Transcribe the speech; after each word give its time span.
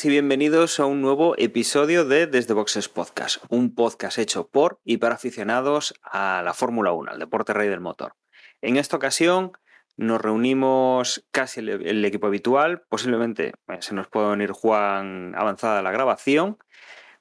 Y 0.00 0.08
bienvenidos 0.10 0.78
a 0.78 0.86
un 0.86 1.00
nuevo 1.00 1.34
episodio 1.38 2.04
de 2.04 2.28
Desde 2.28 2.54
Boxes 2.54 2.88
Podcast, 2.88 3.42
un 3.48 3.74
podcast 3.74 4.18
hecho 4.18 4.46
por 4.46 4.80
y 4.84 4.98
para 4.98 5.16
aficionados 5.16 5.94
a 6.02 6.40
la 6.44 6.54
Fórmula 6.54 6.92
1, 6.92 7.10
al 7.10 7.18
deporte 7.18 7.52
rey 7.52 7.68
del 7.68 7.80
motor. 7.80 8.14
En 8.60 8.76
esta 8.76 8.96
ocasión 8.96 9.52
nos 9.96 10.20
reunimos 10.20 11.26
casi 11.32 11.60
el, 11.60 12.04
equipo 12.04 12.28
habitual, 12.28 12.82
posiblemente 12.88 13.54
eh, 13.66 13.78
se 13.80 13.94
nos 13.94 14.06
puede 14.08 14.30
venir 14.30 14.52
Juan 14.52 15.34
avanzada 15.34 15.82
la 15.82 15.90
grabación, 15.90 16.58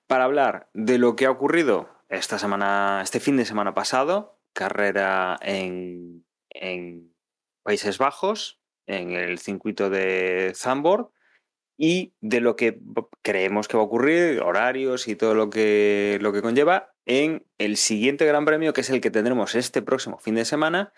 para 0.05 0.25
hablar 0.25 0.69
de 0.73 0.99
lo 0.99 1.15
que 1.15 1.25
ha 1.25 1.31
ocurrido 1.31 1.89
esta 2.09 2.37
semana, 2.37 2.99
este 3.01 3.19
fin 3.19 3.37
de 3.37 3.45
semana 3.45 3.73
pasado, 3.73 4.39
carrera 4.53 5.39
en, 5.41 6.25
en 6.49 7.11
Países 7.63 7.97
Bajos, 7.97 8.61
en 8.85 9.13
el 9.13 9.39
circuito 9.39 9.89
de 9.89 10.53
Zandvoort, 10.55 11.11
y 11.77 12.13
de 12.21 12.41
lo 12.41 12.55
que 12.55 12.79
creemos 13.21 13.67
que 13.67 13.77
va 13.77 13.83
a 13.83 13.85
ocurrir, 13.85 14.41
horarios 14.41 15.07
y 15.07 15.15
todo 15.15 15.35
lo 15.35 15.49
que, 15.49 16.17
lo 16.21 16.33
que 16.33 16.41
conlleva, 16.41 16.93
en 17.05 17.45
el 17.59 17.77
siguiente 17.77 18.25
Gran 18.25 18.45
Premio, 18.45 18.73
que 18.73 18.81
es 18.81 18.89
el 18.89 18.99
que 18.99 19.11
tendremos 19.11 19.55
este 19.55 19.81
próximo 19.81 20.17
fin 20.17 20.35
de 20.35 20.45
semana, 20.45 20.91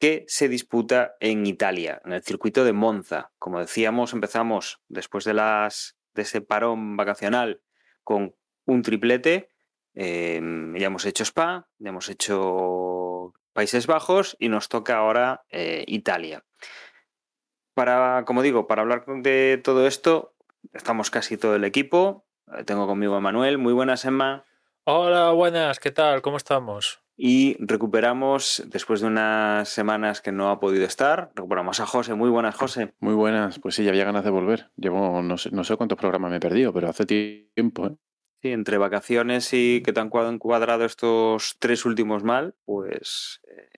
que 0.00 0.24
se 0.28 0.48
disputa 0.48 1.14
en 1.20 1.46
Italia, 1.46 2.02
en 2.04 2.12
el 2.12 2.22
circuito 2.22 2.64
de 2.64 2.72
Monza. 2.72 3.32
Como 3.38 3.60
decíamos, 3.60 4.12
empezamos 4.12 4.80
después 4.88 5.24
de, 5.24 5.34
las, 5.34 5.96
de 6.14 6.22
ese 6.22 6.40
parón 6.40 6.96
vacacional 6.96 7.62
con 8.04 8.34
un 8.64 8.82
triplete. 8.82 9.50
Eh, 9.94 10.40
ya 10.76 10.86
hemos 10.86 11.04
hecho 11.06 11.24
Spa, 11.24 11.68
ya 11.78 11.88
hemos 11.88 12.08
hecho 12.08 13.32
Países 13.52 13.86
Bajos 13.86 14.36
y 14.38 14.48
nos 14.48 14.68
toca 14.68 14.98
ahora 14.98 15.44
eh, 15.50 15.84
Italia. 15.88 16.44
Para, 17.78 18.24
como 18.24 18.42
digo, 18.42 18.66
para 18.66 18.82
hablar 18.82 19.04
de 19.06 19.60
todo 19.62 19.86
esto, 19.86 20.34
estamos 20.72 21.12
casi 21.12 21.36
todo 21.36 21.54
el 21.54 21.62
equipo. 21.62 22.26
Eh, 22.52 22.64
Tengo 22.64 22.88
conmigo 22.88 23.14
a 23.14 23.20
Manuel. 23.20 23.56
Muy 23.56 23.72
buenas, 23.72 24.04
Emma. 24.04 24.44
Hola, 24.82 25.30
buenas, 25.30 25.78
¿qué 25.78 25.92
tal? 25.92 26.20
¿Cómo 26.20 26.38
estamos? 26.38 27.04
Y 27.16 27.56
recuperamos, 27.60 28.64
después 28.66 29.00
de 29.00 29.06
unas 29.06 29.68
semanas 29.68 30.20
que 30.20 30.32
no 30.32 30.50
ha 30.50 30.58
podido 30.58 30.84
estar, 30.84 31.30
recuperamos 31.36 31.78
a 31.78 31.86
José. 31.86 32.14
Muy 32.14 32.30
buenas, 32.30 32.56
José. 32.56 32.94
Muy 32.98 33.14
buenas, 33.14 33.60
pues 33.60 33.76
sí, 33.76 33.84
ya 33.84 33.90
había 33.90 34.04
ganas 34.04 34.24
de 34.24 34.30
volver. 34.30 34.72
Llevo, 34.74 35.22
no 35.22 35.38
sé, 35.38 35.52
no 35.52 35.62
sé 35.62 35.76
cuántos 35.76 35.98
programas 35.98 36.32
me 36.32 36.38
he 36.38 36.40
perdido, 36.40 36.72
pero 36.72 36.88
hace 36.88 37.06
tiempo, 37.06 37.86
¿eh? 37.86 37.96
Sí, 38.42 38.50
entre 38.50 38.78
vacaciones 38.78 39.52
y 39.52 39.84
que 39.84 39.92
te 39.92 40.00
han 40.00 40.10
encuadrado 40.12 40.84
estos 40.84 41.54
tres 41.60 41.84
últimos 41.84 42.24
mal, 42.24 42.56
pues, 42.64 43.40
eh, 43.48 43.68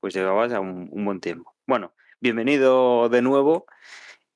pues 0.00 0.14
llevabas 0.14 0.50
ya 0.50 0.60
un, 0.60 0.88
un 0.90 1.04
buen 1.04 1.20
tiempo. 1.20 1.54
Bueno, 1.66 1.92
bienvenido 2.20 3.08
de 3.08 3.22
nuevo 3.22 3.66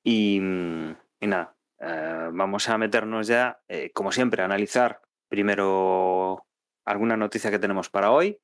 y, 0.03 0.37
y 0.37 1.27
nada, 1.27 1.55
eh, 1.79 2.29
vamos 2.31 2.69
a 2.69 2.77
meternos 2.77 3.27
ya, 3.27 3.61
eh, 3.67 3.91
como 3.93 4.11
siempre, 4.11 4.41
a 4.41 4.45
analizar 4.45 5.01
primero 5.27 6.45
alguna 6.85 7.17
noticia 7.17 7.51
que 7.51 7.59
tenemos 7.59 7.89
para 7.89 8.11
hoy 8.11 8.39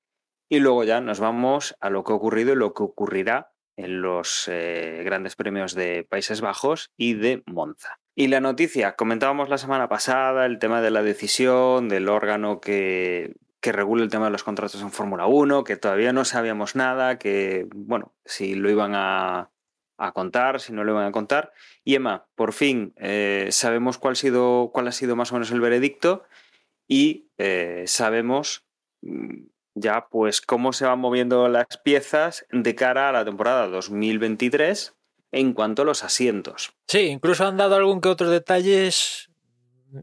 y 0.50 0.60
luego 0.60 0.84
ya 0.84 1.00
nos 1.02 1.20
vamos 1.20 1.76
a 1.80 1.90
lo 1.90 2.04
que 2.04 2.12
ha 2.12 2.16
ocurrido 2.16 2.54
y 2.54 2.58
lo 2.58 2.74
que 2.74 2.84
ocurrirá 2.84 3.52
en 3.78 4.02
los 4.02 4.48
eh, 4.50 5.04
grandes 5.06 5.36
premios 5.36 5.74
de 5.74 6.06
Países 6.10 6.42
Bajos 6.42 6.92
y 6.98 7.14
de 7.14 7.44
Monza. 7.46 8.00
Y 8.16 8.28
la 8.28 8.42
noticia, 8.42 8.96
comentábamos 8.98 9.48
la 9.48 9.58
semana 9.58 9.88
pasada 9.88 10.46
el 10.46 10.60
tema 10.60 10.82
de 10.82 10.92
la 10.92 11.02
decisión 11.02 11.88
del 11.88 12.10
órgano 12.10 12.60
que, 12.60 13.36
que 13.62 13.72
regula 13.72 14.04
el 14.04 14.10
tema 14.10 14.26
de 14.26 14.32
los 14.32 14.44
contratos 14.44 14.82
en 14.82 14.92
Fórmula 14.92 15.28
1, 15.28 15.64
que 15.64 15.76
todavía 15.76 16.14
no 16.14 16.26
sabíamos 16.26 16.76
nada, 16.76 17.18
que, 17.18 17.68
bueno, 17.74 18.14
si 18.26 18.56
lo 18.56 18.70
iban 18.70 18.94
a, 18.96 19.52
a 20.00 20.14
contar, 20.14 20.60
si 20.60 20.74
no 20.74 20.84
lo 20.84 20.94
iban 20.94 21.06
a 21.06 21.12
contar. 21.12 21.54
Y 21.84 21.96
Emma, 21.96 22.28
por 22.36 22.54
fin 22.54 22.94
eh, 22.98 23.50
sabemos 23.52 23.98
cuál 23.98 24.14
ha, 24.14 24.16
sido, 24.16 24.72
cuál 24.74 24.88
ha 24.88 24.92
sido 24.92 25.16
más 25.16 25.32
o 25.32 25.36
menos 25.36 25.52
el 25.52 25.62
veredicto 25.62 26.24
y 26.88 27.28
eh, 27.38 27.84
sabemos 27.86 28.66
mm, 29.02 29.44
ya 29.76 30.08
pues 30.10 30.42
cómo 30.42 30.74
se 30.74 30.86
van 30.86 31.00
moviendo 31.00 31.48
las 31.50 31.66
piezas 31.84 32.46
de 32.52 32.76
cara 32.76 33.10
a 33.10 33.12
la 33.12 33.26
temporada 33.26 33.68
2023 33.68 34.96
en 35.32 35.54
cuanto 35.54 35.84
a 35.84 35.86
los 35.86 36.04
asientos. 36.04 36.74
Sí, 36.88 37.02
incluso 37.02 37.46
han 37.46 37.58
dado 37.58 37.76
algún 37.76 38.02
que 38.02 38.10
otros 38.10 38.32
detalles 38.32 39.29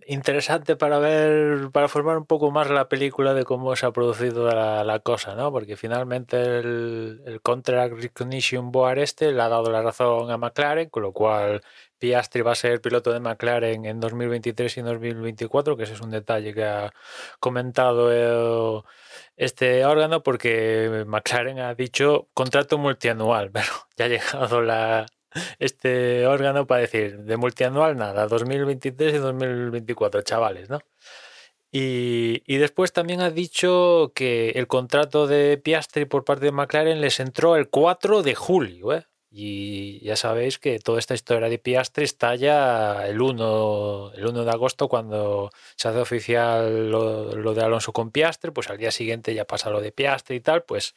interesante 0.07 0.77
para 0.77 0.99
ver, 0.99 1.71
para 1.73 1.89
formar 1.89 2.19
un 2.19 2.27
poco 2.27 2.51
más 2.51 2.71
la 2.71 2.89
película 2.89 3.35
de 3.35 3.45
cómo 3.45 3.75
se 3.77 3.87
ha 3.87 3.93
producido 3.93 4.47
la, 4.47 4.85
la 4.85 4.99
cosa, 5.01 5.35
¿no? 5.35 5.53
Porque 5.53 5.77
finalmente 5.77 6.41
el, 6.59 7.23
el, 7.27 7.41
Contract 7.41 7.95
Recognition 7.95 8.73
Board 8.73 8.99
este 8.99 9.33
le 9.33 9.43
ha 9.43 9.49
dado 9.49 9.71
la 9.71 9.83
razón 9.83 10.31
a 10.31 10.39
McLaren, 10.39 10.91
con 10.91 11.03
lo 11.03 11.13
cual 11.13 11.63
Piastri 11.99 12.43
va 12.43 12.53
a 12.53 12.55
ser 12.55 12.81
piloto 12.81 13.13
de 13.13 13.21
McLaren 13.21 13.85
en 13.87 14.01
2023 14.01 14.77
y 14.77 14.81
en 14.81 14.87
2024, 14.87 15.77
que 15.77 15.85
ese 15.85 15.95
es 15.95 16.01
un 16.01 16.11
detalle 16.11 16.53
que 16.55 16.65
ha 16.65 16.93
comentado 17.41 18.85
este 19.37 19.85
órgano, 19.85 20.23
porque 20.23 21.05
McLaren 21.07 21.61
ha 21.61 21.75
dicho 21.75 22.29
contrato 22.35 22.79
multianual, 22.79 23.51
pero 23.53 23.73
ya 23.97 24.07
ha 24.07 24.09
llegado 24.09 24.63
la, 24.63 25.07
este 25.59 26.27
órgano 26.27 26.67
para 26.67 26.83
decir 26.83 27.19
de 27.19 27.37
multianual 27.37 27.97
nada, 27.97 28.27
2023 28.27 29.15
y 29.15 29.19
2024, 29.19 30.23
chavales, 30.23 30.71
¿no? 30.71 30.81
Y, 31.73 32.43
y, 32.47 32.57
después 32.59 32.93
también 32.93 33.21
ha 33.21 33.31
dicho 33.31 34.13
que 34.15 34.51
el 34.51 34.67
contrato 34.67 35.27
de 35.27 35.59
Piastri 35.59 36.07
por 36.07 36.25
parte 36.25 36.47
de 36.47 36.53
McLaren 36.53 37.01
les 37.01 37.21
entró 37.21 37.57
el 37.57 37.69
4 37.69 38.23
de 38.23 38.35
julio, 38.35 38.95
¿eh? 38.95 39.07
Y 39.39 40.01
ya 40.03 40.17
sabéis 40.17 40.59
que 40.59 40.79
toda 40.79 40.99
esta 40.99 41.13
historia 41.13 41.51
de 41.51 41.59
Piastri 41.59 42.05
está 42.05 42.35
ya 42.37 43.07
el 43.07 43.21
1, 43.21 44.13
el 44.15 44.27
1 44.27 44.45
de 44.45 44.51
agosto 44.51 44.89
cuando 44.89 45.51
se 45.77 45.89
hace 45.89 45.99
oficial 45.99 46.91
lo, 46.91 47.37
lo 47.37 47.53
de 47.53 47.63
Alonso 47.63 47.93
con 47.93 48.11
Piastri, 48.11 48.51
pues 48.51 48.71
al 48.71 48.79
día 48.79 48.91
siguiente 48.91 49.35
ya 49.35 49.45
pasa 49.45 49.69
lo 49.69 49.83
de 49.83 49.93
Piastri 49.93 50.37
y 50.37 50.41
tal, 50.41 50.63
pues 50.63 50.95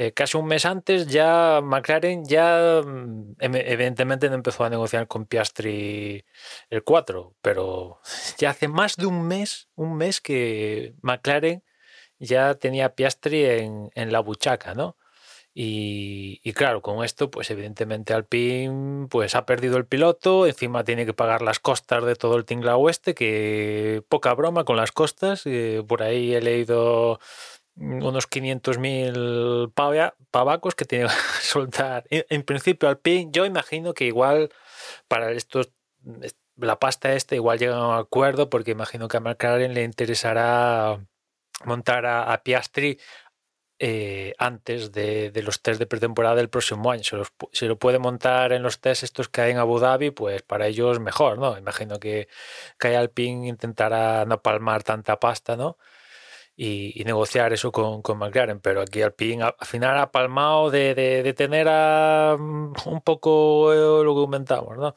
eh, 0.00 0.12
casi 0.12 0.36
un 0.36 0.46
mes 0.46 0.64
antes 0.64 1.08
ya 1.08 1.60
McLaren 1.60 2.24
ya 2.24 2.82
mm, 2.86 3.34
evidentemente 3.40 4.28
no 4.28 4.36
empezó 4.36 4.62
a 4.62 4.70
negociar 4.70 5.08
con 5.08 5.26
Piastri 5.26 6.24
el 6.70 6.84
4, 6.84 7.34
pero 7.42 8.00
ya 8.38 8.50
hace 8.50 8.68
más 8.68 8.96
de 8.96 9.06
un 9.06 9.26
mes, 9.26 9.68
un 9.74 9.96
mes 9.96 10.20
que 10.20 10.94
McLaren 11.02 11.64
ya 12.20 12.54
tenía 12.54 12.94
Piastri 12.94 13.44
en, 13.44 13.90
en 13.96 14.12
la 14.12 14.20
buchaca, 14.20 14.74
¿no? 14.74 14.96
Y, 15.60 16.40
y, 16.44 16.52
claro, 16.52 16.82
con 16.82 17.04
esto, 17.04 17.32
pues 17.32 17.50
evidentemente 17.50 18.14
Alpine 18.14 19.08
pues, 19.08 19.34
ha 19.34 19.44
perdido 19.44 19.76
el 19.76 19.86
piloto, 19.86 20.46
encima 20.46 20.84
tiene 20.84 21.04
que 21.06 21.14
pagar 21.14 21.42
las 21.42 21.58
costas 21.58 22.04
de 22.04 22.14
todo 22.14 22.36
el 22.36 22.44
tinglao 22.44 22.78
oeste, 22.78 23.14
que 23.14 24.04
poca 24.08 24.32
broma 24.34 24.64
con 24.64 24.76
las 24.76 24.92
costas. 24.92 25.42
Eh, 25.46 25.82
por 25.88 26.04
ahí 26.04 26.32
he 26.34 26.40
leído 26.40 27.18
unos 27.80 28.28
500.000 28.28 29.72
pavacos 30.30 30.74
que 30.74 30.84
tiene 30.84 31.06
que 31.06 31.12
soltar. 31.42 32.04
En, 32.10 32.42
principio, 32.42 32.88
Alpine, 32.88 33.30
yo 33.32 33.46
imagino 33.46 33.94
que 33.94 34.04
igual 34.04 34.50
para 35.08 35.32
estos 35.32 35.72
la 36.56 36.78
pasta 36.78 37.12
esta 37.14 37.34
igual 37.34 37.58
llega 37.58 37.76
a 37.76 37.88
un 37.88 37.94
acuerdo 37.94 38.50
porque 38.50 38.72
imagino 38.72 39.08
que 39.08 39.16
a 39.16 39.20
McLaren 39.20 39.74
le 39.74 39.84
interesará 39.84 41.00
montar 41.64 42.06
a, 42.06 42.42
Piastri 42.42 42.98
eh, 43.78 44.34
antes 44.38 44.90
de, 44.90 45.30
los 45.44 45.62
test 45.62 45.78
de 45.78 45.86
pretemporada 45.86 46.36
del 46.36 46.48
próximo 46.48 46.90
año. 46.90 47.02
Si, 47.52 47.66
lo 47.66 47.78
puede 47.78 47.98
montar 47.98 48.52
en 48.52 48.62
los 48.62 48.80
test 48.80 49.04
estos 49.04 49.28
que 49.28 49.40
hay 49.40 49.52
en 49.52 49.58
Abu 49.58 49.78
Dhabi, 49.78 50.10
pues 50.10 50.42
para 50.42 50.66
ellos 50.66 50.98
mejor, 51.00 51.38
¿no? 51.38 51.56
Imagino 51.56 52.00
que, 52.00 52.28
que 52.78 52.96
Alpine 52.96 53.48
intentará 53.48 54.24
no 54.24 54.42
palmar 54.42 54.82
tanta 54.82 55.20
pasta, 55.20 55.56
¿no? 55.56 55.78
Y, 56.60 57.00
y, 57.00 57.04
negociar 57.04 57.52
eso 57.52 57.70
con, 57.70 58.02
con, 58.02 58.18
McLaren, 58.18 58.58
pero 58.58 58.80
aquí 58.80 59.00
Alpine 59.00 59.44
al 59.44 59.54
final 59.62 59.96
ha 59.96 60.10
palmado 60.10 60.72
de, 60.72 60.92
de, 60.92 61.22
de 61.22 61.32
tener 61.32 61.68
a, 61.68 62.34
un 62.36 63.00
poco 63.04 63.72
eh, 63.72 64.04
lo 64.04 64.12
que 64.12 64.20
comentamos, 64.22 64.76
¿no? 64.76 64.92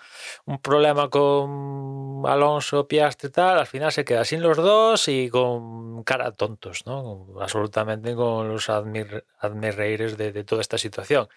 Un 0.46 0.60
problema 0.60 1.08
con 1.12 2.24
Alonso, 2.25 2.88
Piastri 2.88 3.30
y 3.30 3.31
tal, 3.31 3.60
al 3.60 3.68
final 3.68 3.92
se 3.92 4.04
queda 4.04 4.25
sin 4.25 4.42
los 4.42 4.58
dos 4.58 5.08
y 5.08 5.30
con 5.30 6.04
cara 6.04 6.31
tontos, 6.31 6.88
¿no? 6.88 7.28
Absolutamente 7.40 8.16
con 8.16 8.50
los 8.50 8.68
admir, 8.69 9.25
admirreires 9.38 10.18
de, 10.18 10.31
de 10.31 10.44
toda 10.44 10.62
esta 10.62 10.80
situación. 10.80 11.28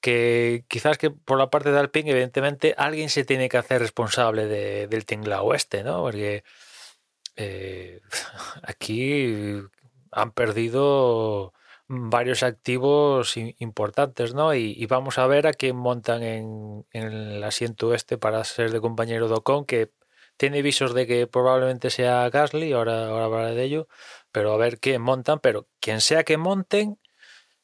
Que 0.00 0.64
quizás 0.68 0.96
que 0.96 1.10
por 1.10 1.38
la 1.38 1.50
parte 1.50 1.70
de 1.72 1.78
Alpine, 1.78 2.10
evidentemente, 2.10 2.74
alguien 2.78 3.10
se 3.10 3.24
tiene 3.26 3.50
que 3.50 3.58
hacer 3.58 3.82
responsable 3.82 4.46
de, 4.46 4.86
del 4.88 5.04
tinglao 5.04 5.52
este, 5.52 5.84
¿no? 5.84 6.00
Porque 6.02 6.42
eh, 7.36 8.00
aquí 8.62 9.60
han 10.14 10.32
perdido 10.32 11.52
varios 11.88 12.42
activos 12.42 13.36
importantes, 13.36 14.34
¿no? 14.34 14.54
Y, 14.54 14.86
vamos 14.86 15.18
a 15.18 15.26
ver 15.26 15.46
a 15.46 15.52
quién 15.52 15.76
montan 15.76 16.22
en, 16.22 16.86
el 16.92 17.42
asiento 17.44 17.94
este 17.94 18.16
para 18.16 18.42
ser 18.44 18.70
de 18.70 18.80
compañero 18.80 19.28
de 19.28 19.34
Ocon, 19.34 19.64
que 19.66 19.90
tiene 20.36 20.62
visos 20.62 20.94
de 20.94 21.06
que 21.06 21.26
probablemente 21.26 21.90
sea 21.90 22.30
Gasly, 22.30 22.72
ahora, 22.72 23.08
ahora 23.08 23.24
hablaré 23.26 23.54
de 23.54 23.64
ello, 23.64 23.88
pero 24.32 24.52
a 24.52 24.56
ver 24.56 24.80
quién 24.80 25.02
montan, 25.02 25.40
pero 25.40 25.68
quien 25.80 26.00
sea 26.00 26.24
que 26.24 26.36
monten, 26.38 26.98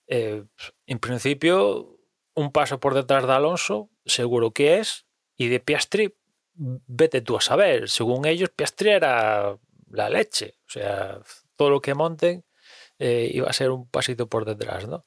eh, 0.07 0.45
en 0.87 0.99
principio 0.99 1.99
un 2.35 2.53
paso 2.53 2.79
por 2.81 2.95
detrás 2.95 3.27
de 3.27 3.33
Alonso, 3.33 3.91
seguro 4.05 4.53
que 4.53 4.79
es, 4.79 5.07
y 5.37 5.49
de 5.49 5.61
Piastri, 5.61 6.15
vete 6.55 7.23
tú 7.23 7.37
a 7.37 7.41
saber, 7.41 7.89
según 7.89 8.27
ellos 8.27 8.51
Piastri 8.51 8.91
era 8.91 9.57
la 9.91 10.09
leche, 10.11 10.59
o 10.67 10.71
sea, 10.71 11.21
todo 11.61 11.69
lo 11.69 11.83
que 11.83 11.93
monten 11.93 12.43
eh, 12.99 13.31
iba 13.35 13.47
a 13.51 13.53
ser 13.53 13.71
un 13.71 13.87
pasito 13.87 14.31
por 14.31 14.47
detrás, 14.47 14.89
¿no? 14.89 15.05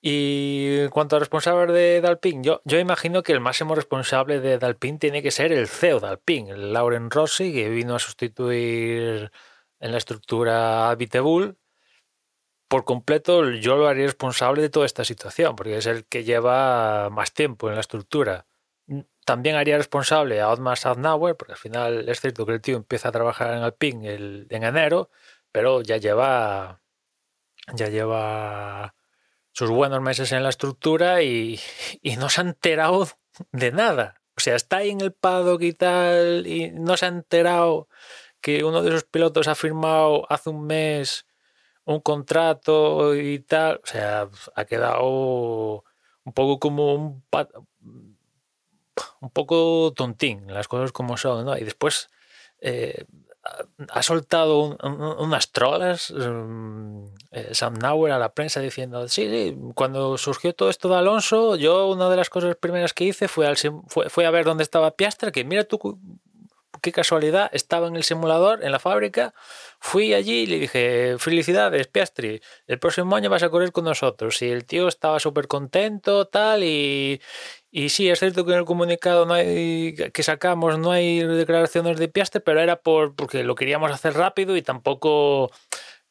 Y 0.00 0.78
en 0.82 0.90
cuanto 0.90 1.16
a 1.16 1.18
responsables 1.18 1.74
de 1.74 2.00
Dalpin, 2.00 2.44
yo, 2.44 2.62
yo 2.64 2.78
imagino 2.78 3.24
que 3.24 3.32
el 3.32 3.40
máximo 3.40 3.74
responsable 3.74 4.38
de 4.38 4.58
Dalpin 4.58 5.00
tiene 5.00 5.24
que 5.24 5.32
ser 5.32 5.52
el 5.52 5.66
CEO 5.66 5.98
de 5.98 6.06
Alpine, 6.06 6.52
el 6.52 6.72
Lauren 6.72 7.10
Rossi, 7.10 7.52
que 7.52 7.68
vino 7.68 7.96
a 7.96 7.98
sustituir 7.98 9.32
en 9.80 9.90
la 9.90 9.98
estructura 9.98 10.88
a 10.92 10.96
Por 12.68 12.84
completo, 12.84 13.50
yo 13.50 13.76
lo 13.76 13.88
haría 13.88 14.04
responsable 14.06 14.62
de 14.62 14.70
toda 14.70 14.86
esta 14.86 15.04
situación, 15.04 15.56
porque 15.56 15.78
es 15.78 15.86
el 15.86 16.04
que 16.04 16.22
lleva 16.22 17.10
más 17.10 17.32
tiempo 17.32 17.68
en 17.68 17.74
la 17.74 17.80
estructura. 17.80 18.46
También 19.24 19.56
haría 19.56 19.76
responsable 19.76 20.40
a 20.40 20.50
Otmar 20.50 20.78
Sadnauer, 20.78 21.36
porque 21.36 21.54
al 21.54 21.58
final 21.58 22.08
es 22.08 22.20
cierto 22.20 22.46
que 22.46 22.52
el 22.52 22.60
tío 22.60 22.76
empieza 22.76 23.08
a 23.08 23.12
trabajar 23.12 23.54
en 23.54 23.64
Alpine 23.64 24.14
en 24.48 24.62
enero, 24.62 25.10
pero 25.56 25.80
ya 25.80 25.96
lleva 25.96 26.82
ya 27.72 27.88
lleva 27.88 28.94
sus 29.52 29.70
buenos 29.70 30.02
meses 30.02 30.30
en 30.32 30.42
la 30.42 30.50
estructura 30.50 31.22
y, 31.22 31.58
no 32.18 32.28
se 32.28 32.42
ha 32.42 32.44
enterado 32.44 33.08
de 33.52 33.72
nada. 33.72 34.20
O 34.36 34.40
sea, 34.40 34.54
está 34.54 34.76
ahí 34.76 34.90
en 34.90 35.00
el 35.00 35.14
paddock 35.14 35.62
y 35.62 35.72
tal, 35.72 36.46
y 36.46 36.72
no 36.72 36.98
se 36.98 37.06
ha 37.06 37.08
enterado 37.08 37.88
que 38.42 38.64
uno 38.64 38.82
de 38.82 38.90
esos 38.90 39.04
pilotos 39.04 39.48
ha 39.48 39.54
firmado 39.54 40.30
hace 40.30 40.50
un 40.50 40.66
mes 40.66 41.24
un 41.86 42.00
contrato 42.00 43.16
y 43.16 43.38
tal. 43.38 43.80
O 43.82 43.86
sea, 43.86 44.28
ha 44.54 44.64
quedado 44.66 45.84
un 46.22 46.32
poco 46.34 46.60
como 46.60 46.94
un, 46.94 47.24
un 49.22 49.30
poco 49.30 49.94
tontín, 49.96 50.52
las 50.52 50.68
cosas 50.68 50.92
como 50.92 51.16
son, 51.16 51.46
¿no? 51.46 51.56
Y 51.56 51.64
después 51.64 52.10
eh, 52.60 53.06
ha 53.90 54.02
soltado 54.02 54.76
unas 55.18 55.52
trolas 55.52 56.10
um, 56.10 57.10
Sam 57.52 57.74
Nauer 57.74 58.12
a 58.12 58.18
la 58.18 58.32
prensa 58.32 58.60
diciendo, 58.60 59.08
sí, 59.08 59.28
sí, 59.28 59.56
cuando 59.74 60.16
surgió 60.18 60.54
todo 60.54 60.70
esto 60.70 60.88
de 60.88 60.96
Alonso, 60.96 61.56
yo 61.56 61.88
una 61.88 62.08
de 62.08 62.16
las 62.16 62.30
cosas 62.30 62.56
primeras 62.56 62.92
que 62.92 63.04
hice 63.04 63.28
fue, 63.28 63.52
fue, 63.88 64.08
fue 64.08 64.26
a 64.26 64.30
ver 64.30 64.44
dónde 64.44 64.62
estaba 64.62 64.92
Piastra, 64.92 65.30
que 65.30 65.44
mira 65.44 65.64
tú 65.64 65.78
qué 66.80 66.92
casualidad, 66.92 67.50
estaba 67.52 67.88
en 67.88 67.96
el 67.96 68.04
simulador, 68.04 68.64
en 68.64 68.72
la 68.72 68.78
fábrica, 68.78 69.34
fui 69.80 70.14
allí 70.14 70.42
y 70.42 70.46
le 70.46 70.58
dije, 70.60 71.16
felicidades, 71.18 71.86
Piastri, 71.88 72.40
el 72.66 72.78
próximo 72.78 73.16
año 73.16 73.30
vas 73.30 73.42
a 73.42 73.50
correr 73.50 73.72
con 73.72 73.84
nosotros. 73.84 74.40
Y 74.42 74.50
el 74.50 74.64
tío 74.64 74.88
estaba 74.88 75.20
súper 75.20 75.48
contento, 75.48 76.26
tal, 76.26 76.62
y, 76.64 77.20
y 77.76 77.90
sí, 77.90 78.08
es 78.08 78.20
cierto 78.20 78.46
que 78.46 78.52
en 78.52 78.60
el 78.60 78.64
comunicado 78.64 79.26
no 79.26 79.34
hay, 79.34 79.94
que 79.94 80.22
sacamos 80.22 80.78
no 80.78 80.92
hay 80.92 81.18
declaraciones 81.22 81.98
de 81.98 82.08
Piastre, 82.08 82.40
pero 82.40 82.58
era 82.62 82.76
por, 82.76 83.14
porque 83.14 83.44
lo 83.44 83.54
queríamos 83.54 83.92
hacer 83.92 84.14
rápido 84.14 84.56
y 84.56 84.62
tampoco 84.62 85.50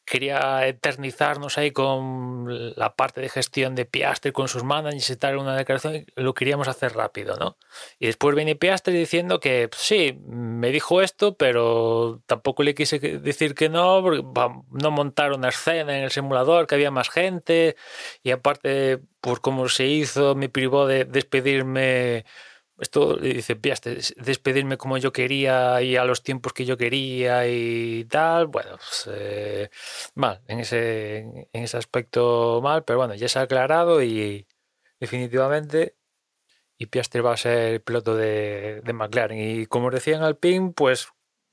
quería 0.06 0.66
eternizarnos 0.66 1.58
ahí 1.58 1.72
con 1.72 2.46
la 2.76 2.94
parte 2.94 3.20
de 3.20 3.28
gestión 3.28 3.74
de 3.74 3.84
Piastri 3.84 4.30
con 4.32 4.46
sus 4.48 4.62
managers 4.62 5.10
y 5.10 5.16
tal, 5.16 5.36
una 5.36 5.56
declaración, 5.56 6.06
lo 6.14 6.32
queríamos 6.32 6.68
hacer 6.68 6.94
rápido, 6.94 7.36
¿no? 7.36 7.58
Y 7.98 8.06
después 8.06 8.34
viene 8.36 8.54
Piastri 8.54 8.96
diciendo 8.96 9.40
que 9.40 9.68
pues 9.68 9.82
sí, 9.82 10.18
me 10.26 10.70
dijo 10.70 11.02
esto, 11.02 11.36
pero 11.36 12.22
tampoco 12.26 12.62
le 12.62 12.74
quise 12.74 12.98
decir 13.00 13.54
que 13.54 13.68
no, 13.68 14.00
porque 14.00 14.24
no 14.70 14.90
montar 14.92 15.32
una 15.32 15.48
escena 15.48 15.98
en 15.98 16.04
el 16.04 16.10
simulador, 16.12 16.68
que 16.68 16.76
había 16.76 16.92
más 16.92 17.10
gente, 17.10 17.76
y 18.22 18.30
aparte, 18.30 19.00
por 19.20 19.40
cómo 19.40 19.68
se 19.68 19.86
hizo, 19.86 20.36
me 20.36 20.48
privó 20.48 20.86
de 20.86 21.04
despedirme 21.04 22.24
esto 22.78 23.16
dice, 23.16 23.58
despedirme 24.16 24.76
como 24.76 24.98
yo 24.98 25.12
quería 25.12 25.80
y 25.82 25.96
a 25.96 26.04
los 26.04 26.22
tiempos 26.22 26.52
que 26.52 26.64
yo 26.64 26.76
quería 26.76 27.46
y 27.48 28.04
tal, 28.04 28.48
bueno, 28.48 28.76
pues, 28.76 29.08
eh, 29.12 29.70
mal, 30.14 30.42
en 30.46 30.60
ese, 30.60 31.18
en 31.52 31.62
ese 31.64 31.76
aspecto 31.76 32.60
mal, 32.62 32.84
pero 32.84 32.98
bueno, 32.98 33.14
ya 33.14 33.28
se 33.28 33.38
ha 33.38 33.42
aclarado 33.42 34.02
y 34.02 34.46
definitivamente 35.00 35.96
y 36.78 36.86
Piastri 36.86 37.20
va 37.20 37.32
a 37.32 37.36
ser 37.36 37.74
el 37.74 37.80
piloto 37.80 38.14
de, 38.14 38.82
de 38.84 38.92
McLaren. 38.92 39.38
Y 39.38 39.66
como 39.66 39.90
decía 39.90 40.16
en 40.16 40.22
Alpine, 40.22 40.72
pues 40.74 41.08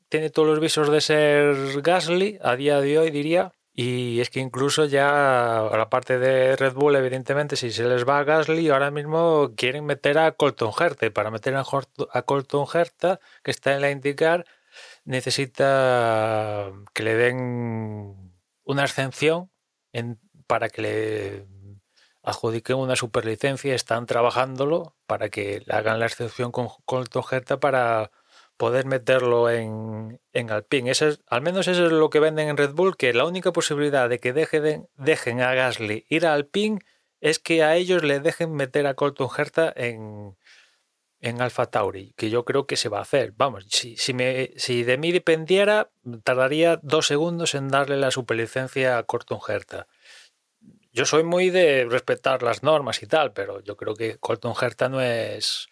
tiene 0.10 0.30
todos 0.30 0.48
los 0.48 0.60
visos 0.60 0.92
de 0.92 1.02
ser 1.02 1.82
Gasly 1.82 2.40
a 2.42 2.56
día 2.56 2.82
de 2.82 3.00
hoy 3.00 3.12
diría 3.12 3.54
y 3.76 4.22
es 4.22 4.30
que 4.30 4.40
incluso 4.40 4.86
ya 4.86 5.68
la 5.72 5.90
parte 5.90 6.20
de 6.20 6.56
Red 6.56 6.74
Bull, 6.74 6.96
evidentemente, 6.96 7.56
si 7.56 7.72
se 7.72 7.84
les 7.86 8.08
va 8.08 8.20
a 8.20 8.24
Gasly, 8.24 8.70
ahora 8.70 8.92
mismo 8.92 9.54
quieren 9.58 9.86
meter 9.86 10.20
a 10.20 10.32
Colton 10.34 10.72
Herta. 10.80 11.10
para 11.12 11.32
meter 11.32 11.56
a 11.56 12.22
Colton 12.24 12.66
Herta, 12.72 13.20
que 13.44 13.52
está 13.52 13.74
en 13.74 13.82
la 13.82 13.90
IndyCar, 13.90 14.46
necesita 15.06 16.72
que 16.94 17.04
le 17.04 17.16
den 17.16 18.34
una 18.64 18.84
exención 18.84 19.52
para 20.48 20.70
que 20.70 20.82
le 20.82 21.48
adjudiquen 22.24 22.78
una 22.78 22.96
superlicencia. 22.96 23.76
Están 23.76 24.06
trabajándolo 24.06 24.96
para 25.08 25.30
que 25.30 25.64
hagan 25.70 26.00
la 26.00 26.06
excepción 26.06 26.52
con 26.52 26.70
Colton 26.86 27.24
Herta 27.32 27.60
para 27.60 28.12
poder 28.64 28.86
meterlo 28.86 29.50
en, 29.50 30.22
en 30.32 30.50
Alpine. 30.50 30.90
Eso 30.90 31.10
al 31.28 31.42
menos 31.42 31.68
eso 31.68 31.88
es 31.88 31.92
lo 31.92 32.10
que 32.10 32.22
venden 32.22 32.48
en 32.48 32.56
Red 32.56 32.72
Bull, 32.72 32.96
que 32.96 33.12
la 33.12 33.26
única 33.26 33.52
posibilidad 33.52 34.08
de 34.08 34.20
que 34.20 34.32
dejen, 34.32 34.88
dejen 34.96 35.42
a 35.42 35.54
Gasly 35.54 36.06
ir 36.08 36.26
a 36.26 36.34
Alpine 36.34 36.80
es 37.20 37.40
que 37.40 37.62
a 37.62 37.76
ellos 37.76 38.06
le 38.06 38.22
dejen 38.22 38.54
meter 38.54 38.88
a 38.88 38.94
Colton 38.94 39.28
Herta 39.38 39.74
en, 39.76 40.38
en 41.20 41.42
Alfa 41.42 41.66
Tauri, 41.66 42.14
que 42.16 42.30
yo 42.30 42.46
creo 42.46 42.66
que 42.66 42.78
se 42.78 42.88
va 42.88 43.00
a 43.00 43.02
hacer. 43.02 43.34
Vamos, 43.36 43.66
si, 43.68 43.98
si, 43.98 44.14
me, 44.14 44.52
si 44.56 44.84
de 44.84 44.98
mí 44.98 45.12
dependiera, 45.12 45.90
tardaría 46.24 46.80
dos 46.82 47.06
segundos 47.08 47.56
en 47.56 47.68
darle 47.68 47.98
la 47.98 48.12
superlicencia 48.12 48.98
a 48.98 49.04
Colton 49.04 49.40
Herta. 49.46 49.88
Yo 50.94 51.04
soy 51.04 51.26
muy 51.26 51.50
de 51.50 51.86
respetar 51.90 52.44
las 52.44 52.64
normas 52.64 53.04
y 53.04 53.08
tal, 53.08 53.34
pero 53.34 53.60
yo 53.60 53.76
creo 53.76 53.94
que 53.94 54.20
Colton 54.20 54.54
Herta 54.62 54.88
no 54.88 55.02
es 55.02 55.68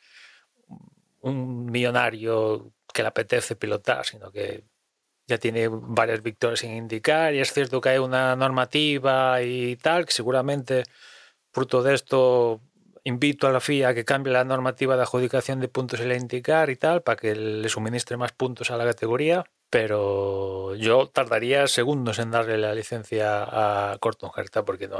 un 1.22 1.68
millonario 1.68 2.74
que 2.92 3.02
le 3.02 3.10
apetece 3.10 3.56
pilotar, 3.56 4.06
sino 4.06 4.32
que 4.32 4.64
ya 5.28 5.38
tiene 5.38 5.68
varias 5.70 6.22
victorias 6.22 6.60
sin 6.60 6.76
indicar 6.76 7.34
y 7.34 7.40
es 7.40 7.54
cierto 7.54 7.80
que 7.82 7.90
hay 7.90 7.98
una 8.00 8.36
normativa 8.36 9.42
y 9.42 9.76
tal, 9.78 10.06
que 10.06 10.12
seguramente 10.12 10.84
fruto 11.52 11.84
de 11.84 11.94
esto 11.94 12.62
invito 13.04 13.48
a 13.48 13.52
la 13.52 13.60
FIA 13.60 13.90
a 13.90 13.94
que 13.94 14.06
cambie 14.06 14.34
la 14.34 14.44
normativa 14.44 14.96
de 14.96 15.04
adjudicación 15.04 15.60
de 15.60 15.68
puntos 15.68 16.00
en 16.00 16.10
la 16.10 16.16
indicar 16.16 16.70
y 16.70 16.76
tal, 16.76 17.02
para 17.02 17.16
que 17.16 17.36
le 17.36 17.70
suministre 17.70 18.18
más 18.18 18.32
puntos 18.32 18.72
a 18.72 18.78
la 18.78 18.86
categoría, 18.86 19.46
pero 19.70 20.76
yo 20.76 21.08
tardaría 21.08 21.68
segundos 21.68 22.20
en 22.20 22.32
darle 22.32 22.58
la 22.58 22.76
licencia 22.76 23.44
a 23.94 23.98
Corton 24.00 24.32
Herta 24.36 24.66
porque 24.66 24.88
no, 24.88 25.00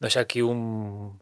es 0.00 0.16
aquí 0.16 0.42
un, 0.42 1.20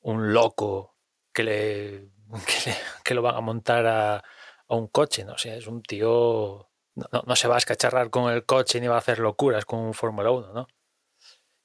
un 0.00 0.32
loco 0.32 0.96
que 1.32 1.44
le, 1.44 2.08
que 3.04 3.14
lo 3.14 3.22
van 3.22 3.36
a 3.36 3.40
montar 3.40 3.86
a 3.86 4.24
a 4.72 4.76
un 4.76 4.88
coche, 4.88 5.24
¿no? 5.24 5.36
sé, 5.36 5.56
es 5.56 5.66
un 5.66 5.82
tío. 5.82 6.68
No, 6.94 7.36
se 7.36 7.48
va 7.48 7.54
a 7.54 7.58
escacharrar 7.58 8.10
con 8.10 8.32
el 8.32 8.44
coche 8.44 8.80
ni 8.80 8.86
va 8.86 8.96
a 8.96 8.98
hacer 8.98 9.18
locuras 9.18 9.64
con 9.64 9.80
un 9.80 9.94
Fórmula 9.94 10.30
1, 10.30 10.52
¿no? 10.52 10.66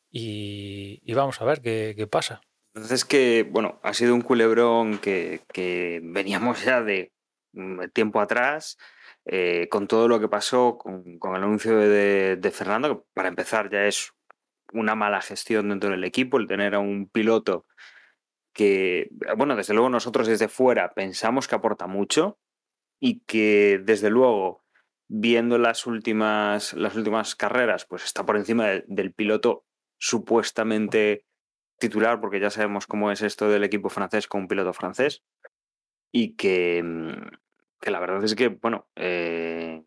Y, 0.10 1.14
vamos 1.14 1.42
a 1.42 1.46
ver 1.46 1.62
qué, 1.62 2.08
pasa. 2.10 2.42
Entonces 2.74 3.04
que, 3.04 3.46
bueno, 3.50 3.80
ha 3.84 3.94
sido 3.94 4.16
un 4.16 4.22
culebrón 4.22 5.00
que, 5.00 5.42
veníamos 6.04 6.64
ya 6.64 6.82
de 6.82 7.12
mm, 7.54 7.90
tiempo 7.94 8.22
atrás, 8.22 8.78
eh, 9.26 9.68
con 9.70 9.88
todo 9.88 10.08
lo 10.08 10.20
que 10.20 10.30
pasó 10.30 10.78
con, 10.78 11.20
el 11.22 11.44
anuncio 11.44 11.78
de, 11.78 12.38
de, 12.38 12.52
Fernando, 12.52 13.02
que 13.02 13.06
para 13.14 13.28
empezar 13.28 13.70
ya 13.70 13.86
es 13.86 14.14
una 14.72 14.96
mala 14.96 15.22
gestión 15.22 15.70
dentro 15.70 15.90
del 15.90 16.04
equipo, 16.06 16.38
el 16.38 16.48
tener 16.48 16.76
a 16.76 16.80
un 16.80 17.10
piloto 17.10 17.66
que, 18.54 19.10
bueno, 19.36 19.56
desde 19.56 19.74
luego 19.74 19.90
nosotros 19.90 20.28
desde 20.28 20.48
fuera 20.48 20.94
pensamos 20.94 21.48
que 21.48 21.56
aporta 21.56 21.86
mucho, 21.88 22.40
y 23.00 23.22
que 23.22 23.80
desde 23.84 24.10
luego, 24.10 24.64
viendo 25.08 25.58
las 25.58 25.86
últimas, 25.86 26.74
las 26.74 26.96
últimas 26.96 27.36
carreras, 27.36 27.86
pues 27.86 28.04
está 28.04 28.26
por 28.26 28.38
encima 28.38 28.68
del 28.88 29.14
piloto 29.14 29.66
supuestamente 29.98 31.26
titular, 31.80 32.20
porque 32.20 32.40
ya 32.40 32.50
sabemos 32.50 32.88
cómo 32.88 33.12
es 33.12 33.22
esto 33.22 33.50
del 33.50 33.64
equipo 33.64 33.90
francés 33.90 34.28
con 34.28 34.42
un 34.42 34.48
piloto 34.48 34.74
francés, 34.74 35.24
y 36.12 36.36
que, 36.36 36.82
mm, 36.84 37.90
la 37.90 38.00
verdad 38.00 38.24
es 38.24 38.36
que, 38.36 38.48
bueno, 38.48 38.88
eh, 38.96 39.84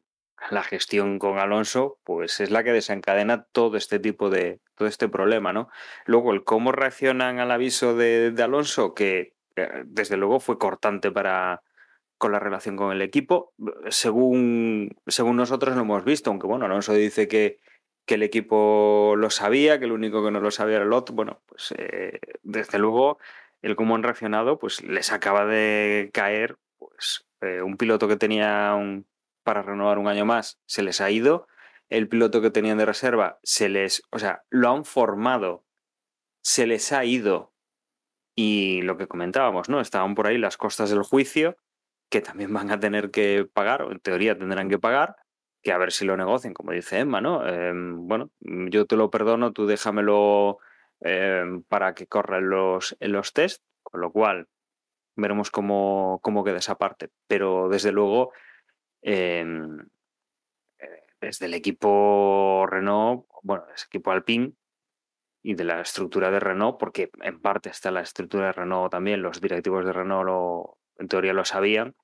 la 0.50 0.62
gestión 0.62 1.18
con 1.18 1.38
Alonso, 1.38 1.98
pues 2.04 2.40
es 2.40 2.50
la 2.50 2.64
que 2.64 2.72
desencadena 2.72 3.44
todo 3.52 3.76
este 3.76 3.98
tipo 3.98 4.30
de, 4.30 4.60
todo 4.74 4.88
este 4.88 5.08
problema, 5.08 5.52
¿no? 5.52 5.68
Luego, 6.06 6.32
el 6.32 6.44
cómo 6.44 6.72
reaccionan 6.72 7.40
al 7.40 7.50
aviso 7.50 7.94
de, 7.94 8.30
de 8.30 8.42
Alonso, 8.42 8.94
que 8.94 9.34
eh, 9.56 9.82
desde 9.86 10.16
luego 10.16 10.40
fue 10.40 10.58
cortante 10.58 11.10
para 11.10 11.62
con 12.20 12.32
la 12.32 12.38
relación 12.38 12.76
con 12.76 12.92
el 12.92 13.00
equipo, 13.00 13.54
según, 13.88 14.94
según 15.06 15.36
nosotros 15.36 15.74
lo 15.74 15.80
hemos 15.80 16.04
visto, 16.04 16.28
aunque 16.28 16.46
bueno, 16.46 16.66
Alonso 16.66 16.92
dice 16.92 17.28
que, 17.28 17.60
que 18.04 18.16
el 18.16 18.22
equipo 18.22 19.14
lo 19.16 19.30
sabía, 19.30 19.78
que 19.78 19.86
el 19.86 19.92
único 19.92 20.22
que 20.22 20.30
no 20.30 20.38
lo 20.38 20.50
sabía 20.50 20.76
era 20.76 20.84
el 20.84 20.92
otro, 20.92 21.14
bueno, 21.14 21.40
pues 21.46 21.72
eh, 21.78 22.20
desde 22.42 22.78
luego 22.78 23.18
el 23.62 23.74
cómo 23.74 23.94
han 23.94 24.02
reaccionado, 24.02 24.58
pues 24.58 24.82
les 24.82 25.12
acaba 25.12 25.46
de 25.46 26.10
caer 26.12 26.58
pues 26.78 27.24
eh, 27.40 27.62
un 27.62 27.78
piloto 27.78 28.06
que 28.06 28.16
tenía 28.16 28.74
un, 28.74 29.06
para 29.42 29.62
renovar 29.62 29.96
un 29.96 30.06
año 30.06 30.26
más, 30.26 30.60
se 30.66 30.82
les 30.82 31.00
ha 31.00 31.10
ido, 31.10 31.48
el 31.88 32.06
piloto 32.06 32.42
que 32.42 32.50
tenían 32.50 32.76
de 32.76 32.84
reserva, 32.84 33.38
se 33.42 33.70
les, 33.70 34.02
o 34.10 34.18
sea, 34.18 34.42
lo 34.50 34.70
han 34.70 34.84
formado, 34.84 35.64
se 36.42 36.66
les 36.66 36.92
ha 36.92 37.02
ido 37.06 37.54
y 38.36 38.82
lo 38.82 38.98
que 38.98 39.08
comentábamos, 39.08 39.70
¿no? 39.70 39.80
Estaban 39.80 40.14
por 40.14 40.26
ahí 40.26 40.36
las 40.36 40.58
costas 40.58 40.90
del 40.90 41.02
juicio 41.02 41.56
que 42.10 42.20
también 42.20 42.52
van 42.52 42.70
a 42.70 42.80
tener 42.80 43.10
que 43.10 43.48
pagar, 43.52 43.82
o 43.82 43.92
en 43.92 44.00
teoría 44.00 44.36
tendrán 44.36 44.68
que 44.68 44.78
pagar, 44.78 45.16
que 45.62 45.72
a 45.72 45.78
ver 45.78 45.92
si 45.92 46.04
lo 46.04 46.16
negocien, 46.16 46.54
como 46.54 46.72
dice 46.72 46.98
Emma, 46.98 47.20
¿no? 47.20 47.46
Eh, 47.46 47.72
bueno, 47.74 48.30
yo 48.40 48.86
te 48.86 48.96
lo 48.96 49.10
perdono, 49.10 49.52
tú 49.52 49.66
déjamelo 49.66 50.58
eh, 51.00 51.44
para 51.68 51.94
que 51.94 52.06
corra 52.06 52.38
en 52.38 52.50
los, 52.50 52.96
los 53.00 53.32
test, 53.32 53.62
con 53.82 54.00
lo 54.00 54.10
cual 54.10 54.48
veremos 55.16 55.50
cómo, 55.50 56.20
cómo 56.22 56.44
queda 56.44 56.58
esa 56.58 56.76
parte. 56.76 57.10
Pero 57.26 57.68
desde 57.68 57.92
luego, 57.92 58.32
eh, 59.02 59.46
desde 61.20 61.46
el 61.46 61.54
equipo 61.54 62.66
Renault, 62.68 63.26
bueno, 63.42 63.64
el 63.68 63.82
equipo 63.86 64.10
Alpine 64.10 64.52
y 65.42 65.54
de 65.54 65.64
la 65.64 65.80
estructura 65.80 66.30
de 66.30 66.40
Renault, 66.40 66.78
porque 66.78 67.10
en 67.22 67.40
parte 67.40 67.70
está 67.70 67.90
la 67.90 68.00
estructura 68.00 68.46
de 68.46 68.52
Renault 68.52 68.90
también, 68.90 69.22
los 69.22 69.40
directivos 69.40 69.84
de 69.84 69.92
Renault 69.92 70.26
lo, 70.26 70.78
en 70.96 71.08
teoría 71.08 71.32
lo 71.32 71.44
sabían. 71.44 71.94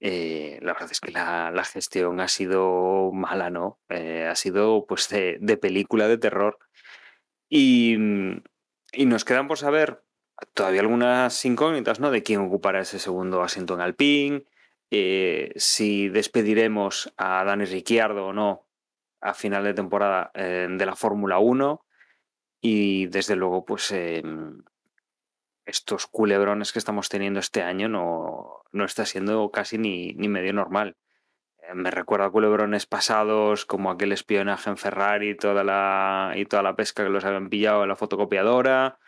Eh, 0.00 0.58
la 0.62 0.74
verdad 0.74 0.90
es 0.92 1.00
que 1.00 1.10
la, 1.10 1.50
la, 1.50 1.64
gestión 1.64 2.20
ha 2.20 2.28
sido 2.28 3.10
mala, 3.12 3.50
¿no? 3.50 3.80
Eh, 3.88 4.26
ha 4.30 4.34
sido 4.34 4.84
pues 4.86 5.08
de, 5.08 5.38
de, 5.40 5.56
película 5.56 6.06
de 6.08 6.18
terror. 6.18 6.58
Y, 7.48 7.96
y, 8.92 9.06
nos 9.06 9.24
quedan 9.24 9.48
por 9.48 9.58
saber 9.58 10.02
todavía 10.54 10.82
algunas 10.82 11.44
incógnitas, 11.44 12.00
¿no? 12.00 12.10
De 12.10 12.22
quién 12.22 12.40
ocupará 12.40 12.80
ese 12.80 12.98
segundo 12.98 13.42
asiento 13.42 13.74
en 13.74 13.80
Alpine, 13.80 14.44
eh, 14.90 15.52
si 15.56 16.08
despediremos 16.08 17.12
a 17.16 17.44
Dani 17.44 17.64
Ricciardo 17.64 18.26
o 18.26 18.32
no 18.32 18.66
a 19.20 19.34
final 19.34 19.64
de 19.64 19.74
temporada 19.74 20.30
eh, 20.34 20.68
de 20.70 20.86
la 20.86 20.94
Fórmula 20.94 21.38
1 21.38 21.84
y 22.60 23.06
desde 23.06 23.34
luego 23.34 23.64
pues 23.64 23.90
em, 23.90 24.62
estos 25.66 26.06
culebrones 26.06 26.72
que 26.72 26.78
estamos 26.78 27.08
teniendo 27.08 27.40
este 27.40 27.62
año 27.62 27.88
no, 27.88 28.62
no 28.72 28.84
está 28.84 29.04
siendo 29.04 29.50
casi 29.50 29.78
ni, 29.78 30.14
ni 30.14 30.28
medio 30.28 30.52
normal. 30.52 30.96
Eh, 31.58 31.74
me 31.74 31.90
recuerda 31.90 32.30
culebrones 32.30 32.86
pasados 32.86 33.66
como 33.66 33.90
aquel 33.90 34.12
espionaje 34.12 34.70
en 34.70 34.76
Ferrari 34.76 35.36
toda 35.36 35.64
la, 35.64 36.32
y 36.36 36.46
toda 36.46 36.62
la 36.62 36.76
pesca 36.76 37.02
que 37.04 37.10
los 37.10 37.24
habían 37.24 37.48
pillado 37.48 37.82
en 37.82 37.88
la 37.88 37.96
fotocopiadora. 37.96 38.98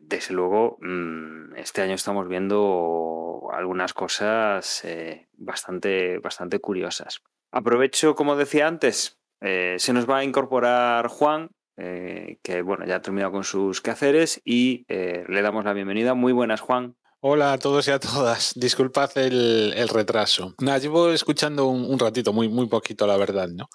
Desde 0.00 0.32
luego, 0.34 0.78
mm, 0.80 1.56
este 1.56 1.82
año 1.82 1.94
estamos 1.94 2.26
viendo 2.28 3.48
algunas 3.52 3.92
cosas 3.92 4.84
eh, 4.84 5.28
bastante, 5.32 6.18
bastante 6.18 6.60
curiosas. 6.60 7.22
Aprovecho, 7.50 8.14
como 8.14 8.36
decía 8.36 8.68
antes, 8.68 9.20
eh, 9.40 9.76
se 9.78 9.92
nos 9.92 10.08
va 10.08 10.18
a 10.18 10.24
incorporar 10.24 11.08
Juan, 11.08 11.50
eh, 11.82 12.38
que 12.42 12.60
bueno, 12.60 12.84
ya 12.86 12.96
ha 12.96 13.02
terminado 13.02 13.32
con 13.32 13.44
sus 13.44 13.80
quehaceres 13.80 14.40
y 14.44 14.84
eh, 14.88 15.24
le 15.28 15.40
damos 15.40 15.64
la 15.64 15.72
bienvenida. 15.72 16.14
Muy 16.14 16.32
buenas, 16.32 16.60
Juan. 16.60 16.96
Hola 17.20 17.54
a 17.54 17.58
todos 17.58 17.88
y 17.88 17.90
a 17.90 17.98
todas. 17.98 18.52
Disculpad 18.54 19.16
el, 19.16 19.72
el 19.74 19.88
retraso. 19.88 20.54
Nada, 20.60 20.78
llevo 20.78 21.10
escuchando 21.10 21.66
un, 21.68 21.84
un, 21.84 21.98
ratito, 21.98 22.32
muy, 22.34 22.48
muy 22.48 22.68
poquito, 22.68 23.06
la 23.06 23.16
verdad, 23.16 23.48
¿no? 23.48 23.68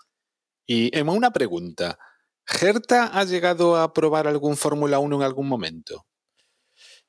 Y 0.67 0.95
Emma, 0.97 1.13
una 1.13 1.31
pregunta. 1.31 1.97
¿Gerta 2.45 3.07
ha 3.07 3.23
llegado 3.23 3.75
a 3.75 3.91
probar 3.91 4.27
algún 4.27 4.55
Fórmula 4.55 4.99
1 4.99 5.15
en 5.15 5.21
algún 5.23 5.47
momento? 5.47 6.05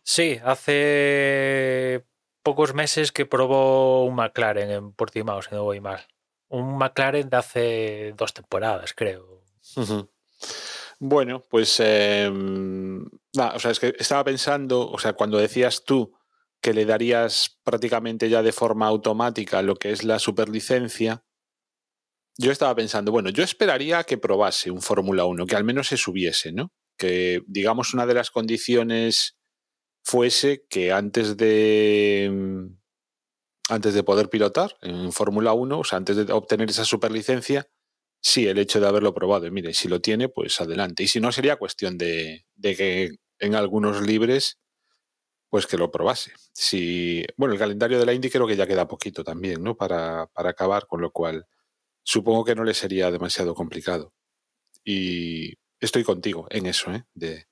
Sí, 0.03 0.41
hace 0.45 2.07
pocos 2.43 2.73
meses 2.73 3.12
que 3.12 3.26
probó 3.26 4.05
un 4.05 4.15
McLaren 4.15 4.71
en 4.71 4.93
Portimao, 4.93 5.43
si 5.43 5.55
no 5.55 5.65
voy 5.65 5.81
mal. 5.81 6.07
Un 6.49 6.79
McLaren 6.79 7.29
de 7.29 7.37
hace 7.37 8.15
dos 8.17 8.33
temporadas, 8.33 8.95
creo. 8.95 9.43
Uh 9.76 9.83
-huh. 9.83 10.09
Bueno, 10.99 11.43
pues 11.50 11.79
eh, 11.81 12.31
o 12.33 13.59
sea, 13.59 13.71
es 13.71 13.81
que 13.81 13.95
estaba 13.99 14.25
pensando, 14.25 14.88
o 14.88 14.99
sea, 14.99 15.12
cuando 15.12 15.38
decías 15.38 15.85
tú 15.85 16.15
que 16.62 16.73
le 16.73 16.87
darías 16.87 17.59
prácticamente 17.65 18.31
ya 18.31 18.43
de 18.43 18.53
forma 18.53 18.87
automática 18.87 19.61
lo 19.62 19.76
que 19.76 19.93
es 19.93 20.05
la 20.05 20.19
superlicencia, 20.19 21.23
yo 22.38 22.50
estaba 22.50 22.75
pensando, 22.75 23.12
bueno, 23.12 23.31
yo 23.31 23.43
esperaría 23.43 24.05
que 24.05 24.19
probase 24.19 24.71
un 24.71 24.83
Fórmula 24.83 25.25
1, 25.25 25.47
que 25.47 25.57
al 25.57 25.65
menos 25.65 25.88
se 25.88 25.97
subiese, 25.97 26.53
¿no? 26.53 26.73
Que 26.99 27.43
digamos 27.47 27.95
una 27.95 28.07
de 28.07 28.15
las 28.15 28.31
condiciones 28.31 29.37
fuese 30.03 30.67
que 30.69 30.93
antes 30.93 31.37
de 31.37 32.69
antes 33.69 33.95
de 33.95 34.03
poder 34.03 34.29
pilotar 34.29 34.76
en 34.81 35.12
Fórmula 35.12 35.53
1, 35.53 35.79
o 35.79 35.85
sea, 35.85 35.99
antes 35.99 36.17
de 36.17 36.33
obtener 36.33 36.71
esa 36.71 36.85
superlicencia, 36.85 37.69
sí, 38.26 38.49
el 38.49 38.59
hecho 38.59 38.80
de 38.80 38.88
haberlo 38.88 39.14
probado. 39.14 39.47
Y 39.47 39.50
mire, 39.52 39.73
si 39.73 39.88
lo 39.88 40.00
tiene, 40.00 40.28
pues 40.28 40.61
adelante. 40.61 41.04
Y 41.04 41.09
si 41.09 41.21
no, 41.21 41.30
sería 41.30 41.56
cuestión 41.56 41.97
de, 41.97 42.45
de 42.56 42.76
que 42.76 43.11
en 43.38 43.54
algunos 43.54 44.02
libres, 44.02 44.59
pues 45.49 45.66
que 45.66 45.78
lo 45.78 45.92
probase. 45.92 46.33
Si, 46.52 47.25
bueno, 47.37 47.54
el 47.54 47.61
calendario 47.61 47.99
de 48.00 48.06
la 48.06 48.12
Indy 48.12 48.28
creo 48.30 48.47
que 48.47 48.56
ya 48.56 48.66
queda 48.66 48.88
poquito 48.88 49.23
también, 49.25 49.62
¿no? 49.62 49.76
Para, 49.76 50.26
para 50.35 50.50
acabar, 50.50 50.87
con 50.88 51.00
lo 51.00 51.12
cual 51.12 51.47
supongo 52.02 52.45
que 52.45 52.56
no 52.56 52.64
le 52.64 52.75
sería 52.75 53.11
demasiado 53.12 53.54
complicado. 53.54 54.12
Y 54.85 55.54
estoy 55.80 56.04
contigo 56.04 56.47
en 56.50 56.66
eso, 56.66 56.92
¿eh? 56.92 57.04
De, 57.14 57.47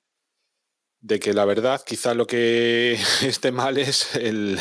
de 0.99 1.19
que 1.19 1.33
la 1.33 1.45
verdad 1.45 1.81
quizá 1.85 2.13
lo 2.13 2.27
que 2.27 2.93
esté 3.23 3.51
mal 3.53 3.77
es 3.77 4.15
el, 4.15 4.59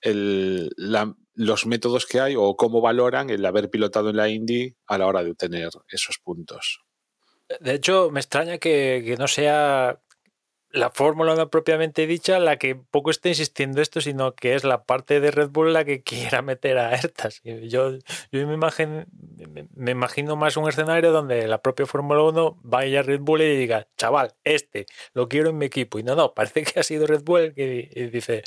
el, 0.00 0.70
la, 0.76 1.14
los 1.34 1.66
métodos 1.66 2.06
que 2.06 2.20
hay 2.20 2.34
o 2.36 2.56
cómo 2.56 2.80
valoran 2.80 3.30
el 3.30 3.44
haber 3.44 3.70
pilotado 3.70 4.10
en 4.10 4.16
la 4.16 4.28
Indy 4.28 4.74
a 4.86 4.98
la 4.98 5.06
hora 5.06 5.24
de 5.24 5.30
obtener 5.30 5.70
esos 5.88 6.18
puntos. 6.18 6.80
De 7.60 7.74
hecho, 7.74 8.10
me 8.10 8.20
extraña 8.20 8.58
que, 8.58 9.02
que 9.04 9.16
no 9.16 9.28
sea 9.28 10.00
la 10.72 10.90
fórmula 10.90 11.34
no 11.34 11.50
propiamente 11.50 12.06
dicha 12.06 12.38
la 12.38 12.56
que 12.56 12.74
poco 12.74 13.10
está 13.10 13.28
insistiendo 13.28 13.82
esto, 13.82 14.00
sino 14.00 14.34
que 14.34 14.54
es 14.54 14.64
la 14.64 14.84
parte 14.84 15.20
de 15.20 15.30
Red 15.30 15.50
Bull 15.50 15.72
la 15.72 15.84
que 15.84 16.02
quiera 16.02 16.42
meter 16.42 16.78
a 16.78 16.94
Ertas. 16.94 17.42
Yo, 17.44 17.98
yo 18.32 18.46
me, 18.46 18.54
imagino, 18.54 19.04
me 19.74 19.90
imagino 19.90 20.36
más 20.36 20.56
un 20.56 20.68
escenario 20.68 21.12
donde 21.12 21.46
la 21.46 21.60
propia 21.60 21.86
Fórmula 21.86 22.22
1 22.22 22.58
vaya 22.62 23.00
a 23.00 23.02
Red 23.02 23.20
Bull 23.20 23.42
y 23.42 23.56
diga, 23.56 23.86
chaval, 23.96 24.34
este, 24.44 24.86
lo 25.12 25.28
quiero 25.28 25.50
en 25.50 25.58
mi 25.58 25.66
equipo. 25.66 25.98
Y 25.98 26.02
no, 26.02 26.16
no, 26.16 26.32
parece 26.34 26.64
que 26.64 26.80
ha 26.80 26.82
sido 26.82 27.06
Red 27.06 27.22
Bull 27.22 27.52
que 27.54 28.10
dice, 28.12 28.42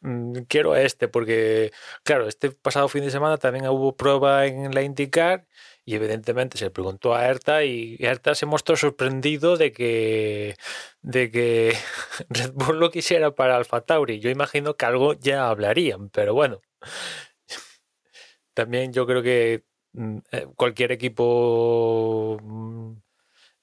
mmm, 0.00 0.32
quiero 0.48 0.72
a 0.72 0.80
este, 0.80 1.08
porque, 1.08 1.72
claro, 2.02 2.26
este 2.26 2.50
pasado 2.50 2.88
fin 2.88 3.04
de 3.04 3.10
semana 3.10 3.36
también 3.36 3.68
hubo 3.68 3.96
prueba 3.96 4.46
en 4.46 4.74
la 4.74 4.82
IndyCar 4.82 5.46
y 5.86 5.94
evidentemente 5.94 6.58
se 6.58 6.70
preguntó 6.70 7.14
a 7.14 7.26
Erta 7.28 7.64
y 7.64 7.96
Erta 8.00 8.34
se 8.34 8.44
mostró 8.44 8.76
sorprendido 8.76 9.56
de 9.56 9.70
que, 9.72 10.56
de 11.00 11.30
que 11.30 11.74
Red 12.28 12.52
Bull 12.54 12.80
lo 12.80 12.90
quisiera 12.90 13.30
para 13.30 13.56
Alfa 13.56 13.82
Tauri. 13.82 14.18
Yo 14.18 14.28
imagino 14.28 14.74
que 14.76 14.84
algo 14.84 15.14
ya 15.14 15.48
hablarían, 15.48 16.10
pero 16.10 16.34
bueno. 16.34 16.60
También 18.54 18.92
yo 18.92 19.06
creo 19.06 19.22
que 19.22 19.64
mm, 19.92 20.18
eh, 20.32 20.46
cualquier 20.56 20.90
equipo 20.90 22.38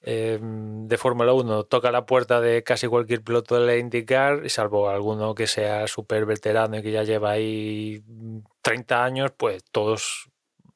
eh, 0.00 0.38
de 0.40 0.98
Fórmula 0.98 1.34
1 1.34 1.64
toca 1.64 1.92
la 1.92 2.06
puerta 2.06 2.40
de 2.40 2.62
casi 2.62 2.86
cualquier 2.86 3.22
piloto 3.22 3.60
de 3.60 3.66
la 3.66 3.76
IndyCar, 3.76 4.48
salvo 4.48 4.88
alguno 4.88 5.34
que 5.34 5.46
sea 5.46 5.86
súper 5.88 6.24
veterano 6.24 6.78
y 6.78 6.82
que 6.82 6.92
ya 6.92 7.02
lleva 7.02 7.32
ahí 7.32 8.02
30 8.62 9.04
años, 9.04 9.32
pues 9.36 9.62
todos 9.64 10.30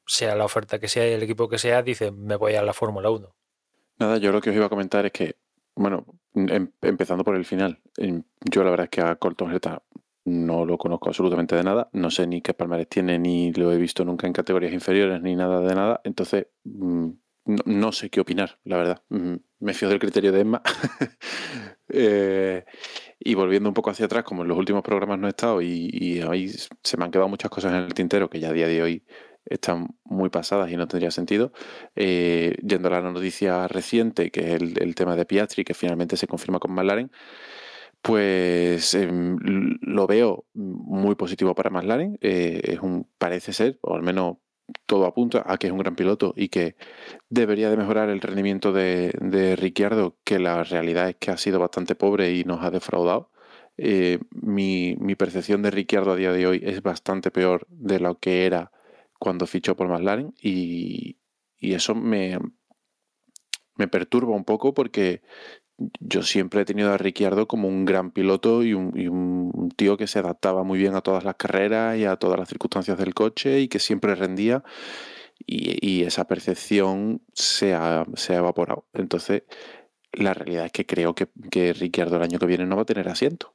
sea 0.09 0.35
la 0.35 0.45
oferta 0.45 0.79
que 0.81 0.89
sea 0.89 1.09
y 1.09 1.13
el 1.13 1.23
equipo 1.23 1.49
que 1.49 1.59
sea, 1.59 1.83
dice, 1.83 2.11
me 2.11 2.37
voy 2.37 2.55
a 2.55 2.63
la 2.63 2.73
Fórmula 2.73 3.11
1. 3.11 3.35
Nada, 3.99 4.17
yo 4.19 4.33
lo 4.33 4.41
que 4.41 4.51
os 4.51 4.57
iba 4.57 4.67
a 4.67 4.71
comentar 4.71 5.05
es 5.07 5.13
que, 5.13 5.37
bueno, 5.77 6.07
em, 6.35 6.73
empezando 6.83 7.25
por 7.25 7.37
el 7.37 7.45
final, 7.45 7.81
yo 8.41 8.65
la 8.65 8.71
verdad 8.71 8.85
es 8.85 8.91
que 8.91 9.01
a 9.03 9.17
Colton 9.17 9.53
Herta 9.53 9.83
no 10.25 10.65
lo 10.65 10.79
conozco 10.79 11.09
absolutamente 11.09 11.57
de 11.57 11.63
nada, 11.63 11.89
no 11.93 12.11
sé 12.11 12.27
ni 12.27 12.41
qué 12.43 12.55
palmares 12.55 12.89
tiene, 12.89 13.19
ni 13.19 13.53
lo 13.53 13.73
he 13.73 13.77
visto 13.77 14.05
nunca 14.05 14.27
en 14.27 14.33
categorías 14.33 14.73
inferiores, 14.73 15.21
ni 15.23 15.37
nada 15.37 15.61
de 15.61 15.75
nada, 15.75 16.01
entonces 16.05 16.49
mm, 16.65 17.09
no, 17.47 17.63
no 17.65 17.93
sé 17.93 18.11
qué 18.11 18.21
opinar, 18.21 18.59
la 18.65 18.77
verdad. 18.77 19.03
Mm, 19.09 19.37
me 19.61 19.75
fío 19.75 19.89
del 19.89 19.99
criterio 19.99 20.33
de 20.33 20.41
Emma. 20.41 20.63
eh, 21.89 22.65
y 23.19 23.35
volviendo 23.35 23.69
un 23.69 23.75
poco 23.75 23.91
hacia 23.91 24.07
atrás, 24.07 24.23
como 24.25 24.43
en 24.43 24.49
los 24.49 24.59
últimos 24.59 24.83
programas 24.83 25.19
no 25.19 25.27
he 25.27 25.31
estado 25.31 25.61
y, 25.63 25.89
y 25.91 26.21
ahí 26.21 26.49
se 26.49 26.97
me 26.97 27.05
han 27.05 27.11
quedado 27.11 27.29
muchas 27.29 27.51
cosas 27.51 27.73
en 27.73 27.79
el 27.79 27.95
tintero 27.95 28.29
que 28.31 28.39
ya 28.39 28.51
a 28.51 28.53
día 28.53 28.69
de 28.69 28.83
hoy 28.83 29.05
están 29.49 29.89
muy 30.05 30.31
pasadas 30.31 30.71
y 30.71 30.77
no 30.77 30.89
tendría 30.89 31.11
sentido. 31.11 31.53
Eh, 31.97 32.57
yendo 32.67 32.89
a 32.89 32.93
la 32.93 33.13
noticia 33.13 33.69
reciente, 33.69 34.31
que 34.31 34.55
es 34.55 34.63
el, 34.63 34.95
tema 34.95 35.17
de 35.17 35.27
Piastri, 35.27 35.65
que 35.65 35.75
finalmente 35.75 36.17
se 36.17 36.27
confirma 36.27 36.59
con 36.59 36.73
McLaren, 36.73 37.11
pues 38.03 38.95
em, 38.95 39.37
lo 39.83 40.07
veo 40.07 40.47
muy 40.55 41.15
positivo 41.17 41.55
para 41.55 41.71
McLaren. 41.71 42.19
eh, 42.21 42.61
es 42.65 42.81
un, 42.81 43.09
parece 43.19 43.53
ser, 43.53 43.79
o 43.83 43.95
al 43.95 44.03
menos 44.03 44.39
todo 44.87 45.07
apunta 45.07 45.45
a 45.47 45.57
que 45.59 45.67
es 45.67 45.73
un 45.73 45.79
gran 45.79 45.97
piloto 45.97 46.35
y 46.37 46.49
que 46.49 46.77
debería 47.31 47.71
de 47.71 47.77
mejorar 47.77 48.11
el 48.11 48.21
rendimiento 48.21 48.73
de, 48.73 49.13
de 49.21 49.57
Ricciardo, 49.57 50.17
que 50.25 50.39
la 50.39 50.63
realidad 50.65 51.09
es 51.09 51.17
que 51.17 51.31
ha 51.31 51.37
sido 51.37 51.59
bastante 51.59 51.95
pobre 51.95 52.33
y 52.35 52.45
nos 52.45 52.63
ha 52.63 52.71
defraudado. 52.71 53.31
Eh, 53.77 54.19
mi, 54.33 54.97
mi 54.99 55.15
percepción 55.15 55.63
de 55.63 55.71
Ricciardo 55.71 56.13
a 56.13 56.17
día 56.17 56.33
de 56.33 56.47
hoy 56.47 56.61
es 56.65 56.83
bastante 56.83 57.31
peor 57.31 57.67
de 57.71 58.01
lo 58.01 58.19
que 58.19 58.47
era 58.47 58.73
cuando 59.19 59.47
fichó 59.47 59.77
por 59.77 59.89
McLaren 59.89 60.35
y, 60.41 61.19
y 61.59 61.75
eso 61.75 61.95
me, 61.95 62.39
me 63.77 63.89
perturba 63.89 64.35
un 64.35 64.45
poco 64.45 64.75
porque 64.75 65.23
yo 66.01 66.23
siempre 66.23 66.63
he 66.63 66.65
tenido 66.65 66.93
a 66.93 66.99
Ricciardo 66.99 67.49
como 67.49 67.69
un 67.69 67.85
gran 67.85 68.13
piloto 68.13 68.65
y 68.65 68.75
un, 68.75 68.93
y 68.99 69.09
un- 69.09 69.71
tío 69.77 69.97
que 69.99 70.07
se 70.09 70.21
adaptaba 70.21 70.65
muy 70.65 70.79
bien 70.79 70.95
a 70.97 71.03
todas 71.03 71.25
las 71.25 71.37
carreras 71.37 71.99
y 71.99 72.05
a 72.07 72.17
todas 72.17 72.39
las 72.39 72.49
circunstancias 72.49 72.99
del 72.99 73.15
coche 73.15 73.61
y 73.61 73.69
que 73.69 73.79
siempre 73.81 74.15
rendía 74.17 74.65
y, 75.47 75.79
y 75.87 76.05
esa 76.05 76.27
percepción 76.27 77.23
se 77.35 77.75
ha, 77.75 78.07
se 78.17 78.35
ha 78.35 78.39
evaporado. 78.39 78.87
Entonces, 78.95 79.45
la 80.13 80.35
realidad 80.35 80.67
es 80.67 80.73
que 80.73 80.87
creo 80.87 81.15
que, 81.15 81.29
que 81.51 81.73
Ricciardo 81.75 82.17
el 82.17 82.23
año 82.25 82.39
que 82.41 82.47
viene 82.47 82.67
no 82.67 82.77
va 82.77 82.83
a 82.83 82.87
tener 82.87 83.09
asiento. 83.09 83.55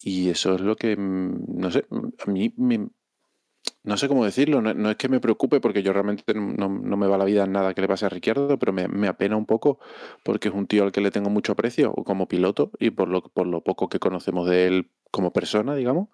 Y 0.00 0.30
eso 0.30 0.54
es 0.54 0.60
lo 0.60 0.76
que, 0.76 0.96
mm, 0.96 1.58
no 1.58 1.70
sé, 1.70 1.86
a 2.26 2.30
mí 2.30 2.52
me- 2.56 2.88
no 3.82 3.96
sé 3.96 4.08
cómo 4.08 4.24
decirlo, 4.24 4.62
no, 4.62 4.74
no 4.74 4.90
es 4.90 4.96
que 4.96 5.08
me 5.08 5.20
preocupe 5.20 5.60
porque 5.60 5.82
yo 5.82 5.92
realmente 5.92 6.34
no, 6.34 6.68
no 6.68 6.96
me 6.96 7.06
va 7.06 7.18
la 7.18 7.24
vida 7.24 7.44
en 7.44 7.52
nada 7.52 7.74
que 7.74 7.80
le 7.80 7.88
pase 7.88 8.06
a 8.06 8.08
Ricciardo, 8.08 8.58
pero 8.58 8.72
me, 8.72 8.88
me 8.88 9.08
apena 9.08 9.36
un 9.36 9.46
poco 9.46 9.78
porque 10.22 10.48
es 10.48 10.54
un 10.54 10.66
tío 10.66 10.84
al 10.84 10.92
que 10.92 11.00
le 11.00 11.10
tengo 11.10 11.30
mucho 11.30 11.52
aprecio 11.52 11.92
como 11.92 12.28
piloto 12.28 12.70
y 12.78 12.90
por 12.90 13.08
lo, 13.08 13.22
por 13.22 13.46
lo 13.46 13.62
poco 13.62 13.88
que 13.88 13.98
conocemos 13.98 14.48
de 14.48 14.66
él 14.66 14.90
como 15.10 15.32
persona, 15.32 15.74
digamos. 15.74 16.08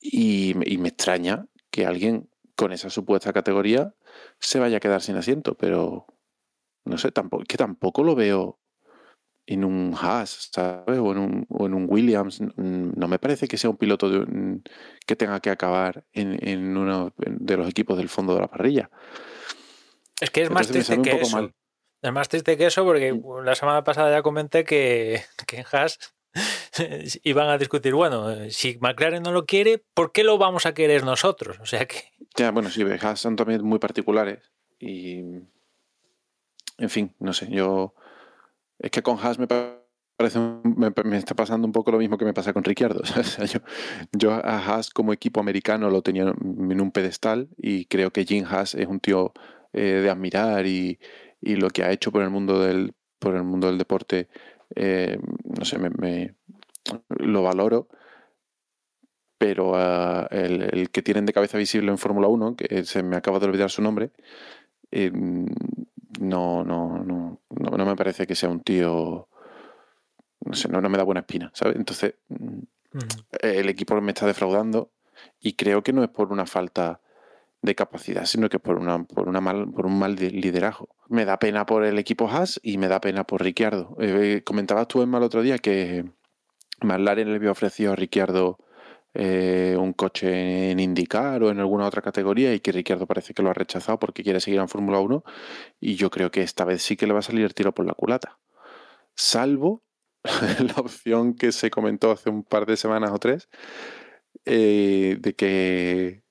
Y, 0.00 0.54
y 0.70 0.78
me 0.78 0.88
extraña 0.88 1.46
que 1.70 1.86
alguien 1.86 2.28
con 2.56 2.72
esa 2.72 2.90
supuesta 2.90 3.32
categoría 3.32 3.94
se 4.38 4.58
vaya 4.58 4.76
a 4.76 4.80
quedar 4.80 5.02
sin 5.02 5.16
asiento, 5.16 5.56
pero 5.56 6.06
no 6.84 6.98
sé, 6.98 7.10
tampoco, 7.10 7.44
que 7.48 7.56
tampoco 7.56 8.02
lo 8.02 8.14
veo 8.14 8.60
en 9.46 9.64
un 9.64 9.94
Haas, 10.00 10.48
¿sabes? 10.52 10.98
O 10.98 11.12
en 11.12 11.18
un, 11.18 11.46
o 11.48 11.66
en 11.66 11.74
un 11.74 11.86
Williams. 11.88 12.40
No 12.56 13.08
me 13.08 13.18
parece 13.18 13.46
que 13.48 13.58
sea 13.58 13.70
un 13.70 13.76
piloto 13.76 14.08
de 14.08 14.18
un- 14.18 14.62
que 15.06 15.16
tenga 15.16 15.40
que 15.40 15.50
acabar 15.50 16.04
en, 16.12 16.38
en 16.46 16.76
uno 16.76 17.12
de 17.16 17.56
los 17.56 17.68
equipos 17.68 17.98
del 17.98 18.08
fondo 18.08 18.34
de 18.34 18.40
la 18.40 18.48
parrilla. 18.48 18.90
Es 20.20 20.30
que 20.30 20.42
es 20.42 20.50
más 20.50 20.66
Entonces 20.68 20.86
triste 20.96 21.02
que 21.10 21.20
eso. 21.20 21.36
mal. 21.36 21.54
Es 22.02 22.12
más 22.12 22.28
triste 22.28 22.56
que 22.56 22.66
eso 22.66 22.84
porque 22.84 23.18
la 23.44 23.54
semana 23.54 23.82
pasada 23.82 24.10
ya 24.10 24.22
comenté 24.22 24.64
que, 24.64 25.22
que 25.46 25.58
en 25.60 25.64
Haas 25.72 25.98
iban 27.22 27.48
a 27.48 27.56
discutir, 27.58 27.94
bueno, 27.94 28.50
si 28.50 28.76
McLaren 28.80 29.22
no 29.22 29.32
lo 29.32 29.46
quiere, 29.46 29.82
¿por 29.94 30.12
qué 30.12 30.22
lo 30.24 30.36
vamos 30.36 30.66
a 30.66 30.74
querer 30.74 31.04
nosotros? 31.04 31.58
O 31.60 31.66
sea 31.66 31.86
que 31.86 31.96
Ya, 32.36 32.50
bueno, 32.50 32.68
sí, 32.70 32.82
Haas 32.82 33.20
son 33.20 33.36
también 33.36 33.64
muy 33.64 33.78
particulares 33.78 34.38
y... 34.78 35.20
En 36.76 36.90
fin, 36.90 37.14
no 37.20 37.32
sé, 37.32 37.48
yo... 37.50 37.94
Es 38.84 38.90
que 38.90 39.02
con 39.02 39.18
Haas 39.18 39.38
me 39.38 39.46
parece... 39.46 40.38
está 41.14 41.34
pasando 41.34 41.66
un 41.66 41.72
poco 41.72 41.90
lo 41.90 41.96
mismo 41.96 42.18
que 42.18 42.26
me 42.26 42.34
pasa 42.34 42.52
con 42.52 42.64
Ricciardo. 42.64 43.00
Yo, 44.12 44.30
a 44.30 44.58
Haas 44.58 44.90
como 44.90 45.14
equipo 45.14 45.40
americano 45.40 45.88
lo 45.88 46.02
tenía 46.02 46.24
en 46.24 46.80
un 46.80 46.92
pedestal 46.92 47.48
y 47.56 47.86
creo 47.86 48.10
que 48.10 48.26
Jim 48.26 48.44
Haas 48.46 48.74
es 48.74 48.86
un 48.86 49.00
tío 49.00 49.32
eh, 49.72 50.02
de 50.02 50.10
admirar 50.10 50.66
y, 50.66 50.98
lo 51.40 51.70
que 51.70 51.82
ha 51.82 51.92
hecho 51.92 52.12
por 52.12 52.22
el 52.22 52.28
mundo 52.28 52.60
del, 52.60 52.92
deporte, 53.78 54.28
eh, 54.76 55.18
no 55.44 55.64
sé, 55.64 55.78
me, 55.78 56.34
lo 57.08 57.42
valoro 57.42 57.88
pero 59.38 59.72
ah, 59.76 60.26
el, 60.30 60.62
el 60.62 60.90
que 60.90 61.02
tienen 61.02 61.26
de 61.26 61.32
cabeza 61.32 61.58
visible 61.58 61.90
en 61.90 61.98
Fórmula 61.98 62.28
1, 62.28 62.56
que 62.56 62.84
se 62.84 63.02
me 63.02 63.16
acaba 63.16 63.38
de 63.38 63.46
olvidar 63.46 63.70
su 63.70 63.82
nombre, 63.82 64.10
eh, 64.90 65.10
no, 66.20 66.64
no, 66.64 66.98
no, 66.98 67.40
no, 67.50 67.76
no 67.76 67.86
me 67.86 67.96
parece 67.96 68.26
que 68.26 68.34
sea 68.34 68.48
un 68.48 68.60
tío, 68.60 69.28
no 70.40 70.54
sé, 70.54 70.68
no, 70.68 70.80
no 70.80 70.88
me 70.88 70.98
da 70.98 71.04
buena 71.04 71.20
espina, 71.20 71.50
¿sabes? 71.54 71.76
Entonces, 71.76 72.14
el 73.40 73.68
equipo 73.68 74.00
me 74.00 74.12
está 74.12 74.26
defraudando 74.26 74.92
y 75.40 75.54
creo 75.54 75.82
que 75.82 75.92
no 75.92 76.02
es 76.02 76.10
por 76.10 76.32
una 76.32 76.46
falta 76.46 77.00
de 77.62 77.74
capacidad, 77.74 78.26
sino 78.26 78.48
que 78.48 78.58
por, 78.58 78.78
una, 78.78 79.04
por, 79.04 79.28
una 79.28 79.40
mal, 79.40 79.70
por 79.70 79.86
un 79.86 79.98
mal 79.98 80.16
de- 80.16 80.30
liderazgo. 80.30 80.88
Me 81.08 81.24
da 81.24 81.38
pena 81.38 81.64
por 81.64 81.84
el 81.84 81.98
equipo 81.98 82.28
Haas 82.28 82.60
y 82.62 82.76
me 82.78 82.88
da 82.88 83.00
pena 83.00 83.24
por 83.24 83.42
Ricciardo. 83.42 83.96
Eh, 84.00 84.42
comentabas 84.44 84.86
tú, 84.86 85.00
Emma, 85.02 85.16
el 85.18 85.24
otro 85.24 85.42
día 85.42 85.56
que 85.58 86.04
McLaren 86.82 87.30
le 87.30 87.36
había 87.36 87.50
ofrecido 87.50 87.92
a 87.92 87.96
Ricciardo 87.96 88.58
eh, 89.14 89.76
un 89.78 89.92
coche 89.92 90.72
en 90.72 90.80
IndyCar 90.80 91.42
o 91.44 91.50
en 91.50 91.60
alguna 91.60 91.86
otra 91.86 92.02
categoría 92.02 92.52
y 92.52 92.60
que 92.60 92.72
Ricciardo 92.72 93.06
parece 93.06 93.32
que 93.32 93.42
lo 93.42 93.50
ha 93.50 93.54
rechazado 93.54 93.98
porque 93.98 94.24
quiere 94.24 94.40
seguir 94.40 94.60
en 94.60 94.68
Fórmula 94.68 94.98
1 95.00 95.24
y 95.80 95.94
yo 95.94 96.10
creo 96.10 96.30
que 96.30 96.42
esta 96.42 96.64
vez 96.64 96.82
sí 96.82 96.96
que 96.96 97.06
le 97.06 97.12
va 97.12 97.20
a 97.20 97.22
salir 97.22 97.44
el 97.44 97.54
tiro 97.54 97.72
por 97.72 97.86
la 97.86 97.94
culata. 97.94 98.38
Salvo 99.14 99.84
la 100.24 100.74
opción 100.76 101.34
que 101.34 101.52
se 101.52 101.70
comentó 101.70 102.10
hace 102.10 102.30
un 102.30 102.44
par 102.44 102.66
de 102.66 102.76
semanas 102.76 103.12
o 103.12 103.18
tres 103.18 103.48
eh, 104.44 105.16
de 105.20 105.34
que 105.34 106.22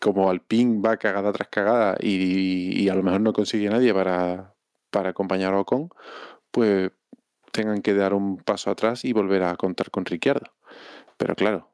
como 0.00 0.30
Alpine 0.30 0.80
va 0.80 0.96
cagada 0.96 1.32
tras 1.32 1.48
cagada 1.48 1.96
y, 2.00 2.82
y 2.82 2.88
a 2.88 2.94
lo 2.94 3.02
mejor 3.02 3.20
no 3.20 3.32
consigue 3.32 3.68
nadie 3.68 3.92
para, 3.92 4.54
para 4.90 5.10
acompañar 5.10 5.54
a 5.54 5.60
Ocon, 5.60 5.90
pues 6.50 6.90
tengan 7.52 7.82
que 7.82 7.94
dar 7.94 8.14
un 8.14 8.38
paso 8.38 8.70
atrás 8.70 9.04
y 9.04 9.12
volver 9.12 9.42
a 9.42 9.56
contar 9.56 9.90
con 9.90 10.04
Ricciardo. 10.04 10.52
Pero 11.16 11.34
claro, 11.34 11.69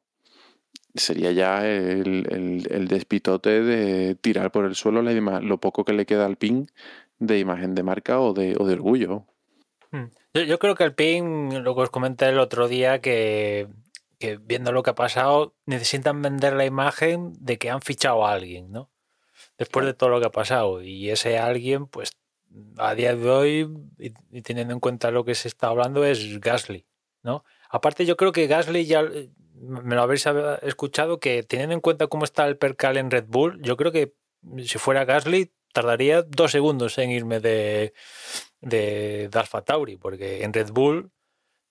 sería 0.97 1.33
ya 1.33 1.67
el, 1.67 2.27
el- 2.31 2.67
el 2.71 2.89
despitote 2.89 3.63
de 3.63 4.15
tirar 4.15 4.51
por 4.53 4.65
el 4.65 4.75
suelo 4.75 5.03
la 5.03 5.13
ima- 5.13 5.41
lo 5.41 5.59
poco 5.59 5.85
que 5.85 5.93
le 5.93 6.07
queda 6.07 6.27
al 6.27 6.37
PIN 6.37 6.69
de 7.19 7.39
imagen 7.39 7.75
de 7.75 7.83
marca 7.83 8.21
o 8.21 8.33
de, 8.33 8.57
o 8.59 8.67
de 8.67 8.75
orgullo. 8.75 9.25
Yo, 10.35 10.43
yo 10.43 10.59
creo 10.59 10.75
que 10.75 10.85
el 10.85 10.95
PIN, 10.95 11.65
lo 11.65 11.75
que 11.75 11.81
os 11.83 11.91
comenté 11.91 12.29
el 12.29 12.39
otro 12.39 12.69
día, 12.69 13.01
que, 13.01 13.69
que 14.19 14.37
viendo 14.37 14.71
lo 14.73 14.83
que 14.83 14.91
ha 14.91 14.95
pasado, 14.95 15.55
necesitan 15.65 16.21
vender 16.21 16.53
la 16.55 16.67
imagen 16.67 17.33
de 17.41 17.57
que 17.57 17.71
han 17.71 17.81
fichado 17.81 18.27
a 18.27 18.33
alguien, 18.33 18.71
¿no? 18.71 18.91
Después 19.57 19.87
de 19.87 19.95
todo 19.95 20.11
lo 20.11 20.21
que 20.21 20.27
ha 20.27 20.31
pasado. 20.31 20.83
Y 20.83 21.09
ese 21.11 21.39
alguien, 21.39 21.87
pues 21.87 22.11
a 22.77 22.95
día 22.95 23.15
de 23.17 23.31
hoy, 23.31 23.69
y, 23.99 24.13
y 24.31 24.43
teniendo 24.43 24.75
en 24.75 24.81
cuenta 24.81 25.11
lo 25.11 25.25
que 25.25 25.35
se 25.35 25.49
está 25.49 25.69
hablando, 25.69 26.05
es 26.05 26.39
Gasly, 26.41 26.85
¿no? 27.23 27.45
Aparte, 27.71 28.05
yo 28.05 28.17
creo 28.19 28.33
que 28.33 28.47
Gasly 28.47 28.85
ya 28.85 29.03
me 29.61 29.95
lo 29.95 30.03
habréis 30.03 30.27
hab- 30.27 30.59
escuchado, 30.63 31.21
que 31.21 31.43
teniendo 31.43 31.75
en 31.75 31.81
cuenta 31.81 32.07
cómo 32.07 32.25
está 32.25 32.47
el 32.47 32.59
percal 32.59 32.97
en 32.97 33.11
Red 33.11 33.25
Bull, 33.29 33.61
yo 33.63 33.77
creo 33.77 33.93
que 33.93 34.15
si 34.59 34.79
fuera 34.79 35.05
Gasly, 35.05 35.53
tardaría 35.73 36.23
dos 36.23 36.53
segundos 36.53 36.97
en 36.99 37.11
irme 37.11 37.41
de, 37.41 37.93
de, 38.61 39.29
de 39.29 39.63
Tauri, 39.65 39.97
porque 39.97 40.45
en 40.45 40.53
Red 40.53 40.71
Bull 40.71 41.11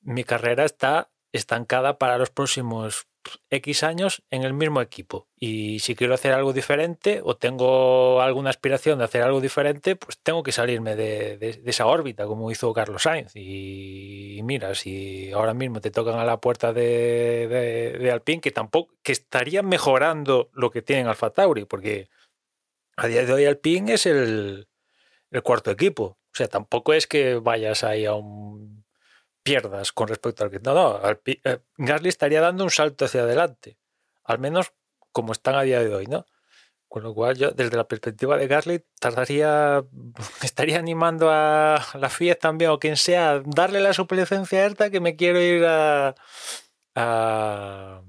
mi 0.02 0.24
carrera 0.24 0.65
está 0.65 1.10
estancada 1.36 1.98
para 1.98 2.17
los 2.17 2.30
próximos 2.30 3.08
X 3.50 3.84
años 3.84 4.21
en 4.30 4.43
el 4.43 4.54
mismo 4.54 4.82
equipo. 4.82 5.28
Y 5.36 5.80
si 5.80 5.95
quiero 5.95 6.13
hacer 6.13 6.32
algo 6.34 6.54
diferente 6.54 7.21
o 7.24 7.36
tengo 7.36 8.21
alguna 8.21 8.52
aspiración 8.52 9.00
de 9.00 9.06
hacer 9.06 9.24
algo 9.24 9.41
diferente, 9.41 9.95
pues 9.95 10.19
tengo 10.21 10.43
que 10.43 10.52
salirme 10.52 10.95
de, 10.95 11.38
de- 11.38 11.62
esa 11.65 11.88
órbita, 11.88 12.28
como 12.28 12.52
hizo 12.52 12.71
Carlos 12.74 13.02
Sainz. 13.04 13.32
Y, 13.36 14.41
mira, 14.43 14.76
si 14.76 15.32
ahora 15.32 15.56
mismo 15.56 15.82
te 15.82 15.89
tocan 15.91 16.19
a 16.19 16.24
la 16.26 16.39
puerta 16.39 16.71
de, 16.71 17.98
de, 18.00 18.12
Alpine, 18.12 18.41
que 18.41 18.52
tampoco, 18.52 18.93
que 19.02 19.12
estarían 19.12 19.67
mejorando 19.67 20.50
lo 20.54 20.69
que 20.69 20.84
tienen 20.84 21.08
Alfa 21.08 21.32
Tauri, 21.32 21.65
porque 21.65 22.10
a 22.95 23.08
día 23.08 23.26
de 23.26 23.34
hoy 23.34 23.45
Alpine 23.45 23.93
es 23.95 24.06
el, 24.06 24.67
el 25.32 25.41
cuarto 25.41 25.71
equipo. 25.71 26.04
O 26.32 26.38
sea, 26.38 26.48
tampoco 26.48 26.93
es 26.93 27.08
que 27.08 27.36
vayas 27.36 27.84
ahí 27.84 28.06
a 28.06 28.13
un 28.13 28.85
pierdas 29.45 29.93
con 29.93 30.08
respecto 30.08 30.43
al 30.43 30.49
que. 30.49 30.60
No, 30.60 30.73
no, 30.73 31.01
Alpi- 31.03 31.39
eh, 31.43 31.60
Gasly 31.77 32.10
estaría 32.10 32.41
dando 32.41 32.63
un 32.63 32.71
salto 32.71 33.05
hacia 33.05 33.21
adelante. 33.21 33.77
Al 34.23 34.39
menos 34.39 34.73
como 35.12 35.31
están 35.31 35.53
a 35.55 35.62
día 35.62 35.79
de 35.84 35.93
hoy, 35.93 36.08
¿no? 36.08 36.25
Con 36.88 37.03
lo 37.03 37.13
cual, 37.13 37.36
yo, 37.38 37.51
desde 37.51 37.77
la 37.77 37.88
perspectiva 37.88 38.38
de 38.38 38.47
Gasly, 38.47 38.84
tardaría. 38.99 39.84
Estaría 40.41 40.79
animando 40.79 41.29
a 41.29 41.79
la 41.93 42.10
FIA 42.10 42.36
también 42.39 42.71
o 42.71 42.79
quien 42.79 42.97
sea 42.97 43.41
darle 43.45 43.81
la 43.81 43.93
suplicencia 43.93 44.65
a 44.65 44.89
que 44.89 44.99
me 44.99 45.15
quiero 45.15 45.39
ir 45.39 45.63
a. 45.65 46.15
a, 46.95 48.01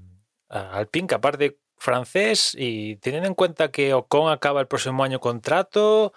a 0.49 0.77
Alpine, 0.77 1.07
que 1.07 1.15
aparte 1.15 1.59
francés 1.77 2.55
y 2.57 2.97
teniendo 2.97 3.27
en 3.27 3.35
cuenta 3.35 3.71
que 3.71 3.93
Ocon 3.93 4.31
acaba 4.31 4.61
el 4.61 4.67
próximo 4.67 5.03
año 5.03 5.19
contrato, 5.19 6.13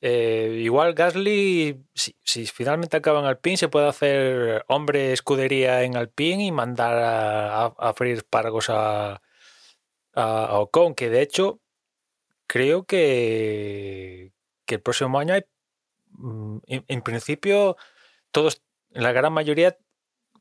eh, 0.00 0.60
igual 0.62 0.94
Gasly, 0.94 1.82
si, 1.94 2.16
si 2.24 2.46
finalmente 2.46 2.96
acaba 2.96 3.20
en 3.20 3.26
Alpine, 3.26 3.56
se 3.56 3.68
puede 3.68 3.88
hacer 3.88 4.64
hombre 4.68 5.12
escudería 5.12 5.82
en 5.82 5.96
Alpine 5.96 6.46
y 6.46 6.52
mandar 6.52 6.96
a, 6.98 7.66
a, 7.66 7.74
a 7.78 9.20
a, 10.16 10.44
a 10.44 10.58
Ocon, 10.60 10.94
que 10.94 11.10
de 11.10 11.22
hecho 11.22 11.60
creo 12.46 12.84
que, 12.84 14.32
que 14.66 14.76
el 14.76 14.82
próximo 14.82 15.18
año 15.18 15.34
hay, 15.34 15.44
mm, 16.10 16.58
en, 16.66 16.84
en 16.88 17.02
principio, 17.02 17.76
todos, 18.30 18.62
la 18.90 19.12
gran 19.12 19.32
mayoría 19.32 19.76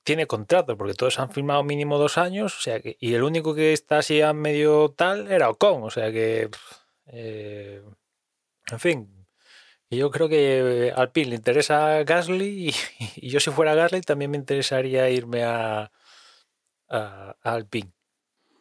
tiene 0.03 0.27
contrato, 0.27 0.77
porque 0.77 0.93
todos 0.93 1.19
han 1.19 1.31
firmado 1.31 1.63
mínimo 1.63 1.97
dos 1.97 2.17
años, 2.17 2.57
o 2.57 2.61
sea 2.61 2.79
que, 2.79 2.97
y 2.99 3.13
el 3.13 3.23
único 3.23 3.55
que 3.55 3.73
está 3.73 3.99
así 3.99 4.21
a 4.21 4.33
medio 4.33 4.89
tal 4.89 5.31
era 5.31 5.49
Ocon, 5.49 5.83
o 5.83 5.89
sea 5.89 6.11
que, 6.11 6.49
eh, 7.07 7.81
en 8.71 8.79
fin, 8.79 9.25
yo 9.89 10.11
creo 10.11 10.29
que 10.29 10.87
eh, 10.87 10.93
Alpine 10.95 11.29
le 11.29 11.35
interesa 11.35 12.03
Gasly 12.03 12.73
y, 13.15 13.29
yo 13.29 13.39
si 13.39 13.51
fuera 13.51 13.75
Gasly 13.75 14.01
también 14.01 14.31
me 14.31 14.37
interesaría 14.37 15.09
irme 15.09 15.43
a, 15.43 15.91
a, 16.89 17.35
Alpine. 17.41 17.91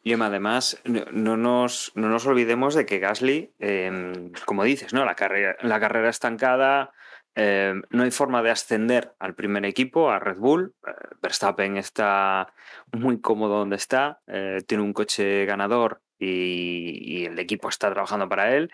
Y 0.05 0.14
además, 0.14 0.81
no, 0.85 1.05
no 1.12 1.37
nos, 1.37 1.92
no 1.94 2.09
nos 2.09 2.26
olvidemos 2.26 2.74
de 2.74 2.87
que 2.87 2.98
Gasly, 2.98 3.52
eh, 3.61 4.33
como 4.44 4.64
dices, 4.64 4.92
¿no? 4.92 5.05
La 5.05 5.14
carrera, 5.14 5.57
la 5.62 5.78
carrera 5.78 6.11
estancada, 6.11 6.92
eh, 7.35 7.75
no 7.90 8.03
hay 8.03 8.11
forma 8.11 8.42
de 8.42 8.51
ascender 8.51 9.14
al 9.18 9.35
primer 9.35 9.64
equipo, 9.64 10.11
a 10.11 10.18
Red 10.18 10.38
Bull. 10.38 10.75
Eh, 10.87 10.90
Verstappen 11.23 11.77
está 11.77 12.53
muy 12.92 13.21
cómodo 13.21 13.59
donde 13.59 13.77
está, 13.77 14.21
eh, 14.27 14.62
tiene 14.66 14.85
un 14.85 14.92
coche 14.92 15.45
ganador 15.47 16.03
y, 16.18 17.21
y, 17.23 17.25
el 17.27 17.38
equipo 17.38 17.68
está 17.68 17.90
trabajando 17.90 18.29
para 18.29 18.55
él. 18.55 18.71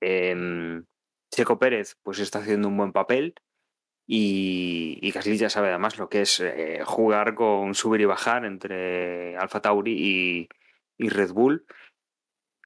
Em, 0.00 0.84
Checo 1.32 1.58
Pérez, 1.58 1.96
pues 2.02 2.18
está 2.18 2.40
haciendo 2.40 2.68
un 2.68 2.76
buen 2.76 2.92
papel. 2.92 3.34
Y, 4.06 4.98
y 5.00 5.10
Gasly 5.12 5.36
ya 5.38 5.48
sabe 5.48 5.68
además 5.68 5.96
lo 5.96 6.08
que 6.08 6.22
es 6.22 6.40
eh, 6.40 6.82
jugar 6.84 7.34
con 7.34 7.74
subir 7.74 8.00
y 8.00 8.04
bajar 8.04 8.44
entre 8.44 9.36
Alfa 9.36 9.62
Tauri 9.62 9.92
y, 9.92 10.48
y 10.98 11.08
Red 11.08 11.32
Bull. 11.32 11.64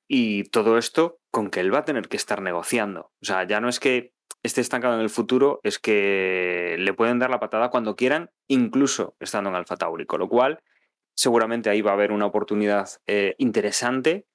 Y 0.09 0.45
todo 0.45 0.79
esto 0.79 1.21
con 1.31 1.51
que 1.51 1.61
él 1.61 1.75
va 1.75 1.81
a 1.81 1.85
tener 1.85 2.09
que 2.09 2.17
estar 2.17 2.41
negociando. 2.41 3.13
O 3.21 3.25
sea, 3.25 3.45
ya 3.45 3.61
no 3.61 3.69
es 3.69 3.81
que 3.81 4.16
esté 4.43 4.61
estancado 4.61 4.95
en 4.95 5.01
el 5.01 5.11
futuro, 5.11 5.61
es 5.63 5.79
que 5.79 6.77
le 6.79 6.95
pueden 6.95 7.19
dar 7.19 7.31
la 7.31 7.41
patada 7.41 7.71
cuando 7.71 7.97
quieran, 7.97 8.31
incluso 8.49 9.17
estando 9.21 9.51
en 9.51 9.57
Alfa 9.57 9.77
Tauri. 9.77 10.07
Con 10.07 10.21
lo 10.21 10.29
cual, 10.29 10.63
seguramente 11.15 11.71
ahí 11.71 11.83
va 11.83 11.91
a 11.91 11.95
haber 11.95 12.13
una 12.13 12.27
oportunidad 12.27 12.89
eh, 13.07 13.35
interesante. 13.39 14.27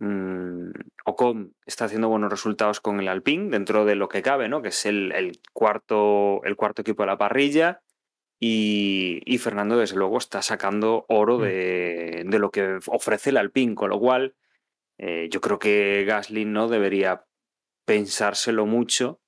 Mm, 0.00 0.70
Ocon 1.04 1.54
está 1.66 1.84
haciendo 1.84 2.08
buenos 2.08 2.30
resultados 2.30 2.80
con 2.80 3.00
el 3.00 3.08
Alpine, 3.08 3.50
dentro 3.50 3.84
de 3.84 3.94
lo 3.94 4.08
que 4.08 4.22
cabe, 4.22 4.48
¿no? 4.48 4.62
Que 4.62 4.68
es 4.68 4.86
el, 4.86 5.12
el 5.12 5.40
cuarto, 5.52 6.42
el 6.44 6.56
cuarto 6.56 6.82
equipo 6.82 7.02
de 7.02 7.06
la 7.08 7.18
parrilla. 7.18 7.80
Y, 8.40 9.20
y, 9.24 9.38
Fernando, 9.38 9.78
desde 9.78 9.96
luego, 9.96 10.18
está 10.18 10.42
sacando 10.42 11.06
oro 11.08 11.38
de, 11.38 12.24
de, 12.26 12.38
lo 12.38 12.50
que 12.50 12.78
ofrece 12.88 13.30
el 13.30 13.36
Alpine, 13.36 13.74
con 13.74 13.90
lo 13.90 13.98
cual 14.00 14.34
eh, 14.98 15.28
yo 15.30 15.40
creo 15.40 15.58
que 15.58 16.04
Gasly 16.06 16.44
no 16.44 16.68
debería 16.68 17.24
pensárselo 17.84 18.66
mucho 18.66 19.20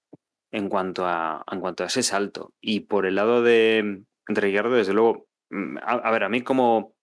en 0.50 0.68
cuanto 0.68 1.06
a, 1.06 1.44
en 1.50 1.60
cuanto 1.60 1.84
a 1.84 1.86
ese 1.86 2.02
salto. 2.02 2.52
Y 2.60 2.80
por 2.80 3.06
el 3.06 3.16
lado 3.16 3.42
de, 3.42 4.02
de 4.28 4.40
Ricardo, 4.40 4.74
desde 4.74 4.94
luego, 4.94 5.26
mm, 5.50 5.78
a, 5.82 6.10
ver, 6.10 6.24
a 6.24 6.28
mí 6.28 6.42
como 6.42 6.94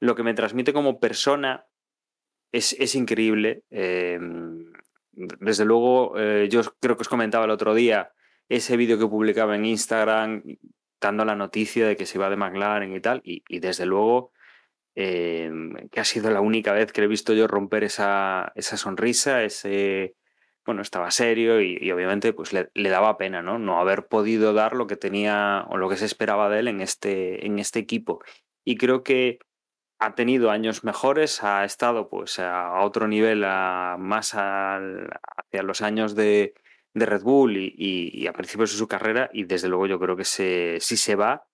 lo 0.00 0.14
que 0.14 0.22
me 0.22 0.34
transmite 0.34 0.72
como 0.72 1.00
persona 1.00 1.66
es, 2.52 2.74
es 2.78 2.94
increíble. 2.94 3.64
Eh, 3.70 4.18
desde 5.12 5.64
luego, 5.64 6.18
eh, 6.18 6.48
yo 6.50 6.62
creo 6.80 6.96
que 6.96 7.02
os 7.02 7.08
comentaba 7.08 7.44
el 7.44 7.50
otro 7.50 7.74
día 7.74 8.12
ese 8.48 8.76
vídeo 8.76 8.98
que 8.98 9.06
publicaba 9.06 9.56
en 9.56 9.64
Instagram 9.64 10.42
dando 11.00 11.24
la 11.24 11.36
noticia 11.36 11.86
de 11.86 11.96
que 11.96 12.06
se 12.06 12.18
iba 12.18 12.30
de 12.30 12.36
McLaren 12.36 12.94
y 12.94 13.00
tal, 13.00 13.20
y, 13.24 13.42
y 13.48 13.60
desde 13.60 13.86
luego 13.86 14.32
eh, 14.96 15.50
que 15.90 16.00
ha 16.00 16.04
sido 16.04 16.30
la 16.30 16.40
única 16.40 16.72
vez 16.72 16.92
que 16.92 17.02
he 17.02 17.06
visto 17.06 17.32
yo 17.34 17.48
romper 17.48 17.84
esa, 17.84 18.52
esa 18.54 18.76
sonrisa, 18.76 19.42
ese, 19.42 20.14
bueno, 20.64 20.82
estaba 20.82 21.10
serio 21.10 21.60
y, 21.60 21.78
y 21.80 21.90
obviamente 21.92 22.32
pues 22.32 22.52
le, 22.52 22.70
daba 22.74 23.16
pena, 23.18 23.42
¿no? 23.42 23.58
No 23.58 23.78
haber 23.80 24.06
podido 24.06 24.52
dar 24.52 24.74
lo 24.74 24.86
que 24.86 24.96
tenía 24.96 25.66
o 25.68 25.76
lo 25.76 25.88
que 25.88 25.96
se 25.96 26.06
esperaba 26.06 26.48
de 26.48 26.60
él 26.60 26.68
en 26.68 26.80
este, 26.80 27.46
en 27.46 27.58
este 27.58 27.78
equipo. 27.78 28.22
Y 28.64 28.76
creo 28.76 29.02
que 29.02 29.38
ha 29.98 30.14
tenido 30.14 30.50
años 30.50 30.84
mejores, 30.84 31.42
ha 31.44 31.64
estado 31.64 32.08
pues 32.08 32.38
a 32.38 32.80
otro 32.82 33.08
nivel, 33.08 33.40
más 33.40 34.34
al, 34.34 35.10
hacia 35.36 35.62
los 35.62 35.82
años 35.82 36.14
de, 36.14 36.54
de 36.94 37.06
Red 37.06 37.22
Bull 37.22 37.56
y, 37.56 37.74
y, 37.76 38.22
y, 38.22 38.26
a 38.26 38.32
principios 38.32 38.72
de 38.72 38.78
su 38.78 38.88
carrera 38.88 39.30
y 39.32 39.44
desde 39.44 39.68
luego 39.68 39.86
yo 39.86 39.98
creo 39.98 40.16
que 40.16 40.24
se, 40.24 40.78
si 40.80 40.96
se 40.96 41.14
va, 41.14 41.46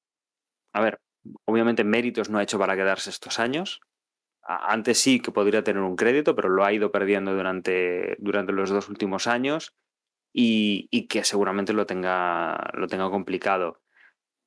a 0.72 0.80
ver, 0.80 1.00
obviamente 1.44 1.84
méritos 1.84 2.30
no 2.30 2.38
ha 2.38 2.42
hecho 2.42 2.58
para 2.58 2.76
quedarse 2.76 3.10
estos 3.10 3.38
años. 3.38 3.80
Antes 4.58 4.98
sí 4.98 5.20
que 5.20 5.30
podría 5.30 5.62
tener 5.62 5.82
un 5.82 5.96
crédito, 5.96 6.34
pero 6.34 6.48
lo 6.48 6.64
ha 6.64 6.72
ido 6.72 6.90
perdiendo 6.90 7.34
durante, 7.34 8.16
durante 8.18 8.52
los 8.52 8.70
dos 8.70 8.88
últimos 8.88 9.26
años 9.26 9.76
y, 10.32 10.88
y 10.90 11.06
que 11.06 11.24
seguramente 11.24 11.72
lo 11.72 11.86
tenga, 11.86 12.70
lo 12.74 12.88
tenga 12.88 13.10
complicado. 13.10 13.80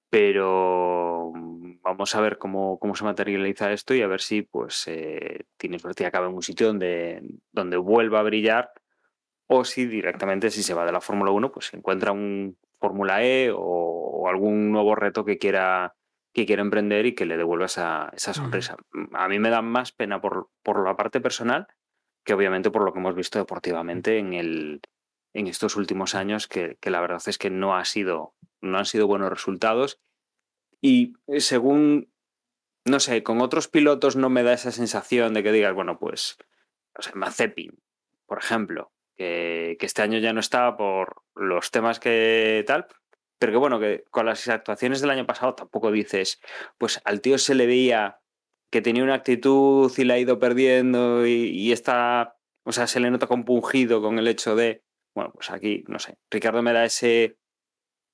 Pero 0.09 1.31
vamos 1.83 2.15
a 2.15 2.21
ver 2.21 2.37
cómo, 2.37 2.79
cómo 2.79 2.95
se 2.95 3.03
materializa 3.03 3.71
esto 3.71 3.93
y 3.93 4.01
a 4.01 4.07
ver 4.07 4.21
si 4.21 4.41
pues 4.41 4.87
eh, 4.87 5.45
tiene 5.57 5.79
suerte 5.79 6.03
y 6.03 6.05
acaba 6.05 6.27
en 6.27 6.33
un 6.33 6.41
sitio 6.41 6.67
donde, 6.67 7.21
donde 7.51 7.77
vuelva 7.77 8.19
a 8.19 8.23
brillar 8.23 8.71
o 9.47 9.65
si 9.65 9.85
directamente 9.85 10.49
si 10.49 10.63
se 10.63 10.73
va 10.73 10.85
de 10.85 10.91
la 10.91 11.01
Fórmula 11.01 11.31
1 11.31 11.51
pues 11.51 11.73
encuentra 11.73 12.11
un 12.11 12.57
Fórmula 12.79 13.23
E 13.23 13.51
o, 13.53 14.27
algún 14.27 14.71
nuevo 14.71 14.95
reto 14.95 15.25
que 15.25 15.37
quiera 15.37 15.95
que 16.33 16.45
quiera 16.45 16.61
emprender 16.61 17.05
y 17.05 17.15
que 17.15 17.25
le 17.25 17.37
devuelva 17.37 17.65
esa, 17.67 18.09
esa 18.13 18.33
sonrisa. 18.33 18.75
Uh 18.93 18.97
-huh. 18.97 19.09
A 19.13 19.27
mí 19.27 19.39
me 19.39 19.49
da 19.49 19.61
más 19.61 19.91
pena 19.91 20.19
por, 20.19 20.49
por 20.63 20.83
la 20.83 20.95
parte 20.95 21.21
personal 21.21 21.67
que 22.23 22.33
obviamente 22.33 22.71
por 22.71 22.83
lo 22.83 22.93
que 22.93 22.99
hemos 22.99 23.15
visto 23.15 23.39
deportivamente 23.39 24.17
en, 24.17 24.33
el, 24.33 24.81
en 25.33 25.47
estos 25.47 25.75
últimos 25.75 26.15
años, 26.15 26.47
que, 26.47 26.77
que 26.79 26.89
la 26.89 27.01
verdad 27.01 27.21
es 27.25 27.37
que 27.37 27.49
no, 27.49 27.75
ha 27.75 27.85
sido, 27.85 28.33
no 28.61 28.77
han 28.77 28.85
sido 28.85 29.07
buenos 29.07 29.29
resultados. 29.29 29.99
Y 30.81 31.13
según, 31.37 32.11
no 32.85 32.99
sé, 32.99 33.23
con 33.23 33.41
otros 33.41 33.67
pilotos 33.67 34.15
no 34.15 34.29
me 34.29 34.43
da 34.43 34.53
esa 34.53 34.71
sensación 34.71 35.33
de 35.33 35.43
que 35.43 35.51
digas, 35.51 35.73
bueno, 35.73 35.99
pues, 35.99 36.37
o 36.97 37.01
sea, 37.01 37.13
Mazepin, 37.15 37.79
por 38.25 38.39
ejemplo, 38.39 38.91
que, 39.15 39.75
que 39.79 39.85
este 39.85 40.01
año 40.01 40.19
ya 40.19 40.33
no 40.33 40.39
está 40.39 40.75
por 40.77 41.23
los 41.35 41.71
temas 41.71 41.99
que 41.99 42.63
tal, 42.65 42.87
pero 43.43 43.51
que 43.51 43.57
bueno, 43.57 43.77
que 43.77 44.05
con 44.09 44.25
las 44.25 44.47
actuaciones 44.47 45.01
del 45.01 45.09
año 45.09 45.25
pasado 45.25 45.53
tampoco 45.53 45.91
dices, 45.91 46.39
pues 46.77 47.01
al 47.03 47.19
tío 47.19 47.37
se 47.37 47.55
le 47.55 47.67
veía 47.67 48.21
que 48.71 48.81
tenía 48.81 49.03
una 49.03 49.15
actitud 49.15 49.91
y 49.97 50.05
la 50.05 50.13
ha 50.13 50.17
ido 50.17 50.39
perdiendo 50.39 51.27
y, 51.27 51.73
está, 51.73 52.37
o 52.63 52.71
sea, 52.71 52.87
se 52.87 53.01
le 53.01 53.11
nota 53.11 53.27
compungido 53.27 54.01
con 54.01 54.17
el 54.17 54.29
hecho 54.29 54.55
de, 54.55 54.81
bueno, 55.13 55.33
pues 55.33 55.51
aquí, 55.51 55.83
no 55.89 55.99
sé, 55.99 56.17
Ricardo 56.31 56.61
me 56.61 56.71
da 56.71 56.85
ese, 56.85 57.37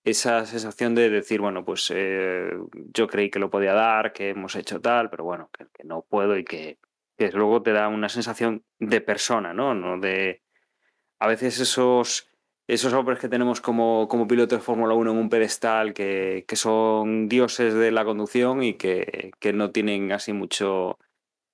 esa 0.04 0.48
sensación 0.48 0.96
de 0.96 1.12
decir, 1.12 1.42
bueno, 1.42 1.64
pues 1.64 1.94
eh, 1.94 2.50
yo 2.92 3.08
creí 3.08 3.30
que 3.30 3.38
lo 3.38 3.52
podía 3.52 3.74
dar, 3.74 4.14
que 4.14 4.30
hemos 4.30 4.56
hecho 4.56 4.82
tal, 4.82 5.12
pero 5.12 5.26
bueno, 5.26 5.52
que, 5.56 5.68
que 5.72 5.84
no 5.84 6.08
puedo 6.10 6.40
y 6.40 6.44
que, 6.44 6.80
que, 7.20 7.32
luego 7.34 7.62
te 7.62 7.72
da 7.72 7.88
una 7.88 8.10
sensación 8.10 8.66
de 8.80 9.00
persona, 9.00 9.54
¿no? 9.54 9.76
No 9.76 10.00
de... 10.00 10.42
A 11.20 11.28
veces 11.28 11.60
esos 11.60 12.29
esos 12.70 12.94
hombres 12.94 13.18
que 13.18 13.28
tenemos 13.28 13.62
como, 13.62 14.08
como 14.08 14.28
pilotos 14.28 14.60
de 14.60 14.64
Fórmula 14.64 14.94
1 14.94 15.12
en 15.12 15.18
un 15.18 15.30
pedestal 15.30 15.92
que, 15.96 16.46
que, 16.48 16.56
son 16.56 17.28
dioses 17.28 17.74
de 17.74 17.90
la 17.90 18.06
conducción 18.06 18.62
y 18.62 18.76
que, 18.76 19.32
que 19.40 19.54
no 19.54 19.72
tienen 19.72 20.12
así 20.12 20.34
mucho, 20.34 21.00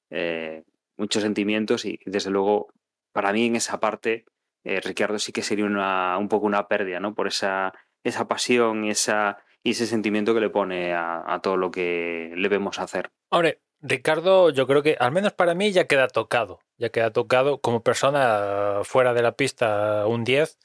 eh, 0.09 0.65
muchos 0.97 1.23
sentimientos 1.23 1.85
y 1.85 2.01
desde 2.05 2.31
luego 2.31 2.67
para 3.13 3.31
mí 3.31 3.45
en 3.45 3.55
esa 3.55 3.79
parte 3.79 4.25
eh, 4.65 4.81
Ricardo 4.81 5.17
sí 5.17 5.31
que 5.31 5.41
sería 5.41 5.63
una, 5.63 6.17
un 6.17 6.27
poco 6.27 6.47
una 6.47 6.67
pérdida 6.67 6.99
¿no? 6.99 7.15
por 7.15 7.27
esa, 7.27 7.71
esa 8.03 8.27
pasión 8.27 8.83
y, 8.83 8.89
esa, 8.89 9.37
ese 9.63 9.85
sentimiento 9.85 10.33
que 10.33 10.41
le 10.41 10.49
pone 10.49 10.93
a, 10.93 11.23
a 11.33 11.41
todo 11.41 11.55
lo 11.55 11.71
que 11.71 12.33
le 12.35 12.49
vemos 12.49 12.77
hacer. 12.77 13.09
Hombre, 13.29 13.61
Ricardo, 13.79 14.49
yo 14.49 14.67
creo 14.67 14.83
que 14.83 14.97
al 14.99 15.13
menos 15.13 15.31
para 15.31 15.53
mí 15.53 15.71
ya 15.71 15.87
queda 15.87 16.09
tocado, 16.09 16.59
ya 16.77 16.89
queda 16.89 17.11
tocado 17.11 17.61
como 17.61 17.83
persona 17.83 18.81
fuera 18.83 19.13
de 19.13 19.21
la 19.21 19.31
pista 19.31 20.07
un 20.07 20.25
10 20.25 20.59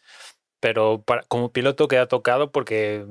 pero 0.60 1.04
como 1.28 1.52
piloto 1.52 1.88
queda 1.88 2.06
tocado 2.06 2.52
porque 2.52 3.04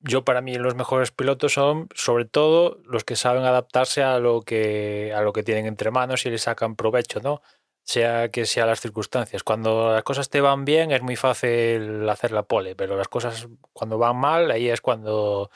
yo 0.00 0.24
para 0.24 0.40
mí 0.40 0.54
los 0.56 0.74
mejores 0.74 1.10
pilotos 1.10 1.52
son 1.52 1.88
sobre 1.94 2.24
todo 2.24 2.80
los 2.84 3.04
que 3.04 3.16
saben 3.16 3.44
adaptarse 3.44 4.02
a 4.02 4.18
lo 4.18 4.42
que 4.42 5.12
a 5.14 5.22
lo 5.22 5.32
que 5.32 5.42
tienen 5.42 5.66
entre 5.66 5.90
manos 5.90 6.24
y 6.26 6.30
le 6.30 6.38
sacan 6.38 6.76
provecho, 6.76 7.20
¿no? 7.20 7.42
Sea 7.84 8.30
que 8.30 8.46
sea 8.46 8.66
las 8.66 8.80
circunstancias. 8.80 9.42
Cuando 9.44 9.92
las 9.92 10.02
cosas 10.02 10.28
te 10.28 10.40
van 10.40 10.64
bien 10.64 10.90
es 10.92 11.02
muy 11.02 11.16
fácil 11.16 12.08
hacer 12.08 12.32
la 12.32 12.42
pole, 12.42 12.74
pero 12.74 12.96
las 12.96 13.08
cosas 13.08 13.48
cuando 13.72 13.98
van 13.98 14.16
mal, 14.16 14.50
ahí 14.50 14.68
es 14.68 14.80
cuando 14.80 15.50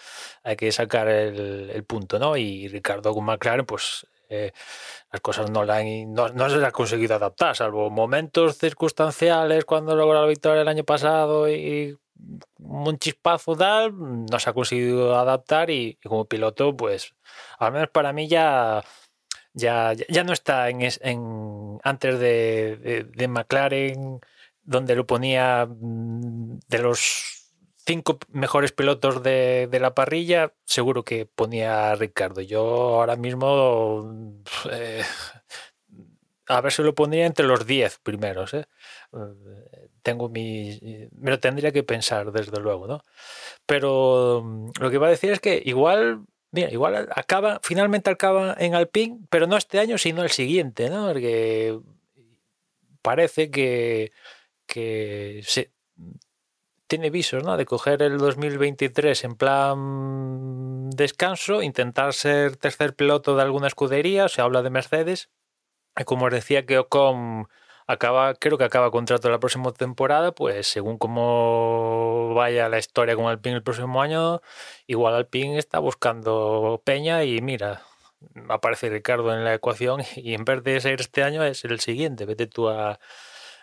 hay 0.45 0.57
que 0.57 0.71
sacar 0.73 1.09
el, 1.09 1.71
el 1.71 1.85
punto, 1.85 2.19
¿no? 2.19 2.37
Y 2.37 2.69
Ricardo 2.69 3.15
con 3.15 3.25
McLaren, 3.25 3.67
pues 3.67 4.07
eh, 4.31 4.53
las 5.13 5.21
cosas 5.21 5.51
no, 5.51 5.65
la 5.65 5.83
no, 5.83 6.29
se 6.49 6.57
las 6.57 6.69
ha 6.69 6.73
conseguido 6.73 7.17
adaptar, 7.17 7.57
salvo 7.57 7.91
momentos 7.91 8.57
circunstanciales 8.59 9.65
cuando 9.65 9.97
logró 9.97 10.21
la 10.21 10.27
victoria 10.27 10.63
el 10.63 10.69
año 10.69 10.85
pasado 10.85 11.49
y 11.49 11.99
un 12.59 12.99
chispazo 12.99 13.57
tal, 13.57 13.93
no 13.99 14.39
se 14.39 14.51
ha 14.51 14.53
conseguido 14.53 15.19
adaptar 15.19 15.71
y, 15.71 15.99
como 16.05 16.27
piloto, 16.27 16.77
pues 16.77 17.15
al 17.59 17.73
menos 17.73 17.89
para 17.91 18.13
mí 18.13 18.29
ya 18.29 18.83
ya, 19.53 19.95
ya 19.95 20.25
no 20.25 20.33
está 20.33 20.69
en, 20.69 20.81
en, 20.83 21.79
antes 21.83 22.19
de, 22.21 22.77
de, 22.77 23.05
de 23.05 23.29
McLaren, 23.29 24.21
donde 24.63 24.95
lo 24.95 25.07
ponía 25.07 25.67
mm, 25.67 26.61
de 26.69 26.79
los 26.79 27.40
cinco 27.91 28.21
mejores 28.29 28.71
pilotos 28.71 29.21
de, 29.25 29.67
de, 29.69 29.81
la 29.81 29.95
parrilla, 29.95 30.53
seguro 30.65 31.03
que 31.03 31.27
ponía 31.27 31.91
a 31.91 31.97
Ricardo. 31.97 32.41
Yo 32.41 32.61
ahora 32.61 33.17
mismo 33.17 34.41
eh, 34.71 35.03
a 36.47 36.61
ver 36.61 36.73
si 36.73 36.85
lo 36.85 36.95
pondría 36.95 37.27
entre 37.27 37.47
los 37.47 37.67
diez 37.67 37.99
primeros. 37.99 38.55
¿eh? 38.55 38.67
Tengo 40.03 40.29
mi. 40.29 40.79
Me 41.17 41.33
lo 41.33 41.41
tendría 41.41 41.73
que 41.73 41.83
pensar, 41.83 42.31
desde 42.31 42.61
luego, 42.61 42.87
¿no? 42.87 43.03
Pero 43.67 44.43
mm, 44.45 44.71
lo 44.81 44.89
que 44.89 44.97
iba 44.97 45.09
a 45.09 45.11
decir 45.11 45.33
es 45.33 45.41
que 45.41 45.61
igual. 45.65 46.25
Mira, 46.53 46.71
igual 46.71 47.09
acaba, 47.15 47.61
finalmente 47.63 48.11
acaba 48.11 48.57
en 48.59 48.75
Alpine, 48.77 49.19
pero 49.31 49.47
no 49.49 49.57
este 49.57 49.81
año, 49.81 49.99
sino 49.99 50.23
el 50.23 50.31
siguiente, 50.31 50.91
¿no? 50.91 51.09
Porque 51.09 51.79
parece 53.03 53.51
que, 53.51 54.13
que 54.67 55.43
tiene 56.91 57.11
visos, 57.11 57.45
¿no? 57.45 57.57
De 57.57 57.67
coger 57.67 58.03
el 58.03 58.19
2023 58.19 59.23
en 59.23 59.37
plan 59.37 60.91
descanso, 60.91 61.63
intentar 61.63 62.13
ser 62.15 62.57
tercer 62.57 62.97
piloto 62.97 63.37
de 63.37 63.43
alguna 63.43 63.69
escudería, 63.69 64.29
se 64.29 64.43
habla 64.43 64.61
de 64.63 64.71
Mercedes, 64.71 65.31
como 66.05 66.27
os 66.27 66.33
decía 66.33 66.67
que 66.67 66.79
Ocon 66.79 67.47
acaba, 67.87 68.35
creo 68.35 68.59
que 68.59 68.65
acaba 68.65 68.91
contrato 68.91 69.31
la 69.31 69.39
próxima 69.39 69.71
temporada, 69.73 70.33
pues 70.33 70.67
según 70.67 70.99
cómo 70.99 72.35
vaya 72.35 72.69
la 72.69 72.79
historia 72.79 73.15
con 73.15 73.27
Alpine 73.27 73.55
el 73.55 73.63
próximo 73.63 74.03
año, 74.03 74.41
igual 74.89 75.15
Alpine 75.15 75.59
está 75.59 75.79
buscando 75.79 76.83
peña 76.85 77.23
y 77.23 77.41
mira, 77.41 77.83
aparece 78.49 78.91
Ricardo 78.91 79.33
en 79.33 79.45
la 79.45 79.55
ecuación 79.55 80.03
y 80.17 80.35
en 80.35 80.45
vez 80.45 80.65
de 80.65 80.81
ser 80.81 81.01
este 81.01 81.23
año 81.23 81.45
es 81.45 81.65
el 81.65 81.79
siguiente, 81.79 82.27
vete 82.27 82.49
tú 82.49 82.69
a, 82.69 82.99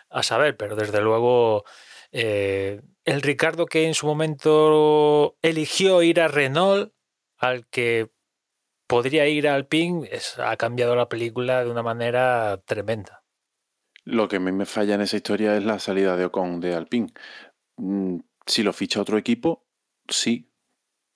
a 0.08 0.22
saber, 0.22 0.56
pero 0.56 0.76
desde 0.76 1.02
luego 1.02 1.64
eh, 2.12 2.80
el 3.08 3.22
Ricardo 3.22 3.64
que 3.64 3.86
en 3.86 3.94
su 3.94 4.06
momento 4.06 5.38
eligió 5.40 6.02
ir 6.02 6.20
a 6.20 6.28
Renault, 6.28 6.92
al 7.38 7.66
que 7.68 8.10
podría 8.86 9.26
ir 9.26 9.48
a 9.48 9.54
Alpine, 9.54 10.10
ha 10.36 10.56
cambiado 10.58 10.94
la 10.94 11.08
película 11.08 11.64
de 11.64 11.70
una 11.70 11.82
manera 11.82 12.60
tremenda. 12.66 13.24
Lo 14.04 14.28
que 14.28 14.36
a 14.36 14.40
mí 14.40 14.52
me 14.52 14.66
falla 14.66 14.94
en 14.94 15.00
esa 15.00 15.16
historia 15.16 15.56
es 15.56 15.64
la 15.64 15.78
salida 15.78 16.16
de 16.16 16.26
Ocon 16.26 16.60
de 16.60 16.74
Alpine. 16.74 17.12
Mm, 17.78 18.18
si 18.46 18.62
lo 18.62 18.74
ficha 18.74 19.00
otro 19.00 19.16
equipo, 19.16 19.66
sí, 20.06 20.50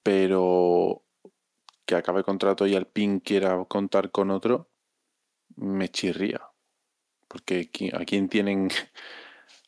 pero 0.03 1.05
que 1.85 1.95
acabe 1.95 2.25
contrato 2.25 2.67
y 2.67 2.75
Alpine 2.75 3.21
quiera 3.21 3.63
contar 3.67 4.11
con 4.11 4.31
otro, 4.31 4.71
me 5.57 5.91
chirría. 5.91 6.41
Porque 7.29 7.71
a 7.93 8.05
quién 8.07 8.31
tienen, 8.31 8.69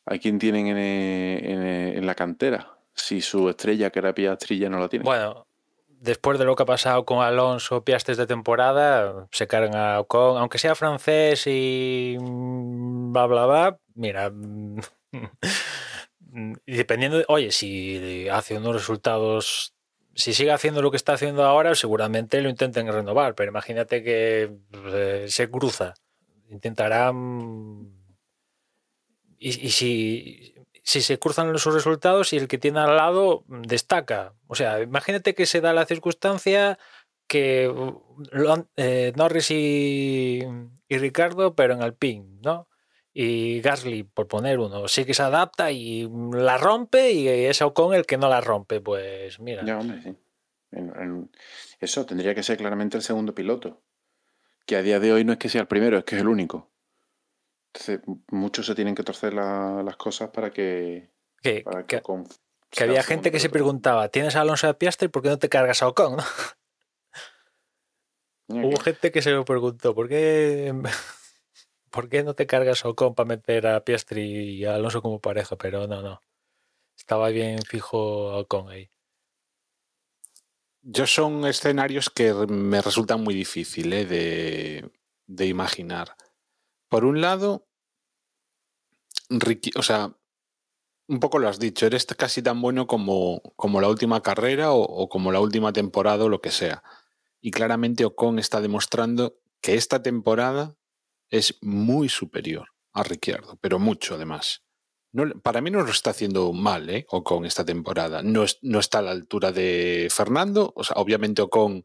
a 0.05 0.17
quién 0.17 0.39
tienen 0.39 0.67
en, 0.67 0.77
en, 0.77 2.05
la 2.05 2.15
cantera, 2.15 2.77
si 2.93 3.21
su 3.21 3.49
estrella, 3.49 3.89
que 3.89 3.99
era 3.99 4.13
Piastri, 4.13 4.59
ya 4.59 4.69
no 4.69 4.79
la 4.79 4.87
tiene. 4.87 5.03
Bueno, 5.03 5.47
después 5.87 6.37
de 6.37 6.45
lo 6.45 6.55
que 6.55 6.63
ha 6.63 6.67
pasado 6.67 7.05
con 7.05 7.23
Alonso 7.23 7.83
Piastes 7.83 8.17
de 8.17 8.27
temporada, 8.27 9.27
se 9.31 9.47
cargan 9.47 9.75
a 9.75 9.99
Ocon, 9.99 10.37
aunque 10.37 10.59
sea 10.59 10.75
francés 10.75 11.45
y 11.47 12.17
bla, 12.19 13.25
bla, 13.25 13.45
bla, 13.45 13.79
mira, 13.95 14.31
dependiendo, 16.65 17.17
de, 17.17 17.25
oye, 17.27 17.51
si 17.51 18.29
hace 18.29 18.57
unos 18.57 18.75
resultados, 18.75 19.73
si 20.13 20.33
sigue 20.33 20.51
haciendo 20.51 20.81
lo 20.81 20.91
que 20.91 20.97
está 20.97 21.13
haciendo 21.13 21.43
ahora, 21.43 21.73
seguramente 21.73 22.41
lo 22.41 22.49
intenten 22.49 22.87
renovar, 22.87 23.33
pero 23.33 23.49
imagínate 23.49 24.03
que 24.03 24.55
eh, 24.71 25.25
se 25.27 25.49
cruza, 25.49 25.95
intentarán... 26.49 28.04
Y, 29.47 29.69
si 30.87 31.01
se 31.01 31.19
cruzan 31.19 31.51
los 31.51 31.65
resultados 31.65 32.31
y 32.33 32.37
el 32.37 32.47
que 32.47 32.57
tiene 32.57 32.79
al 32.79 32.95
lado 32.95 33.43
destaca. 33.47 34.33
O 34.47 34.55
sea, 34.55 34.81
imagínate 34.81 35.33
que 35.33 35.45
se 35.45 35.61
da 35.61 35.73
la 35.73 35.85
circunstancia 35.85 36.77
que 37.27 37.71
eh, 38.77 39.13
Norris 39.15 39.51
y, 39.51 40.43
Ricardo, 40.89 41.55
pero 41.55 41.73
en 41.73 41.81
Alpine, 41.81 42.25
¿no? 42.43 42.67
Y 43.13 43.61
Gasly, 43.61 44.03
por 44.03 44.27
poner 44.27 44.59
uno, 44.59 44.87
sí 44.87 45.05
que 45.05 45.13
se 45.13 45.23
adapta 45.23 45.71
y 45.71 46.09
la 46.33 46.57
rompe 46.57 47.11
y 47.11 47.27
es 47.27 47.61
Ocon 47.61 47.95
el 47.95 48.05
que 48.05 48.17
no 48.17 48.29
la 48.29 48.41
rompe. 48.41 48.81
Pues 48.81 49.39
mira. 49.39 49.63
Ya, 49.65 49.79
hombre, 49.79 50.01
sí. 50.01 50.15
Eso 51.79 52.05
tendría 52.05 52.35
que 52.35 52.43
ser 52.43 52.57
claramente 52.57 52.97
el 52.97 53.03
segundo 53.03 53.33
piloto. 53.33 53.81
Que 54.65 54.75
a 54.75 54.81
día 54.81 54.99
de 54.99 55.13
hoy 55.13 55.23
no 55.23 55.33
es 55.33 55.39
que 55.39 55.49
sea 55.49 55.61
el 55.61 55.67
primero, 55.67 55.97
es 55.97 56.03
que 56.03 56.15
es 56.15 56.21
el 56.21 56.27
único. 56.27 56.69
Entonces, 57.75 57.99
muchos 58.31 58.65
se 58.65 58.73
tienen 58.73 58.95
que 58.95 59.03
torcer 59.03 59.33
la, 59.33 59.83
las 59.83 59.97
cosas 59.97 60.29
para 60.29 60.49
que. 60.49 61.09
que, 61.41 61.61
para 61.61 61.85
que, 61.85 62.01
que, 62.01 62.23
que 62.69 62.83
había 62.83 63.03
gente 63.03 63.31
que 63.31 63.41
se 63.41 63.49
preguntaba: 63.49 64.07
¿tienes 64.07 64.37
a 64.37 64.41
Alonso 64.41 64.67
de 64.67 64.75
Piastri? 64.75 65.09
¿Por 65.09 65.21
qué 65.21 65.29
no 65.29 65.39
te 65.39 65.49
cargas 65.49 65.83
a 65.83 65.89
Ocon? 65.89 66.15
¿no? 68.47 68.67
Hubo 68.67 68.79
gente 68.79 69.11
que 69.11 69.21
se 69.21 69.31
lo 69.31 69.43
preguntó: 69.43 69.93
¿por 69.93 70.07
qué, 70.07 70.73
¿por 71.89 72.07
qué 72.07 72.23
no 72.23 72.33
te 72.33 72.47
cargas 72.47 72.85
a 72.85 72.89
Ocon 72.89 73.13
para 73.13 73.27
meter 73.27 73.67
a 73.67 73.83
Piastri 73.83 74.21
y 74.21 74.63
a 74.63 74.75
Alonso 74.75 75.01
como 75.01 75.19
pareja? 75.19 75.57
Pero 75.57 75.85
no, 75.85 76.01
no. 76.01 76.21
Estaba 76.97 77.27
bien 77.27 77.61
fijo 77.61 78.37
Ocon 78.37 78.69
ahí. 78.69 78.89
Yo 80.81 81.07
son 81.07 81.45
escenarios 81.45 82.09
que 82.09 82.31
me 82.31 82.81
resultan 82.81 83.21
muy 83.21 83.33
difíciles 83.33 84.05
¿eh? 84.05 84.07
de, 84.07 84.91
de 85.27 85.47
imaginar. 85.47 86.15
Por 86.89 87.05
un 87.05 87.21
lado, 87.21 87.67
o 89.75 89.83
sea, 89.83 90.15
un 91.07 91.19
poco 91.19 91.39
lo 91.39 91.47
has 91.47 91.59
dicho, 91.59 91.85
eres 91.85 92.05
casi 92.05 92.41
tan 92.41 92.61
bueno 92.61 92.87
como, 92.87 93.41
como 93.55 93.81
la 93.81 93.89
última 93.89 94.21
carrera 94.21 94.71
o, 94.71 94.81
o, 94.81 95.09
como 95.09 95.31
la 95.31 95.39
última 95.39 95.73
temporada 95.73 96.25
o 96.25 96.29
lo 96.29 96.41
que 96.41 96.51
sea. 96.51 96.83
Y 97.41 97.51
claramente 97.51 98.05
Ocon 98.05 98.39
está 98.39 98.61
demostrando 98.61 99.37
que 99.61 99.75
esta 99.75 100.01
temporada 100.01 100.75
es 101.29 101.57
muy 101.61 102.09
superior 102.09 102.69
a 102.93 103.03
Ricciardo, 103.03 103.57
pero 103.61 103.77
mucho 103.79 104.15
además. 104.15 104.63
No, 105.11 105.29
para 105.41 105.61
mí 105.61 105.71
no 105.71 105.81
lo 105.81 105.91
está 105.91 106.09
haciendo 106.09 106.51
mal 106.51 106.89
¿eh? 106.89 107.05
Ocon 107.09 107.45
esta 107.45 107.63
temporada. 107.63 108.21
No, 108.21 108.43
es, 108.43 108.59
no 108.61 108.79
está 108.79 108.99
a 108.99 109.01
la 109.01 109.11
altura 109.11 109.51
de 109.51 110.09
Fernando. 110.11 110.73
O 110.75 110.83
sea, 110.83 110.97
obviamente 110.97 111.41
Ocon 111.41 111.83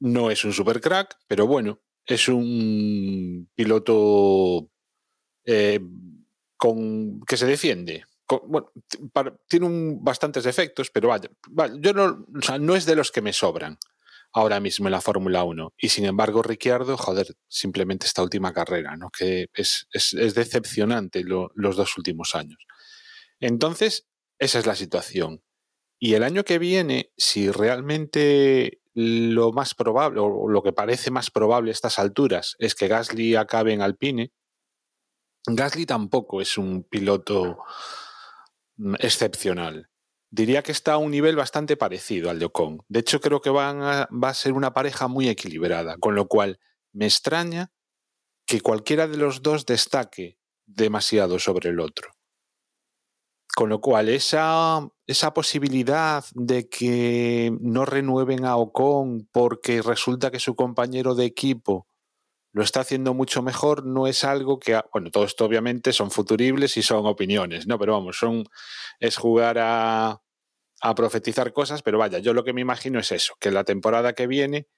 no 0.00 0.30
es 0.30 0.44
un 0.44 0.52
super 0.52 0.80
crack, 0.80 1.16
pero 1.28 1.46
bueno, 1.46 1.80
es 2.06 2.28
un 2.28 3.48
piloto 3.54 4.68
eh, 5.44 5.80
con, 6.56 7.20
que 7.22 7.36
se 7.36 7.46
defiende. 7.46 8.04
Con, 8.26 8.40
bueno, 8.44 8.70
tiene 9.48 9.66
un, 9.66 10.02
bastantes 10.02 10.44
defectos, 10.44 10.90
pero 10.90 11.08
vaya, 11.08 11.30
yo 11.78 11.92
no, 11.92 12.26
no 12.58 12.76
es 12.76 12.86
de 12.86 12.96
los 12.96 13.10
que 13.10 13.22
me 13.22 13.32
sobran 13.32 13.78
ahora 14.32 14.58
mismo 14.60 14.88
en 14.88 14.92
la 14.92 15.00
Fórmula 15.00 15.44
1. 15.44 15.74
Y 15.78 15.88
sin 15.90 16.04
embargo, 16.04 16.42
Ricciardo, 16.42 16.96
joder, 16.96 17.36
simplemente 17.48 18.06
esta 18.06 18.22
última 18.22 18.52
carrera, 18.52 18.96
¿no? 18.96 19.10
que 19.10 19.46
es, 19.54 19.86
es, 19.92 20.12
es 20.14 20.34
decepcionante 20.34 21.22
lo, 21.22 21.52
los 21.54 21.76
dos 21.76 21.96
últimos 21.96 22.34
años. 22.34 22.58
Entonces, 23.40 24.08
esa 24.38 24.58
es 24.58 24.66
la 24.66 24.74
situación. 24.74 25.42
Y 25.98 26.14
el 26.14 26.24
año 26.24 26.44
que 26.44 26.58
viene, 26.58 27.12
si 27.16 27.50
realmente 27.50 28.80
lo 28.94 29.52
más 29.52 29.74
probable, 29.74 30.20
o 30.20 30.48
lo 30.48 30.62
que 30.62 30.72
parece 30.72 31.10
más 31.10 31.30
probable 31.30 31.70
a 31.70 31.72
estas 31.72 31.98
alturas, 31.98 32.54
es 32.58 32.74
que 32.74 32.88
Gasly 32.88 33.34
acabe 33.34 33.72
en 33.72 33.82
Alpine. 33.82 34.32
Gasly 35.46 35.84
tampoco 35.84 36.40
es 36.40 36.56
un 36.56 36.84
piloto 36.84 37.58
excepcional. 38.98 39.90
Diría 40.30 40.62
que 40.62 40.72
está 40.72 40.94
a 40.94 40.98
un 40.98 41.10
nivel 41.10 41.36
bastante 41.36 41.76
parecido 41.76 42.30
al 42.30 42.38
de 42.38 42.46
Ocon. 42.46 42.82
De 42.88 43.00
hecho, 43.00 43.20
creo 43.20 43.40
que 43.40 43.50
van 43.50 43.80
va 43.80 44.28
a 44.28 44.34
ser 44.34 44.52
una 44.52 44.72
pareja 44.72 45.06
muy 45.06 45.28
equilibrada, 45.28 45.96
con 45.98 46.14
lo 46.14 46.26
cual 46.26 46.58
me 46.92 47.04
extraña 47.04 47.72
que 48.46 48.60
cualquiera 48.60 49.06
de 49.06 49.16
los 49.16 49.42
dos 49.42 49.66
destaque 49.66 50.38
demasiado 50.66 51.38
sobre 51.38 51.70
el 51.70 51.80
otro. 51.80 52.10
Con 53.54 53.68
lo 53.68 53.80
cual, 53.80 54.08
esa, 54.08 54.88
esa 55.06 55.32
posibilidad 55.32 56.24
de 56.34 56.68
que 56.68 57.56
no 57.60 57.84
renueven 57.84 58.44
a 58.44 58.56
Ocon 58.56 59.28
porque 59.30 59.80
resulta 59.80 60.32
que 60.32 60.40
su 60.40 60.56
compañero 60.56 61.14
de 61.14 61.24
equipo 61.24 61.86
lo 62.52 62.62
está 62.62 62.80
haciendo 62.80 63.14
mucho 63.14 63.42
mejor, 63.42 63.84
no 63.84 64.06
es 64.06 64.22
algo 64.24 64.58
que, 64.58 64.80
bueno, 64.92 65.10
todo 65.10 65.24
esto 65.24 65.44
obviamente 65.44 65.92
son 65.92 66.10
futuribles 66.10 66.76
y 66.76 66.82
son 66.82 67.04
opiniones, 67.06 67.66
¿no? 67.66 67.78
Pero 67.78 67.94
vamos, 67.94 68.16
son, 68.16 68.44
es 69.00 69.16
jugar 69.16 69.58
a, 69.58 70.20
a 70.80 70.94
profetizar 70.94 71.52
cosas, 71.52 71.82
pero 71.82 71.98
vaya, 71.98 72.18
yo 72.18 72.32
lo 72.32 72.44
que 72.44 72.52
me 72.52 72.60
imagino 72.60 73.00
es 73.00 73.10
eso, 73.10 73.34
que 73.40 73.50
la 73.50 73.64
temporada 73.64 74.12
que 74.12 74.26
viene 74.26 74.68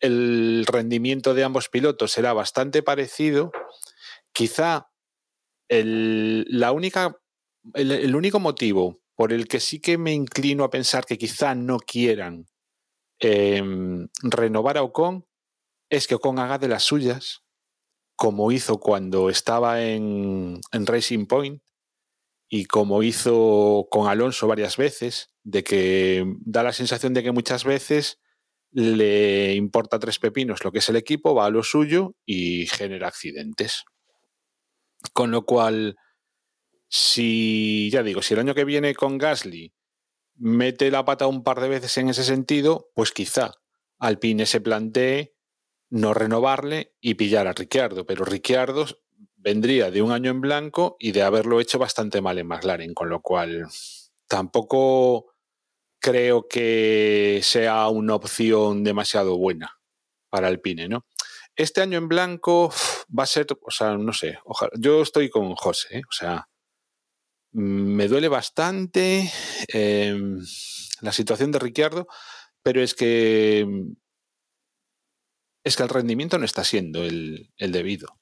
el 0.00 0.64
rendimiento 0.66 1.34
de 1.34 1.44
ambos 1.44 1.68
pilotos 1.68 2.12
será 2.12 2.32
bastante 2.32 2.82
parecido, 2.82 3.52
quizá 4.32 4.90
el, 5.68 6.46
la 6.48 6.72
única, 6.72 7.16
el, 7.74 8.14
único 8.14 8.40
motivo 8.40 9.00
por 9.14 9.32
el 9.32 9.48
que 9.48 9.60
sí 9.60 9.80
que 9.80 9.98
me 9.98 10.12
inclino 10.12 10.64
a 10.64 10.70
pensar 10.70 11.04
que 11.04 11.18
quizá 11.18 11.54
no 11.54 11.78
quieran 11.78 12.46
eh, 13.20 13.62
renovar 14.22 14.76
a 14.76 14.82
Ocon 14.82 15.26
es 15.90 16.06
que 16.06 16.16
Ocon 16.16 16.38
haga 16.38 16.58
de 16.58 16.68
las 16.68 16.82
suyas 16.82 17.42
como 18.16 18.52
hizo 18.52 18.78
cuando 18.78 19.30
estaba 19.30 19.82
en, 19.82 20.60
en 20.72 20.86
Racing 20.86 21.26
Point 21.26 21.62
y 22.48 22.66
como 22.66 23.02
hizo 23.02 23.88
con 23.90 24.08
Alonso 24.08 24.46
varias 24.46 24.76
veces, 24.76 25.30
de 25.42 25.64
que 25.64 26.24
da 26.40 26.62
la 26.62 26.72
sensación 26.72 27.12
de 27.12 27.22
que 27.22 27.32
muchas 27.32 27.64
veces 27.64 28.20
le 28.70 29.54
importa 29.54 29.98
tres 29.98 30.18
pepinos 30.18 30.64
lo 30.64 30.72
que 30.72 30.78
es 30.78 30.88
el 30.88 30.96
equipo, 30.96 31.34
va 31.34 31.46
a 31.46 31.50
lo 31.50 31.62
suyo 31.62 32.14
y 32.24 32.66
genera 32.66 33.08
accidentes. 33.08 33.84
Con 35.14 35.30
lo 35.30 35.46
cual, 35.46 35.96
si, 36.88 37.88
ya 37.90 38.02
digo, 38.02 38.20
si 38.20 38.34
el 38.34 38.40
año 38.40 38.54
que 38.54 38.64
viene 38.64 38.94
con 38.94 39.16
Gasly 39.16 39.72
mete 40.34 40.90
la 40.90 41.04
pata 41.04 41.28
un 41.28 41.44
par 41.44 41.60
de 41.60 41.68
veces 41.68 41.96
en 41.98 42.08
ese 42.08 42.24
sentido, 42.24 42.90
pues 42.94 43.12
quizá 43.12 43.54
Alpine 43.98 44.44
se 44.44 44.60
plantee 44.60 45.34
no 45.88 46.12
renovarle 46.12 46.94
y 47.00 47.14
pillar 47.14 47.46
a 47.46 47.52
Ricciardo, 47.52 48.04
pero 48.04 48.24
Ricciardo 48.24 48.86
vendría 49.36 49.92
de 49.92 50.02
un 50.02 50.10
año 50.10 50.32
en 50.32 50.40
blanco 50.40 50.96
y 50.98 51.12
de 51.12 51.22
haberlo 51.22 51.60
hecho 51.60 51.78
bastante 51.78 52.20
mal 52.20 52.38
en 52.38 52.48
McLaren, 52.48 52.92
con 52.92 53.08
lo 53.08 53.22
cual 53.22 53.68
tampoco 54.26 55.32
creo 56.00 56.48
que 56.48 57.38
sea 57.42 57.86
una 57.88 58.16
opción 58.16 58.82
demasiado 58.82 59.38
buena 59.38 59.78
para 60.28 60.48
Alpine, 60.48 60.88
¿no? 60.88 61.06
Este 61.56 61.80
año 61.80 61.98
en 61.98 62.08
blanco 62.08 62.72
va 63.16 63.22
a 63.24 63.26
ser, 63.26 63.46
o 63.62 63.70
sea, 63.70 63.96
no 63.96 64.12
sé, 64.12 64.38
ojalá, 64.44 64.72
yo 64.78 65.02
estoy 65.02 65.30
con 65.30 65.54
José, 65.54 65.98
¿eh? 65.98 66.02
o 66.08 66.12
sea, 66.12 66.48
me 67.52 68.08
duele 68.08 68.28
bastante 68.28 69.30
eh, 69.72 70.18
la 71.00 71.12
situación 71.12 71.52
de 71.52 71.60
Ricciardo, 71.60 72.08
pero 72.62 72.82
es 72.82 72.94
que 72.94 73.66
es 75.64 75.76
que 75.76 75.82
el 75.82 75.88
rendimiento 75.88 76.38
no 76.38 76.44
está 76.44 76.62
siendo 76.62 77.04
el, 77.04 77.52
el 77.56 77.72
debido. 77.72 78.20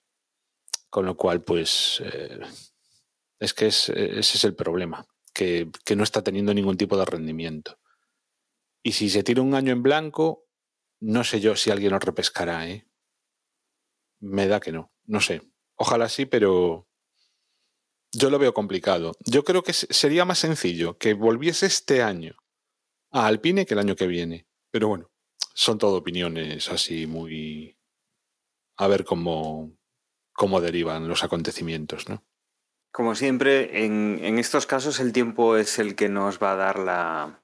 Con 0.88 1.06
lo 1.06 1.16
cual, 1.16 1.42
pues, 1.42 2.00
eh, 2.04 2.38
es 3.40 3.52
que 3.52 3.66
es, 3.66 3.88
ese 3.88 4.38
es 4.38 4.44
el 4.44 4.54
problema, 4.54 5.06
que, 5.34 5.68
que, 5.84 5.96
no 5.96 6.04
está 6.04 6.22
teniendo 6.22 6.54
ningún 6.54 6.76
tipo 6.76 6.96
de 6.96 7.04
rendimiento. 7.04 7.80
Y 8.82 8.92
si 8.92 9.10
se 9.10 9.24
tira 9.24 9.42
un 9.42 9.54
año 9.54 9.72
en 9.72 9.82
blanco, 9.82 10.46
no 11.00 11.24
sé 11.24 11.40
yo 11.40 11.56
si 11.56 11.70
alguien 11.70 11.92
lo 11.92 11.98
repescará, 11.98 12.68
¿eh? 12.68 12.86
Me 14.22 14.46
da 14.46 14.60
que 14.60 14.72
no, 14.72 14.92
no 15.04 15.20
sé. 15.20 15.42
Ojalá 15.74 16.08
sí, 16.08 16.26
pero 16.26 16.88
yo 18.12 18.30
lo 18.30 18.38
veo 18.38 18.54
complicado. 18.54 19.16
Yo 19.26 19.42
creo 19.42 19.62
que 19.62 19.72
sería 19.72 20.24
más 20.24 20.38
sencillo 20.38 20.96
que 20.96 21.14
volviese 21.14 21.66
este 21.66 22.02
año 22.02 22.36
a 23.10 23.26
Alpine 23.26 23.66
que 23.66 23.74
el 23.74 23.80
año 23.80 23.96
que 23.96 24.06
viene. 24.06 24.46
Pero 24.70 24.88
bueno, 24.88 25.10
son 25.54 25.78
todo 25.78 25.96
opiniones 25.96 26.68
así 26.68 27.06
muy... 27.06 27.76
A 28.76 28.86
ver 28.86 29.04
cómo, 29.04 29.76
cómo 30.32 30.60
derivan 30.60 31.08
los 31.08 31.24
acontecimientos, 31.24 32.08
¿no? 32.08 32.24
Como 32.92 33.14
siempre, 33.14 33.84
en, 33.84 34.20
en, 34.22 34.38
estos 34.38 34.66
casos 34.66 35.00
el 35.00 35.12
tiempo 35.12 35.56
es 35.56 35.78
el 35.78 35.94
que 35.94 36.08
nos 36.08 36.42
va 36.42 36.52
a 36.52 36.56
dar 36.56 36.78
la 36.78 37.41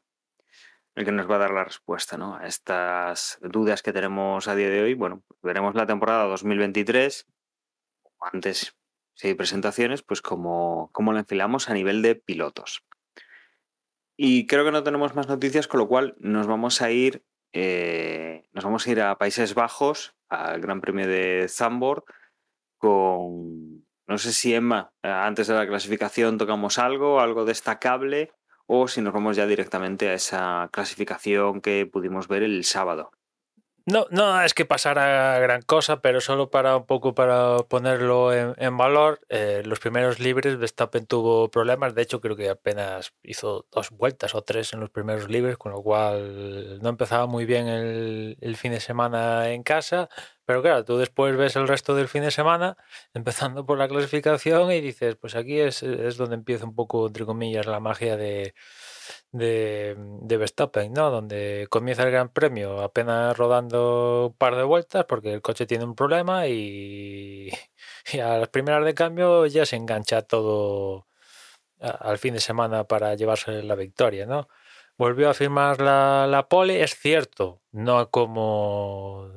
el 0.99 1.05
que 1.05 1.13
nos 1.13 1.31
va 1.31 1.37
a 1.37 1.39
dar 1.39 1.53
la 1.53 1.63
respuesta 1.63 2.19
¿no? 2.19 2.35
a 2.35 2.49
estas 2.49 3.39
dudas 3.41 3.83
que 3.83 3.93
tenemos 3.93 4.49
a 4.49 4.57
día 4.57 4.69
de 4.69 4.83
hoy. 4.83 4.95
Bueno, 4.95 5.23
veremos 5.43 5.77
la 5.77 5.87
temporada 5.87 6.25
2023, 6.25 7.25
antes 8.21 8.77
si 9.15 9.29
hay 9.29 9.35
presentaciones, 9.35 10.03
pues 10.03 10.21
como, 10.23 10.91
como 10.93 11.13
la 11.13 11.21
enfilamos 11.21 11.71
a 11.71 11.75
nivel 11.75 12.03
de 12.03 12.17
pilotos. 12.17 12.85
Y 14.17 14.49
creo 14.49 14.65
que 14.65 14.73
no 14.73 14.83
tenemos 14.83 15.15
más 15.15 15.29
noticias, 15.29 15.69
con 15.69 15.79
lo 15.79 15.87
cual 15.87 16.17
nos 16.19 16.49
vamos 16.49 16.83
a 16.83 16.91
ir, 16.91 17.23
eh, 17.53 18.49
nos 18.51 18.65
vamos 18.65 18.85
a 18.85 18.91
ir 18.91 19.01
a 19.01 19.19
Países 19.19 19.55
Bajos, 19.55 20.17
al 20.29 20.61
Gran 20.61 20.81
Premio 20.81 21.07
de 21.07 21.47
Zandvoort, 21.49 22.07
con, 22.77 23.87
no 24.09 24.19
sé 24.19 24.33
si 24.33 24.53
Emma, 24.53 24.93
eh, 25.05 25.09
antes 25.09 25.47
de 25.47 25.55
la 25.55 25.69
clasificación 25.69 26.39
tocamos 26.39 26.77
algo, 26.79 27.21
algo 27.21 27.45
destacable, 27.45 28.33
o 28.69 28.87
si 28.87 29.01
nos 29.01 29.13
vamos 29.13 29.37
ya 29.37 29.47
directamente 29.47 30.11
a 30.11 30.15
esa 30.15 30.69
clasificación 30.71 31.61
que 31.61 31.89
pudimos 31.91 32.29
ver 32.29 32.45
el 32.45 32.63
sábado. 32.65 33.11
No, 33.87 34.07
no 34.11 34.43
es 34.43 34.53
que 34.53 34.67
pasara 34.67 35.39
gran 35.39 35.63
cosa, 35.63 36.03
pero 36.03 36.21
solo 36.21 36.51
para 36.51 36.77
un 36.77 36.85
poco 36.85 37.15
para 37.15 37.57
ponerlo 37.71 38.35
en, 38.35 38.55
en 38.59 38.77
valor, 38.77 39.21
eh, 39.31 39.63
los 39.65 39.81
primeros 39.81 40.21
libres 40.21 40.59
Verstappen 40.59 41.07
tuvo 41.07 41.51
problemas, 41.51 41.95
de 41.95 42.03
hecho 42.03 42.21
creo 42.21 42.37
que 42.37 42.51
apenas 42.51 43.15
hizo 43.23 43.67
dos 43.73 43.89
vueltas 43.91 44.35
o 44.35 44.43
tres 44.43 44.75
en 44.75 44.81
los 44.81 44.91
primeros 44.91 45.31
libres, 45.31 45.57
con 45.57 45.73
lo 45.73 45.83
cual 45.83 46.79
no 46.83 46.91
empezaba 46.91 47.27
muy 47.27 47.47
bien 47.47 47.67
el, 47.67 48.37
el 48.43 48.57
fin 48.59 48.73
de 48.73 48.81
semana 48.81 49.49
en 49.49 49.63
casa, 49.63 50.11
pero 50.49 50.63
claro, 50.63 50.83
tú 50.83 50.97
después 50.97 51.37
ves 51.37 51.57
el 51.57 51.69
resto 51.69 51.95
del 51.95 52.09
fin 52.09 52.23
de 52.23 52.31
semana, 52.31 52.79
empezando 53.15 53.67
por 53.67 53.77
la 53.77 53.87
clasificación 53.87 54.73
y 54.73 54.81
dices, 54.81 55.17
pues 55.17 55.35
aquí 55.37 55.61
es, 55.61 55.83
es 55.83 56.17
donde 56.17 56.37
empieza 56.37 56.65
un 56.65 56.75
poco, 56.75 57.07
entre 57.07 57.27
comillas, 57.27 57.67
la 57.67 57.81
magia 57.81 58.17
de 58.17 58.55
de, 59.33 59.95
de, 60.23 60.37
Verstappen, 60.39 60.93
¿no? 60.93 61.11
Donde 61.11 61.67
comienza 61.71 62.05
el 62.05 62.11
Gran 62.13 62.31
Premio 62.31 62.81
apenas 62.81 63.37
rodando 63.37 64.29
un 64.29 64.37
par 64.37 64.57
de 64.57 64.63
vueltas 64.63 65.05
porque 65.07 65.35
el 65.35 65.43
coche 65.43 65.67
tiene 65.67 65.85
un 65.85 65.95
problema 65.95 66.47
y, 66.49 67.51
y 68.13 68.19
a 68.21 68.39
las 68.39 68.49
primeras 68.49 68.85
de 68.85 68.95
cambio 68.95 69.47
ya 69.47 69.67
se 69.67 69.77
engancha 69.77 70.23
todo 70.23 71.07
al 71.81 72.19
fin 72.19 72.35
de 72.35 72.41
semana 72.41 72.85
para 72.85 73.15
llevarse 73.17 73.63
la 73.63 73.75
victoria, 73.77 74.27
¿no? 74.27 74.49
Volvió 74.97 75.31
a 75.31 75.35
firmar 75.35 75.81
la, 75.81 76.27
la 76.27 76.49
pole, 76.49 76.83
es 76.83 76.97
cierto, 76.99 77.63
no 77.73 78.11
como 78.11 79.31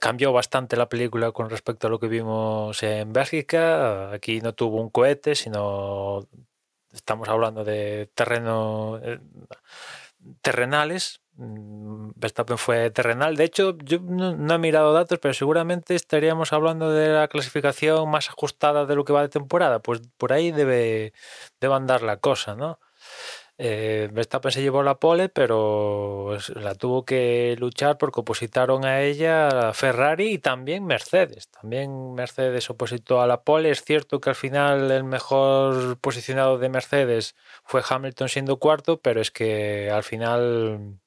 cambió 0.00 0.32
bastante 0.32 0.76
la 0.76 0.88
película 0.88 1.32
con 1.32 1.50
respecto 1.50 1.86
a 1.86 1.90
lo 1.90 1.98
que 1.98 2.08
vimos 2.08 2.82
en 2.82 3.12
Bélgica. 3.12 4.12
Aquí 4.12 4.40
no 4.40 4.54
tuvo 4.54 4.80
un 4.80 4.90
cohete, 4.90 5.34
sino 5.34 6.26
estamos 6.92 7.28
hablando 7.28 7.64
de 7.64 8.10
terreno 8.14 9.00
eh, 9.02 9.20
terrenales. 10.40 11.20
Mm, 11.36 12.10
Verstappen 12.16 12.58
fue 12.58 12.90
terrenal. 12.90 13.36
De 13.36 13.44
hecho, 13.44 13.76
yo 13.78 13.98
no, 14.00 14.36
no, 14.36 14.54
he 14.54 14.58
mirado 14.58 14.92
datos, 14.92 15.18
pero 15.18 15.34
seguramente 15.34 15.94
estaríamos 15.94 16.52
hablando 16.52 16.90
de 16.92 17.08
la 17.08 17.28
clasificación 17.28 18.08
más 18.10 18.28
ajustada 18.28 18.86
de 18.86 18.94
lo 18.96 19.04
que 19.04 19.12
va 19.12 19.22
de 19.22 19.28
temporada. 19.28 19.80
Pues 19.80 20.02
por 20.18 20.32
ahí 20.32 20.52
debe, 20.52 21.12
debe 21.60 21.74
andar 21.74 22.02
la 22.02 22.18
cosa, 22.18 22.54
¿no? 22.54 22.78
Eh, 23.58 24.08
Verstappen 24.12 24.50
se 24.50 24.62
llevó 24.62 24.82
la 24.82 24.98
pole, 24.98 25.28
pero 25.28 26.36
la 26.56 26.74
tuvo 26.74 27.04
que 27.04 27.54
luchar 27.58 27.98
porque 27.98 28.20
opositaron 28.20 28.84
a 28.84 29.02
ella 29.02 29.72
Ferrari 29.74 30.32
y 30.32 30.38
también 30.38 30.84
Mercedes. 30.84 31.48
También 31.50 32.14
Mercedes 32.14 32.70
opositó 32.70 33.20
a 33.20 33.26
la 33.26 33.42
pole. 33.42 33.70
Es 33.70 33.84
cierto 33.84 34.20
que 34.20 34.30
al 34.30 34.36
final 34.36 34.90
el 34.90 35.04
mejor 35.04 35.98
posicionado 35.98 36.58
de 36.58 36.70
Mercedes 36.70 37.36
fue 37.64 37.82
Hamilton 37.88 38.28
siendo 38.28 38.58
cuarto, 38.58 39.00
pero 39.00 39.20
es 39.20 39.30
que 39.30 39.90
al 39.90 40.02
final 40.02 40.98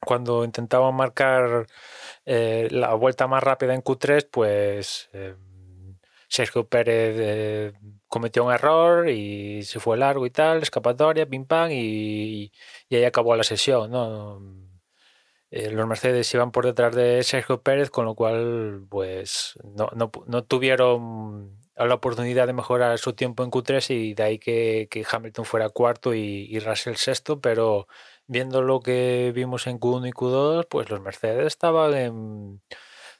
cuando 0.00 0.44
intentaban 0.44 0.94
marcar 0.94 1.66
eh, 2.24 2.68
la 2.70 2.94
vuelta 2.94 3.26
más 3.26 3.42
rápida 3.42 3.74
en 3.74 3.82
Q3, 3.82 4.28
pues 4.30 5.10
eh, 5.12 5.34
Sergio 6.30 6.68
Pérez 6.68 7.16
eh, 7.18 7.72
cometió 8.06 8.44
un 8.44 8.52
error 8.52 9.08
y 9.08 9.64
se 9.64 9.80
fue 9.80 9.98
largo 9.98 10.26
y 10.26 10.30
tal, 10.30 10.62
escapatoria, 10.62 11.26
pim 11.26 11.44
pam, 11.44 11.70
y, 11.72 12.52
ahí 12.90 13.04
acabó 13.04 13.34
la 13.36 13.42
sesión. 13.44 13.90
Eh, 15.50 15.70
los 15.70 15.86
Mercedes 15.88 16.32
iban 16.32 16.52
por 16.52 16.66
detrás 16.66 16.94
de 16.94 17.24
Sergio 17.24 17.62
Pérez, 17.62 17.90
con 17.90 18.04
lo 18.04 18.14
cual, 18.14 18.86
pues, 18.88 19.58
no, 19.64 19.90
no, 19.94 20.44
tuvieron 20.44 21.58
la 21.74 21.94
oportunidad 21.94 22.46
de 22.46 22.52
mejorar 22.52 22.96
su 22.98 23.14
tiempo 23.14 23.42
en 23.42 23.50
Q3 23.50 23.90
y 23.90 24.14
de 24.14 24.22
ahí 24.22 24.38
que, 24.38 24.88
Hamilton 25.10 25.44
fuera 25.44 25.68
cuarto 25.70 26.14
y, 26.14 26.58
Russell 26.60 26.94
sexto, 26.94 27.40
pero 27.40 27.88
viendo 28.28 28.62
lo 28.62 28.80
que 28.80 29.32
vimos 29.34 29.66
en 29.66 29.80
Q1 29.80 30.08
y 30.08 30.12
Q2, 30.12 30.66
pues 30.70 30.90
los 30.90 31.00
Mercedes 31.00 31.46
estaban 31.46 32.62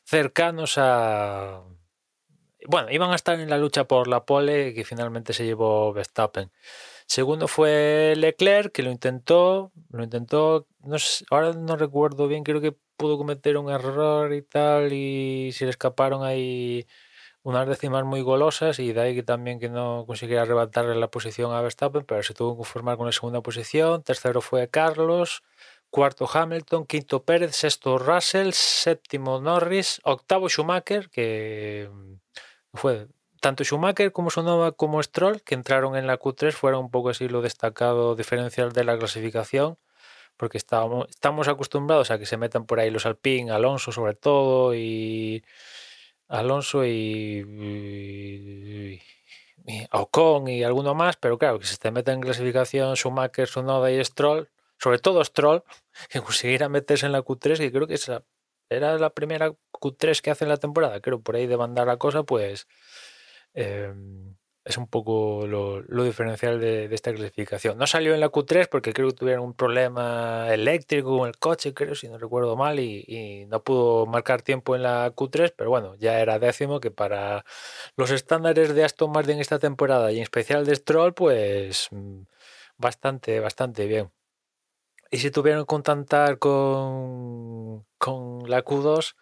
cercanos 0.05 0.75
a 0.79 1.65
bueno, 2.67 2.91
iban 2.91 3.11
a 3.11 3.17
estar 3.17 3.39
en 3.39 3.51
la 3.51 3.59
lucha 3.59 3.85
por 3.85 4.09
la 4.09 4.25
pole 4.25 4.75
que 4.75 4.85
finalmente 4.85 5.33
se 5.33 5.45
llevó 5.45 5.93
Verstappen. 5.93 6.51
Segundo 7.07 7.49
fue 7.49 8.15
Leclerc, 8.17 8.73
que 8.73 8.83
lo 8.83 8.91
intentó, 8.91 9.73
lo 9.91 10.05
intentó, 10.05 10.67
ahora 11.31 11.53
no 11.55 11.77
recuerdo 11.77 12.29
bien, 12.29 12.45
creo 12.45 12.61
que 12.61 12.77
pudo 12.97 13.19
cometer 13.19 13.57
un 13.57 13.71
error 13.71 14.33
y 14.33 14.43
tal, 14.43 14.93
y 14.93 15.51
se 15.53 15.65
le 15.65 15.71
escaparon 15.71 16.23
ahí 16.23 16.87
unas 17.43 17.67
décimas 17.67 18.05
muy 18.05 18.21
golosas, 18.21 18.79
y 18.79 18.93
de 18.93 19.01
ahí 19.01 19.15
que 19.15 19.23
también 19.23 19.59
que 19.59 19.69
no 19.69 20.05
consiguiera 20.07 20.43
arrebatarle 20.43 20.95
la 20.95 21.11
posición 21.11 21.53
a 21.53 21.63
Verstappen, 21.63 22.05
pero 22.05 22.23
se 22.23 22.35
tuvo 22.35 22.53
que 22.53 22.59
conformar 22.59 22.97
con 22.97 23.07
la 23.07 23.13
segunda 23.13 23.41
posición. 23.41 24.03
Tercero 24.05 24.41
fue 24.41 24.69
Carlos, 24.69 25.43
cuarto 25.89 26.29
Hamilton, 26.33 26.87
quinto 26.87 27.25
Pérez, 27.25 27.57
sexto 27.57 27.99
Russell, 27.99 28.53
séptimo 28.53 29.41
Norris, 29.41 30.01
octavo 30.05 30.49
Schumacher, 30.49 31.11
que 31.11 31.91
fue 32.75 33.09
tanto 33.41 33.65
Schumacher 33.65 34.13
como 34.13 34.31
Sonova 34.31 34.73
como 34.73 35.03
Stroll, 35.03 35.43
que 35.43 35.55
entraron 35.55 35.97
en 35.97 36.07
la 36.07 36.19
Q3, 36.19 36.53
fueron 36.53 36.85
un 36.85 36.91
poco 36.91 37.11
así 37.11 37.29
lo 37.29 37.43
destacado 37.43 38.15
diferencial 38.15 38.73
de 38.73 38.85
la 38.85 38.99
clasificación, 38.99 39.79
porque 40.37 40.59
estábamos, 40.59 41.09
estamos 41.11 41.49
acostumbrados 41.49 42.11
a 42.11 42.19
que 42.19 42.27
se 42.27 42.37
metan 42.37 42.67
por 42.67 42.81
ahí 42.81 42.91
los 42.91 43.07
Alpine, 43.07 43.51
Alonso 43.51 43.93
sobre 43.93 44.15
todo, 44.15 44.75
y 44.75 45.45
Alonso 46.29 46.85
y, 46.85 47.41
y, 49.67 49.87
Ocon 49.93 50.49
y 50.49 50.63
alguno 50.65 50.95
más, 50.95 51.17
pero 51.17 51.39
claro, 51.39 51.59
que 51.59 51.67
si 51.67 51.77
te 51.77 51.91
meten 51.91 52.15
en 52.17 52.21
clasificación 52.21 52.97
Schumacher, 52.97 53.49
Sonoda 53.49 53.91
y 53.91 54.05
Stroll, 54.05 54.49
sobre 54.79 54.99
todo 54.99 55.25
Stroll, 55.25 55.63
que 56.11 56.21
consiguiera 56.21 56.69
meterse 56.69 57.07
en 57.07 57.13
la 57.13 57.23
Q3, 57.23 57.59
que 57.59 57.73
creo 57.73 57.87
que 57.87 57.95
esa 57.95 58.23
era 58.71 58.99
la 58.99 59.11
primera 59.11 59.53
Q3 59.73 60.21
que 60.23 60.31
hace 60.31 60.45
en 60.45 60.51
la 60.51 60.57
temporada, 60.57 61.01
creo 61.01 61.21
por 61.21 61.37
ahí 61.37 61.47
de 61.47 61.57
mandar 61.57 61.87
la 61.87 61.99
cosa, 61.99 62.23
pues 62.23 62.67
eh, 63.55 63.93
es 64.65 64.77
un 64.79 64.87
poco 64.87 65.47
lo, 65.47 65.83
diferencial 66.05 66.61
de, 66.61 66.89
de, 66.89 66.95
esta 66.95 67.13
clasificación. 67.13 67.79
No 67.79 67.87
salió 67.87 68.15
en 68.15 68.21
la 68.21 68.31
Q3 68.31 68.69
porque 68.71 68.93
creo 68.93 69.09
que 69.09 69.15
tuvieron 69.17 69.45
un 69.45 69.55
problema 69.55 70.49
eléctrico 70.53 71.19
con 71.19 71.29
el 71.29 71.39
coche, 71.39 71.75
creo, 71.75 71.95
si 71.95 72.09
no 72.09 72.19
recuerdo 72.19 72.57
mal, 72.57 72.79
y, 72.79 73.05
y, 73.07 73.47
no 73.47 73.63
pudo 73.63 74.07
marcar 74.07 74.43
tiempo 74.43 74.77
en 74.77 74.83
la 74.83 75.15
Q3, 75.15 75.55
pero 75.57 75.71
bueno, 75.71 75.95
ya 75.97 76.21
era 76.21 76.39
décimo, 76.39 76.81
que 76.81 76.91
para 76.91 77.45
los 77.97 78.11
estándares 78.11 78.75
de 78.75 78.85
Aston 78.85 79.13
Martin 79.13 79.41
esta 79.41 79.59
temporada 79.59 80.13
y 80.13 80.17
en 80.19 80.23
especial 80.23 80.67
de 80.67 80.77
Stroll, 80.77 81.15
pues 81.15 81.89
mm, 81.91 82.23
bastante, 82.79 83.41
bastante 83.41 83.87
bien. 83.87 84.11
Y 85.11 85.19
si 85.19 85.31
tuvieron 85.31 85.63
que 85.63 85.67
contentar 85.67 86.39
con, 86.39 87.85
con 87.99 88.49
la 88.49 88.65
Q2 88.65 89.17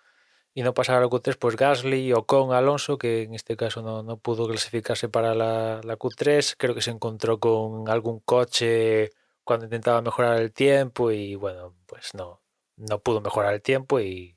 y 0.55 0.63
no 0.63 0.75
pasar 0.75 0.97
a 0.97 1.01
la 1.01 1.07
Q3, 1.07 1.39
pues 1.39 1.57
Gasly 1.57 2.13
o 2.13 2.27
con 2.27 2.53
Alonso, 2.53 2.99
que 2.99 3.23
en 3.23 3.35
este 3.35 3.57
caso 3.57 3.81
no, 3.83 4.03
no 4.03 4.19
pudo 4.19 4.47
clasificarse 4.49 5.09
para 5.09 5.35
la, 5.35 5.81
la, 5.83 5.97
Q3, 5.99 6.57
creo 6.59 6.75
que 6.75 6.83
se 6.83 6.91
encontró 6.91 7.41
con 7.41 7.89
algún 7.89 8.21
coche 8.21 9.11
cuando 9.45 9.67
intentaba 9.67 10.03
mejorar 10.03 10.41
el 10.41 10.53
tiempo 10.53 11.11
y 11.11 11.37
bueno, 11.37 11.75
pues 11.87 12.15
no, 12.15 12.43
no 12.77 12.99
pudo 13.01 13.21
mejorar 13.23 13.55
el 13.55 13.63
tiempo 13.63 14.01
y, 14.01 14.37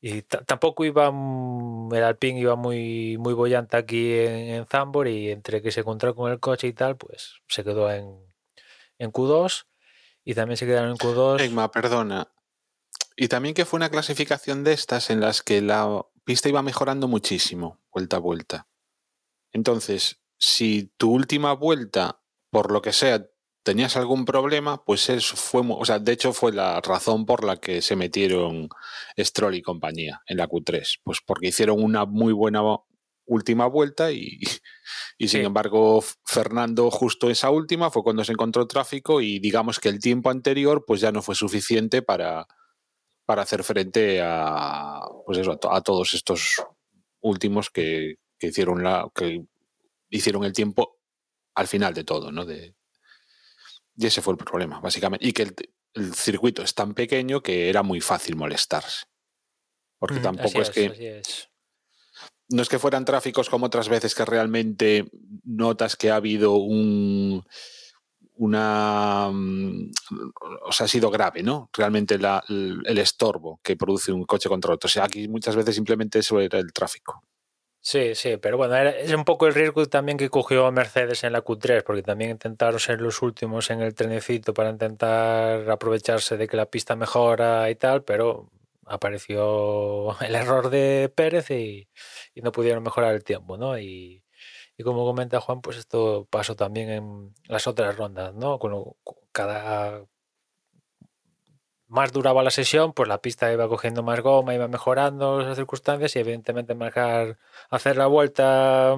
y 0.00 0.22
tampoco 0.22 0.84
iba, 0.84 1.06
el 1.08 2.04
Alpine 2.04 2.40
iba 2.40 2.56
muy, 2.56 3.16
muy 3.18 3.34
bollante 3.34 3.76
aquí 3.76 4.14
en, 4.18 4.48
en 4.50 4.66
Zambor 4.66 5.08
y 5.08 5.30
entre 5.30 5.62
que 5.62 5.70
se 5.70 5.80
encontró 5.80 6.14
con 6.16 6.32
el 6.32 6.40
coche 6.40 6.66
y 6.68 6.72
tal, 6.72 6.96
pues 6.96 7.42
se 7.48 7.64
quedó 7.64 7.90
en, 7.92 8.18
en 8.98 9.12
Q2 9.12 9.66
y 10.24 10.34
también 10.34 10.56
se 10.56 10.66
quedaron 10.66 10.90
en 10.90 10.96
Q2. 10.96 11.40
Egma, 11.40 11.70
perdona. 11.70 12.32
Y 13.16 13.28
también 13.28 13.54
que 13.54 13.64
fue 13.64 13.76
una 13.76 13.90
clasificación 13.90 14.64
de 14.64 14.72
estas 14.72 15.10
en 15.10 15.20
las 15.20 15.42
que 15.42 15.60
la 15.60 16.04
pista 16.24 16.48
iba 16.48 16.62
mejorando 16.62 17.06
muchísimo, 17.06 17.80
vuelta 17.92 18.16
a 18.16 18.20
vuelta. 18.20 18.68
Entonces, 19.52 20.20
si 20.38 20.92
tu 20.96 21.12
última 21.12 21.52
vuelta, 21.52 22.20
por 22.50 22.72
lo 22.72 22.82
que 22.82 22.92
sea, 22.92 23.24
tenías 23.62 23.96
algún 23.96 24.24
problema, 24.24 24.84
pues 24.84 25.08
eso 25.08 25.36
fue, 25.36 25.62
o 25.66 25.84
sea, 25.84 25.98
de 25.98 26.12
hecho 26.12 26.32
fue 26.32 26.52
la 26.52 26.80
razón 26.80 27.24
por 27.24 27.44
la 27.44 27.56
que 27.56 27.82
se 27.82 27.96
metieron 27.96 28.68
Stroll 29.18 29.54
y 29.54 29.62
compañía 29.62 30.22
en 30.26 30.38
la 30.38 30.48
Q3, 30.48 31.00
pues 31.02 31.20
porque 31.24 31.48
hicieron 31.48 31.82
una 31.82 32.04
muy 32.04 32.32
buena 32.32 32.60
última 33.26 33.66
vuelta 33.66 34.12
y, 34.12 34.40
y 35.18 35.28
sin 35.28 35.40
sí. 35.40 35.46
embargo 35.46 36.02
Fernando 36.24 36.90
justo 36.90 37.30
esa 37.30 37.50
última 37.50 37.90
fue 37.90 38.02
cuando 38.02 38.24
se 38.24 38.32
encontró 38.32 38.66
tráfico 38.66 39.20
y 39.20 39.38
digamos 39.38 39.80
que 39.80 39.88
el 39.88 40.00
tiempo 40.00 40.30
anterior 40.30 40.84
pues 40.86 41.00
ya 41.00 41.12
no 41.12 41.22
fue 41.22 41.34
suficiente 41.34 42.02
para, 42.02 42.46
para 43.24 43.42
hacer 43.42 43.64
frente 43.64 44.20
a 44.22 45.00
pues 45.24 45.38
eso 45.38 45.52
a, 45.52 45.56
to 45.56 45.72
a 45.72 45.80
todos 45.82 46.14
estos 46.14 46.62
últimos 47.20 47.70
que, 47.70 48.16
que, 48.38 48.48
hicieron 48.48 48.82
la 48.82 49.08
que 49.14 49.44
hicieron 50.10 50.44
el 50.44 50.52
tiempo 50.52 50.98
al 51.54 51.66
final 51.66 51.94
de 51.94 52.04
todo 52.04 52.30
no 52.30 52.44
de, 52.44 52.74
y 53.96 54.06
ese 54.06 54.22
fue 54.22 54.34
el 54.34 54.38
problema 54.38 54.80
básicamente. 54.80 55.26
Y 55.26 55.32
que 55.32 55.42
el, 55.42 55.54
el 55.94 56.14
circuito 56.14 56.62
es 56.62 56.74
tan 56.74 56.94
pequeño 56.94 57.42
que 57.42 57.68
era 57.68 57.82
muy 57.82 58.00
fácil 58.00 58.36
molestarse. 58.36 59.06
Porque 59.98 60.18
mm, 60.18 60.22
tampoco 60.22 60.60
es, 60.60 60.68
es 60.68 60.70
que 60.70 61.18
es 61.18 61.50
no 62.54 62.62
es 62.62 62.68
que 62.68 62.78
fueran 62.78 63.04
tráficos 63.04 63.50
como 63.50 63.66
otras 63.66 63.88
veces 63.88 64.14
que 64.14 64.24
realmente 64.24 65.06
notas 65.44 65.96
que 65.96 66.10
ha 66.10 66.16
habido 66.16 66.54
un 66.54 67.44
una 68.36 69.28
o 69.28 70.72
sea 70.72 70.86
ha 70.86 70.88
sido 70.88 71.10
grave 71.10 71.42
no 71.42 71.70
realmente 71.72 72.18
la, 72.18 72.42
el, 72.48 72.98
estorbo 72.98 73.60
que 73.62 73.76
produce 73.76 74.12
un 74.12 74.24
coche 74.24 74.48
contra 74.48 74.74
otro. 74.74 74.86
O 74.86 74.90
sea 74.90 75.04
aquí 75.04 75.28
muchas 75.28 75.56
veces 75.56 75.74
simplemente 75.74 76.20
eso 76.20 76.40
era 76.40 76.58
el 76.58 76.72
tráfico. 76.72 77.22
Sí, 77.80 78.14
sí, 78.14 78.38
pero 78.38 78.56
bueno, 78.56 78.76
es 78.76 79.12
un 79.12 79.24
poco 79.24 79.46
el 79.46 79.52
riesgo 79.52 79.84
también 79.86 80.16
que 80.16 80.30
cogió 80.30 80.72
Mercedes 80.72 81.22
en 81.22 81.34
la 81.34 81.44
Q3, 81.44 81.82
porque 81.84 82.02
también 82.02 82.30
intentaron 82.30 82.80
ser 82.80 83.02
los 83.02 83.20
últimos 83.20 83.68
en 83.68 83.82
el 83.82 83.94
trenecito 83.94 84.54
para 84.54 84.70
intentar 84.70 85.70
aprovecharse 85.70 86.38
de 86.38 86.48
que 86.48 86.56
la 86.56 86.64
pista 86.64 86.96
mejora 86.96 87.68
y 87.68 87.74
tal, 87.74 88.02
pero 88.02 88.48
apareció 88.86 90.20
el 90.20 90.34
error 90.34 90.70
de 90.70 91.12
Pérez 91.14 91.50
y, 91.50 91.88
no 92.36 92.52
pudieron 92.52 92.82
mejorar 92.82 93.14
el 93.14 93.24
tiempo, 93.24 93.56
¿no? 93.56 93.78
Y, 93.78 94.22
como 94.84 95.04
comenta 95.04 95.40
Juan, 95.40 95.60
pues 95.60 95.78
esto 95.78 96.26
pasó 96.30 96.56
también 96.56 96.90
en 96.90 97.34
las 97.48 97.66
otras 97.66 97.96
rondas, 97.96 98.34
¿no? 98.34 98.58
Con 98.58 98.96
cada 99.32 100.04
más 101.88 102.12
duraba 102.12 102.42
la 102.42 102.50
sesión, 102.50 102.92
pues 102.92 103.08
la 103.08 103.20
pista 103.22 103.52
iba 103.52 103.68
cogiendo 103.68 104.02
más 104.02 104.20
goma, 104.20 104.54
iba 104.54 104.68
mejorando 104.68 105.40
las 105.40 105.56
circunstancias 105.56 106.16
y 106.16 106.18
evidentemente 106.18 106.74
marcar, 106.74 107.38
hacer 107.70 107.96
la 107.96 108.06
vuelta 108.06 108.96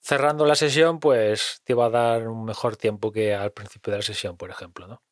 cerrando 0.00 0.46
la 0.46 0.54
sesión, 0.56 1.00
pues 1.00 1.60
te 1.64 1.74
iba 1.74 1.86
a 1.86 1.90
dar 1.90 2.28
un 2.28 2.44
mejor 2.44 2.76
tiempo 2.76 3.12
que 3.12 3.34
al 3.34 3.52
principio 3.52 3.92
de 3.92 3.98
la 3.98 4.02
sesión, 4.02 4.36
por 4.36 4.50
ejemplo, 4.50 4.86
¿no? 4.88 5.02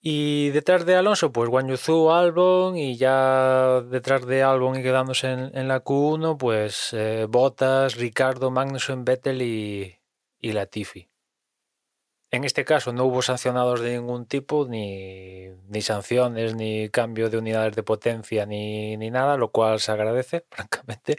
Y 0.00 0.50
detrás 0.50 0.86
de 0.86 0.94
Alonso, 0.94 1.32
pues 1.32 1.48
Guan 1.50 1.68
Yuzu, 1.68 2.10
Albon, 2.10 2.76
y 2.76 2.96
ya 2.96 3.80
detrás 3.82 4.24
de 4.26 4.42
Albon 4.44 4.78
y 4.78 4.82
quedándose 4.82 5.32
en, 5.32 5.56
en 5.56 5.66
la 5.66 5.82
Q1, 5.82 6.36
pues 6.38 6.92
eh, 6.92 7.26
Bottas, 7.28 7.96
Ricardo, 7.96 8.50
Magnussen, 8.50 9.04
Vettel 9.04 9.42
y, 9.42 9.98
y 10.40 10.52
Latifi. 10.52 11.08
En 12.30 12.44
este 12.44 12.64
caso 12.64 12.92
no 12.92 13.06
hubo 13.06 13.22
sancionados 13.22 13.80
de 13.80 13.92
ningún 13.94 14.26
tipo, 14.26 14.66
ni, 14.68 15.48
ni 15.68 15.80
sanciones, 15.80 16.54
ni 16.54 16.90
cambio 16.90 17.30
de 17.30 17.38
unidades 17.38 17.74
de 17.74 17.82
potencia, 17.82 18.44
ni, 18.44 18.96
ni 18.98 19.10
nada, 19.10 19.36
lo 19.38 19.50
cual 19.50 19.80
se 19.80 19.92
agradece, 19.92 20.44
francamente. 20.50 21.16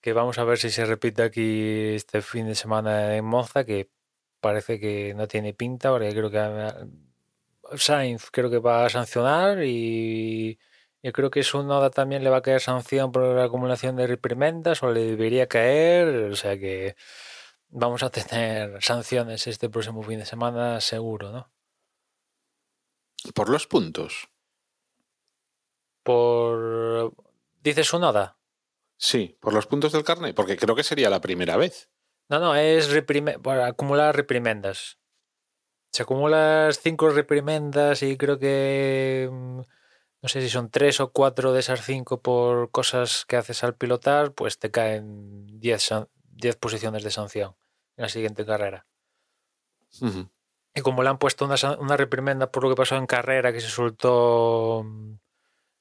Que 0.00 0.12
vamos 0.12 0.38
a 0.38 0.44
ver 0.44 0.58
si 0.58 0.70
se 0.70 0.86
repite 0.86 1.22
aquí 1.22 1.94
este 1.94 2.22
fin 2.22 2.46
de 2.46 2.54
semana 2.54 3.16
en 3.16 3.24
Monza, 3.24 3.64
que 3.64 3.90
parece 4.40 4.80
que 4.80 5.14
no 5.14 5.28
tiene 5.28 5.52
pinta, 5.54 5.90
porque 5.90 6.10
creo 6.14 6.30
que 6.30 6.38
Sainz 7.76 8.30
creo 8.30 8.50
que 8.50 8.58
va 8.58 8.84
a 8.84 8.90
sancionar 8.90 9.62
y 9.64 10.58
yo 11.02 11.12
creo 11.12 11.30
que 11.30 11.42
su 11.42 11.62
Noda 11.62 11.90
también 11.90 12.22
le 12.22 12.30
va 12.30 12.38
a 12.38 12.42
caer 12.42 12.60
sanción 12.60 13.12
por 13.12 13.22
la 13.34 13.44
acumulación 13.44 13.96
de 13.96 14.06
reprimendas 14.06 14.82
o 14.82 14.90
le 14.90 15.00
debería 15.00 15.46
caer, 15.46 16.30
o 16.30 16.36
sea 16.36 16.58
que 16.58 16.96
vamos 17.68 18.02
a 18.02 18.10
tener 18.10 18.82
sanciones 18.82 19.46
este 19.46 19.68
próximo 19.70 20.02
fin 20.02 20.18
de 20.18 20.26
semana 20.26 20.80
seguro, 20.80 21.30
¿no? 21.30 21.50
Por 23.34 23.48
los 23.48 23.66
puntos. 23.66 24.28
Por 26.02 27.14
dice 27.62 27.84
su 27.84 27.98
Noda. 27.98 28.38
Sí, 28.96 29.36
por 29.40 29.54
los 29.54 29.66
puntos 29.66 29.92
del 29.92 30.04
carnet, 30.04 30.34
porque 30.34 30.56
creo 30.56 30.74
que 30.74 30.84
sería 30.84 31.10
la 31.10 31.20
primera 31.20 31.56
vez. 31.56 31.90
No, 32.28 32.38
no, 32.38 32.54
es 32.54 32.90
reprime 32.90 33.38
por 33.38 33.58
acumular 33.60 34.14
reprimendas 34.14 35.00
se 35.90 36.02
acumulas 36.02 36.80
cinco 36.80 37.10
reprimendas 37.10 38.02
y 38.02 38.16
creo 38.16 38.38
que 38.38 39.28
mm, 39.30 39.60
no 40.22 40.28
sé 40.28 40.40
si 40.40 40.48
son 40.48 40.70
tres 40.70 41.00
o 41.00 41.12
cuatro 41.12 41.52
de 41.52 41.60
esas 41.60 41.84
cinco 41.84 42.20
por 42.20 42.70
cosas 42.70 43.24
que 43.26 43.36
haces 43.36 43.64
al 43.64 43.74
pilotar, 43.74 44.32
pues 44.32 44.58
te 44.58 44.70
caen 44.70 45.46
diez, 45.58 45.88
diez 46.30 46.56
posiciones 46.56 47.02
de 47.02 47.10
sanción 47.10 47.56
en 47.96 48.02
la 48.02 48.08
siguiente 48.08 48.44
carrera. 48.44 48.86
Uh 50.00 50.06
-huh. 50.06 50.30
Y 50.74 50.82
como 50.82 51.02
le 51.02 51.08
han 51.08 51.18
puesto 51.18 51.44
una, 51.44 51.56
una, 51.80 51.96
reprimenda 51.96 52.50
por 52.52 52.62
lo 52.62 52.70
que 52.70 52.76
pasó 52.76 52.96
en 52.96 53.06
carrera, 53.06 53.52
que 53.52 53.60
se 53.60 53.68
soltó 53.68 54.82
mm, 54.84 55.14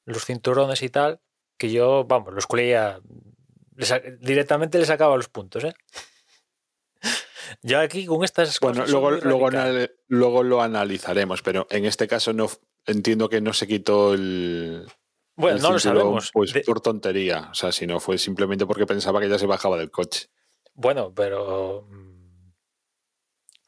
los 0.05 0.25
cinturones 0.25 0.81
y 0.81 0.89
tal, 0.89 1.21
que 1.57 1.71
yo, 1.71 2.05
vamos, 2.05 2.33
los 2.33 2.47
colía 2.47 2.99
directamente 4.19 4.77
le 4.77 4.85
sacaba 4.85 5.15
los 5.15 5.29
puntos, 5.29 5.63
¿eh? 5.63 5.73
Ya 7.61 7.81
aquí 7.81 8.05
con 8.05 8.23
estas 8.23 8.59
bueno, 8.59 8.81
cosas. 8.81 8.93
Bueno, 8.93 9.17
luego, 9.23 9.49
luego, 9.49 9.87
luego, 10.07 10.43
lo 10.43 10.61
analizaremos, 10.61 11.41
pero 11.41 11.67
en 11.69 11.85
este 11.85 12.07
caso 12.07 12.33
no 12.33 12.49
entiendo 12.85 13.29
que 13.29 13.41
no 13.41 13.53
se 13.53 13.67
quitó 13.67 14.13
el. 14.13 14.85
Bueno, 15.35 15.57
el 15.57 15.63
no 15.63 15.71
lo 15.71 15.79
sabemos. 15.79 16.31
Pues 16.33 16.53
de... 16.53 16.61
por 16.61 16.81
tontería. 16.81 17.49
O 17.51 17.53
sea, 17.53 17.71
si 17.71 17.87
no 17.87 17.99
fue 17.99 18.17
simplemente 18.17 18.65
porque 18.65 18.85
pensaba 18.85 19.19
que 19.19 19.29
ya 19.29 19.39
se 19.39 19.45
bajaba 19.45 19.77
del 19.77 19.91
coche. 19.91 20.29
Bueno, 20.73 21.13
pero. 21.13 21.87
mm, 21.89 22.51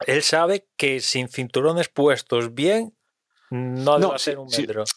Él 0.07 0.23
sabe 0.23 0.67
que 0.77 0.99
sin 0.99 1.27
cinturones 1.27 1.89
puestos 1.89 2.53
bien, 2.53 2.95
no, 3.49 3.99
no 3.99 4.09
va 4.09 4.15
a 4.15 4.19
ser 4.19 4.39
un 4.39 4.47
metro. 4.47 4.85
Sí. 4.85 4.93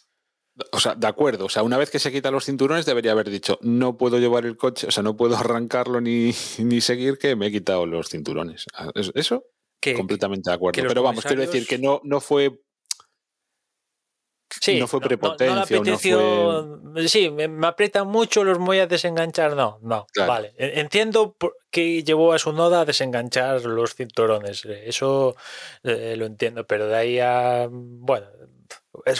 O 0.71 0.79
sea, 0.79 0.95
de 0.95 1.07
acuerdo. 1.07 1.47
O 1.47 1.49
sea, 1.49 1.63
una 1.65 1.79
vez 1.79 1.91
que 1.91 1.99
se 1.99 2.13
quita 2.13 2.31
los 2.31 2.45
cinturones, 2.45 2.87
debería 2.87 3.13
haber 3.13 3.29
dicho: 3.31 3.59
No 3.63 3.97
puedo 3.97 4.19
llevar 4.19 4.47
el 4.47 4.57
coche, 4.57 4.87
o 4.87 4.91
sea, 4.91 5.03
no 5.03 5.17
puedo 5.17 5.37
arrancarlo 5.37 6.01
ni, 6.01 6.33
ni 6.59 6.81
seguir, 6.81 7.19
que 7.19 7.35
me 7.37 7.47
he 7.49 7.53
quitado 7.53 7.87
los 7.87 8.09
cinturones. 8.09 8.67
Eso, 9.15 9.45
que, 9.81 9.95
completamente 9.95 10.51
de 10.51 10.55
acuerdo. 10.55 10.83
Pero 10.87 11.03
vamos, 11.03 11.25
quiero 11.25 11.43
decir 11.43 11.67
que 11.67 11.79
no, 11.79 12.01
no 12.05 12.21
fue. 12.21 12.61
Sí, 14.61 14.79
no 14.79 14.87
fue 14.87 15.01
no- 15.01 15.07
prepotencia, 15.09 15.79
no 15.81 16.63
no 16.77 17.09
Sí, 17.09 17.29
me, 17.31 17.49
me 17.49 17.67
aprietan 17.67 18.07
mucho, 18.07 18.45
los 18.45 18.59
voy 18.59 18.79
a 18.79 18.87
desenganchar. 18.87 19.57
No, 19.57 19.81
no. 19.83 20.07
Claro. 20.13 20.31
Vale. 20.33 20.55
E- 20.57 20.79
Entiendo 20.81 21.37
qué 21.71 22.05
llevó 22.05 22.33
a 22.33 22.39
su 22.39 22.53
noda 22.53 22.83
a 22.83 22.85
desenganchar 22.85 23.65
los 23.65 23.95
cinturones. 23.97 24.65
eh, 24.65 24.85
Eso 24.87 25.35
eh, 25.83 26.15
lo 26.17 26.27
entiendo, 26.27 26.65
pero 26.67 26.87
de 26.87 26.97
ahí 26.97 27.19
a. 27.19 27.67
Bueno, 27.69 28.29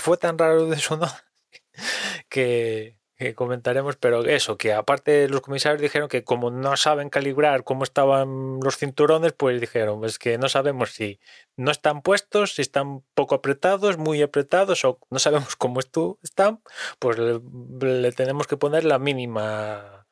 fue 0.01 0.17
tan 0.17 0.39
raro 0.39 0.67
de 0.67 0.79
su 0.79 0.97
noda 0.97 1.25
que, 2.29 2.99
que 3.17 3.35
comentaremos, 3.35 3.97
pero 3.97 4.25
eso, 4.25 4.57
que 4.57 4.73
aparte 4.73 5.29
los 5.29 5.41
comisarios 5.41 5.81
dijeron 5.81 6.09
que 6.09 6.25
como 6.25 6.51
no 6.51 6.77
saben 6.77 7.11
calibrar 7.11 7.65
cómo 7.65 7.85
estaban 7.85 8.59
los 8.61 8.77
cinturones, 8.77 9.33
pues 9.33 9.61
dijeron, 9.61 10.01
pues 10.01 10.19
que 10.19 10.37
no 10.37 10.49
sabemos 10.49 10.93
si 10.93 11.21
no 11.57 11.71
están 11.71 12.03
puestos, 12.03 12.55
si 12.55 12.63
están 12.63 13.03
poco 13.15 13.37
apretados, 13.37 13.99
muy 13.99 14.21
apretados, 14.23 14.85
o 14.85 14.99
no 15.11 15.19
sabemos 15.19 15.57
cómo 15.57 15.81
están, 15.81 16.61
pues 16.99 17.19
le, 17.19 17.41
le 17.81 18.13
tenemos 18.13 18.47
que 18.47 18.57
poner 18.57 18.85
la 18.85 18.99
mínima, 18.99 20.07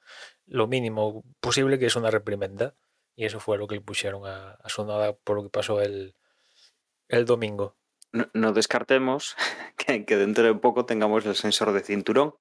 lo 0.47 0.67
mínimo 0.69 1.25
posible, 1.41 1.79
que 1.79 1.87
es 1.87 1.97
una 1.97 2.11
reprimenda. 2.11 2.75
Y 3.15 3.27
eso 3.27 3.41
fue 3.41 3.59
lo 3.59 3.67
que 3.67 3.75
le 3.75 3.81
pusieron 3.83 4.27
a, 4.27 4.53
a 4.53 4.69
Sonoda 4.69 5.13
por 5.13 5.37
lo 5.37 5.43
que 5.43 5.51
pasó 5.51 5.83
el, 5.83 6.15
el 7.09 7.25
domingo. 7.27 7.77
No, 8.13 8.29
no 8.35 8.53
descartemos 8.53 9.37
que, 9.77 10.05
que 10.05 10.17
dentro 10.17 10.45
de 10.45 10.55
poco 10.55 10.85
tengamos 10.85 11.25
el 11.27 11.35
sensor 11.35 11.73
de 11.73 11.81
cinturón 11.81 12.35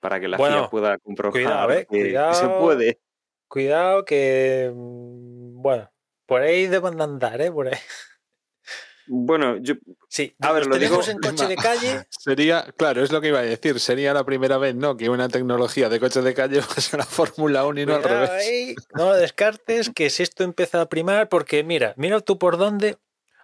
para 0.00 0.20
que 0.20 0.28
la 0.28 0.36
Bueno, 0.36 0.56
FIA 0.62 0.70
pueda 0.70 0.98
comprobar 0.98 1.32
cuidado, 1.32 1.70
eh, 1.72 1.86
que- 1.90 1.98
que, 1.98 2.04
se 2.34 2.46
cuidado. 2.46 2.58
puede. 2.58 3.00
Cuidado 3.48 4.04
que, 4.04 4.70
mm, 4.74 5.60
bueno, 5.60 5.90
por 6.26 6.42
ahí 6.42 6.68
deben 6.68 6.96
de 6.96 7.02
andar, 7.04 7.40
¿eh? 7.40 7.50
Por 7.50 7.66
ahí. 7.68 7.78
Bueno, 9.12 9.56
yo, 9.56 9.74
Sí, 10.08 10.34
A 10.40 10.52
ver, 10.52 10.66
lo 10.66 10.76
digo- 10.76 11.00
tenemos 11.00 11.08
en 11.08 11.18
coche 11.18 11.46
de 11.48 11.56
calle. 11.56 12.06
Sería, 12.10 12.64
claro, 12.76 13.02
es 13.02 13.10
lo 13.10 13.20
que 13.20 13.28
iba 13.28 13.40
a 13.40 13.42
decir. 13.42 13.80
Sería 13.80 14.14
la 14.14 14.24
primera 14.24 14.56
vez, 14.58 14.74
¿no? 14.76 14.96
Que 14.96 15.08
una 15.08 15.28
tecnología 15.28 15.88
de 15.88 15.98
coche 15.98 16.20
de 16.22 16.32
calle 16.34 16.60
pasa 16.62 16.96
a 16.96 16.98
la 17.00 17.06
Fórmula 17.06 17.66
1 17.66 17.80
y 17.80 17.86
no 17.86 17.94
al 17.96 18.02
Cuidado 18.02 18.26
revés. 18.26 18.46
ahí, 18.46 18.74
no 18.94 19.06
lo 19.06 19.14
descartes, 19.14 19.90
que 19.92 20.10
si 20.10 20.22
esto 20.22 20.44
empieza 20.44 20.80
a 20.80 20.88
primar, 20.88 21.28
porque 21.28 21.64
mira, 21.64 21.94
mira 21.96 22.20
tú 22.20 22.38
por 22.38 22.56
dónde, 22.56 22.98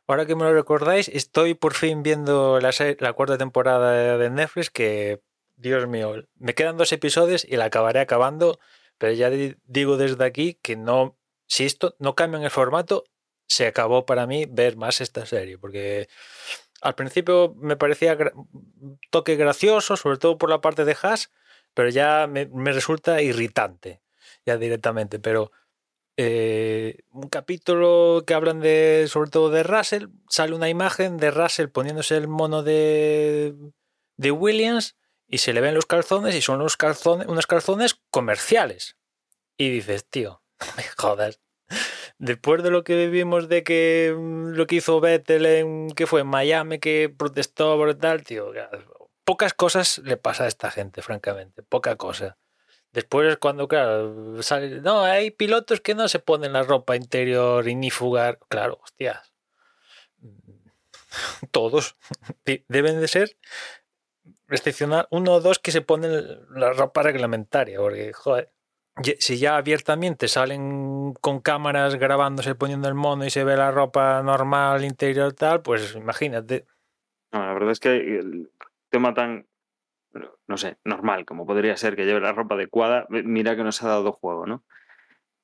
ahora 0.07 0.27
que 0.27 0.35
me 0.37 0.45
lo 0.45 0.53
recordáis, 0.55 1.09
estoy 1.09 1.55
por 1.55 1.75
fin 1.75 2.03
viendo 2.03 2.61
la, 2.61 2.71
la 2.99 3.13
cuarta 3.13 3.39
temporada 3.39 4.17
de 4.19 4.31
Netflix, 4.31 4.71
que, 4.71 5.23
Dios 5.57 5.87
mío, 5.89 6.25
me 6.37 6.55
quedan 6.55 6.77
dos 6.77 6.93
episodios 6.93 7.45
y 7.45 7.57
la 7.57 7.67
acabaré 7.67 8.01
acabando, 8.01 8.59
pero 8.99 9.13
ya 9.13 9.31
di- 9.31 9.57
digo 9.65 9.97
desde 9.97 10.25
aquí 10.25 10.59
que 10.63 10.77
no, 10.77 11.17
si 11.47 11.65
esto 11.65 11.97
no 11.99 12.15
cambia 12.15 12.39
en 12.39 12.45
el 12.45 12.51
formato, 12.51 13.05
se 13.49 13.67
acabó 13.67 14.07
para 14.07 14.27
mí 14.27 14.47
ver 14.49 14.77
más 14.77 15.01
esta 15.01 15.25
serie, 15.27 15.57
porque 15.59 16.09
al 16.83 16.95
principio 16.95 17.55
me 17.57 17.77
parecía 17.77 18.17
un 18.35 18.99
toque 19.11 19.37
gracioso, 19.37 19.97
sobre 19.97 20.19
todo 20.19 20.37
por 20.39 20.51
la 20.51 20.61
parte 20.61 20.85
de 20.85 20.97
Haas, 21.01 21.31
pero 21.75 21.89
ya 21.91 22.27
me, 22.27 22.47
me 22.47 22.73
resulta 22.73 23.23
irritante, 23.23 24.03
ya 24.45 24.57
directamente. 24.57 25.19
Pero 25.19 25.53
eh, 26.17 27.01
un 27.11 27.29
capítulo 27.29 28.25
que 28.27 28.35
hablan 28.35 28.61
de, 28.61 29.07
sobre 29.09 29.31
todo 29.31 29.51
de 29.51 29.62
Russell, 29.62 30.07
sale 30.29 30.55
una 30.55 30.69
imagen 30.69 31.19
de 31.19 31.31
Russell 31.31 31.69
poniéndose 31.69 32.17
el 32.17 32.29
mono 32.29 32.62
de, 32.62 33.55
de 34.17 34.31
Williams 34.31 34.97
y 35.29 35.39
se 35.39 35.53
le 35.53 35.61
ven 35.61 35.75
los 35.75 35.87
calzones 35.87 36.35
y 36.35 36.41
son 36.41 36.59
los 36.59 36.77
calzones, 36.77 37.27
unos 37.27 37.47
calzones 37.47 38.01
comerciales. 38.11 38.97
Y 39.59 39.71
dices, 39.71 40.07
tío, 40.09 40.43
me 40.77 40.85
jodas. 40.97 41.41
Después 42.19 42.62
de 42.62 42.71
lo 42.71 42.85
que 42.85 42.97
vivimos 42.97 43.49
de 43.49 43.62
que 43.62 44.14
mm, 44.17 44.51
lo 44.51 44.67
que 44.67 44.77
hizo 44.77 45.01
Vettel 45.01 45.47
en 45.47 45.91
que 45.91 46.07
fue 46.07 46.23
en 46.23 46.29
Miami, 46.29 46.79
que 46.79 47.12
protestó 47.14 47.77
por 47.77 47.95
tal, 47.97 48.23
tío, 48.23 48.53
pocas 49.25 49.53
cosas 49.53 49.99
le 49.99 50.17
pasa 50.17 50.45
a 50.45 50.49
esta 50.49 50.71
gente, 50.71 51.03
francamente, 51.03 51.62
poca 51.62 51.97
cosa. 51.97 52.39
Después 52.97 53.28
es 53.28 53.36
cuando, 53.36 53.68
claro, 53.68 54.42
sale, 54.42 54.80
no, 54.80 55.03
hay 55.03 55.30
pilotos 55.30 55.82
que 55.82 55.94
no 55.94 56.09
se 56.09 56.18
ponen 56.18 56.55
la 56.55 56.62
ropa 56.62 56.97
interior 56.97 57.68
inífugar. 57.68 58.38
Claro, 58.49 58.78
hostias. 58.82 59.34
Todos 61.51 61.94
De- 62.47 62.64
deben 62.68 62.99
de 62.99 63.07
ser 63.07 63.36
excepcional 64.49 65.09
uno 65.11 65.34
o 65.34 65.40
dos 65.42 65.59
que 65.59 65.72
se 65.72 65.82
ponen 65.82 66.40
la 66.59 66.72
ropa 66.72 67.03
reglamentaria, 67.03 67.78
porque, 67.78 68.14
joder, 68.14 68.51
si 69.18 69.36
ya 69.36 69.59
abiertamente 69.59 70.26
salen 70.26 71.12
con 71.20 71.40
cámaras 71.40 71.97
grabándose 71.97 72.55
poniendo 72.55 72.88
el 72.88 72.94
mono 72.94 73.26
y 73.26 73.30
se 73.30 73.44
ve 73.44 73.59
la 73.59 73.72
ropa 73.72 74.22
normal 74.22 74.84
interior 74.84 75.34
tal, 75.34 75.61
pues 75.61 75.94
imagínate. 75.94 76.64
no, 77.30 77.44
la 77.44 77.53
verdad 77.53 77.72
es 77.72 77.80
que 77.80 77.90
el 77.90 78.51
tema 78.88 79.12
tan, 79.12 79.47
no 80.47 80.57
sé, 80.57 80.79
normal, 80.85 81.25
como 81.25 81.47
podría 81.47 81.77
ser 81.77 81.97
que 81.97 82.05
lleve 82.05 82.21
la 82.21 82.33
ropa 82.33 82.55
adecuada, 82.55 83.07
mira 83.09 83.57
que 83.57 83.64
nos 83.64 83.83
ha 83.83 83.89
dado 83.89 84.12
juego, 84.12 84.47
¿no? 84.47 84.64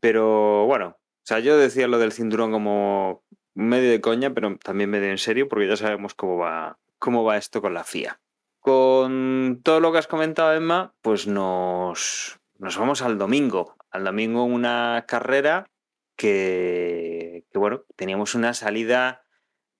Pero 0.01 0.67
bueno, 0.67 0.97
o 1.23 1.25
sea, 1.25 1.39
yo 1.39 1.57
decía 1.57 1.87
lo 1.87 1.99
del 1.99 2.13
cinturón 2.13 2.51
como 2.51 3.23
medio 3.55 3.91
de 3.91 4.01
coña, 4.01 4.35
pero 4.35 4.57
también 4.57 4.91
medio 4.91 5.11
en 5.11 5.19
serio, 5.19 5.49
porque 5.49 5.69
ya 5.69 5.77
sabemos 5.77 6.15
cómo 6.15 6.39
va, 6.39 6.79
cómo 6.99 7.25
va 7.25 7.37
esto 7.37 7.61
con 7.61 7.75
la 7.75 7.85
FIA. 7.85 8.21
Con 8.61 9.61
todo 9.63 9.81
lo 9.81 9.93
que 9.93 9.99
has 9.99 10.07
comentado, 10.07 10.53
Emma, 10.55 10.95
pues 11.03 11.27
nos, 11.27 12.41
nos 12.59 12.79
vamos 12.79 13.03
al 13.03 13.19
domingo. 13.19 13.77
Al 13.91 14.05
domingo 14.05 14.45
una 14.45 15.05
carrera 15.07 15.67
que, 16.17 17.45
que, 17.51 17.59
bueno, 17.59 17.85
teníamos 17.97 18.35
una 18.35 18.55
salida 18.55 19.25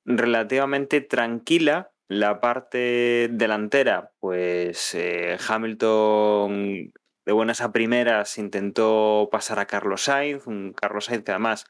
relativamente 0.05 1.01
tranquila. 1.01 1.92
La 2.13 2.41
parte 2.41 3.31
delantera, 3.33 4.13
pues 4.21 4.95
eh, 4.95 5.39
Hamilton 5.49 6.93
de 7.25 7.33
buenas 7.33 7.63
a 7.63 7.73
primeras 7.73 8.37
intentó 8.37 9.31
pasar 9.33 9.59
a 9.59 9.65
Carlos 9.65 10.03
Sainz, 10.03 10.47
un 10.47 10.75
Carlos 10.75 11.07
Sainz 11.07 11.25
que 11.25 11.31
además, 11.31 11.65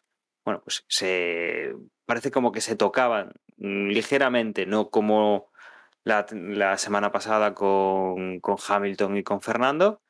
bueno, 0.44 0.60
pues 0.64 0.84
se 0.88 1.76
parece 2.06 2.32
como 2.32 2.50
que 2.50 2.60
se 2.60 2.74
tocaban 2.74 3.34
mm, 3.58 3.90
ligeramente, 3.90 4.66
no 4.66 4.90
como 4.90 5.52
la, 6.02 6.26
semana 6.76 7.12
pasada 7.12 7.54
con, 7.54 8.40
con, 8.40 8.56
Hamilton 8.68 9.18
y 9.18 9.22
con 9.22 9.42
Fernando, 9.42 10.02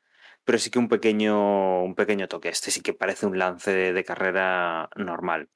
pero 0.45 0.57
sí 0.57 0.71
que 0.71 0.79
un 0.79 0.89
pequeño, 0.89 1.83
un 1.83 1.93
pequeño 1.93 2.27
toque. 2.27 2.49
Este 2.49 2.71
sí 2.71 2.81
que 2.81 2.93
parece 2.95 3.27
un 3.27 3.37
lance 3.37 3.93
de 3.93 4.03
carrera 4.03 4.89
normal. 4.95 5.49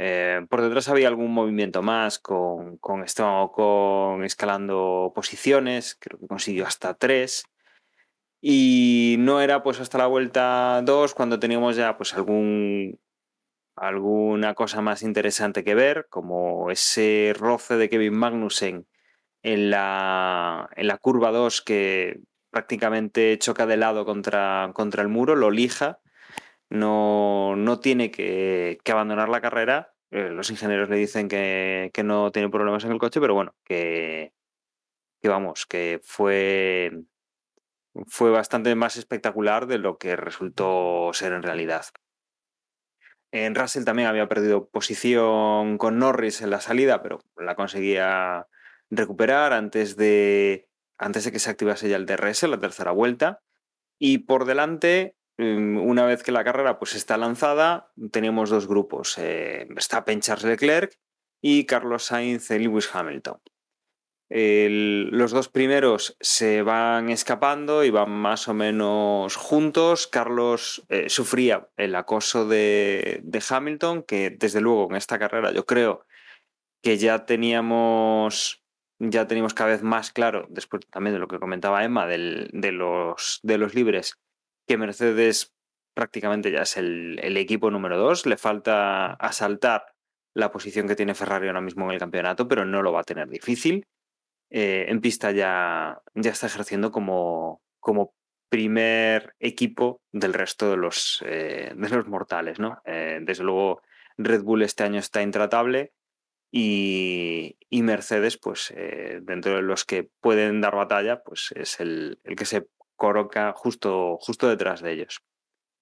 Eh, 0.00 0.46
por 0.48 0.62
detrás 0.62 0.88
había 0.88 1.08
algún 1.08 1.32
movimiento 1.32 1.82
más 1.82 2.20
con, 2.20 2.76
con 2.78 3.02
Esteban 3.02 3.34
Ocon 3.42 4.22
escalando 4.22 5.10
posiciones, 5.12 5.96
creo 5.98 6.20
que 6.20 6.28
consiguió 6.28 6.66
hasta 6.66 6.94
tres. 6.94 7.44
Y 8.40 9.16
no 9.18 9.40
era 9.40 9.64
pues 9.64 9.80
hasta 9.80 9.98
la 9.98 10.06
vuelta 10.06 10.82
2 10.84 11.14
cuando 11.14 11.40
teníamos 11.40 11.74
ya 11.74 11.96
pues 11.96 12.14
algún 12.14 13.00
alguna 13.74 14.54
cosa 14.54 14.82
más 14.82 15.02
interesante 15.02 15.64
que 15.64 15.74
ver, 15.74 16.06
como 16.10 16.70
ese 16.70 17.34
roce 17.36 17.76
de 17.76 17.88
Kevin 17.88 18.14
Magnussen 18.14 18.86
en 19.42 19.70
la, 19.70 20.68
en 20.76 20.86
la 20.86 20.98
curva 20.98 21.32
2 21.32 21.62
que 21.62 22.20
prácticamente 22.50 23.36
choca 23.38 23.66
de 23.66 23.76
lado 23.76 24.04
contra, 24.04 24.70
contra 24.74 25.02
el 25.02 25.08
muro, 25.08 25.34
lo 25.36 25.50
lija, 25.50 26.00
no, 26.70 27.56
no 27.56 27.80
tiene 27.80 28.10
que, 28.10 28.78
que 28.84 28.92
abandonar 28.92 29.28
la 29.28 29.40
carrera. 29.40 29.94
Eh, 30.10 30.30
los 30.30 30.50
ingenieros 30.50 30.88
le 30.88 30.96
dicen 30.96 31.28
que, 31.28 31.90
que, 31.92 32.02
no 32.02 32.30
tiene 32.32 32.48
problemas 32.48 32.84
en 32.84 32.92
el 32.92 32.98
coche, 32.98 33.20
pero 33.20 33.34
bueno, 33.34 33.54
que, 33.64 34.32
que 35.20 35.28
vamos, 35.28 35.66
que 35.66 36.00
fue, 36.02 36.92
fue 38.06 38.30
bastante 38.30 38.74
más 38.74 38.96
espectacular 38.96 39.66
de 39.66 39.78
lo 39.78 39.98
que 39.98 40.16
resultó 40.16 41.10
ser 41.12 41.32
en 41.32 41.42
realidad. 41.42 41.86
En 43.30 43.54
Russell 43.54 43.84
también 43.84 44.08
había 44.08 44.28
perdido 44.28 44.68
posición 44.70 45.76
con 45.76 45.98
Norris 45.98 46.40
en 46.40 46.50
la 46.50 46.60
salida, 46.60 47.02
pero 47.02 47.20
la 47.36 47.54
conseguía 47.56 48.46
recuperar 48.90 49.52
antes 49.52 49.96
de, 49.96 50.66
antes 50.96 51.24
de 51.24 51.32
que 51.32 51.38
se 51.38 51.50
activase 51.50 51.90
ya 51.90 51.96
el 51.96 52.06
DRS, 52.06 52.44
la 52.44 52.58
tercera 52.58 52.92
vuelta. 52.92 53.42
Y 53.98 54.18
por 54.18 54.46
delante, 54.46 55.17
una 55.38 56.04
vez 56.04 56.22
que 56.22 56.32
la 56.32 56.44
carrera 56.44 56.78
pues, 56.78 56.94
está 56.94 57.16
lanzada, 57.16 57.92
teníamos 58.10 58.50
dos 58.50 58.66
grupos, 58.66 59.16
eh, 59.18 59.66
Verstappen, 59.70 60.20
Charles 60.20 60.44
Leclerc 60.44 60.98
y 61.40 61.64
Carlos 61.64 62.04
Sainz 62.04 62.50
y 62.50 62.58
Lewis 62.58 62.90
Hamilton. 62.92 63.40
Los 64.30 65.30
dos 65.30 65.48
primeros 65.48 66.16
se 66.20 66.62
van 66.62 67.08
escapando 67.08 67.82
y 67.82 67.90
van 67.90 68.10
más 68.10 68.48
o 68.48 68.54
menos 68.54 69.36
juntos. 69.36 70.06
Carlos 70.06 70.84
eh, 70.90 71.08
sufría 71.08 71.68
el 71.76 71.94
acoso 71.94 72.46
de, 72.46 73.20
de, 73.22 73.42
Hamilton, 73.48 74.02
que 74.02 74.30
desde 74.30 74.60
luego 74.60 74.88
en 74.90 74.96
esta 74.96 75.18
carrera 75.18 75.52
yo 75.52 75.64
creo 75.64 76.04
que 76.82 76.98
ya 76.98 77.24
teníamos, 77.24 78.62
ya 78.98 79.26
teníamos 79.26 79.54
cada 79.54 79.70
vez 79.70 79.82
más 79.82 80.12
claro, 80.12 80.46
después 80.50 80.86
también 80.90 81.14
de 81.14 81.20
lo 81.20 81.28
que 81.28 81.40
comentaba 81.40 81.84
Emma, 81.84 82.06
del, 82.06 82.50
de, 82.52 82.72
los, 82.72 83.40
de 83.42 83.56
los 83.56 83.74
libres, 83.74 84.18
que 84.68 84.76
Mercedes 84.76 85.54
prácticamente 85.94 86.52
ya 86.52 86.62
es 86.62 86.76
el, 86.76 87.36
equipo 87.36 87.70
número 87.70 87.98
dos. 87.98 88.26
Le 88.26 88.36
falta 88.36 89.14
asaltar 89.14 89.86
la 90.34 90.52
posición 90.52 90.86
que 90.86 90.94
tiene 90.94 91.14
Ferrari 91.14 91.48
ahora 91.48 91.60
mismo 91.60 91.86
en 91.86 91.92
el 91.92 91.98
campeonato, 91.98 92.46
pero 92.46 92.64
no 92.64 92.82
lo 92.82 92.92
va 92.92 93.00
a 93.00 93.04
tener 93.04 93.28
difícil. 93.28 93.86
eh, 94.50 94.86
en 94.88 95.00
pista 95.00 95.30
ya, 95.32 96.00
ya 96.14 96.30
está 96.30 96.46
ejerciendo 96.46 96.90
como, 96.90 97.60
como 97.80 98.14
primer 98.48 99.34
equipo 99.40 100.00
del 100.12 100.32
resto 100.32 100.70
de 100.70 100.76
los, 100.78 101.22
eh, 101.26 101.72
de 101.74 101.88
los 101.88 102.06
mortales. 102.06 102.58
¿no? 102.58 102.80
Eh, 102.84 103.18
desde 103.22 103.44
luego, 103.44 103.82
Red 104.16 104.42
Bull 104.42 104.62
este 104.62 104.84
año 104.84 105.00
está 105.00 105.22
intratable 105.22 105.92
y, 106.50 107.58
y 107.68 107.82
Mercedes, 107.82 108.38
pues 108.38 108.72
dentro 109.22 109.56
de 109.56 109.62
los 109.62 109.84
que 109.84 110.08
pueden 110.20 110.60
dar 110.60 110.76
batalla, 110.76 111.22
pues 111.22 111.52
es 111.56 111.80
el, 111.80 112.20
el 112.24 112.36
que 112.36 112.46
se 112.46 112.68
coloca 112.98 113.54
justo, 113.56 114.18
justo 114.20 114.48
detrás 114.48 114.82
de 114.82 114.92
ellos. 114.92 115.22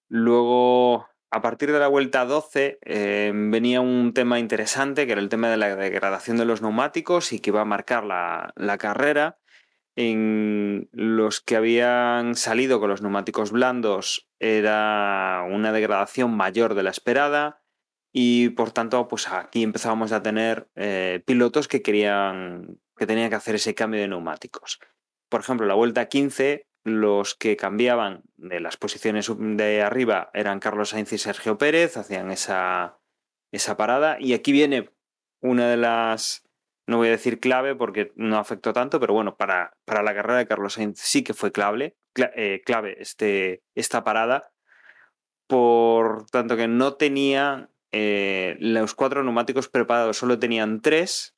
Luego, 0.09 1.09
a 1.33 1.43
partir 1.43 1.73
de 1.73 1.81
la 1.81 1.89
vuelta 1.89 2.25
12 2.25 2.79
eh, 2.83 3.33
venía 3.35 3.81
un 3.81 4.13
tema 4.15 4.39
interesante, 4.39 5.07
que 5.07 5.13
era 5.13 5.21
el 5.21 5.29
tema 5.29 5.49
de 5.51 5.57
la 5.57 5.75
degradación 5.75 6.37
de 6.37 6.45
los 6.45 6.63
neumáticos 6.63 7.33
y 7.33 7.41
que 7.41 7.51
iba 7.51 7.63
a 7.63 7.65
marcar 7.65 8.05
la, 8.05 8.53
la 8.55 8.79
carrera. 8.79 9.39
En 9.99 10.91
los 10.93 11.41
que 11.41 11.57
habían 11.57 12.35
salido 12.35 12.79
con 12.81 12.91
los 12.91 13.01
neumáticos 13.01 13.51
blandos 13.51 14.29
era 14.39 15.43
una 15.51 15.73
degradación 15.73 16.37
mayor 16.37 16.75
de 16.75 16.83
la 16.83 16.91
esperada 16.91 17.63
y 18.13 18.51
por 18.51 18.73
tanto 18.73 19.09
pues 19.09 19.27
aquí 19.29 19.63
empezábamos 19.63 20.13
a 20.13 20.23
tener 20.23 20.69
eh, 20.75 21.23
pilotos 21.27 21.67
que 21.67 21.81
querían 21.81 22.79
que 22.97 23.07
tenían 23.07 23.31
que 23.31 23.37
hacer 23.37 23.55
ese 23.55 23.75
cambio 23.75 24.01
de 24.01 24.09
neumáticos. 24.09 24.81
Por 25.29 25.41
ejemplo, 25.41 25.67
la 25.67 25.75
vuelta 25.75 26.09
15 26.09 26.67
los 26.87 27.35
que 27.35 27.57
cambiaban 27.57 28.23
de 28.37 28.61
las 28.61 28.77
posiciones 28.77 29.29
de 29.37 29.83
arriba 29.83 30.31
eran 30.35 30.61
Carlos 30.61 30.91
Sainz 30.91 31.13
y 31.13 31.19
Sergio 31.19 31.59
Pérez, 31.59 31.97
hacían 31.97 32.31
esa, 32.31 33.01
esa 33.51 33.77
parada. 33.77 34.19
Y 34.21 34.35
aquí 34.35 34.53
viene 34.53 34.91
una 35.41 35.69
de 35.69 35.77
las, 35.77 36.49
no 36.87 36.99
voy 36.99 37.09
a 37.09 37.13
decir 37.13 37.41
clave 37.41 37.75
porque 37.75 38.13
no 38.15 38.39
afectó 38.39 38.73
tanto, 38.73 39.01
pero 39.01 39.15
bueno, 39.15 39.37
para, 39.37 39.77
para 39.85 40.05
la 40.05 40.15
carrera 40.15 40.39
de 40.39 40.47
Carlos 40.47 40.75
Sainz 40.75 41.01
sí 41.01 41.25
que 41.25 41.35
fue 41.35 41.51
clave, 41.51 41.97
eh, 42.15 42.63
clave 42.65 42.97
este, 43.01 43.65
esta 43.75 44.05
parada, 44.05 44.53
por 45.49 46.27
tanto 46.31 46.57
que 46.57 46.69
no 46.69 46.95
tenía 46.95 47.69
eh, 47.91 48.57
los 48.61 48.95
cuatro 48.95 49.25
neumáticos 49.25 49.69
preparados, 49.69 50.19
solo 50.19 50.39
tenían 50.39 50.83
tres. 50.83 51.35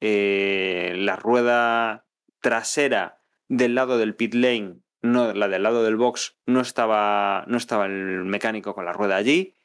Eh, 0.00 0.94
la 0.96 1.16
rueda 1.16 2.06
trasera 2.40 3.20
del 3.48 3.74
lado 3.74 3.98
del 3.98 4.14
pit 4.14 4.32
lane 4.34 4.80
no, 5.02 5.32
la 5.32 5.48
del 5.48 5.62
lado 5.62 5.84
del 5.84 5.96
box, 5.96 6.36
no 6.46 6.60
estaba, 6.60 7.44
no 7.46 7.56
estaba 7.56 7.86
el 7.86 8.24
mecánico 8.24 8.74
con 8.74 8.84
la 8.84 8.92
rueda 8.92 9.16
allí. 9.16 9.56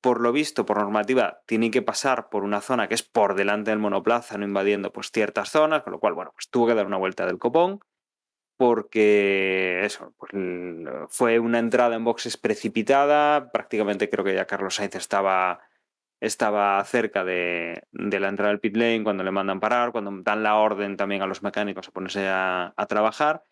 Por 0.00 0.20
lo 0.20 0.32
visto, 0.32 0.66
por 0.66 0.78
normativa, 0.78 1.42
tiene 1.46 1.70
que 1.70 1.82
pasar 1.82 2.28
por 2.28 2.44
una 2.44 2.60
zona 2.60 2.88
que 2.88 2.94
es 2.94 3.02
por 3.02 3.34
delante 3.34 3.70
del 3.70 3.80
monoplaza, 3.80 4.38
no 4.38 4.44
invadiendo 4.44 4.92
pues, 4.92 5.10
ciertas 5.10 5.50
zonas, 5.50 5.82
con 5.82 5.92
lo 5.92 5.98
cual, 5.98 6.14
bueno, 6.14 6.32
pues 6.34 6.48
tuvo 6.50 6.66
que 6.66 6.74
dar 6.74 6.86
una 6.86 6.98
vuelta 6.98 7.26
del 7.26 7.38
copón, 7.38 7.80
porque 8.56 9.84
eso, 9.84 10.14
pues, 10.18 10.32
fue 11.08 11.38
una 11.38 11.58
entrada 11.58 11.96
en 11.96 12.04
boxes 12.04 12.36
precipitada, 12.36 13.50
prácticamente 13.50 14.08
creo 14.08 14.24
que 14.24 14.34
ya 14.34 14.46
Carlos 14.46 14.76
Sainz 14.76 14.94
estaba, 14.94 15.60
estaba 16.20 16.82
cerca 16.84 17.24
de, 17.24 17.82
la 17.92 18.28
entrada 18.28 18.50
del 18.50 18.60
pit 18.60 18.76
lane 18.76 19.02
cuando 19.02 19.24
le 19.24 19.30
mandan 19.30 19.60
parar, 19.60 19.92
cuando 19.92 20.12
dan 20.22 20.42
la 20.42 20.56
orden 20.56 20.96
también 20.96 21.22
a 21.22 21.26
los 21.26 21.42
mecánicos 21.42 21.88
a 21.88 21.92
ponerse 21.92 22.28
a 22.28 22.86
trabajar 22.88 23.44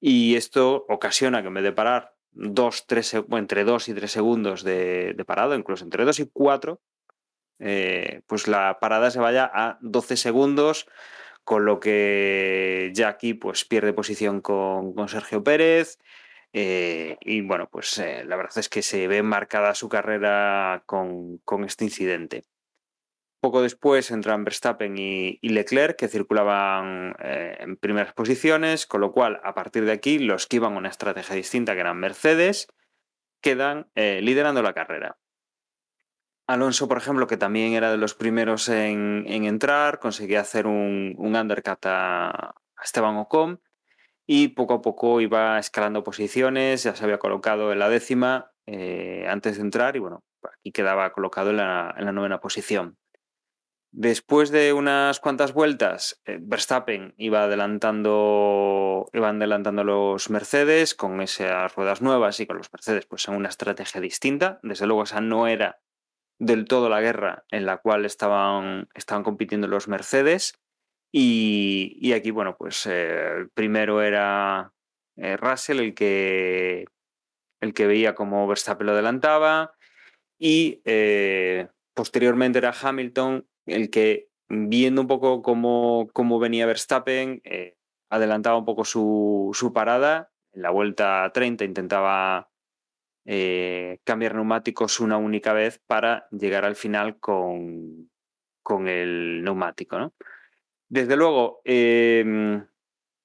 y 0.00 0.36
esto 0.36 0.86
ocasiona 0.88 1.42
que 1.42 1.48
en 1.48 1.54
vez 1.54 1.64
de 1.64 1.72
parar 1.72 2.14
dos, 2.32 2.86
tres, 2.86 3.14
entre 3.14 3.64
2 3.64 3.88
y 3.88 3.94
3 3.94 4.10
segundos 4.10 4.64
de, 4.64 5.14
de, 5.14 5.24
parado, 5.24 5.54
incluso 5.54 5.84
entre 5.84 6.04
2 6.04 6.20
y 6.20 6.30
4, 6.32 6.80
eh, 7.60 8.22
pues 8.26 8.48
la 8.48 8.78
parada 8.80 9.10
se 9.10 9.20
vaya 9.20 9.50
a 9.52 9.78
12 9.82 10.16
segundos, 10.16 10.86
con 11.44 11.64
lo 11.64 11.80
que 11.80 12.90
ya 12.94 13.08
aquí 13.08 13.34
pues, 13.34 13.64
pierde 13.64 13.92
posición 13.92 14.40
con, 14.40 14.94
con 14.94 15.08
Sergio 15.08 15.44
Pérez. 15.44 15.98
Eh, 16.52 17.16
y 17.20 17.42
bueno, 17.42 17.68
pues 17.70 17.96
eh, 17.98 18.24
la 18.24 18.36
verdad 18.36 18.58
es 18.58 18.68
que 18.68 18.82
se 18.82 19.06
ve 19.06 19.22
marcada 19.22 19.74
su 19.74 19.88
carrera 19.88 20.82
con, 20.86 21.38
con 21.38 21.64
este 21.64 21.84
incidente. 21.84 22.44
Poco 23.40 23.62
después 23.62 24.10
entran 24.10 24.44
Verstappen 24.44 24.98
y, 24.98 25.38
Leclerc, 25.40 25.96
que 25.96 26.08
circulaban 26.08 27.16
eh, 27.20 27.56
en 27.60 27.76
primeras 27.76 28.12
posiciones, 28.12 28.86
con 28.86 29.00
lo 29.00 29.12
cual, 29.12 29.40
a 29.42 29.54
partir 29.54 29.86
de 29.86 29.92
aquí, 29.92 30.18
los 30.18 30.46
que 30.46 30.56
iban 30.56 30.76
una 30.76 30.90
estrategia 30.90 31.34
distinta, 31.34 31.72
que 31.72 31.80
eran 31.80 31.98
Mercedes, 31.98 32.68
quedan 33.40 33.90
eh, 33.94 34.20
liderando 34.22 34.62
la 34.62 34.74
carrera. 34.74 35.18
Alonso, 36.46 36.86
por 36.86 36.98
ejemplo, 36.98 37.26
que 37.26 37.38
también 37.38 37.72
era 37.72 37.90
de 37.90 37.96
los 37.96 38.14
primeros 38.14 38.68
en, 38.68 39.24
entrar, 39.26 40.00
conseguía 40.00 40.40
hacer 40.40 40.66
un, 40.66 41.16
undercut 41.18 41.86
a, 41.86 42.54
Esteban 42.82 43.16
Ocon 43.16 43.60
y 44.26 44.48
poco 44.48 44.74
a 44.74 44.82
poco 44.82 45.20
iba 45.20 45.58
escalando 45.58 46.02
posiciones, 46.02 46.82
ya 46.82 46.94
se 46.94 47.04
había 47.04 47.18
colocado 47.18 47.72
en 47.72 47.78
la 47.78 47.88
décima 47.88 48.52
eh, 48.66 49.26
antes 49.28 49.56
de 49.56 49.62
entrar 49.62 49.96
y 49.96 49.98
bueno, 49.98 50.24
aquí 50.42 50.72
quedaba 50.72 51.12
colocado 51.12 51.50
en 51.50 51.56
la 51.56 52.12
novena 52.12 52.40
posición. 52.40 52.99
Después 53.92 54.50
de 54.50 54.72
unas 54.72 55.18
cuantas 55.18 55.52
vueltas, 55.52 56.20
eh, 56.24 56.38
Verstappen 56.40 57.12
iba 57.16 57.42
adelantando, 57.42 59.10
iban 59.12 59.36
adelantando 59.38 59.82
los 59.82 60.30
Mercedes 60.30 60.94
con 60.94 61.20
esas 61.20 61.74
ruedas 61.74 62.00
nuevas 62.00 62.38
y 62.38 62.46
con 62.46 62.58
los 62.58 62.72
Mercedes 62.72 63.06
pues 63.06 63.26
en 63.26 63.34
una 63.34 63.48
estrategia 63.48 64.00
distinta. 64.00 64.60
Desde 64.62 64.86
luego 64.86 65.02
esa 65.02 65.20
no 65.20 65.48
era 65.48 65.80
del 66.38 66.66
todo 66.66 66.88
la 66.88 67.00
guerra 67.00 67.44
en 67.50 67.66
la 67.66 67.78
cual 67.78 68.04
estaban, 68.04 68.88
estaban 68.94 69.24
compitiendo 69.24 69.66
los 69.66 69.88
Mercedes. 69.88 70.54
Y, 71.12 72.12
aquí, 72.12 72.30
bueno, 72.30 72.56
pues 72.56 72.86
eh, 72.88 73.48
primero 73.54 74.00
era 74.02 74.72
eh, 75.16 75.36
Russell 75.36 75.80
el 75.80 75.94
que, 75.94 76.84
el 77.60 77.74
que 77.74 77.88
veía 77.88 78.14
cómo 78.14 78.46
Verstappen 78.46 78.86
lo 78.86 78.92
adelantaba 78.92 79.74
y 80.38 80.80
posteriormente 81.94 82.58
era 82.58 82.72
Hamilton 82.80 83.49
el 83.72 83.90
que 83.90 84.30
viendo 84.50 85.00
un 85.00 85.06
poco 85.06 85.42
cómo, 85.42 86.08
cómo 86.12 86.38
venía 86.38 86.66
Verstappen, 86.66 87.40
eh, 87.44 87.76
adelantaba 88.10 88.58
un 88.58 88.64
poco 88.64 88.84
su, 88.84 89.50
su, 89.54 89.72
parada. 89.72 90.30
En 90.52 90.62
la 90.62 90.70
vuelta 90.70 91.30
30 91.32 91.64
intentaba 91.64 92.50
eh, 93.24 94.00
cambiar 94.04 94.34
neumáticos 94.34 94.98
una 94.98 95.16
única 95.16 95.52
vez 95.52 95.80
para 95.86 96.26
llegar 96.32 96.64
al 96.64 96.74
final 96.74 97.20
con, 97.20 98.10
con 98.62 98.88
el 98.88 99.44
neumático. 99.44 99.98
¿no? 99.98 100.12
Desde 100.88 101.16
luego, 101.16 101.60
eh, 101.64 102.64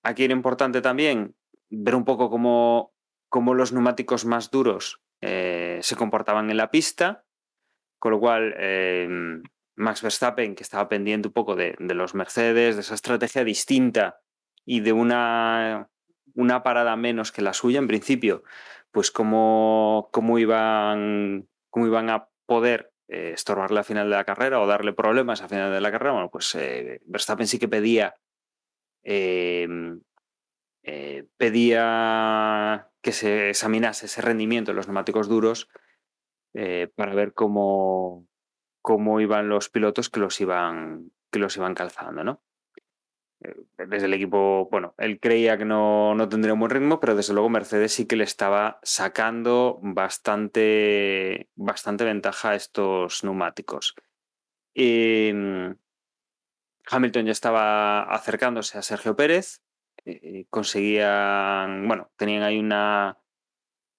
aquí 0.04 0.24
era 0.24 0.34
importante 0.34 0.82
también 0.82 1.36
ver 1.70 1.96
un 1.96 2.06
poco 2.06 2.30
cómo, 2.30 2.94
cómo 3.30 3.56
los 3.56 3.74
neumáticos 3.74 4.26
más 4.26 4.52
duros 4.52 5.02
se 5.22 5.96
comportaban 5.98 6.52
en 6.52 6.58
la 6.58 6.70
pista, 6.70 7.26
con 7.98 8.12
lo 8.12 8.20
cual 8.20 8.54
Max 9.76 10.02
Verstappen, 10.02 10.56
que 10.56 10.64
estaba 10.64 10.88
pendiente 10.88 11.28
un 11.28 11.34
poco 11.34 11.56
de, 11.56 11.76
los 11.80 12.16
Mercedes, 12.16 12.76
de 12.76 12.82
esa 12.82 12.96
estrategia 12.96 13.44
distinta 13.44 14.20
y 14.66 14.80
de 14.80 14.94
una, 14.94 15.90
una, 16.34 16.64
parada 16.64 16.96
menos 16.96 17.32
que 17.32 17.42
la 17.42 17.54
suya 17.54 17.80
en 17.80 17.88
principio, 17.88 18.44
pues 18.92 19.12
cómo, 19.12 20.10
cómo, 20.12 20.40
iban, 20.40 21.48
cómo 21.70 21.88
iban 21.88 22.10
a 22.10 22.30
poder 22.46 22.94
eh, 23.08 23.32
estorbarle 23.34 23.82
a 23.82 23.84
final 23.84 24.10
de 24.10 24.16
la 24.16 24.24
carrera 24.24 24.62
o 24.62 24.68
darle 24.68 24.94
problemas 24.94 25.42
a 25.42 25.50
final 25.50 25.72
de 25.72 25.82
la 25.82 25.92
carrera, 25.92 26.14
bueno, 26.14 26.32
pues 26.32 26.56
eh, 26.56 27.02
Verstappen 27.06 27.48
sí 27.48 27.60
que 27.60 27.68
pedía, 27.68 28.16
em, 29.04 30.02
eh, 30.84 31.26
pedía 31.38 32.90
que 33.02 33.12
se 33.12 33.50
examinase 33.50 34.06
ese 34.06 34.22
rendimiento 34.22 34.72
de 34.72 34.76
los 34.78 34.88
neumáticos 34.88 35.28
duros 35.28 35.68
para 36.96 37.14
ver 37.14 37.34
cómo, 37.34 38.26
cómo 38.86 39.20
iban 39.20 39.50
los 39.50 39.70
pilotos 39.70 40.12
que 40.12 40.20
los 40.20 40.40
iban, 40.40 41.12
que 41.32 41.40
los 41.40 41.58
iban 41.58 41.74
calzando, 41.74 42.24
¿no? 42.24 42.44
Eh, 43.42 43.56
desde 43.88 44.06
el 44.06 44.14
equipo, 44.14 44.70
bueno, 44.70 44.94
él 45.00 45.20
creía 45.20 45.58
que 45.58 45.66
no, 45.66 46.14
no, 46.14 46.30
tendría 46.30 46.54
un 46.54 46.60
buen 46.60 46.70
ritmo, 46.70 47.00
pero 47.00 47.16
desde 47.16 47.34
luego 47.34 47.50
Mercedes 47.50 47.94
sí 47.94 48.06
que 48.06 48.16
le 48.16 48.26
estaba 48.26 48.80
sacando 48.84 49.80
bastante, 49.82 51.50
bastante 51.56 52.04
ventaja 52.04 52.52
a 52.52 52.56
estos 52.56 53.24
neumáticos. 53.24 53.96
Em, 54.76 55.76
Hamilton 56.86 57.26
ya 57.26 57.32
estaba 57.32 58.04
acercándose 58.04 58.78
a 58.78 58.84
Sergio 58.84 59.16
Pérez, 59.16 59.64
y 60.06 60.46
conseguían, 60.46 61.88
bueno, 61.88 62.12
tenían 62.18 62.44
ahí 62.44 62.60
una, 62.60 63.18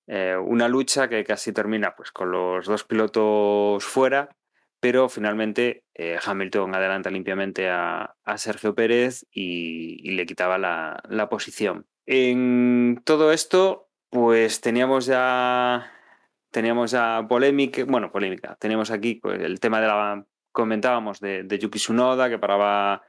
eh, 0.06 0.36
una 0.36 0.68
lucha 0.68 1.08
que 1.08 1.24
casi 1.24 1.52
termina 1.52 1.96
pues, 1.96 2.12
con 2.12 2.30
los 2.30 2.66
dos 2.66 2.84
pilotos 2.84 3.84
fuera 3.84 4.36
pero 4.86 5.08
finalmente 5.08 5.82
eh, 5.94 6.16
Hamilton 6.24 6.76
adelanta 6.76 7.10
limpiamente 7.10 7.68
a, 7.68 8.14
Sergio 8.36 8.72
Pérez 8.76 9.26
y, 9.32 10.12
le 10.12 10.26
quitaba 10.26 10.58
la, 10.58 11.28
posición. 11.28 11.88
En 12.06 13.02
todo 13.04 13.32
esto, 13.32 13.88
pues 14.10 14.60
teníamos 14.60 15.06
ya 15.06 15.90
teníamos 16.52 16.92
ya 16.92 17.26
polémica, 17.28 17.82
bueno, 17.84 18.12
polémica, 18.12 18.56
teníamos 18.60 18.92
aquí 18.92 19.16
pues, 19.16 19.42
el 19.42 19.58
tema 19.58 19.80
de 19.80 19.88
la, 19.88 20.24
comentábamos 20.52 21.18
de, 21.18 21.58
Yuki 21.60 21.80
Tsunoda, 21.80 22.28
que 22.28 22.38
paraba 22.38 23.02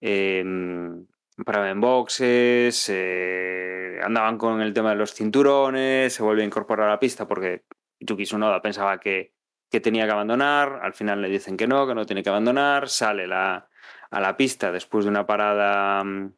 em, 0.00 1.06
paraba 1.46 1.70
en 1.70 1.80
boxes, 1.80 2.88
eh, 2.88 4.00
andaban 4.02 4.38
con 4.38 4.60
el 4.60 4.72
tema 4.72 4.90
de 4.90 4.96
los 4.96 5.14
cinturones, 5.14 6.12
se 6.14 6.22
volvió 6.24 6.42
a 6.42 6.46
incorporar 6.46 6.88
a 6.88 6.90
la 6.90 6.98
pista 6.98 7.28
porque 7.28 7.62
Yuki 8.00 8.24
Tsunoda 8.24 8.60
pensaba 8.60 8.98
que, 8.98 9.34
que 9.72 9.80
tenía 9.80 10.04
que 10.06 10.12
abandonar, 10.12 10.78
al 10.82 10.92
final 10.92 11.20
le 11.22 11.28
dicen 11.30 11.56
que 11.56 11.66
no, 11.66 11.86
que 11.86 11.94
no 11.96 12.06
tiene 12.06 12.22
que 12.22 12.28
abandonar, 12.28 12.88
sale 12.88 13.26
la, 13.26 13.68
a 14.10 14.20
la 14.20 14.36
pista 14.36 14.70
después 14.70 15.04
de 15.04 15.10
una 15.10 15.26
parada 15.26 16.04
mm, 16.04 16.32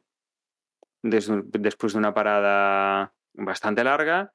des- 1.02 1.30
después 1.52 1.92
de 1.92 1.98
una 1.98 2.14
parada 2.14 3.12
bastante 3.34 3.84
larga 3.84 4.32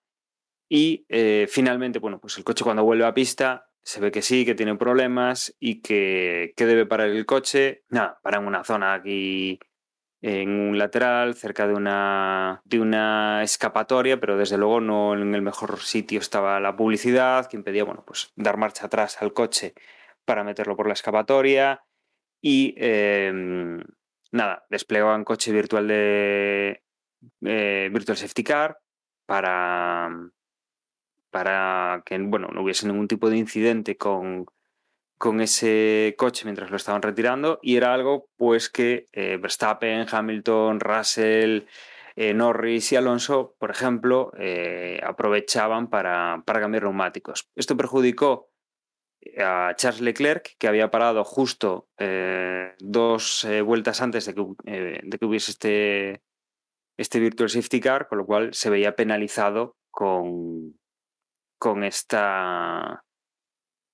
y 0.70 1.06
eh, 1.10 1.48
finalmente, 1.50 2.00
bueno, 2.00 2.20
pues 2.20 2.38
el 2.38 2.44
coche 2.44 2.64
cuando 2.64 2.84
vuelve 2.84 3.06
a 3.06 3.14
pista 3.14 3.70
se 3.82 4.02
ve 4.02 4.12
que 4.12 4.22
sí, 4.22 4.46
que 4.46 4.54
tiene 4.54 4.76
problemas 4.76 5.56
y 5.60 5.82
que, 5.82 6.54
que 6.56 6.66
debe 6.68 6.86
parar 6.86 7.08
el 7.08 7.26
coche. 7.26 7.86
Nada, 7.90 8.20
para 8.22 8.38
en 8.38 8.46
una 8.46 8.64
zona 8.64 8.94
aquí 8.94 9.60
en 10.22 10.50
un 10.50 10.78
lateral, 10.78 11.36
cerca 11.36 11.68
de 11.68 11.74
una, 11.74 12.62
de 12.66 12.80
una 12.80 13.42
escapatoria, 13.44 14.20
pero 14.20 14.38
desde 14.38 14.58
luego 14.58 14.82
no 14.82 15.14
en 15.14 15.34
el 15.34 15.42
mejor 15.42 15.80
sitio 15.80 16.20
estaba 16.20 16.60
la 16.60 16.76
publicidad, 16.76 17.48
que 17.48 17.58
impedía, 17.58 17.86
bueno, 17.86 18.04
pues 18.06 18.32
dar 18.36 18.58
marcha 18.58 18.88
atrás 18.88 19.22
al 19.22 19.34
coche 19.34 19.74
para 20.26 20.44
meterlo 20.44 20.76
por 20.76 20.88
la 20.88 20.94
escapatoria. 20.94 21.84
Y 22.42 22.76
eh, 22.78 23.32
nada, 24.32 24.66
desplegaban 24.70 25.24
coche 25.24 25.52
virtual 25.52 25.88
de 25.88 26.84
eh, 27.46 27.90
Virtual 27.92 28.18
Safety 28.18 28.44
Car 28.44 28.80
para, 29.26 30.10
para 31.32 32.02
que 32.06 32.18
bueno, 32.18 32.50
no 32.50 32.64
hubiese 32.64 32.88
ningún 32.88 33.08
tipo 33.08 33.30
de 33.30 33.38
incidente 33.38 33.98
con, 33.98 34.46
con 35.20 35.42
ese 35.42 36.16
coche 36.18 36.46
mientras 36.46 36.72
lo 36.72 36.78
estaban 36.78 37.02
retirando 37.02 37.60
y 37.62 37.76
era 37.76 37.94
algo 37.94 38.30
pues 38.38 38.70
que 38.70 39.08
eh, 39.12 39.38
Verstappen, 39.38 40.08
Hamilton, 40.10 40.80
Russell, 40.80 41.66
eh, 42.16 42.34
Norris 42.34 42.94
y 42.94 42.96
Alonso, 42.96 43.54
por 43.60 43.70
ejemplo, 43.70 44.32
eh, 44.40 45.02
aprovechaban 45.04 45.90
para, 45.90 46.42
para 46.46 46.62
cambiar 46.62 46.84
neumáticos. 46.84 47.50
Esto 47.56 47.76
perjudicó 47.76 48.50
a 49.38 49.74
Charles 49.76 50.00
Leclerc, 50.00 50.56
que 50.58 50.70
había 50.70 50.90
parado 50.90 51.26
justo 51.26 51.90
dos 52.80 53.46
vueltas 53.66 54.02
antes 54.02 54.26
de 54.26 54.34
que, 54.34 55.02
de 55.04 55.18
que 55.20 55.26
hubiese 55.26 55.52
este, 55.52 56.22
este 56.98 57.20
Virtual 57.20 57.50
Safety 57.50 57.82
Car, 57.82 58.08
con 58.08 58.20
lo 58.20 58.26
cual 58.26 58.54
se 58.54 58.70
veía 58.70 58.96
penalizado 58.96 59.76
con, 59.92 60.80
con 61.60 61.84
esta 61.84 63.04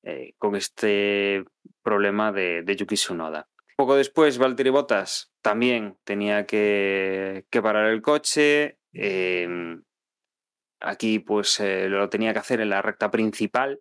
eh, 0.05 0.33
con 0.37 0.55
este 0.55 1.43
problema 1.83 2.31
de, 2.31 2.63
Yuki 2.77 2.95
Tsunoda. 2.95 3.49
Poco 3.75 3.95
después, 3.95 4.37
Valtteri 4.37 4.69
Bottas 4.69 5.33
también 5.41 5.97
tenía 6.05 6.45
que, 6.45 7.45
parar 7.51 7.89
el 7.89 8.01
coche. 8.01 8.79
eh, 8.93 9.77
aquí, 10.79 11.19
pues, 11.19 11.59
eh, 11.59 11.89
lo 11.89 12.09
tenía 12.09 12.33
que 12.33 12.39
hacer 12.39 12.61
en 12.61 12.69
la 12.69 12.81
recta 12.81 13.11
principal. 13.11 13.79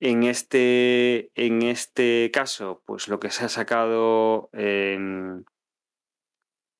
En 0.00 0.24
este, 0.24 1.30
en 1.34 1.62
este 1.62 2.30
caso, 2.32 2.82
pues 2.86 3.08
lo 3.08 3.20
que 3.20 3.30
se 3.30 3.44
ha 3.44 3.48
sacado 3.48 4.50
em, 4.52 5.44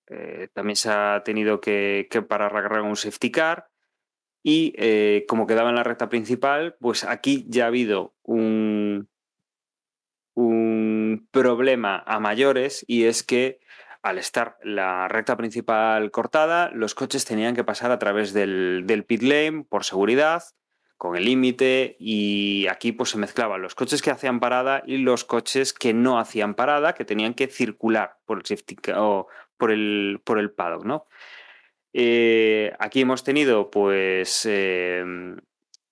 eh, 0.08 0.48
también 0.52 0.76
se 0.76 0.90
ha 0.90 1.22
tenido 1.24 1.60
que, 1.60 2.08
que 2.10 2.22
parar 2.22 2.82
un 2.82 2.96
safety 2.96 3.30
car. 3.30 3.68
Y 4.43 4.74
eh, 4.76 5.24
como 5.28 5.47
quedaba 5.47 5.70
en 5.70 5.76
la 5.76 5.84
recta 5.84 6.09
principal, 6.09 6.76
pues 6.80 7.05
aquí 7.05 7.47
ya 7.49 7.64
ha 7.64 7.68
habido 7.68 8.14
un, 8.22 9.09
un 10.34 11.28
problema 11.30 12.03
a 12.07 12.18
mayores 12.18 12.84
y 12.88 13.05
es 13.05 13.22
que 13.22 13.61
al 14.03 14.18
estar 14.18 14.59
la 14.64 15.07
recta 15.07 15.36
principal 15.36 16.11
cortada, 16.11 16.70
los 16.74 16.95
coches 16.95 17.24
tenían 17.24 17.55
que 17.55 17.62
pasar 17.62 17.93
a 17.93 18.01
través 18.01 18.32
del, 18.32 18.82
del 18.84 19.05
pit 19.05 19.22
lane 19.22 19.64
por 19.68 19.84
seguridad, 19.84 20.43
con 21.03 21.16
el 21.16 21.24
límite, 21.24 21.97
y 21.99 22.66
aquí 22.68 22.93
pues 22.93 23.11
se 23.11 23.18
mezclaban 23.18 23.62
los 23.62 23.74
coches 23.74 24.03
que 24.03 24.11
hacían 24.11 24.40
parada 24.40 24.82
y 24.86 24.99
los 24.99 25.24
coches 25.24 25.72
que 25.72 25.93
no 25.95 26.18
hacían 26.18 26.55
parada, 26.55 26.95
que 26.95 27.05
tenían 27.05 27.34
que 27.34 27.49
circular 27.49 28.18
por 28.24 28.38
el 28.38 28.45
por 29.57 29.70
el, 29.70 30.20
por 30.24 30.38
el 30.38 30.51
paddock, 30.51 30.84
¿no? 30.84 31.07
Eh, 31.93 32.72
aquí 32.78 33.03
hemos 33.03 33.22
tenido, 33.22 33.70
pues, 33.70 34.47
eh, 34.49 35.05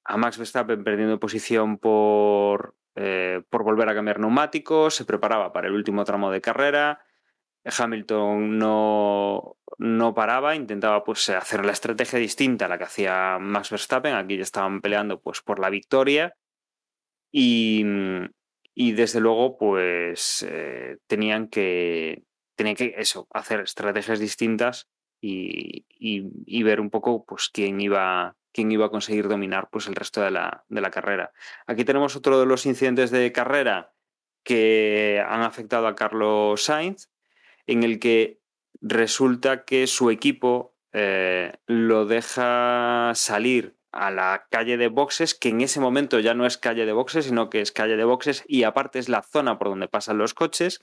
a 0.05 0.17
Max 0.17 0.39
Verstappen 0.39 0.83
perdiendo 0.83 1.21
posición 1.21 1.79
por, 1.79 2.75
eh, 2.97 3.43
por 3.51 3.65
volver 3.65 3.89
a 3.89 3.95
cambiar 3.95 4.19
neumáticos, 4.19 4.95
se 4.95 5.05
preparaba 5.05 5.53
para 5.53 5.69
el 5.69 5.75
último 5.75 6.05
tramo 6.05 6.31
de 6.31 6.41
carrera. 6.41 7.01
Hamilton 7.65 8.59
no, 8.59 9.57
no 9.79 10.15
paraba, 10.15 10.57
intentaba 10.57 11.05
pues, 11.05 11.29
hacer 11.29 11.65
la 11.67 11.73
estrategia 11.73 12.19
distinta 12.19 12.65
a 12.65 12.69
la 12.69 12.79
que 12.79 12.85
hacía 12.85 13.39
Max 13.39 13.71
Verstappen. 13.71 14.15
Aquí 14.15 14.37
ya 14.39 14.43
estaban 14.43 14.81
peleando 14.81 15.21
pues, 15.21 15.43
por 15.43 15.59
la 15.59 15.69
victoria. 15.69 16.35
Y, 17.33 17.85
y 18.75 18.93
desde 18.93 19.21
luego, 19.21 19.59
pues 19.59 20.47
tenían 21.07 21.49
que, 21.49 22.25
tenían 22.57 22.77
que 22.77 22.95
eso, 22.97 23.29
hacer 23.31 23.61
estrategias 23.61 24.19
distintas 24.19 24.89
y, 25.21 26.63
ver 26.63 26.81
un 26.81 26.91
poco 26.91 27.25
pues, 27.25 27.49
quién, 27.53 27.81
iba, 27.81 28.37
quién 28.53 28.71
iba 28.73 28.87
a 28.87 28.91
conseguir 28.91 29.29
dominar 29.29 29.69
pues, 29.71 29.87
el 29.87 29.95
resto 29.95 30.23
de 30.23 30.31
la, 30.31 30.65
de 30.69 30.81
la 30.81 30.91
carrera. 30.91 31.33
Aquí 31.67 31.85
tenemos 31.85 32.17
otro 32.17 32.41
de 32.41 32.47
los 32.47 32.67
incidentes 32.67 33.11
de 33.11 33.33
carrera 33.33 33.93
que 34.43 35.23
han 35.27 35.43
afectado 35.43 35.87
a 35.87 35.95
Carlos 35.95 36.65
Sainz, 36.65 37.09
en 37.67 37.83
el 37.83 37.99
que 37.99 38.41
resulta 38.81 39.65
que 39.65 39.87
su 39.87 40.11
equipo 40.11 40.75
eh, 40.93 41.53
lo 41.67 42.07
deja 42.07 43.13
salir 43.15 43.77
a 43.93 44.11
la 44.11 44.47
calle 44.51 44.77
de 44.77 44.89
boxes, 44.89 45.35
que 45.35 45.49
en 45.49 45.61
ese 45.61 45.81
momento 45.81 46.21
ya 46.21 46.35
no 46.35 46.47
es 46.47 46.57
calle 46.59 46.87
de 46.87 46.93
boxes, 46.93 47.27
sino 47.27 47.51
que 47.51 47.61
es 47.61 47.73
calle 47.73 47.97
de 47.97 48.05
boxes 48.05 48.45
y 48.47 48.63
aparte 48.63 48.99
es 48.99 49.09
la 49.09 49.23
zona 49.23 49.59
por 49.59 49.69
donde 49.69 49.89
pasan 49.89 50.19
los 50.19 50.35
coches 50.35 50.81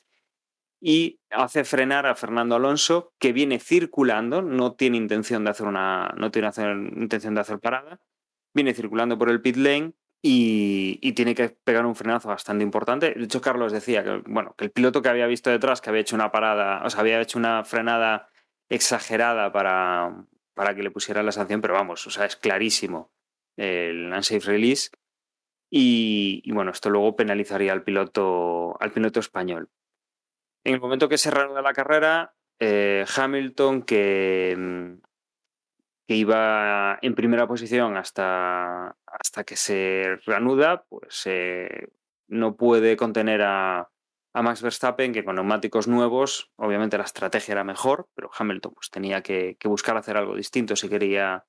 y 0.79 1.19
hace 1.31 1.63
frenar 1.63 2.05
a 2.05 2.15
Fernando 2.15 2.55
Alonso 2.55 3.13
que 3.19 3.33
viene 3.33 3.59
circulando, 3.59 4.41
no 4.41 4.73
tiene 4.73 4.97
intención 4.97 5.43
de 5.43 5.51
hacer 5.51 5.67
una 5.67 6.13
no 6.17 6.31
tiene 6.31 6.49
intención 6.95 7.35
de 7.35 7.41
hacer 7.41 7.59
parada, 7.59 7.99
viene 8.53 8.73
circulando 8.73 9.17
por 9.17 9.29
el 9.29 9.41
pit 9.41 9.57
lane 9.57 9.93
y, 10.21 10.99
y 11.01 11.13
tiene 11.13 11.35
que 11.35 11.49
pegar 11.49 11.85
un 11.85 11.95
frenazo 11.95 12.29
bastante 12.29 12.63
importante. 12.63 13.13
De 13.13 13.23
hecho, 13.23 13.41
Carlos 13.41 13.71
decía 13.71 14.03
que 14.03 14.21
bueno, 14.27 14.55
que 14.57 14.65
el 14.65 14.71
piloto 14.71 15.01
que 15.01 15.09
había 15.09 15.27
visto 15.27 15.49
detrás 15.49 15.81
que 15.81 15.89
había 15.89 16.01
hecho 16.01 16.15
una 16.15 16.31
parada, 16.31 16.83
o 16.85 16.89
sea, 16.89 17.01
había 17.01 17.21
hecho 17.21 17.39
una 17.39 17.63
frenada 17.63 18.29
exagerada 18.69 19.51
para, 19.51 20.25
para 20.53 20.75
que 20.75 20.83
le 20.83 20.91
pusiera 20.91 21.23
la 21.23 21.31
sanción, 21.31 21.61
pero 21.61 21.73
vamos, 21.73 22.05
o 22.07 22.11
sea, 22.11 22.25
es 22.25 22.35
clarísimo 22.35 23.11
el 23.57 24.11
unsafe 24.13 24.39
release. 24.41 24.89
Y, 25.69 26.41
y 26.45 26.51
bueno, 26.53 26.71
esto 26.71 26.89
luego 26.89 27.15
penalizaría 27.15 27.73
al 27.73 27.83
piloto, 27.83 28.77
al 28.79 28.91
piloto 28.91 29.19
español. 29.19 29.69
En 30.67 30.73
el 30.73 30.81
momento 30.81 31.07
que 31.07 31.17
se 31.17 31.31
reanuda 31.31 31.61
la 31.61 31.71
carrera, 31.71 32.33
eh, 32.59 33.05
Hamilton, 33.15 33.83
que, 33.83 34.53
mm, 34.57 34.93
que 36.05 36.13
iba 36.13 36.99
en 37.01 37.15
primera 37.15 37.47
posición 37.47 37.95
hasta, 37.95 38.97
hasta 39.05 39.45
que 39.45 39.55
se 39.55 40.17
reanuda, 40.25 40.83
pues 40.89 41.21
eh, 41.23 41.87
no 42.27 42.57
puede 42.57 42.97
contener 42.97 43.43
a, 43.43 43.89
a 44.33 44.41
Max 44.41 44.61
Verstappen, 44.61 45.13
que 45.13 45.23
con 45.23 45.35
neumáticos 45.35 45.87
nuevos, 45.87 46.51
obviamente 46.57 46.97
la 46.97 47.05
estrategia 47.05 47.53
era 47.53 47.63
mejor, 47.63 48.09
pero 48.13 48.29
Hamilton 48.37 48.73
pues, 48.73 48.89
tenía 48.89 49.23
que, 49.23 49.55
buscar 49.63 49.95
hacer 49.95 50.17
algo 50.17 50.35
distinto 50.35 50.75
si 50.75 50.89
quería, 50.89 51.45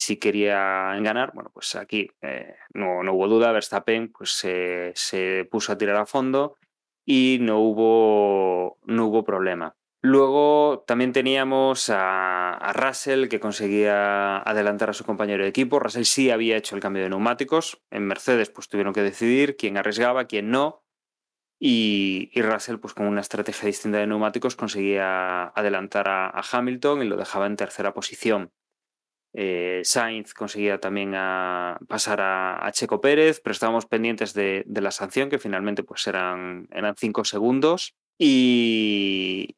si 0.00 0.16
quería 0.16 0.96
ganar. 1.00 1.30
Bueno, 1.32 1.52
pues 1.54 1.76
aquí 1.76 2.10
eh, 2.22 2.56
no, 2.72 3.04
no 3.04 3.12
hubo 3.12 3.28
duda, 3.28 3.52
Verstappen 3.52 4.10
pues, 4.10 4.32
se- 4.32 4.90
se 4.96 5.46
puso 5.48 5.70
a 5.70 5.78
tirar 5.78 5.94
a 5.94 6.06
fondo 6.06 6.56
y 7.04 7.38
no 7.40 7.60
hubo, 7.60 8.78
no 8.84 9.06
hubo 9.06 9.24
problema. 9.24 9.76
Luego 10.04 10.84
también 10.86 11.12
teníamos 11.12 11.88
a, 11.90 12.72
Russell 12.74 13.28
que 13.28 13.40
conseguía 13.40 14.36
adelantar 14.38 14.90
a 14.90 14.92
su 14.92 15.02
compañero 15.02 15.44
de 15.44 15.48
equipo. 15.48 15.78
Russell 15.78 16.04
sí 16.04 16.30
había 16.30 16.58
hecho 16.58 16.76
el 16.76 16.82
cambio 16.82 17.02
de 17.02 17.08
neumáticos. 17.08 17.82
En 17.90 18.06
Mercedes 18.06 18.50
pues 18.50 18.68
tuvieron 18.68 18.92
que 18.92 19.00
decidir 19.00 19.56
quién 19.56 19.78
arriesgaba, 19.78 20.26
quién 20.26 20.50
no. 20.50 20.84
Y, 21.58 22.30
y 22.34 22.42
Russell 22.42 22.76
pues 22.76 22.92
con 22.92 23.06
una 23.06 23.22
estrategia 23.22 23.66
distinta 23.66 23.96
de 23.96 24.06
neumáticos 24.06 24.56
conseguía 24.56 25.44
adelantar 25.44 26.06
a, 26.08 26.26
a 26.28 26.42
Hamilton 26.52 27.02
y 27.02 27.06
lo 27.06 27.16
dejaba 27.16 27.46
en 27.46 27.56
tercera 27.56 27.94
posición. 27.94 28.52
Eh, 29.36 29.80
Sainz 29.82 30.32
conseguía 30.32 30.78
también 30.78 31.10
pasar 31.88 32.20
a, 32.20 32.70
Checo 32.72 33.00
Pérez, 33.00 33.40
pero 33.42 33.52
estábamos 33.52 33.84
pendientes 33.84 34.32
de, 34.32 34.64
la 34.68 34.92
sanción, 34.92 35.28
que 35.28 35.40
finalmente 35.40 35.82
pues 35.82 36.06
eran, 36.06 36.68
cinco 36.96 37.24
segundos. 37.24 37.94
Y, 38.16 39.56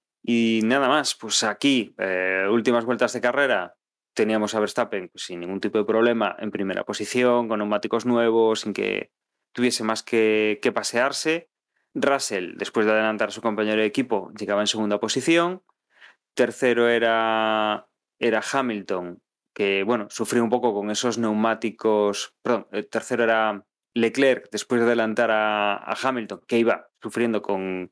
nada 0.64 0.88
más, 0.88 1.14
pues 1.14 1.44
aquí, 1.44 1.94
eh, 1.98 2.46
últimas 2.50 2.86
vueltas 2.86 3.12
de 3.12 3.20
carrera, 3.20 3.76
teníamos 4.14 4.54
a 4.54 4.60
Verstappen 4.60 5.10
pues, 5.10 5.24
sin 5.24 5.40
ningún 5.40 5.60
tipo 5.60 5.76
de 5.76 5.84
problema 5.84 6.34
en 6.38 6.50
primera 6.50 6.84
posición, 6.84 7.46
con 7.46 7.58
neumáticos 7.58 8.06
nuevos, 8.06 8.60
sin 8.60 8.72
que 8.72 9.10
tuviese 9.52 9.84
más 9.84 10.02
que, 10.02 10.58
pasearse. 10.74 11.50
Russell, 11.94 12.56
después 12.56 12.86
de 12.86 12.92
adelantar 12.92 13.28
a 13.28 13.32
su 13.32 13.42
compañero 13.42 13.80
de 13.80 13.86
equipo, 13.86 14.30
llegaba 14.38 14.62
en 14.62 14.66
segunda 14.66 15.00
posición. 15.00 15.62
Tercero 16.34 16.88
era 16.88 17.86
Hamilton, 18.52 19.22
que 19.56 19.84
bueno, 19.84 20.06
sufrió 20.10 20.44
un 20.44 20.50
poco 20.50 20.74
con 20.74 20.90
esos 20.90 21.16
neumáticos. 21.16 22.34
Perdón, 22.42 22.66
el 22.72 22.86
tercero 22.90 23.24
era 23.24 23.64
Leclerc, 23.94 24.50
después 24.52 24.82
de 24.82 24.86
adelantar 24.86 25.30
a, 25.30 25.94
Hamilton, 26.02 26.42
que 26.46 26.58
iba 26.58 26.90
sufriendo 27.00 27.40
con, 27.40 27.90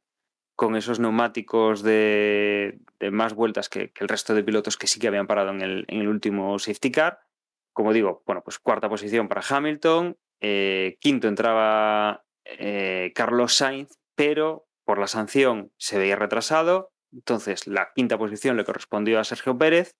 con 0.54 0.76
esos 0.76 1.00
neumáticos 1.00 1.82
de, 1.82 2.80
más 3.10 3.32
vueltas 3.32 3.70
que, 3.70 3.90
que, 3.92 4.04
el 4.04 4.08
resto 4.08 4.34
de 4.34 4.44
pilotos 4.44 4.76
que 4.76 4.86
sí 4.86 5.00
que 5.00 5.08
habían 5.08 5.26
parado 5.26 5.52
en 5.52 5.62
el, 5.62 5.86
en 5.88 6.00
el 6.02 6.08
último 6.08 6.58
safety 6.58 6.90
car. 6.90 7.20
Como 7.72 7.94
digo, 7.94 8.22
bueno, 8.26 8.42
pues 8.44 8.58
cuarta 8.58 8.90
posición 8.90 9.26
para 9.28 9.42
Hamilton. 9.48 10.18
Eh, 10.42 10.98
quinto 11.00 11.28
entraba 11.28 12.26
eh, 12.44 13.10
Carlos 13.14 13.54
Sainz, 13.54 13.98
pero 14.14 14.66
por 14.84 14.98
la 14.98 15.06
sanción 15.06 15.72
se 15.78 15.96
veía 15.98 16.16
retrasado. 16.16 16.92
Entonces, 17.10 17.66
la 17.66 17.88
quinta 17.94 18.18
posición 18.18 18.58
le 18.58 18.64
correspondió 18.64 19.18
a 19.18 19.24
Sergio 19.24 19.56
Pérez. 19.56 19.96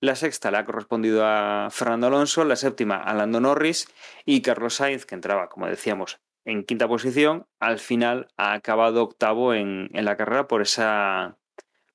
La 0.00 0.14
sexta 0.14 0.50
le 0.50 0.58
ha 0.58 0.64
correspondido 0.64 1.24
a 1.24 1.68
Fernando 1.70 2.08
Alonso, 2.08 2.44
la 2.44 2.56
séptima 2.56 2.96
a 2.96 3.14
Lando 3.14 3.40
Norris 3.40 3.88
y 4.24 4.42
Carlos 4.42 4.74
Sainz, 4.74 5.06
que 5.06 5.14
entraba, 5.14 5.48
como 5.48 5.66
decíamos, 5.66 6.20
en 6.44 6.64
quinta 6.64 6.86
posición, 6.86 7.46
al 7.58 7.78
final 7.78 8.28
ha 8.36 8.52
acabado 8.52 9.02
octavo 9.02 9.54
en, 9.54 9.90
en 9.94 10.04
la 10.04 10.16
carrera 10.16 10.46
por 10.46 10.62
esa, 10.62 11.38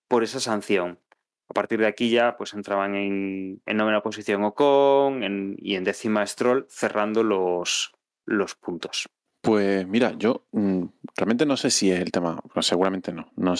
por 0.07 0.23
esa 0.23 0.39
sanción. 0.39 0.99
A 1.47 1.53
partir 1.53 1.79
de 1.79 1.87
aquí 1.87 2.09
ya 2.09 2.37
pues 2.37 2.53
entraban 2.53 2.95
en, 2.95 3.61
en 3.65 3.77
novena 3.77 4.01
posición 4.01 4.43
Ocon 4.43 5.55
y 5.57 5.75
en 5.75 5.83
décima 5.83 6.25
Stroll, 6.25 6.65
cerrando 6.69 7.23
los, 7.23 7.93
los 8.25 8.55
puntos. 8.55 9.09
Pues 9.41 9.87
mira, 9.87 10.13
yo 10.17 10.47
mmm, 10.51 10.85
realmente 11.15 11.45
no 11.45 11.57
sé 11.57 11.71
si 11.71 11.91
es 11.91 11.99
el 11.99 12.11
tema, 12.11 12.41
pues 12.53 12.65
seguramente 12.65 13.11
no, 13.11 13.31
no 13.35 13.53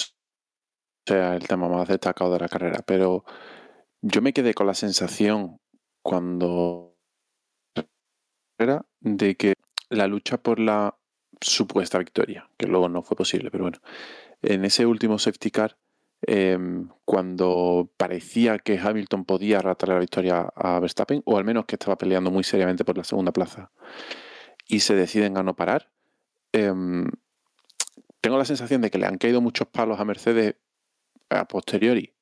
sea 1.06 1.36
el 1.36 1.48
tema 1.48 1.68
más 1.68 1.88
destacado 1.88 2.34
de 2.34 2.40
la 2.40 2.48
carrera, 2.48 2.80
pero 2.86 3.26
yo 4.02 4.22
me 4.22 4.34
quedé 4.34 4.54
con 4.54 4.68
la 4.68 4.74
sensación 4.74 5.60
cuando 6.04 6.98
era 8.58 8.86
de 9.00 9.36
que 9.36 9.54
la 9.90 10.08
lucha 10.08 10.38
por 10.42 10.60
la 10.60 10.98
supuesta 11.40 11.98
victoria, 11.98 12.50
que 12.58 12.68
luego 12.68 12.90
no 12.90 13.02
fue 13.02 13.18
posible, 13.18 13.52
pero 13.52 13.66
bueno, 13.66 13.80
en 14.42 14.66
ese 14.66 14.86
último 14.86 15.20
safety 15.20 15.52
car, 15.52 15.78
eh, 16.28 16.58
cuando 17.04 17.92
parecía 17.98 18.60
que 18.60 18.78
Hamilton 18.78 19.26
podía 19.26 19.58
arrastrar 19.58 19.96
la 19.96 20.00
victoria 20.00 20.52
a 20.56 20.80
Verstappen, 20.80 21.24
o 21.26 21.38
al 21.38 21.46
menos 21.46 21.66
que 21.66 21.76
estaba 21.76 21.98
peleando 21.98 22.30
muy 22.30 22.44
seriamente 22.44 22.86
por 22.86 22.98
la 22.98 23.04
segunda 23.04 23.32
plaza, 23.32 23.72
y 24.68 24.82
se 24.82 24.96
deciden 24.96 25.38
a 25.38 25.44
no 25.44 25.56
parar, 25.56 25.92
eh, 26.54 26.72
tengo 28.22 28.38
la 28.38 28.46
sensación 28.46 28.82
de 28.82 28.92
que 28.92 29.00
le 29.00 29.08
han 29.08 29.18
caído 29.18 29.42
muchos 29.42 29.68
palos 29.68 30.00
a 30.00 30.06
Mercedes 30.06 30.56
a 31.30 31.48
posteriori, 31.48 32.14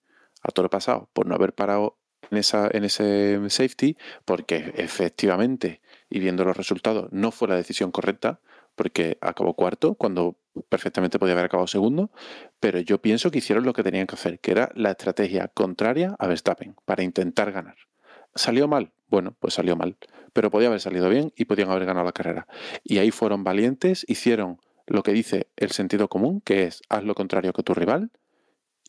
a 0.49 0.51
todo 0.51 0.63
lo 0.63 0.69
pasado, 0.69 1.09
por 1.13 1.25
no 1.25 1.35
haber 1.35 1.53
parado 1.53 1.97
en, 2.31 2.37
esa, 2.37 2.69
en 2.71 2.83
ese 2.83 3.39
safety, 3.49 3.97
porque 4.25 4.73
efectivamente, 4.75 5.81
y 6.09 6.19
viendo 6.19 6.43
los 6.43 6.57
resultados, 6.57 7.07
no 7.11 7.31
fue 7.31 7.47
la 7.47 7.55
decisión 7.55 7.91
correcta, 7.91 8.39
porque 8.75 9.17
acabó 9.21 9.55
cuarto, 9.55 9.95
cuando 9.95 10.37
perfectamente 10.69 11.19
podía 11.19 11.33
haber 11.33 11.45
acabado 11.45 11.67
segundo, 11.67 12.11
pero 12.59 12.79
yo 12.79 13.01
pienso 13.01 13.31
que 13.31 13.39
hicieron 13.39 13.65
lo 13.65 13.73
que 13.73 13.83
tenían 13.83 14.07
que 14.07 14.15
hacer, 14.15 14.39
que 14.39 14.51
era 14.51 14.71
la 14.75 14.91
estrategia 14.91 15.49
contraria 15.49 16.15
a 16.17 16.27
Verstappen, 16.27 16.75
para 16.85 17.03
intentar 17.03 17.51
ganar. 17.51 17.75
¿Salió 18.35 18.67
mal? 18.67 18.91
Bueno, 19.07 19.35
pues 19.39 19.55
salió 19.55 19.75
mal, 19.75 19.97
pero 20.33 20.51
podía 20.51 20.67
haber 20.67 20.79
salido 20.79 21.09
bien 21.09 21.33
y 21.35 21.45
podían 21.45 21.69
haber 21.69 21.85
ganado 21.85 22.05
la 22.05 22.11
carrera. 22.11 22.47
Y 22.83 22.99
ahí 22.99 23.11
fueron 23.11 23.43
valientes, 23.43 24.05
hicieron 24.07 24.59
lo 24.85 25.03
que 25.03 25.13
dice 25.13 25.47
el 25.57 25.71
sentido 25.71 26.07
común, 26.07 26.41
que 26.41 26.63
es 26.63 26.81
haz 26.89 27.03
lo 27.03 27.15
contrario 27.15 27.53
que 27.53 27.63
tu 27.63 27.73
rival, 27.73 28.11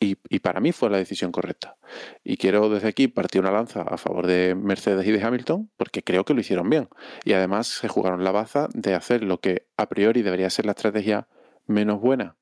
y, 0.03 0.14
para 0.38 0.61
mí 0.61 0.72
fue 0.72 0.88
la 0.88 0.96
decisión 0.96 1.30
correcta. 1.30 1.76
Y 2.24 2.38
quiero 2.38 2.70
desde 2.70 2.88
aquí 2.88 3.07
partir 3.07 3.42
una 3.42 3.53
lanza 3.53 3.82
a 3.82 3.98
favor 3.98 4.26
de 4.26 4.55
Mercedes 4.55 5.07
y 5.07 5.12
de 5.12 5.22
Hamilton 5.22 5.70
porque 5.76 6.03
creo 6.03 6.24
que 6.24 6.32
lo 6.32 6.40
hicieron 6.40 6.70
bien. 6.70 6.88
Y 7.24 7.34
además 7.34 7.66
se 7.66 7.86
jugaron 7.86 8.24
la 8.24 8.32
baza 8.32 8.68
de 8.72 8.94
hacer 8.94 9.22
lo 9.22 9.40
que 9.40 9.66
a 9.76 9.90
priori 9.90 10.22
debería 10.22 10.48
ser 10.48 10.64
la 10.64 10.72
estrategia 10.72 11.28
menos 11.66 12.01
buena 12.01 12.38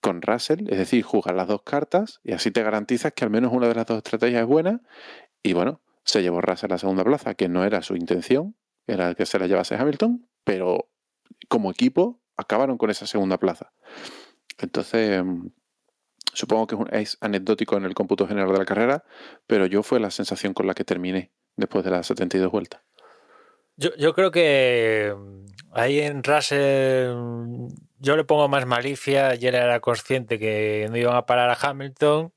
con 0.00 0.22
Russell, 0.22 0.68
es 0.68 0.78
decir, 0.78 1.02
jugar 1.02 1.34
las 1.34 1.48
dos 1.48 1.62
cartas 1.62 2.20
y 2.22 2.32
así 2.32 2.52
te 2.52 2.62
garantizas 2.62 3.12
que 3.12 3.24
al 3.24 3.30
menos 3.30 3.52
una 3.52 3.66
de 3.66 3.74
las 3.74 3.86
dos 3.86 3.96
estrategias 3.96 4.42
es 4.42 4.46
buena. 4.46 4.80
Y 5.42 5.54
bueno, 5.54 5.82
se 6.04 6.22
llevó 6.22 6.40
Russell 6.40 6.70
a 6.70 6.74
la 6.74 6.78
segunda 6.78 7.02
plaza, 7.02 7.34
que 7.34 7.48
no 7.48 7.64
era 7.64 7.82
su 7.82 7.96
intención, 7.96 8.54
era 8.86 9.16
que 9.16 9.26
se 9.26 9.40
la 9.40 9.48
llevase 9.48 9.74
Hamilton, 9.74 10.28
pero 10.44 10.88
como 11.48 11.72
equipo 11.72 12.22
acabaron 12.36 12.78
con 12.78 12.90
esa 12.90 13.08
segunda 13.08 13.38
plaza. 13.38 13.72
Entonces, 14.58 15.24
Supongo 16.32 16.66
que 16.66 17.00
es 17.00 17.16
anecdótico 17.20 17.76
en 17.76 17.84
el 17.84 17.94
cómputo 17.94 18.26
general 18.26 18.52
de 18.52 18.58
la 18.58 18.64
carrera, 18.64 19.04
pero 19.46 19.66
yo 19.66 19.82
fue 19.82 20.00
la 20.00 20.10
sensación 20.10 20.52
con 20.52 20.66
la 20.66 20.74
que 20.74 20.84
terminé 20.84 21.32
después 21.56 21.84
de 21.84 21.90
las 21.90 22.06
72 22.06 22.50
vueltas. 22.50 22.82
Yo, 23.76 23.94
yo 23.96 24.14
creo 24.14 24.30
que 24.30 25.14
mm, 25.16 25.44
ahí 25.72 26.00
en 26.00 26.22
Russell 26.22 27.14
yo 27.98 28.16
le 28.16 28.24
pongo 28.24 28.48
más 28.48 28.66
malicia 28.66 29.32
él 29.32 29.54
era 29.54 29.80
consciente 29.80 30.38
que 30.38 30.86
no 30.90 30.96
iban 30.96 31.16
a 31.16 31.26
parar 31.26 31.50
a 31.50 31.58
Hamilton 31.60 32.32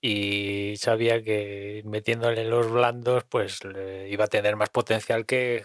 y 0.00 0.74
sabía 0.78 1.22
que 1.22 1.82
metiéndole 1.84 2.44
los 2.44 2.70
blandos 2.70 3.24
pues 3.24 3.60
iba 4.08 4.24
a 4.24 4.28
tener 4.28 4.56
más 4.56 4.70
potencial 4.70 5.26
que, 5.26 5.64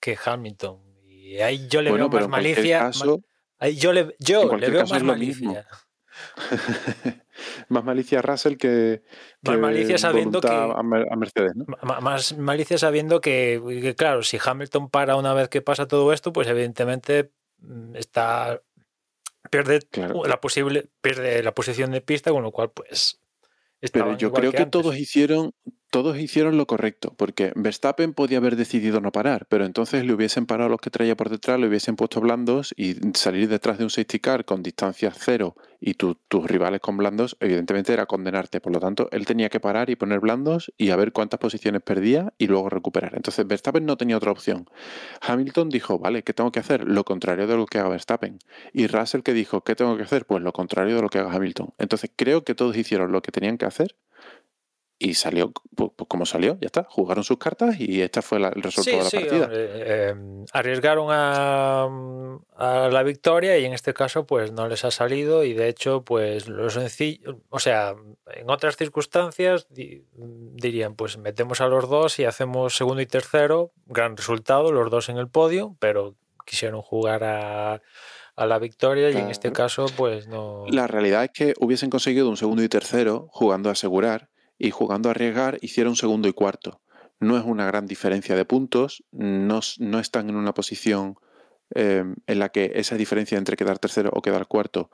que 0.00 0.16
Hamilton. 0.22 0.80
Y 1.06 1.38
ahí 1.40 1.68
yo 1.68 1.82
le 1.82 1.90
bueno, 1.90 2.08
veo 2.08 2.20
más 2.20 2.28
malicia. 2.28 2.78
Caso, 2.78 3.20
ahí 3.58 3.76
yo 3.76 3.92
le, 3.92 4.16
yo 4.18 4.56
le 4.56 4.70
veo 4.70 4.86
más 4.86 5.02
malicia. 5.02 5.48
Mismo. 5.48 5.62
más 7.68 7.84
malicia 7.84 8.22
Russell 8.22 8.56
que, 8.56 9.02
que 9.42 9.50
más 9.50 9.60
malicia 9.60 9.98
sabiendo 9.98 10.40
que 10.40 10.48
a, 10.48 10.82
Mercedes, 11.16 11.54
¿no? 11.54 11.64
más 11.82 12.36
malicia 12.36 12.78
sabiendo 12.78 13.20
que, 13.20 13.60
que, 13.82 13.94
claro, 13.94 14.22
si 14.22 14.38
Hamilton 14.44 14.90
para 14.90 15.16
una 15.16 15.34
vez 15.34 15.48
que 15.48 15.62
pasa 15.62 15.88
todo 15.88 16.12
esto, 16.12 16.32
pues 16.32 16.48
evidentemente 16.48 17.32
mm, 17.58 17.96
está 17.96 18.60
pierde 19.50 19.80
claro. 19.90 20.24
la 20.24 20.40
posible 20.40 20.88
pierde 21.00 21.42
la 21.42 21.54
posición 21.54 21.90
de 21.90 22.00
pista, 22.00 22.30
con 22.30 22.42
lo 22.42 22.52
cual 22.52 22.70
pues 22.72 23.20
pero 23.92 24.16
yo 24.16 24.32
creo 24.32 24.50
que, 24.50 24.58
que 24.58 24.66
todos 24.66 24.96
hicieron 24.96 25.52
todos 25.94 26.18
hicieron 26.18 26.56
lo 26.56 26.66
correcto, 26.66 27.14
porque 27.16 27.52
Verstappen 27.54 28.14
podía 28.14 28.38
haber 28.38 28.56
decidido 28.56 29.00
no 29.00 29.12
parar, 29.12 29.46
pero 29.48 29.64
entonces 29.64 30.04
le 30.04 30.12
hubiesen 30.12 30.44
parado 30.44 30.66
a 30.66 30.70
los 30.70 30.80
que 30.80 30.90
traía 30.90 31.16
por 31.16 31.30
detrás, 31.30 31.60
le 31.60 31.68
hubiesen 31.68 31.94
puesto 31.94 32.20
blandos 32.20 32.74
y 32.76 32.96
salir 33.14 33.48
detrás 33.48 33.78
de 33.78 33.84
un 33.84 33.90
safety 33.90 34.18
car 34.18 34.44
con 34.44 34.64
distancias 34.64 35.16
cero 35.16 35.54
y 35.78 35.94
tu, 35.94 36.16
tus 36.16 36.48
rivales 36.48 36.80
con 36.80 36.96
blandos, 36.96 37.36
evidentemente 37.38 37.92
era 37.92 38.06
condenarte. 38.06 38.60
Por 38.60 38.72
lo 38.72 38.80
tanto, 38.80 39.08
él 39.12 39.24
tenía 39.24 39.48
que 39.50 39.60
parar 39.60 39.88
y 39.88 39.94
poner 39.94 40.18
blandos 40.18 40.72
y 40.76 40.90
a 40.90 40.96
ver 40.96 41.12
cuántas 41.12 41.38
posiciones 41.38 41.82
perdía 41.82 42.32
y 42.38 42.48
luego 42.48 42.70
recuperar. 42.70 43.12
Entonces, 43.14 43.46
Verstappen 43.46 43.86
no 43.86 43.96
tenía 43.96 44.16
otra 44.16 44.32
opción. 44.32 44.68
Hamilton 45.20 45.68
dijo, 45.68 46.00
vale, 46.00 46.24
¿qué 46.24 46.32
tengo 46.32 46.50
que 46.50 46.58
hacer? 46.58 46.88
Lo 46.88 47.04
contrario 47.04 47.46
de 47.46 47.56
lo 47.56 47.66
que 47.66 47.78
haga 47.78 47.90
Verstappen. 47.90 48.40
Y 48.72 48.88
Russell 48.88 49.20
que 49.20 49.32
dijo, 49.32 49.60
¿qué 49.60 49.76
tengo 49.76 49.96
que 49.96 50.02
hacer? 50.02 50.24
Pues 50.26 50.42
lo 50.42 50.52
contrario 50.52 50.96
de 50.96 51.02
lo 51.02 51.08
que 51.08 51.20
haga 51.20 51.32
Hamilton. 51.32 51.74
Entonces, 51.78 52.10
creo 52.16 52.42
que 52.42 52.56
todos 52.56 52.76
hicieron 52.76 53.12
lo 53.12 53.22
que 53.22 53.30
tenían 53.30 53.58
que 53.58 53.66
hacer 53.66 53.94
y 54.98 55.14
salió 55.14 55.52
pues, 55.74 55.90
pues, 55.96 56.08
como 56.08 56.24
salió, 56.26 56.56
ya 56.60 56.66
está. 56.66 56.84
Jugaron 56.88 57.24
sus 57.24 57.38
cartas 57.38 57.76
y 57.78 58.00
este 58.00 58.22
fue 58.22 58.38
la, 58.38 58.48
el 58.48 58.62
resultado 58.62 59.08
sí, 59.08 59.16
de 59.18 59.24
la 59.28 59.38
sí, 59.38 59.44
partida. 59.44 59.48
Eh, 59.52 60.14
arriesgaron 60.52 61.08
a, 61.10 61.88
a, 62.56 62.88
la 62.88 63.02
victoria 63.02 63.58
y 63.58 63.64
en 63.64 63.72
este 63.72 63.92
caso 63.92 64.26
pues 64.26 64.52
no 64.52 64.68
les 64.68 64.84
ha 64.84 64.90
salido 64.90 65.44
y 65.44 65.52
de 65.52 65.68
hecho 65.68 66.02
pues 66.02 66.48
lo 66.48 66.70
sencillo, 66.70 67.40
o 67.50 67.58
sea, 67.58 67.94
en 68.34 68.50
otras 68.50 68.76
circunstancias 68.76 69.66
di, 69.70 70.04
dirían 70.14 70.94
pues 70.94 71.18
metemos 71.18 71.60
a 71.60 71.66
los 71.66 71.88
dos 71.88 72.18
y 72.18 72.24
hacemos 72.24 72.76
segundo 72.76 73.02
y 73.02 73.06
tercero, 73.06 73.72
gran 73.86 74.16
resultado, 74.16 74.72
los 74.72 74.90
dos 74.90 75.08
en 75.08 75.18
el 75.18 75.28
podio, 75.28 75.76
pero 75.80 76.14
quisieron 76.44 76.82
jugar 76.82 77.24
a 77.24 77.82
a 78.36 78.46
la 78.46 78.58
victoria 78.58 79.10
claro. 79.10 79.20
y 79.20 79.26
en 79.26 79.30
este 79.30 79.52
caso 79.52 79.86
pues 79.96 80.26
no... 80.26 80.64
La 80.68 80.86
realidad 80.86 81.24
es 81.24 81.30
que 81.30 81.54
hubiesen 81.60 81.90
conseguido 81.90 82.28
un 82.28 82.36
segundo 82.36 82.62
y 82.62 82.68
tercero 82.68 83.28
jugando 83.30 83.68
a 83.68 83.72
asegurar 83.72 84.28
y 84.58 84.70
jugando 84.70 85.08
a 85.08 85.12
arriesgar 85.12 85.58
hicieron 85.62 85.96
segundo 85.96 86.28
y 86.28 86.32
cuarto. 86.32 86.80
No 87.20 87.36
es 87.36 87.44
una 87.44 87.66
gran 87.66 87.86
diferencia 87.86 88.36
de 88.36 88.44
puntos, 88.44 89.04
no, 89.12 89.60
no 89.78 89.98
están 89.98 90.28
en 90.28 90.36
una 90.36 90.54
posición 90.54 91.16
eh, 91.74 92.04
en 92.26 92.38
la 92.38 92.50
que 92.50 92.72
esa 92.74 92.96
diferencia 92.96 93.38
entre 93.38 93.56
quedar 93.56 93.78
tercero 93.78 94.10
o 94.12 94.22
quedar 94.22 94.46
cuarto 94.46 94.90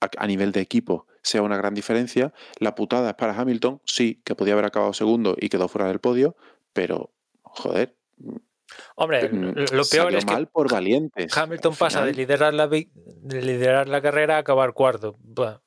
a, 0.00 0.08
a, 0.18 0.26
nivel 0.26 0.52
de 0.52 0.60
equipo 0.60 1.06
sea 1.22 1.42
una 1.42 1.56
gran 1.56 1.74
diferencia. 1.74 2.32
La 2.58 2.74
putada 2.74 3.10
es 3.10 3.16
para 3.16 3.38
Hamilton, 3.38 3.80
sí, 3.84 4.22
que 4.24 4.34
podía 4.34 4.52
haber 4.52 4.66
acabado 4.66 4.92
segundo 4.92 5.36
y 5.38 5.48
quedó 5.48 5.68
fuera 5.68 5.88
del 5.88 6.00
podio, 6.00 6.36
pero 6.72 7.12
joder. 7.42 7.96
Hombre, 8.96 9.28
lo 9.30 9.84
peor 9.84 10.14
es 10.14 10.24
que 10.24 10.32
mal 10.32 10.46
por 10.48 10.70
valientes. 10.70 11.36
Hamilton 11.36 11.74
pasa 11.76 12.04
de 12.04 12.12
liderar, 12.12 12.54
la, 12.54 12.68
de 12.68 12.86
liderar 13.42 13.88
la 13.88 14.00
carrera 14.02 14.36
a 14.36 14.38
acabar 14.38 14.72
cuarto. 14.72 15.16
Bueno, 15.20 15.60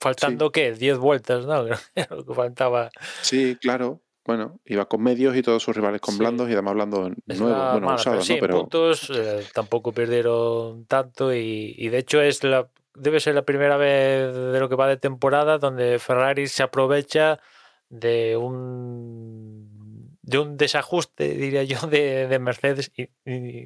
faltando 0.00 0.46
sí. 0.46 0.52
qué, 0.52 0.72
10 0.72 0.98
vueltas, 0.98 1.46
¿no? 1.46 1.64
lo 2.10 2.26
que 2.26 2.34
faltaba. 2.34 2.90
Sí, 3.22 3.56
claro. 3.60 4.00
bueno, 4.24 4.60
iba 4.64 4.86
con 4.86 5.02
medios 5.02 5.36
y 5.36 5.42
todos 5.42 5.62
sus 5.62 5.76
rivales 5.76 6.00
con 6.00 6.14
Sí. 6.14 6.20
blandos 6.20 6.48
y 6.48 6.52
además 6.52 6.74
blandos 6.74 7.10
nuevos, 7.26 7.72
bueno, 7.72 7.86
mala, 7.86 7.94
usados, 7.96 8.24
sí, 8.24 8.38
Pero 8.40 8.60
puntos 8.60 9.10
eh, 9.14 9.44
tampoco 9.52 9.92
perdieron 9.92 10.86
tanto 10.86 11.34
y, 11.34 11.74
y 11.76 11.88
de 11.88 11.98
hecho 11.98 12.22
es 12.22 12.42
la 12.42 12.68
debe 12.96 13.18
ser 13.20 13.34
la 13.34 13.42
primera 13.42 13.76
vez 13.76 14.32
de 14.34 14.60
lo 14.60 14.68
que 14.68 14.76
va 14.76 14.86
de 14.86 14.96
temporada 14.96 15.58
donde 15.58 15.98
Ferrari 15.98 16.46
se 16.46 16.62
aprovecha 16.62 17.40
de 17.88 18.36
un 18.36 19.53
de 20.26 20.38
un 20.38 20.56
desajuste, 20.56 21.28
diría 21.34 21.64
yo, 21.64 21.86
de, 21.86 22.26
de 22.26 22.38
Mercedes 22.38 22.90
y, 22.96 23.08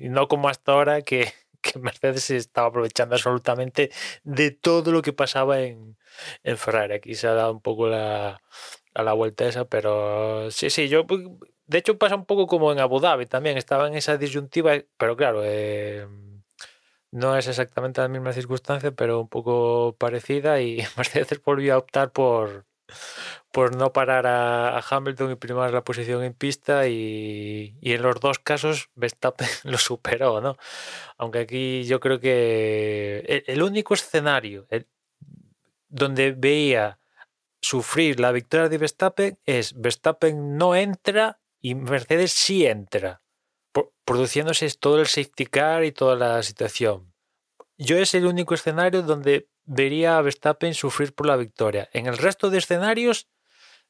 no 0.08 0.26
como 0.28 0.48
hasta 0.48 0.72
ahora 0.72 1.02
que, 1.02 1.32
que 1.60 1.78
Mercedes 1.78 2.30
estaba 2.30 2.68
aprovechando 2.68 3.14
absolutamente 3.14 3.90
de 4.24 4.50
todo 4.50 4.92
lo 4.92 5.02
que 5.02 5.12
pasaba 5.12 5.60
en, 5.60 5.96
en 6.42 6.58
Ferrari. 6.58 6.94
Aquí 6.94 7.14
se 7.14 7.28
ha 7.28 7.34
dado 7.34 7.52
un 7.52 7.60
poco 7.60 7.86
la, 7.88 8.42
a 8.94 9.02
la 9.02 9.12
vuelta 9.12 9.46
esa, 9.46 9.66
pero 9.66 10.50
sí, 10.50 10.70
sí, 10.70 10.88
yo 10.88 11.06
pues, 11.06 11.22
de 11.66 11.78
hecho 11.78 11.98
pasa 11.98 12.16
un 12.16 12.26
poco 12.26 12.46
como 12.46 12.72
en 12.72 12.80
Abu 12.80 13.00
Dhabi 13.00 13.26
también, 13.26 13.56
estaba 13.56 13.86
en 13.88 13.94
esa 13.94 14.16
disyuntiva, 14.16 14.72
pero 14.96 15.16
claro, 15.16 15.42
eh, 15.44 16.06
no 17.12 17.36
es 17.36 17.46
exactamente 17.46 18.00
la 18.00 18.08
misma 18.08 18.32
circunstancia, 18.32 18.90
pero 18.92 19.20
un 19.20 19.28
poco 19.28 19.94
parecida 19.98 20.60
y 20.60 20.78
Mercedes 20.96 21.40
volvió 21.44 21.74
a 21.74 21.78
optar 21.78 22.10
por, 22.10 22.66
por 23.52 23.74
no 23.76 23.92
parar 23.92 24.26
a, 24.26 24.78
Hamilton 24.78 25.32
y 25.32 25.36
primar 25.36 25.72
la 25.72 25.84
posición 25.84 26.22
en 26.22 26.34
pista 26.34 26.88
y, 26.88 27.76
y 27.80 27.92
en 27.92 28.02
los 28.02 28.20
dos 28.20 28.38
casos 28.38 28.90
Verstappen 28.94 29.48
lo 29.64 29.78
superó, 29.78 30.40
¿no? 30.40 30.56
Aunque 31.16 31.40
aquí 31.40 31.84
yo 31.84 32.00
creo 32.00 32.20
que 32.20 33.20
el, 33.26 33.44
el 33.46 33.62
único 33.62 33.94
escenario 33.94 34.66
donde 35.88 36.32
veía 36.32 36.98
sufrir 37.60 38.20
la 38.20 38.32
victoria 38.32 38.68
de 38.68 38.78
Verstappen 38.78 39.38
es 39.44 39.74
Verstappen 39.80 40.56
no 40.56 40.74
entra 40.74 41.40
y 41.60 41.74
Mercedes 41.74 42.32
sí 42.32 42.66
entra, 42.66 43.22
pro- 43.72 43.92
produciéndose 44.04 44.70
todo 44.78 45.00
el 45.00 45.06
safety 45.06 45.46
car 45.46 45.84
y 45.84 45.92
toda 45.92 46.14
la 46.14 46.42
situación. 46.42 47.12
Yo 47.76 47.96
es 47.98 48.14
el 48.14 48.26
único 48.26 48.54
escenario 48.54 49.02
donde 49.02 49.48
vería 49.68 50.16
a 50.16 50.22
Verstappen 50.22 50.74
sufrir 50.74 51.14
por 51.14 51.26
la 51.26 51.36
victoria. 51.36 51.88
En 51.92 52.06
el 52.06 52.16
resto 52.16 52.50
de 52.50 52.58
escenarios, 52.58 53.28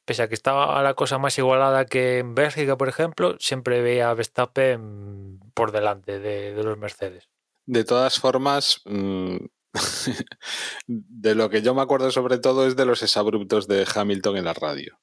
pese 0.04 0.22
a 0.22 0.28
que 0.28 0.34
estaba 0.34 0.82
la 0.82 0.94
cosa 0.94 1.18
más 1.18 1.38
igualada 1.38 1.86
que 1.86 2.18
en 2.18 2.34
Bélgica, 2.34 2.76
por 2.76 2.88
ejemplo, 2.88 3.36
siempre 3.38 3.80
veía 3.80 4.10
a 4.10 4.14
Verstappen 4.14 5.38
por 5.54 5.70
delante 5.72 6.18
de, 6.18 6.52
los 6.62 6.76
Mercedes. 6.76 7.28
De 7.64 7.84
todas 7.84 8.18
formas, 8.18 8.82
mm, 8.86 9.36
de 10.86 11.34
lo 11.34 11.48
que 11.48 11.62
yo 11.62 11.74
me 11.74 11.82
acuerdo 11.82 12.10
sobre 12.10 12.38
todo 12.38 12.66
es 12.66 12.74
de 12.74 12.84
los 12.84 13.02
exabruptos 13.02 13.68
de 13.68 13.86
Hamilton 13.94 14.36
en 14.36 14.44
la 14.44 14.54
radio. 14.54 14.98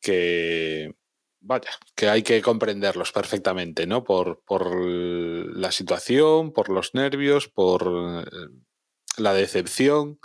Que, 0.00 0.96
vaya, 1.38 1.70
que 1.94 2.08
hay 2.08 2.24
que 2.24 2.42
comprenderlos 2.42 3.12
perfectamente, 3.12 3.86
¿no? 3.86 4.02
Por, 4.02 4.42
por 4.44 4.74
la 4.74 5.70
situación, 5.70 6.52
por 6.52 6.70
los 6.70 6.92
nervios, 6.94 7.46
por 7.46 8.24
eh, 8.26 8.48
la 9.16 9.34
decepción. 9.34 10.18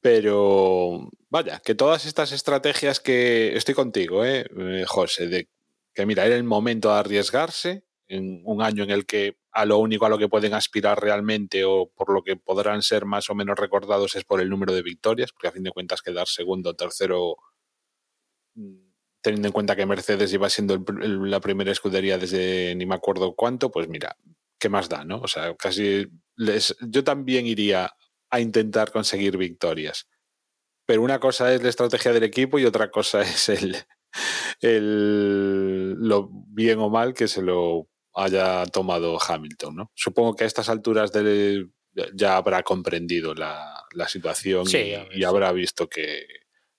Pero, 0.00 1.10
vaya, 1.28 1.60
que 1.64 1.74
todas 1.74 2.06
estas 2.06 2.32
estrategias 2.32 3.00
que 3.00 3.56
estoy 3.56 3.74
contigo, 3.74 4.24
¿eh? 4.24 4.46
eh, 4.56 4.84
José, 4.86 5.26
de 5.26 5.48
que 5.92 6.06
mira, 6.06 6.24
era 6.24 6.36
el 6.36 6.44
momento 6.44 6.92
de 6.92 6.98
arriesgarse 7.00 7.84
en 8.06 8.42
un 8.44 8.62
año 8.62 8.84
en 8.84 8.90
el 8.90 9.04
que 9.04 9.36
a 9.50 9.64
lo 9.64 9.78
único 9.78 10.06
a 10.06 10.08
lo 10.08 10.18
que 10.18 10.28
pueden 10.28 10.54
aspirar 10.54 11.00
realmente 11.00 11.64
o 11.64 11.90
por 11.90 12.10
lo 12.12 12.22
que 12.22 12.36
podrán 12.36 12.82
ser 12.82 13.04
más 13.04 13.28
o 13.30 13.34
menos 13.34 13.58
recordados 13.58 14.14
es 14.14 14.24
por 14.24 14.40
el 14.40 14.48
número 14.48 14.72
de 14.72 14.82
victorias, 14.82 15.32
porque 15.32 15.48
a 15.48 15.52
fin 15.52 15.64
de 15.64 15.72
cuentas 15.72 16.00
quedar 16.02 16.28
segundo 16.28 16.70
o 16.70 16.74
tercero, 16.74 17.36
mm, 18.54 18.76
teniendo 19.20 19.48
en 19.48 19.52
cuenta 19.52 19.76
que 19.76 19.86
Mercedes 19.86 20.32
iba 20.32 20.48
siendo 20.48 20.82
la 21.02 21.40
primera 21.40 21.72
escudería 21.72 22.18
desde 22.18 22.74
ni 22.76 22.86
me 22.86 22.94
acuerdo 22.94 23.34
cuánto, 23.34 23.70
pues 23.70 23.88
mira, 23.88 24.16
¿qué 24.58 24.68
más 24.68 24.88
da, 24.88 25.04
no? 25.04 25.20
O 25.20 25.28
sea, 25.28 25.54
casi 25.56 26.08
les, 26.38 26.74
yo 26.80 27.04
también 27.04 27.46
iría 27.46 27.92
a 28.30 28.40
intentar 28.40 28.90
conseguir 28.90 29.36
victorias. 29.36 30.08
Pero 30.86 31.02
una 31.02 31.20
cosa 31.20 31.52
es 31.52 31.62
la 31.62 31.68
estrategia 31.68 32.12
del 32.12 32.22
equipo 32.24 32.58
y 32.58 32.64
otra 32.64 32.90
cosa 32.90 33.20
es 33.22 33.48
el, 33.50 33.76
el 34.60 35.92
lo 35.94 36.30
bien 36.32 36.78
o 36.78 36.88
mal 36.88 37.12
que 37.14 37.28
se 37.28 37.42
lo 37.42 37.88
haya 38.14 38.64
tomado 38.66 39.18
Hamilton, 39.20 39.76
¿no? 39.76 39.92
Supongo 39.94 40.34
que 40.34 40.44
a 40.44 40.46
estas 40.46 40.68
alturas 40.68 41.12
del- 41.12 41.70
ya 42.14 42.36
habrá 42.36 42.62
comprendido 42.62 43.34
la, 43.34 43.84
la 43.92 44.08
situación 44.08 44.66
Sí, 44.66 44.94
y, 45.12 45.24
habrá 45.24 45.50
visto 45.52 45.88
que, 45.88 46.26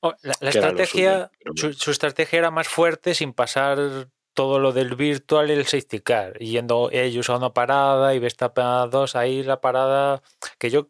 Oh, 0.02 0.14
La, 0.22 0.50
estrategia, 0.50 1.30
suyo, 1.58 1.74
su 1.74 1.92
estrategia 1.92 2.40
era 2.40 2.52
más 2.52 2.70
fuerte 2.70 3.14
sin 3.14 3.34
pasar 3.34 4.08
todo 4.40 4.58
lo 4.60 4.72
del 4.72 4.96
virtual 4.96 5.50
y 5.50 5.54
el 5.54 5.66
safety 5.66 6.00
car, 6.00 6.38
yendo 6.40 6.90
ellos 6.94 7.30
a 7.30 7.36
una 7.36 7.54
parada 7.54 8.16
y 8.16 8.20
Verstappen 8.20 8.64
a 8.64 8.88
dos, 8.88 9.18
ahí 9.18 9.44
la 9.44 9.60
parada 9.60 10.22
que 10.58 10.70
yo, 10.70 10.88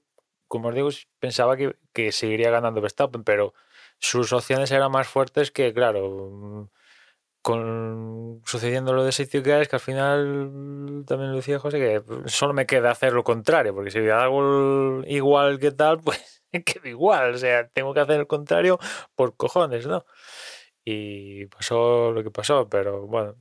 como 0.47 0.67
os 0.69 0.75
digo, 0.75 0.89
pensaba 1.17 1.57
que, 1.57 1.75
que 1.91 2.11
seguiría 2.11 2.51
ganando 2.51 2.79
Verstappen, 2.79 3.23
pero 3.23 3.55
sus 3.97 4.33
opciones 4.33 4.69
eran 4.69 4.91
más 4.91 5.07
fuertes 5.07 5.49
que, 5.49 5.73
claro, 5.73 6.69
con 7.41 8.41
sucediendo 8.45 8.93
lo 8.93 9.03
de 9.03 9.11
safety 9.11 9.41
car 9.41 9.63
es 9.63 9.67
que 9.67 9.77
al 9.77 9.79
final 9.79 11.03
también 11.07 11.31
lo 11.31 11.37
decía 11.37 11.57
José 11.57 11.79
que 11.79 12.03
solo 12.29 12.53
me 12.53 12.67
queda 12.67 12.91
hacer 12.91 13.13
lo 13.13 13.23
contrario, 13.23 13.73
porque 13.73 13.89
si 13.89 14.07
hago 14.09 15.01
igual 15.07 15.57
que 15.57 15.71
tal, 15.71 15.99
pues 16.03 16.43
quedo 16.65 16.87
igual, 16.87 17.33
o 17.33 17.37
sea, 17.39 17.67
tengo 17.69 17.95
que 17.95 18.01
hacer 18.01 18.19
el 18.19 18.27
contrario 18.27 18.77
por 19.15 19.35
cojones, 19.35 19.87
¿no? 19.87 20.05
Y 20.91 21.45
pasó 21.47 22.11
lo 22.11 22.23
que 22.23 22.31
pasó, 22.31 22.67
pero 22.67 23.05
bueno, 23.05 23.35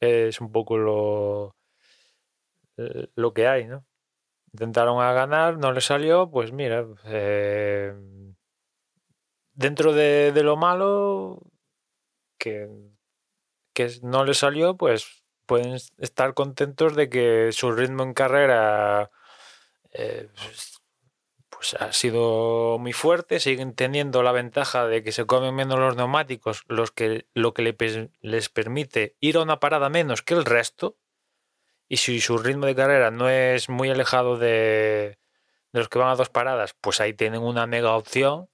es 0.00 0.40
un 0.40 0.50
poco 0.52 0.78
lo, 0.78 1.56
eh, 2.78 3.08
lo 3.14 3.34
que 3.34 3.46
hay, 3.46 3.66
¿no? 3.66 3.84
Intentaron 4.52 5.02
a 5.02 5.12
ganar, 5.12 5.58
no 5.58 5.72
les 5.72 5.84
salió, 5.84 6.30
pues 6.30 6.52
mira, 6.52 6.86
eh, 7.04 7.94
dentro 9.52 9.92
de, 9.92 10.32
lo 10.42 10.56
malo 10.56 11.42
que, 12.38 12.70
que 13.74 13.90
no 14.02 14.24
les 14.24 14.38
salió, 14.38 14.76
pues 14.78 15.24
pueden 15.44 15.76
estar 15.98 16.32
contentos 16.32 16.96
de 16.96 17.10
que 17.10 17.52
su 17.52 17.72
ritmo 17.72 18.02
en 18.02 18.14
carrera 18.14 19.10
eh, 19.92 20.30
pues, 21.58 21.74
ha 21.74 21.92
sido 21.92 22.78
muy 22.78 22.92
fuerte, 22.92 23.40
siguen 23.40 23.74
teniendo 23.74 24.22
la 24.22 24.30
ventaja 24.30 24.86
de 24.86 25.02
que 25.02 25.10
se 25.10 25.26
comen 25.26 25.56
menos 25.56 25.76
los 25.80 25.96
neumáticos, 25.96 26.62
los 26.68 26.92
que, 26.92 27.26
lo 27.34 27.52
que 27.52 27.74
les 28.20 28.48
permite 28.48 29.16
ir 29.18 29.36
a 29.36 29.42
una 29.42 29.58
parada 29.58 29.88
menos 29.88 30.22
que 30.22 30.34
el 30.34 30.44
resto. 30.44 30.96
Y 31.88 31.96
si 31.96 32.20
su 32.20 32.38
ritmo 32.38 32.66
de 32.66 32.76
carrera 32.76 33.10
no 33.10 33.28
es 33.28 33.68
muy 33.68 33.90
alejado 33.90 34.38
de, 34.38 35.18
los 35.72 35.88
que 35.88 35.98
van 35.98 36.10
a 36.10 36.14
dos 36.14 36.28
paradas, 36.30 36.76
pues 36.80 37.00
ahí 37.00 37.12
tienen 37.12 37.42
una 37.42 37.66
mega 37.66 37.96
opción 37.96 38.48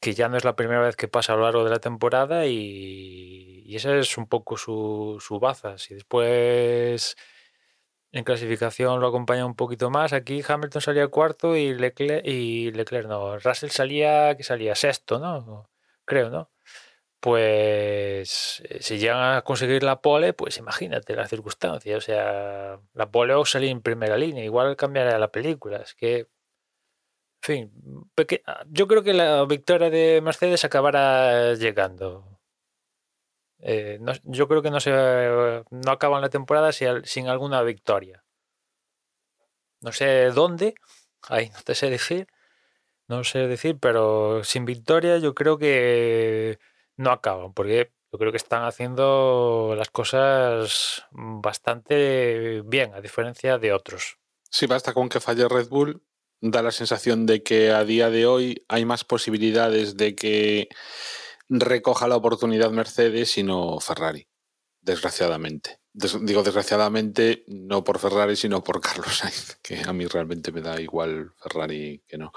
que 0.00 0.12
ya 0.12 0.28
no 0.28 0.36
es 0.36 0.44
la 0.44 0.56
primera 0.56 0.82
vez 0.82 0.96
que 0.96 1.08
pasa 1.08 1.32
a 1.32 1.36
lo 1.36 1.44
largo 1.44 1.64
de 1.64 1.70
la 1.70 1.78
temporada 1.78 2.44
y, 2.44 3.62
y 3.64 3.76
esa 3.76 3.96
es 3.96 4.18
un 4.18 4.26
poco 4.26 4.58
su, 4.58 5.16
su 5.18 5.40
baza. 5.40 5.78
Si 5.78 5.94
después 5.94 7.16
en 8.12 8.24
clasificación 8.24 9.00
lo 9.00 9.08
acompaña 9.08 9.46
un 9.46 9.54
poquito 9.54 9.90
más, 9.90 10.12
aquí 10.12 10.42
Hamilton 10.46 10.82
salía 10.82 11.08
cuarto 11.08 11.56
y 11.56 11.74
Leclerc, 11.74 12.26
y 12.26 12.70
Leclerc 12.72 13.06
no, 13.08 13.38
Russell 13.38 13.70
salía, 13.70 14.36
que 14.36 14.42
salía 14.42 14.74
sexto, 14.74 15.18
¿no? 15.18 15.70
Creo, 16.04 16.30
¿no? 16.30 16.50
Pues 17.20 18.62
eh, 18.64 18.78
si 18.82 18.98
llegan 18.98 19.36
a 19.36 19.42
conseguir 19.42 19.82
la 19.82 20.00
pole, 20.00 20.32
pues 20.32 20.56
imagínate 20.58 21.14
la 21.14 21.28
circunstancia. 21.28 21.96
O 21.98 22.00
sea, 22.00 22.80
la 22.94 23.10
pole 23.10 23.34
o 23.34 23.44
salir 23.44 23.70
en 23.70 23.82
primera 23.82 24.16
línea, 24.16 24.42
igual 24.44 24.76
cambiaría 24.76 25.18
la 25.18 25.30
película. 25.30 25.78
Es 25.78 25.94
que, 25.94 26.20
en 26.20 26.28
fin, 27.42 27.72
yo 28.68 28.86
creo 28.86 29.02
que 29.02 29.14
la 29.14 29.44
victoria 29.44 29.90
de 29.90 30.20
Mercedes 30.22 30.64
acabará 30.64 31.54
llegando. 31.54 32.39
Eh, 33.62 33.98
no- 34.00 34.12
yo 34.24 34.48
creo 34.48 34.62
que 34.62 34.70
no 34.70 34.80
se 34.80 34.90
no 35.70 35.90
acaban 35.92 36.22
la 36.22 36.30
temporada 36.30 36.72
si 36.72 36.86
al- 36.86 37.04
sin 37.04 37.28
alguna 37.28 37.62
victoria. 37.62 38.24
No 39.80 39.92
sé 39.92 40.30
dónde, 40.30 40.74
ahí 41.28 41.50
no 41.50 41.60
te 41.64 41.74
sé 41.74 41.90
decir, 41.90 42.26
no 43.08 43.24
sé 43.24 43.40
decir, 43.48 43.78
pero 43.80 44.44
sin 44.44 44.64
victoria 44.64 45.18
yo 45.18 45.34
creo 45.34 45.58
que 45.58 46.58
no 46.96 47.10
acaban, 47.10 47.52
porque 47.54 47.90
yo 48.12 48.18
creo 48.18 48.30
que 48.32 48.36
están 48.38 48.64
haciendo 48.64 49.74
las 49.76 49.90
cosas 49.90 51.04
bastante 51.12 52.62
bien, 52.64 52.94
a 52.94 53.00
diferencia 53.00 53.58
de 53.58 53.72
otros. 53.72 54.18
Sí, 54.50 54.66
basta 54.66 54.92
con 54.92 55.08
que 55.08 55.20
falle 55.20 55.48
Red 55.48 55.68
Bull. 55.68 56.02
Da 56.42 56.62
la 56.62 56.72
sensación 56.72 57.26
de 57.26 57.42
que 57.42 57.70
a 57.70 57.84
día 57.84 58.08
de 58.08 58.24
hoy 58.26 58.64
hay 58.66 58.84
más 58.86 59.04
posibilidades 59.04 59.96
de 59.98 60.14
que 60.14 60.68
recoja 61.50 62.08
la 62.08 62.16
oportunidad 62.16 62.70
Mercedes 62.70 63.36
y 63.36 63.42
no 63.42 63.78
Ferrari, 63.80 64.28
desgraciadamente. 64.80 65.80
Des- 65.92 66.24
digo 66.24 66.42
desgraciadamente 66.42 67.44
no 67.48 67.82
por 67.84 67.98
Ferrari, 67.98 68.36
sino 68.36 68.62
por 68.62 68.80
Carlos 68.80 69.18
Sainz, 69.18 69.56
que 69.62 69.82
a 69.82 69.92
mí 69.92 70.06
realmente 70.06 70.52
me 70.52 70.60
da 70.62 70.80
igual 70.80 71.32
Ferrari 71.42 72.02
que 72.06 72.16
no. 72.18 72.32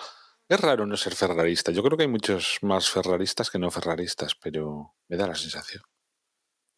Es 0.49 0.59
raro 0.59 0.85
no 0.85 0.97
ser 0.97 1.15
ferrarista. 1.15 1.71
Yo 1.71 1.81
creo 1.83 1.97
que 1.97 2.03
hay 2.03 2.09
muchos 2.09 2.57
más 2.61 2.89
ferraristas 2.89 3.49
que 3.49 3.59
no 3.59 3.71
ferraristas, 3.71 4.35
pero 4.35 4.93
me 5.07 5.15
da 5.17 5.27
la 5.27 5.35
sensación. 5.35 5.81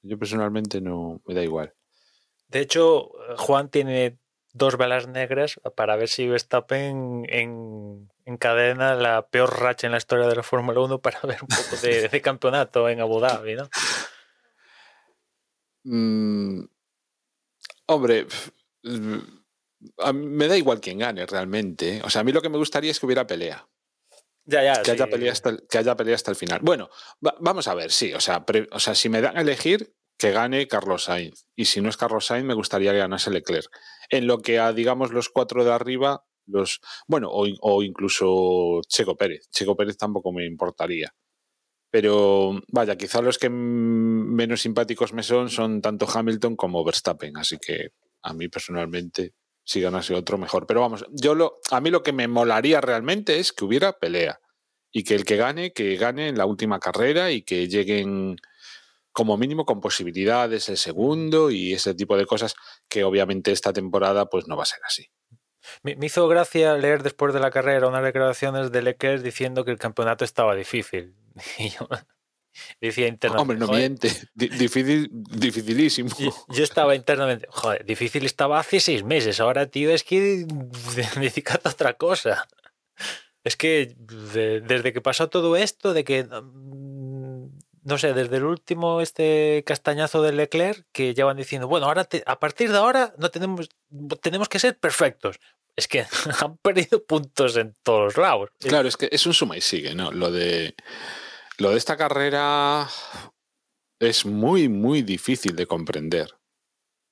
Yo 0.04 0.20
personalmente 0.20 0.82
no 0.82 1.22
me 1.26 1.34
da 1.34 1.44
igual. 1.44 1.74
De 2.48 2.60
hecho, 2.60 3.10
Juan 3.38 3.70
tiene 3.72 4.20
dos 4.54 4.78
velas 4.78 5.08
negras 5.08 5.60
para 5.76 5.96
ver 5.96 6.08
si 6.10 6.28
Verstappen 6.28 7.26
en, 7.28 8.12
encadena 8.26 8.96
la 8.96 9.28
peor 9.28 9.60
racha 9.60 9.88
en 9.88 9.92
la 9.92 9.98
historia 9.98 10.28
de 10.28 10.36
la 10.36 10.44
Fórmula 10.44 10.80
1 10.82 11.00
para 11.00 11.20
ver 11.22 11.42
un 11.42 11.48
poco 11.48 11.82
de, 11.82 12.10
de 12.10 12.22
campeonato 12.22 12.90
en 12.90 13.00
Abu 13.00 13.20
Dhabi, 13.20 13.56
¿no? 13.56 13.70
Mm, 15.84 16.66
hombre, 17.86 18.26
me 20.14 20.48
da 20.48 20.58
igual 20.58 20.82
quién 20.82 21.00
gane 21.00 21.26
realmente. 21.26 22.02
O 22.04 22.10
sea, 22.10 22.22
a 22.22 22.24
mí 22.24 22.32
lo 22.32 22.42
que 22.42 22.50
me 22.50 22.58
gustaría 22.58 22.92
es 22.92 23.00
que 23.00 23.06
hubiera 23.06 23.28
pelea. 23.28 23.68
Ya, 24.46 24.64
ya. 24.64 24.82
Que, 24.84 24.92
haya, 24.92 25.08
pelea 25.08 25.32
hasta 25.32 25.50
el, 25.50 25.68
que 25.68 25.78
haya 25.78 25.96
pelea 25.96 26.16
hasta 26.16 26.32
el 26.32 26.38
final. 26.38 26.60
Bueno, 26.62 26.90
vamos 27.20 27.68
a 27.68 27.76
ver, 27.76 27.92
sí. 27.92 28.14
O 28.14 28.20
sea, 28.20 28.46
o 28.72 28.80
sea, 28.80 28.96
si 28.96 29.10
me 29.10 29.22
dan 29.22 29.38
a 29.38 29.42
elegir, 29.42 29.96
que 30.18 30.32
gane 30.32 30.68
Carlos 30.68 31.06
Sainz. 31.06 31.48
Y 31.56 31.66
si 31.66 31.82
no 31.82 31.90
es 31.90 31.98
Carlos 31.98 32.26
Sainz, 32.26 32.46
me 32.46 32.54
gustaría 32.54 32.92
que 32.92 33.00
ganase 33.00 33.32
Leclerc. 33.32 33.70
En 34.10 34.28
lo 34.28 34.40
que 34.40 34.60
a, 34.60 34.72
digamos, 34.72 35.12
los 35.12 35.30
cuatro 35.30 35.64
de 35.64 35.74
arriba, 35.74 36.26
los. 36.48 36.80
Bueno, 37.08 37.30
o, 37.32 37.84
incluso 37.84 38.82
Checo 38.88 39.16
Pérez. 39.16 39.50
Checo 39.50 39.76
Pérez 39.76 39.98
tampoco 39.98 40.32
me 40.32 40.46
importaría. 40.46 41.14
Pero 41.92 42.60
vaya, 42.72 42.98
quizá 42.98 43.22
los 43.22 43.38
que 43.38 43.50
menos 43.50 44.62
simpáticos 44.62 45.14
me 45.14 45.24
son 45.24 45.50
son 45.50 45.82
tanto 45.82 46.08
Hamilton 46.12 46.56
como 46.56 46.84
Verstappen. 46.84 47.38
Así 47.38 47.58
que 47.58 47.90
a 48.22 48.34
mí 48.34 48.50
personalmente, 48.50 49.34
si 49.64 49.82
ganase 49.82 50.14
otro, 50.14 50.38
mejor. 50.38 50.68
Pero 50.68 50.82
vamos, 50.82 51.06
yo 51.12 51.36
lo, 51.36 51.60
a 51.72 51.80
mí 51.80 51.90
lo 51.90 52.04
que 52.04 52.14
me 52.14 52.28
molaría 52.28 52.82
realmente 52.82 53.40
es 53.40 53.54
que 53.54 53.66
hubiera 53.66 53.94
pelea. 53.94 54.40
Y 54.92 55.04
que 55.04 55.16
el 55.16 55.26
que 55.26 55.36
gane, 55.38 55.74
que 55.74 55.96
gane 55.98 56.30
en 56.30 56.38
la 56.38 56.46
última 56.46 56.80
carrera 56.80 57.32
y 57.32 57.44
que 57.44 57.68
lleguen 57.68 58.38
como 59.16 59.38
mínimo 59.38 59.66
con 59.66 59.80
posibilidades 59.80 60.68
el 60.68 60.76
segundo 60.76 61.50
y 61.50 61.72
ese 61.72 61.96
tipo 61.96 62.18
de 62.18 62.26
cosas 62.26 62.54
que 62.90 63.06
obviamente 63.06 63.54
esta 63.54 63.72
temporada 63.72 64.26
pues 64.26 64.46
no 64.46 64.58
va 64.58 64.64
a 64.64 64.66
ser 64.66 64.80
así. 64.86 65.08
Me, 65.84 65.98
hizo 66.02 66.28
gracia 66.28 66.76
leer 66.76 67.04
después 67.04 67.34
de 67.34 67.40
la 67.40 67.52
carrera 67.52 67.88
unas 67.88 68.04
declaraciones 68.04 68.72
de 68.72 68.82
Leclerc 68.82 69.22
diciendo 69.22 69.66
que 69.66 69.72
el 69.72 69.78
campeonato 69.78 70.26
estaba 70.26 70.56
difícil. 70.56 71.16
Y 71.58 71.70
yo 71.70 71.88
decía 72.80 73.08
internamente. 73.08 73.42
Hombre, 73.42 73.58
no 73.58 73.68
miente. 73.68 74.10
Difícil, 74.34 75.10
dificilísimo. 75.12 76.10
Yo, 76.18 76.64
estaba 76.64 76.96
internamente. 76.96 77.48
Joder, 77.50 77.86
difícil 77.86 78.26
estaba 78.26 78.60
hace 78.60 78.80
seis 78.80 79.04
meses. 79.04 79.40
Ahora, 79.40 79.68
tío, 79.68 79.92
es 79.92 80.04
que 80.04 80.46
necesita 81.18 81.60
otra 81.64 81.96
cosa. 81.96 82.48
Es 83.44 83.58
que 83.58 83.96
desde 83.98 84.94
que 84.94 85.02
pasó 85.02 85.30
todo 85.30 85.56
esto, 85.56 85.94
de 85.94 86.04
que. 86.04 86.24
Mm, 86.24 87.50
no 87.86 88.00
sé, 88.00 88.14
desde 88.14 88.38
el 88.38 88.46
último 88.46 89.00
este 89.00 89.64
castañazo 89.64 90.24
de 90.24 90.32
Leclerc, 90.32 90.88
que 90.92 91.14
ya 91.14 91.24
van 91.24 91.38
diciendo, 91.38 91.68
bueno, 91.68 91.86
ahora 91.86 92.08
a 92.26 92.40
partir 92.40 92.72
de 92.72 92.80
ahora 92.80 93.14
no 93.20 93.30
tenemos, 93.30 93.70
tenemos 94.22 94.50
que 94.50 94.58
ser 94.58 94.76
perfectos. 94.80 95.40
Es 95.76 95.88
que 95.88 96.06
han 96.42 96.58
perdido 96.58 97.04
puntos 97.06 97.58
en 97.58 97.76
todos 97.84 98.18
lados. 98.18 98.50
Claro, 98.60 98.88
es 98.88 98.98
que 98.98 99.10
es 99.12 99.26
un 99.26 99.34
suma 99.34 99.58
y 99.58 99.62
sigue, 99.62 99.94
¿no? 99.94 100.12
Lo 100.12 100.32
de 100.32 100.76
lo 101.58 101.72
de 101.72 101.78
esta 101.78 101.96
carrera 101.96 102.90
es 104.00 104.26
muy, 104.26 104.68
muy 104.68 105.02
difícil 105.04 105.56
de 105.56 105.68
comprender. 105.68 106.32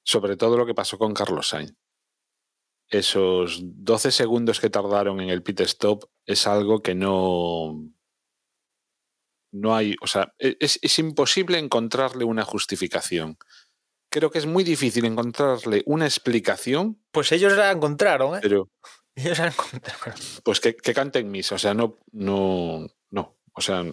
Sobre 0.05 0.35
todo 0.35 0.57
lo 0.57 0.65
que 0.65 0.73
pasó 0.73 0.97
con 0.97 1.13
Carlos 1.13 1.47
Sainz. 1.47 1.73
Esos 2.89 3.61
12 3.63 4.11
segundos 4.11 4.59
que 4.59 4.69
tardaron 4.69 5.21
en 5.21 5.29
el 5.29 5.41
pit 5.41 5.61
stop 5.61 6.03
es 6.25 6.45
algo 6.45 6.81
que 6.81 6.93
no. 6.93 7.89
No 9.53 9.75
hay. 9.75 9.95
O 10.01 10.07
sea, 10.07 10.33
e, 10.37 10.57
es, 10.59 10.77
es 10.81 10.99
imposible 10.99 11.57
encontrarle 11.57 12.25
una 12.25 12.43
justificación. 12.43 13.37
Creo 14.13 14.29
que 14.29 14.37
es 14.37 14.45
muy 14.45 14.63
difícil 14.63 15.05
encontrarle 15.05 15.81
una 15.87 16.05
explicación. 16.05 17.01
Pues 17.11 17.31
ellos 17.31 17.53
la 17.53 17.71
encontraron, 17.71 18.37
¿eh? 18.37 18.39
Pero. 18.43 18.69
Ellos 19.15 19.39
la 19.39 19.47
encontraron. 19.47 20.15
Pues 20.43 20.59
que, 20.59 20.75
que 20.75 20.93
canten 20.93 21.29
misa. 21.29 21.55
O 21.55 21.57
sea, 21.57 21.73
no. 21.73 21.97
No. 22.11 22.87
No. 23.09 23.37
O 23.53 23.61
sea, 23.61 23.83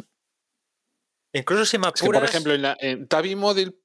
Incluso 1.33 1.65
si 1.65 1.79
me 1.79 1.87
apuras... 1.87 2.03
Es 2.03 2.03
que, 2.03 2.13
por 2.13 2.25
ejemplo, 2.25 2.55
en, 2.55 2.63
la, 2.63 2.77
en 2.81 3.09
Tavi 3.09 3.35
Model 3.35 3.79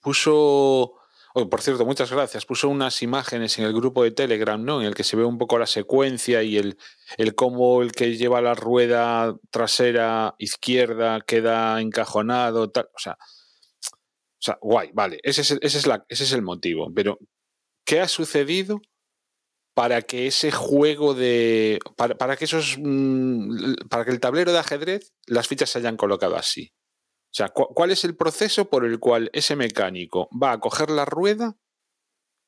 puso... 0.00 0.96
Oh, 1.32 1.48
por 1.48 1.62
cierto, 1.62 1.86
muchas 1.86 2.10
gracias. 2.10 2.44
Puso 2.44 2.68
unas 2.68 3.02
imágenes 3.02 3.56
en 3.58 3.64
el 3.64 3.72
grupo 3.72 4.02
de 4.02 4.10
Telegram, 4.10 4.62
¿no? 4.62 4.80
En 4.80 4.86
el 4.88 4.94
que 4.94 5.04
se 5.04 5.16
ve 5.16 5.24
un 5.24 5.38
poco 5.38 5.58
la 5.58 5.66
secuencia 5.66 6.42
y 6.42 6.58
el, 6.58 6.76
el 7.18 7.36
cómo 7.36 7.82
el 7.82 7.92
que 7.92 8.16
lleva 8.16 8.42
la 8.42 8.54
rueda 8.54 9.36
trasera 9.50 10.34
izquierda 10.38 11.20
queda 11.20 11.80
encajonado, 11.80 12.70
tal. 12.70 12.88
O 12.94 12.98
sea, 12.98 13.16
o 14.40 14.42
sea 14.42 14.58
guay, 14.62 14.90
vale. 14.94 15.20
Ese 15.22 15.42
es, 15.42 15.50
ese, 15.60 15.78
es 15.78 15.86
la, 15.86 16.04
ese 16.08 16.24
es 16.24 16.32
el 16.32 16.40
motivo. 16.40 16.90
Pero, 16.94 17.18
¿qué 17.84 18.00
ha 18.00 18.08
sucedido 18.08 18.80
para 19.74 20.02
que 20.02 20.26
ese 20.26 20.50
juego 20.50 21.14
de. 21.14 21.78
para, 21.96 22.16
para 22.16 22.36
que 22.36 22.46
esos. 22.46 22.76
Mmm, 22.78 23.74
para 23.90 24.06
que 24.06 24.12
el 24.12 24.20
tablero 24.20 24.52
de 24.52 24.58
ajedrez, 24.58 25.12
las 25.26 25.46
fichas 25.46 25.70
se 25.70 25.78
hayan 25.78 25.98
colocado 25.98 26.36
así? 26.36 26.72
O 27.32 27.34
sea, 27.34 27.50
¿cuál 27.50 27.92
es 27.92 28.04
el 28.04 28.16
proceso 28.16 28.70
por 28.70 28.84
el 28.84 28.98
cual 28.98 29.30
ese 29.32 29.54
mecánico 29.54 30.28
va 30.30 30.52
a 30.52 30.58
coger 30.58 30.90
la 30.90 31.04
rueda 31.04 31.56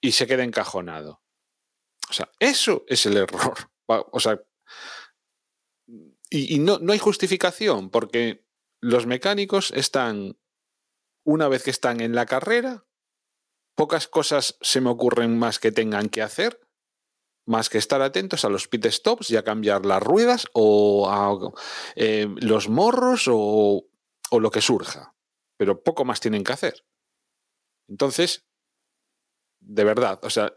y 0.00 0.12
se 0.12 0.26
queda 0.26 0.42
encajonado? 0.42 1.22
O 2.10 2.12
sea, 2.12 2.30
eso 2.40 2.84
es 2.88 3.06
el 3.06 3.16
error. 3.16 3.54
O 3.88 4.20
sea, 4.20 4.40
y, 6.30 6.54
y 6.54 6.58
no, 6.60 6.78
no 6.78 6.94
hay 6.94 6.98
justificación 6.98 7.90
porque 7.90 8.46
los 8.80 9.04
mecánicos 9.04 9.70
están, 9.72 10.38
una 11.24 11.48
vez 11.48 11.62
que 11.62 11.70
están 11.70 12.00
en 12.00 12.14
la 12.14 12.26
carrera, 12.26 12.84
pocas 13.74 14.08
cosas 14.08 14.56
se 14.60 14.80
me 14.80 14.90
ocurren 14.90 15.38
más 15.38 15.58
que 15.58 15.72
tengan 15.72 16.08
que 16.08 16.22
hacer, 16.22 16.60
más 17.46 17.68
que 17.68 17.78
estar 17.78 18.02
atentos 18.02 18.44
a 18.44 18.48
los 18.48 18.68
pit 18.68 18.86
stops 18.86 19.30
y 19.30 19.36
a 19.36 19.44
cambiar 19.44 19.84
las 19.86 20.02
ruedas 20.02 20.46
o 20.52 21.10
a 21.10 21.54
eh, 21.96 22.28
los 22.36 22.68
morros 22.68 23.28
o, 23.28 23.84
o 24.30 24.40
lo 24.40 24.50
que 24.50 24.60
surja. 24.60 25.14
Pero 25.56 25.82
poco 25.82 26.04
más 26.04 26.20
tienen 26.20 26.44
que 26.44 26.52
hacer. 26.52 26.84
Entonces, 27.88 28.46
de 29.60 29.84
verdad, 29.84 30.20
o 30.22 30.30
sea, 30.30 30.52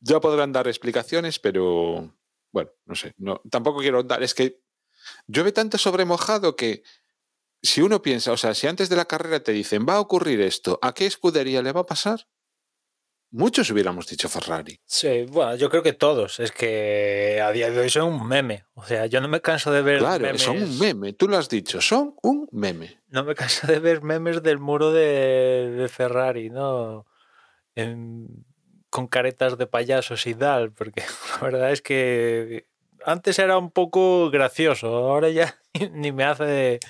ya 0.00 0.20
podrán 0.20 0.52
dar 0.52 0.68
explicaciones, 0.68 1.38
pero 1.38 2.14
bueno, 2.52 2.70
no 2.84 2.94
sé, 2.94 3.14
no, 3.18 3.40
tampoco 3.50 3.80
quiero 3.80 4.02
dar, 4.02 4.22
es 4.22 4.34
que 4.34 4.62
llueve 5.26 5.52
tanto 5.52 5.78
sobre 5.78 6.04
mojado 6.04 6.56
que 6.56 6.82
si 7.62 7.80
uno 7.80 8.02
piensa, 8.02 8.32
o 8.32 8.36
sea, 8.36 8.54
si 8.54 8.66
antes 8.66 8.88
de 8.88 8.96
la 8.96 9.04
carrera 9.04 9.40
te 9.40 9.52
dicen, 9.52 9.86
va 9.88 9.94
a 9.94 10.00
ocurrir 10.00 10.40
esto, 10.40 10.78
¿a 10.82 10.92
qué 10.92 11.06
escudería 11.06 11.62
le 11.62 11.72
va 11.72 11.82
a 11.82 11.86
pasar? 11.86 12.26
Muchos 13.30 13.70
hubiéramos 13.70 14.06
dicho 14.06 14.28
Ferrari. 14.28 14.78
Sí, 14.84 15.24
bueno, 15.26 15.56
yo 15.56 15.70
creo 15.70 15.82
que 15.82 15.94
todos. 15.94 16.38
Es 16.38 16.52
que 16.52 17.40
a 17.42 17.50
día 17.50 17.70
de 17.70 17.80
hoy 17.80 17.88
son 17.88 18.12
un 18.12 18.28
meme. 18.28 18.66
O 18.74 18.84
sea, 18.84 19.06
yo 19.06 19.22
no 19.22 19.28
me 19.28 19.40
canso 19.40 19.72
de 19.72 19.80
ver. 19.80 20.00
Claro, 20.00 20.26
memes. 20.26 20.42
son 20.42 20.62
un 20.62 20.78
meme. 20.78 21.14
Tú 21.14 21.28
lo 21.28 21.38
has 21.38 21.48
dicho, 21.48 21.80
son 21.80 22.14
un 22.22 22.46
meme. 22.52 23.00
No 23.08 23.24
me 23.24 23.34
canso 23.34 23.66
de 23.66 23.78
ver 23.78 24.02
memes 24.02 24.42
del 24.42 24.58
muro 24.58 24.92
de, 24.92 25.70
de 25.70 25.88
Ferrari, 25.88 26.50
¿no? 26.50 27.06
En, 27.74 28.44
con 28.90 29.06
caretas 29.06 29.56
de 29.56 29.66
payasos 29.66 30.26
y 30.26 30.34
tal, 30.34 30.70
porque 30.70 31.02
la 31.40 31.46
verdad 31.46 31.72
es 31.72 31.80
que 31.80 32.66
antes 33.06 33.38
era 33.38 33.56
un 33.56 33.70
poco 33.70 34.30
gracioso, 34.30 34.88
ahora 34.88 35.30
ya 35.30 35.58
ni 35.92 36.12
me 36.12 36.24
hace. 36.24 36.80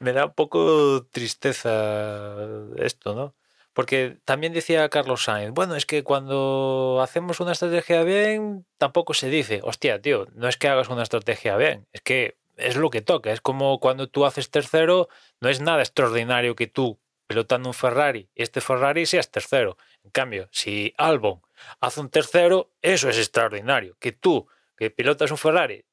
Me 0.00 0.12
da 0.12 0.26
un 0.26 0.34
poco 0.34 1.06
tristeza 1.10 2.46
esto, 2.76 3.14
¿no? 3.14 3.34
Porque 3.78 4.18
también 4.24 4.52
decía 4.52 4.88
Carlos 4.88 5.22
Sainz, 5.22 5.52
bueno, 5.54 5.76
es 5.76 5.86
que 5.86 6.02
cuando 6.02 6.98
hacemos 7.00 7.38
una 7.38 7.52
estrategia 7.52 8.02
bien, 8.02 8.66
tampoco 8.76 9.14
se 9.14 9.30
dice, 9.30 9.60
hostia, 9.62 10.02
tío, 10.02 10.26
no 10.34 10.48
es 10.48 10.56
que 10.56 10.66
hagas 10.66 10.88
una 10.88 11.04
estrategia 11.04 11.56
bien, 11.56 11.86
es 11.92 12.00
que 12.00 12.38
es 12.56 12.74
lo 12.74 12.90
que 12.90 13.02
toca. 13.02 13.30
Es 13.30 13.40
como 13.40 13.78
cuando 13.78 14.08
tú 14.08 14.26
haces 14.26 14.50
tercero, 14.50 15.08
no 15.40 15.48
es 15.48 15.60
nada 15.60 15.80
extraordinario 15.80 16.56
que 16.56 16.66
tú, 16.66 16.98
pilotando 17.28 17.68
un 17.68 17.74
Ferrari, 17.74 18.28
este 18.34 18.60
Ferrari 18.60 19.06
seas 19.06 19.30
tercero. 19.30 19.76
En 20.02 20.10
cambio, 20.10 20.48
si 20.50 20.92
Albon 20.96 21.40
hace 21.80 22.00
un 22.00 22.10
tercero, 22.10 22.72
eso 22.82 23.08
es 23.08 23.18
extraordinario. 23.18 23.96
Que 24.00 24.10
tú, 24.10 24.48
que 24.76 24.90
pilotas 24.90 25.30
un 25.30 25.38
Ferrari, 25.38 25.84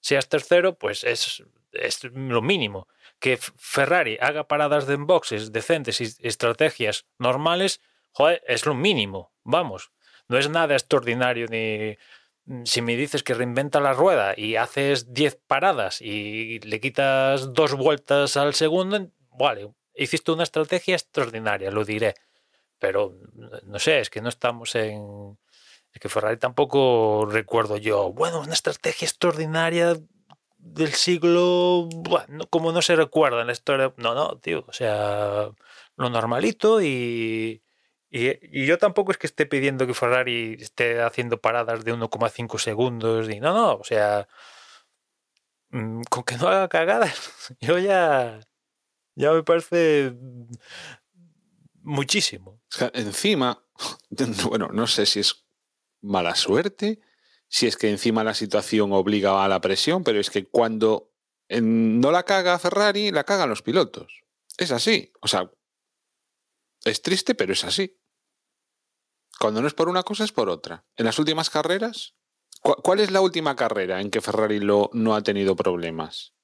seas 0.00 0.28
tercero, 0.28 0.78
pues 0.78 1.02
es, 1.02 1.42
es 1.72 2.04
lo 2.04 2.42
mínimo 2.42 2.86
que 3.18 3.38
Ferrari 3.38 4.18
haga 4.20 4.48
paradas 4.48 4.86
de 4.86 4.96
boxes 4.96 5.52
decentes 5.52 6.00
y 6.00 6.14
estrategias 6.26 7.06
normales, 7.18 7.80
joder, 8.12 8.42
es 8.46 8.66
lo 8.66 8.74
mínimo, 8.74 9.32
vamos. 9.42 9.92
No 10.28 10.38
es 10.38 10.48
nada 10.48 10.74
extraordinario 10.74 11.46
ni 11.48 11.96
si 12.64 12.82
me 12.82 12.96
dices 12.96 13.22
que 13.22 13.34
reinventa 13.34 13.80
la 13.80 13.94
rueda 13.94 14.34
y 14.36 14.56
haces 14.56 15.12
10 15.12 15.40
paradas 15.46 16.00
y 16.00 16.60
le 16.60 16.80
quitas 16.80 17.52
dos 17.54 17.74
vueltas 17.74 18.36
al 18.36 18.54
segundo, 18.54 19.08
vale, 19.30 19.72
hiciste 19.94 20.32
una 20.32 20.42
estrategia 20.42 20.94
extraordinaria, 20.94 21.70
lo 21.70 21.84
diré. 21.84 22.14
Pero 22.78 23.14
no 23.64 23.78
sé, 23.78 24.00
es 24.00 24.10
que 24.10 24.20
no 24.20 24.28
estamos 24.28 24.74
en, 24.74 25.38
Es 25.92 26.00
que 26.00 26.08
Ferrari 26.08 26.36
tampoco 26.36 27.26
recuerdo 27.30 27.78
yo, 27.78 28.12
bueno, 28.12 28.40
una 28.40 28.52
estrategia 28.52 29.06
extraordinaria 29.06 29.96
del 30.64 30.92
siglo, 30.94 31.88
bueno, 31.92 32.46
como 32.48 32.72
no 32.72 32.80
se 32.82 32.96
recuerda 32.96 33.42
en 33.42 33.46
la 33.48 33.52
historia. 33.52 33.92
No, 33.98 34.14
no, 34.14 34.38
tío, 34.38 34.64
o 34.66 34.72
sea, 34.72 35.50
lo 35.96 36.10
normalito 36.10 36.80
y, 36.80 37.62
y, 38.10 38.66
yo 38.66 38.78
tampoco 38.78 39.12
es 39.12 39.18
que 39.18 39.26
esté 39.26 39.46
pidiendo 39.46 39.86
que 39.86 39.94
Ferrari 39.94 40.56
esté 40.58 41.02
haciendo 41.02 41.40
paradas 41.40 41.84
de 41.84 41.94
1,5 41.94 42.58
segundos. 42.58 43.28
Y, 43.28 43.40
no, 43.40 43.52
no, 43.52 43.74
o 43.74 43.84
sea, 43.84 44.26
mm, 45.70 46.02
con 46.08 46.24
que 46.24 46.36
no 46.36 46.48
haga 46.48 46.68
cagadas, 46.68 47.54
yo 47.60 47.78
ya, 47.78 48.40
ya 49.14 49.32
me 49.32 49.42
parece 49.42 50.14
muchísimo. 51.82 52.60
Encima, 52.94 53.62
bueno, 54.48 54.70
no 54.72 54.86
sé 54.86 55.04
si 55.04 55.20
es 55.20 55.44
mala 56.00 56.34
suerte, 56.34 57.00
si 57.48 57.66
es 57.66 57.76
que 57.76 57.90
encima 57.90 58.24
la 58.24 58.34
situación 58.34 58.92
obliga 58.92 59.44
a 59.44 59.48
la 59.48 59.60
presión, 59.60 60.02
pero 60.04 60.20
es 60.20 60.30
que 60.30 60.46
cuando 60.46 61.12
no 61.50 62.10
la 62.10 62.22
caga 62.24 62.58
Ferrari, 62.58 63.10
la 63.12 63.24
cagan 63.24 63.48
los 63.48 63.62
pilotos. 63.62 64.22
Es 64.58 64.70
así. 64.72 65.12
O 65.20 65.28
sea, 65.28 65.50
es 66.84 67.02
triste, 67.02 67.34
pero 67.34 67.52
es 67.52 67.64
así. 67.64 67.98
Cuando 69.38 69.60
no 69.60 69.66
es 69.68 69.74
por 69.74 69.88
una 69.88 70.02
cosa, 70.02 70.24
es 70.24 70.32
por 70.32 70.48
otra. 70.48 70.84
En 70.96 71.04
las 71.06 71.18
últimas 71.18 71.50
carreras, 71.50 72.14
¿cu- 72.62 72.76
¿cuál 72.82 73.00
es 73.00 73.10
la 73.10 73.20
última 73.20 73.56
carrera 73.56 74.00
en 74.00 74.10
que 74.10 74.20
Ferrari 74.20 74.60
lo, 74.60 74.90
no 74.92 75.14
ha 75.14 75.22
tenido 75.22 75.56
problemas? 75.56 76.34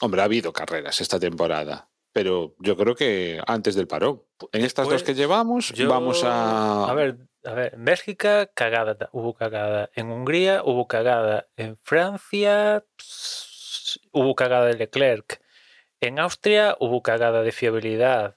Hombre, 0.00 0.22
ha 0.22 0.24
habido 0.24 0.52
carreras 0.52 1.00
esta 1.00 1.20
temporada, 1.20 1.90
pero 2.12 2.56
yo 2.58 2.76
creo 2.76 2.94
que 2.94 3.40
antes 3.46 3.74
del 3.74 3.86
parón. 3.86 4.22
En 4.52 4.64
estas 4.64 4.88
dos 4.88 5.02
que 5.02 5.14
llevamos, 5.14 5.72
Yo- 5.72 5.88
vamos 5.90 6.24
a... 6.24 6.90
A 6.90 6.94
ver, 6.94 7.28
a 7.44 7.52
ver, 7.54 7.74
en 7.74 7.84
Bélgica, 7.84 8.46
cagada, 8.54 9.08
hubo 9.12 9.34
cagada. 9.34 9.90
En 9.94 10.10
Hungría, 10.10 10.62
hubo 10.64 10.86
cagada. 10.86 11.48
En 11.56 11.76
Francia, 11.82 12.84
hubo 14.12 14.34
cagada 14.34 14.66
de 14.66 14.74
Leclerc. 14.74 15.40
En 16.00 16.18
Austria, 16.18 16.76
hubo 16.80 17.02
cagada 17.02 17.42
de 17.42 17.52
fiabilidad. 17.52 18.36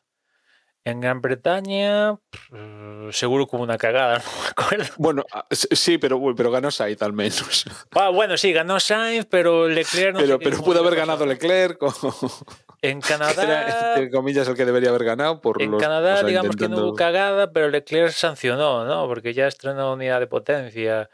En 0.85 0.99
Gran 0.99 1.21
Bretaña, 1.21 2.17
pff, 2.29 3.15
seguro 3.15 3.47
hubo 3.49 3.63
una 3.63 3.77
cagada, 3.77 4.17
no 4.25 4.41
me 4.43 4.47
acuerdo. 4.49 4.93
Bueno, 4.97 5.23
ah, 5.31 5.47
sí, 5.51 5.97
pero, 5.97 6.21
pero 6.35 6.51
ganó 6.51 6.71
Sainz 6.71 7.01
al 7.01 7.13
menos. 7.13 7.63
Ah, 7.91 8.09
bueno, 8.09 8.35
sí, 8.35 8.51
ganó 8.51 8.81
Sainz, 8.81 9.25
pero 9.29 9.69
Leclerc 9.69 10.13
no 10.13 10.19
pero 10.19 10.39
pero 10.39 10.61
pudo 10.61 10.79
haber 10.81 10.95
ganado 10.95 11.25
Leclerc. 11.25 11.81
o- 11.83 11.93
En 12.83 12.97
era, 13.07 13.07
Canadá, 13.07 13.95
entre 13.95 14.11
comillas, 14.11 14.47
el 14.47 14.55
que 14.55 14.65
debería 14.65 14.89
haber 14.89 15.05
ganado 15.05 15.39
por 15.39 15.61
En 15.61 15.71
los. 15.71 15.81
Canadá, 15.81 16.15
o 16.15 16.17
sea, 16.17 16.27
digamos 16.27 16.57
que 16.57 16.67
no 16.67 16.79
hubo 16.79 16.95
cagada, 16.95 17.51
pero 17.51 17.69
Leclerc 17.69 18.11
sancionó, 18.11 18.83
¿no? 18.85 19.07
Porque 19.07 19.33
ya 19.33 19.47
estrenó 19.47 19.93
unidad 19.93 20.19
de 20.19 20.27
potencia. 20.27 21.09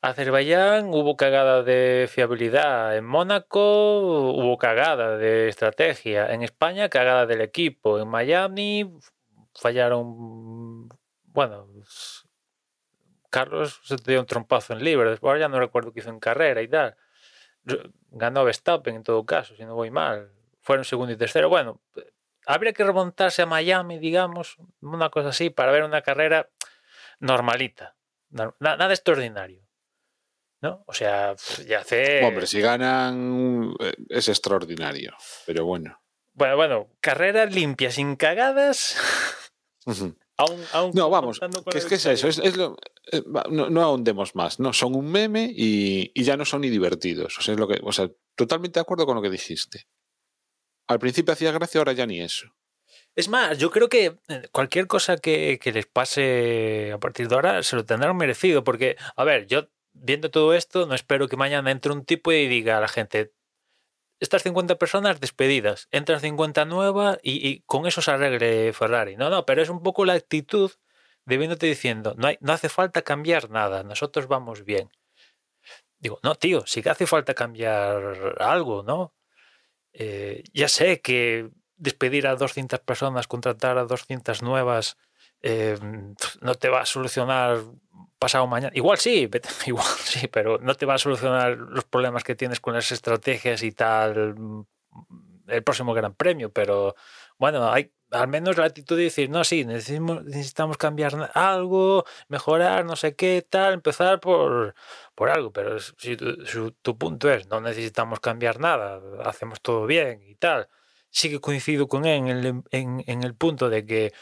Azerbaiyán 0.00 0.88
hubo 0.88 1.16
cagada 1.16 1.62
de 1.62 2.08
fiabilidad. 2.10 2.96
En 2.96 3.04
Mónaco 3.04 4.00
hubo 4.32 4.58
cagada 4.58 5.16
de 5.16 5.48
estrategia. 5.48 6.32
En 6.34 6.42
España, 6.42 6.88
cagada 6.88 7.26
del 7.26 7.42
equipo. 7.42 8.00
En 8.00 8.08
Miami 8.08 8.92
fallaron. 9.54 10.88
Bueno, 11.26 11.68
Carlos 13.30 13.80
se 13.84 13.96
dio 14.04 14.18
un 14.18 14.26
trompazo 14.26 14.72
en 14.72 14.82
libre. 14.82 15.10
Después 15.10 15.38
ya 15.38 15.48
no 15.48 15.60
recuerdo 15.60 15.92
qué 15.92 16.00
hizo 16.00 16.10
en 16.10 16.18
carrera 16.18 16.60
y 16.60 16.68
tal. 16.68 16.96
Ganó 18.10 18.44
Verstappen 18.44 18.96
en 18.96 19.04
todo 19.04 19.24
caso, 19.24 19.54
si 19.54 19.64
no 19.64 19.76
voy 19.76 19.92
mal. 19.92 20.32
Fueron 20.64 20.84
segundo 20.84 21.12
y 21.12 21.16
tercero. 21.16 21.48
Bueno, 21.48 21.80
habría 22.46 22.72
que 22.72 22.82
remontarse 22.84 23.42
a 23.42 23.46
Miami, 23.46 23.98
digamos, 24.00 24.56
una 24.80 25.10
cosa 25.10 25.28
así, 25.28 25.50
para 25.50 25.70
ver 25.70 25.84
una 25.84 26.02
carrera 26.02 26.50
normalita. 27.20 27.96
Nor- 28.30 28.56
na- 28.58 28.76
Nada 28.76 28.92
extraordinario. 28.94 29.62
¿No? 30.60 30.82
O 30.86 30.94
sea, 30.94 31.34
ya 31.68 31.80
hace. 31.80 32.24
Hombre, 32.24 32.46
si 32.46 32.60
ganan 32.60 33.74
eh, 33.80 33.94
es 34.08 34.28
extraordinario. 34.28 35.14
Pero 35.46 35.66
bueno. 35.66 36.00
Bueno, 36.32 36.56
bueno, 36.56 36.88
carrera 37.00 37.44
limpia, 37.46 37.90
sin 37.92 38.16
cagadas. 38.16 38.96
Ujú. 39.86 40.16
aún, 40.38 40.64
aún 40.72 40.90
No, 40.94 41.10
vamos. 41.10 41.38
Que 41.70 41.78
es 41.78 41.84
que 41.84 41.96
es 41.96 42.06
eso. 42.06 42.26
victoria. 42.26 42.48
Es, 42.48 42.54
es 42.54 42.56
lo- 42.56 42.76
eh, 43.12 43.22
no, 43.50 43.68
no 43.68 43.82
ahondemos 43.82 44.34
más. 44.34 44.58
No, 44.58 44.72
son 44.72 44.94
un 44.96 45.12
meme 45.12 45.52
y, 45.54 46.10
y 46.14 46.24
ya 46.24 46.38
no 46.38 46.46
son 46.46 46.62
ni 46.62 46.70
divertidos. 46.70 47.38
O 47.38 47.42
sea, 47.42 47.52
es 47.52 47.60
lo 47.60 47.68
que, 47.68 47.78
o 47.82 47.92
sea, 47.92 48.08
totalmente 48.34 48.80
de 48.80 48.82
acuerdo 48.82 49.04
con 49.04 49.16
lo 49.16 49.22
que 49.22 49.28
dijiste. 49.30 49.86
Al 50.86 50.98
principio 50.98 51.32
hacía 51.32 51.52
gracia, 51.52 51.80
ahora 51.80 51.92
ya 51.92 52.06
ni 52.06 52.20
eso. 52.20 52.54
Es 53.14 53.28
más, 53.28 53.58
yo 53.58 53.70
creo 53.70 53.88
que 53.88 54.18
eh, 54.28 54.48
cualquier 54.50 54.86
cosa 54.86 55.16
que, 55.16 55.58
les 55.64 55.86
pase 55.86 56.92
a 56.92 56.98
partir 56.98 57.28
de 57.28 57.34
ahora 57.34 57.62
se 57.62 57.76
lo 57.76 57.84
tendrán 57.84 58.16
merecido, 58.16 58.64
porque, 58.64 58.96
a 59.16 59.24
ver, 59.24 59.46
yo 59.46 59.68
viendo 59.92 60.30
todo 60.30 60.54
esto, 60.54 60.86
no 60.86 60.94
espero 60.94 61.28
que 61.28 61.36
mañana 61.36 61.70
entre 61.70 61.92
un 61.92 62.04
tipo 62.04 62.32
y 62.32 62.48
diga 62.48 62.78
a 62.78 62.80
la 62.80 62.88
gente, 62.88 63.32
estas 64.20 64.42
50 64.42 64.76
personas 64.78 65.20
despedidas, 65.20 65.88
entran 65.92 66.20
50 66.20 66.64
nuevas 66.64 67.18
y, 67.22 67.46
y 67.46 67.60
con 67.66 67.86
eso 67.86 68.02
se 68.02 68.10
arregle 68.10 68.72
Ferrari. 68.72 69.16
No, 69.16 69.30
no, 69.30 69.46
pero 69.46 69.62
es 69.62 69.68
un 69.68 69.82
poco 69.82 70.04
la 70.04 70.14
actitud 70.14 70.72
de 71.24 71.36
viéndote 71.38 71.66
diciendo, 71.66 72.14
no, 72.16 72.28
hay, 72.28 72.38
no 72.40 72.52
hace 72.52 72.68
falta 72.68 73.02
cambiar 73.02 73.50
nada, 73.50 73.82
nosotros 73.84 74.26
vamos 74.28 74.64
bien. 74.64 74.90
Digo, 75.98 76.18
no, 76.22 76.34
tío, 76.34 76.66
sí 76.66 76.82
que 76.82 76.90
hace 76.90 77.06
falta 77.06 77.34
cambiar 77.34 78.36
algo, 78.38 78.82
¿no? 78.82 79.14
Eh, 79.94 80.44
ya 80.52 80.68
sé 80.68 81.00
que 81.00 81.48
despedir 81.76 82.26
a 82.26 82.36
200 82.36 82.80
personas, 82.80 83.26
contratar 83.26 83.78
a 83.78 83.84
200 83.84 84.42
nuevas, 84.42 84.98
eh, 85.40 85.78
no 86.40 86.54
te 86.56 86.68
va 86.68 86.80
a 86.80 86.86
solucionar 86.86 87.60
pasado 88.18 88.46
mañana. 88.46 88.72
Igual 88.74 88.98
sí, 88.98 89.30
igual 89.66 89.86
sí, 90.00 90.28
pero 90.28 90.58
no 90.58 90.74
te 90.74 90.86
va 90.86 90.94
a 90.94 90.98
solucionar 90.98 91.56
los 91.56 91.84
problemas 91.84 92.24
que 92.24 92.34
tienes 92.34 92.60
con 92.60 92.74
las 92.74 92.90
estrategias 92.92 93.62
y 93.62 93.72
tal 93.72 94.66
el 95.46 95.62
próximo 95.62 95.94
Gran 95.94 96.14
Premio. 96.14 96.50
Pero 96.52 96.94
bueno, 97.38 97.70
hay 97.70 97.92
al 98.14 98.28
menos 98.28 98.56
la 98.56 98.66
actitud 98.66 98.96
de 98.96 99.04
decir, 99.04 99.30
no, 99.30 99.44
sí, 99.44 99.64
necesitamos, 99.64 100.24
necesitamos 100.24 100.76
cambiar 100.78 101.30
algo, 101.34 102.04
mejorar, 102.28 102.84
no 102.84 102.96
sé 102.96 103.14
qué, 103.16 103.46
tal, 103.48 103.74
empezar 103.74 104.20
por, 104.20 104.74
por 105.14 105.30
algo. 105.30 105.52
Pero 105.52 105.78
si 105.80 106.16
tu, 106.16 106.46
si 106.46 106.58
tu 106.82 106.98
punto 106.98 107.30
es, 107.30 107.48
no 107.48 107.60
necesitamos 107.60 108.20
cambiar 108.20 108.60
nada, 108.60 109.00
hacemos 109.24 109.60
todo 109.60 109.86
bien 109.86 110.22
y 110.26 110.34
tal 110.36 110.68
sí 111.14 111.30
que 111.30 111.40
coincido 111.40 111.86
con 111.88 112.06
él 112.06 112.28
en 112.28 112.28
el, 112.28 112.62
en, 113.06 113.22
el 113.22 113.34
punto 113.36 113.70
de 113.70 113.86
que 113.86 114.12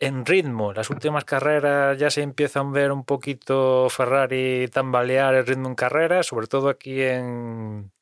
en 0.00 0.26
ritmo, 0.26 0.72
las 0.72 0.90
últimas 0.90 1.24
carreras 1.24 1.96
ya 1.96 2.10
se 2.10 2.22
empiezan 2.22 2.68
a 2.68 2.70
ver 2.72 2.90
un 2.92 3.04
poquito 3.04 3.88
Ferrari 3.88 4.66
tambalear 4.68 5.34
el 5.36 5.46
ritmo 5.46 5.68
en 5.68 5.76
carreras, 5.76 6.26
sobre 6.26 6.48
todo 6.48 6.68
aquí 6.68 7.02
en 7.02 7.92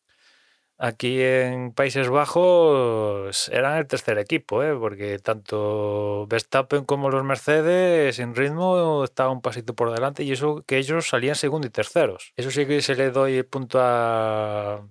aquí 0.82 1.22
en 1.22 1.72
Países 1.72 2.08
Bajos 2.08 3.48
eran 3.50 3.78
el 3.78 3.86
tercer 3.86 4.18
equipo, 4.18 4.62
¿eh? 4.64 4.74
porque 4.76 5.18
tanto 5.20 6.26
Verstappen 6.28 6.84
como 6.84 7.08
los 7.08 7.22
Mercedes 7.24 8.18
en 8.18 8.34
ritmo 8.34 9.04
estaban 9.04 9.34
un 9.34 9.42
pasito 9.42 9.74
por 9.74 9.92
delante 9.94 10.24
y 10.24 10.32
eso 10.32 10.64
que 10.66 10.78
ellos 10.78 11.08
salían 11.08 11.36
segundo 11.36 11.66
y 11.68 11.70
terceros. 11.70 12.32
Eso 12.36 12.50
sí 12.50 12.66
que 12.66 12.82
se 12.82 12.96
le 12.96 13.10
doy 13.12 13.36
el 13.38 13.46
punto 13.46 13.78
a, 13.80 14.84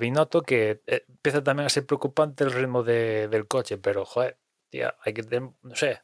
Binotto 0.00 0.42
que 0.42 0.82
eh, 0.86 1.04
empieza 1.08 1.42
también 1.42 1.66
a 1.66 1.70
ser 1.70 1.86
preocupante 1.86 2.44
el 2.44 2.52
ritmo 2.52 2.82
de- 2.84 3.26
del 3.28 3.46
coche, 3.48 3.78
pero 3.78 4.04
joder, 4.04 4.38
tía, 4.70 4.94
hay 5.02 5.14
que 5.14 5.22
tener, 5.22 5.50
no 5.62 5.74
sé. 5.74 6.02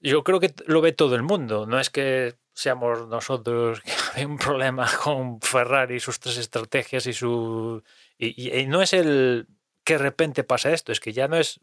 Yo 0.00 0.24
creo 0.24 0.40
que 0.40 0.54
lo 0.66 0.80
ve 0.80 0.92
todo 0.92 1.14
el 1.14 1.22
mundo, 1.22 1.66
no 1.66 1.78
es 1.78 1.90
que 1.90 2.34
seamos 2.54 3.06
nosotros 3.08 3.80
que 3.84 3.92
hay 4.14 4.24
un 4.24 4.38
problema 4.38 4.88
con 5.04 5.40
Ferrari 5.40 5.96
y 5.96 6.00
sus 6.00 6.20
tres 6.20 6.38
estrategias 6.38 7.06
y 7.06 7.12
su 7.12 7.82
y, 8.18 8.66
no 8.66 8.82
es 8.82 8.92
el 8.92 9.46
que 9.84 9.94
de 9.94 9.98
repente 9.98 10.44
pasa 10.44 10.72
esto, 10.72 10.92
es 10.92 11.00
que 11.00 11.12
ya 11.12 11.26
no 11.28 11.36
es 11.36 11.60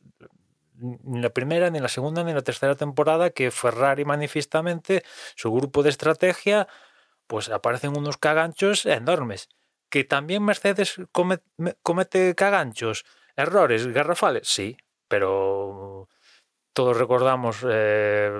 ni 0.79 1.21
la 1.21 1.29
primera, 1.31 1.69
ni 1.71 1.79
la 1.79 1.87
segunda, 1.87 2.23
ni 2.23 2.33
la 2.33 2.43
tercera 2.43 2.75
temporada 2.75 3.31
que 3.31 3.49
Ferrari 3.51 4.05
manifiestamente, 4.05 5.03
su 5.35 5.51
grupo 5.51 5.81
de 5.81 5.89
estrategia, 5.89 6.67
pues 7.27 7.49
aparecen 7.49 7.97
unos 7.97 8.17
caganchos 8.17 8.85
enormes. 8.85 9.49
Que 9.89 10.03
también 10.03 10.43
Mercedes 10.43 10.97
come- 11.11 11.39
me- 11.57 11.75
comete 11.81 12.35
caganchos, 12.35 13.05
errores 13.35 13.87
garrafales, 13.87 14.47
sí, 14.47 14.77
pero 15.07 15.86
todos 16.77 16.95
recordamos 16.95 17.65
eh, 17.67 18.31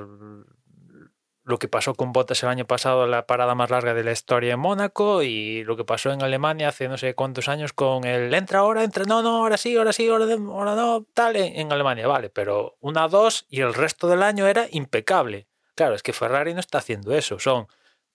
lo 1.43 1.57
que 1.57 1.68
pasó 1.68 1.95
con 1.95 2.14
Bottas 2.14 2.43
el 2.43 2.49
año 2.49 2.68
pasado, 2.68 3.07
la 3.07 3.26
parada 3.26 3.55
más 3.55 3.72
larga 3.72 3.95
de 3.95 4.03
la 4.03 4.11
historia 4.11 4.53
en 4.53 4.59
Mónaco, 4.59 5.23
y 5.23 5.64
lo 5.64 5.76
que 5.76 5.84
pasó 5.84 6.11
en 6.11 6.22
Alemania 6.22 6.68
hace 6.68 6.88
no 6.88 6.99
sé 6.99 7.15
cuántos 7.15 7.47
años 7.47 7.73
con 7.73 8.03
el 8.03 8.31
entra 8.31 8.59
ahora, 8.59 8.84
entra, 8.84 9.05
no, 9.05 9.23
no, 9.23 9.38
ahora 9.38 9.57
sí, 9.57 9.76
ahora 9.76 9.91
sí, 9.91 10.07
ahora, 10.07 10.26
ahora 10.31 10.76
no, 10.76 11.07
tal, 11.15 11.35
en 11.35 11.72
Alemania, 11.72 12.05
vale, 12.05 12.30
pero 12.30 12.77
una, 12.80 13.07
dos 13.07 13.47
y 13.49 13.61
el 13.61 13.73
resto 13.73 14.07
del 14.07 14.22
año 14.22 14.45
era 14.45 14.68
impecable. 14.69 15.47
Claro, 15.73 15.95
es 15.95 16.03
que 16.03 16.14
Ferrari 16.14 16.53
no 16.53 16.59
está 16.59 16.77
haciendo 16.77 17.15
eso, 17.15 17.39
son 17.39 17.65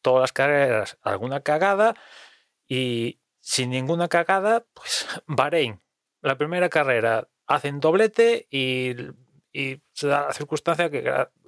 todas 0.02 0.20
las 0.20 0.32
carreras 0.32 0.98
alguna 1.02 1.40
cagada 1.40 1.96
y 2.68 3.18
sin 3.40 3.70
ninguna 3.70 4.06
cagada, 4.06 4.66
pues 4.72 5.04
Bahrein, 5.26 5.82
la 6.20 6.38
primera 6.38 6.68
carrera 6.68 7.26
hacen 7.48 7.80
doblete 7.80 8.46
y, 8.52 8.94
y 9.52 9.82
se 9.92 10.06
da 10.08 10.26
la 10.28 10.32
circunstancia 10.32 10.90
que 10.90 11.04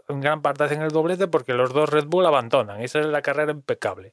en 0.09 0.20
gran 0.20 0.43
parte 0.43 0.64
hacen 0.64 0.82
el 0.82 0.90
doblete 0.90 1.28
porque 1.28 1.55
los 1.55 1.72
dos 1.72 1.89
Red 1.89 2.06
Bull 2.06 2.26
abandonan. 2.26 2.81
Esa 2.82 3.01
es 3.01 3.06
la 3.06 3.22
carrera 3.22 3.52
impecable. 3.52 4.12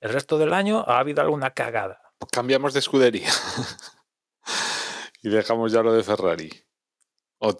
El 0.00 0.12
resto 0.12 0.38
del 0.38 0.52
año 0.52 0.84
ha 0.86 0.98
habido 0.98 1.22
alguna 1.22 1.50
cagada. 1.50 2.00
Cambiamos 2.30 2.72
de 2.74 2.78
escudería. 2.80 3.28
y 5.22 5.28
dejamos 5.28 5.72
ya 5.72 5.82
lo 5.82 5.92
de 5.92 6.02
Ferrari. 6.02 6.50
O, 7.38 7.56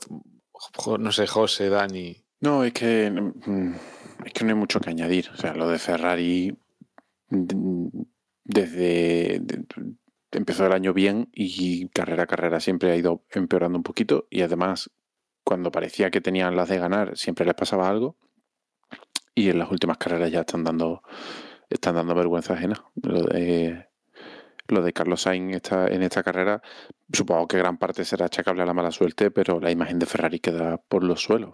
no 0.99 1.13
sé, 1.13 1.27
José, 1.27 1.69
Dani. 1.69 2.25
No, 2.41 2.65
es 2.65 2.73
que, 2.73 3.11
mm, 3.11 3.75
es 4.27 4.33
que 4.33 4.45
no 4.45 4.51
hay 4.51 4.57
mucho 4.57 4.81
que 4.81 4.91
añadir. 4.91 5.31
O 5.33 5.37
sea, 5.37 5.55
lo 5.55 5.69
de 5.69 5.79
Ferrari 5.79 6.57
mm, 7.31 7.89
desde 8.45 9.41
de- 9.41 9.65
empezó 10.31 10.67
el 10.67 10.73
año 10.73 10.93
bien 10.93 11.29
y 11.33 11.89
carrera 11.89 12.25
a 12.25 12.27
carrera 12.27 12.61
siempre 12.61 12.91
ha 12.93 12.97
ido 12.97 13.25
empeorando 13.31 13.79
un 13.79 13.85
poquito 13.85 14.27
y 14.31 14.43
además 14.43 14.91
cuando 15.45 15.71
parecía 15.71 16.11
que 16.11 16.21
tenían 16.21 16.57
las 16.57 16.69
de 16.69 16.79
ganar 16.79 17.17
siempre 17.17 17.47
les 17.47 17.55
pasaba 17.55 17.89
algo 17.89 18.17
y 19.35 19.51
en 19.51 19.59
las 19.59 19.71
últimas 19.71 19.99
carreras 19.99 20.31
ya 20.31 20.41
están 20.41 20.65
dando 20.65 21.03
están 21.71 21.95
dando 21.97 22.15
vergüenza 22.15 22.55
ajena. 22.55 22.85
Lo 23.03 23.23
de 23.23 23.89
lo 24.69 24.83
de 24.83 24.93
Carlos 24.93 25.23
Sainz 25.23 25.57
esta, 25.57 25.89
en 25.89 26.03
esta 26.03 26.23
carrera, 26.23 26.63
supongo 27.13 27.47
que 27.47 27.59
gran 27.59 27.77
parte 27.77 28.05
será 28.05 28.27
achacable 28.27 28.63
a 28.63 28.67
la 28.67 28.73
mala 28.73 28.91
suerte, 28.91 29.31
pero 29.31 29.61
la 29.61 29.71
imagen 29.71 29.99
de 29.99 30.07
Ferrari 30.07 30.41
queda 30.41 30.79
por 30.79 31.05
los 31.05 31.23
suelos. 31.23 31.53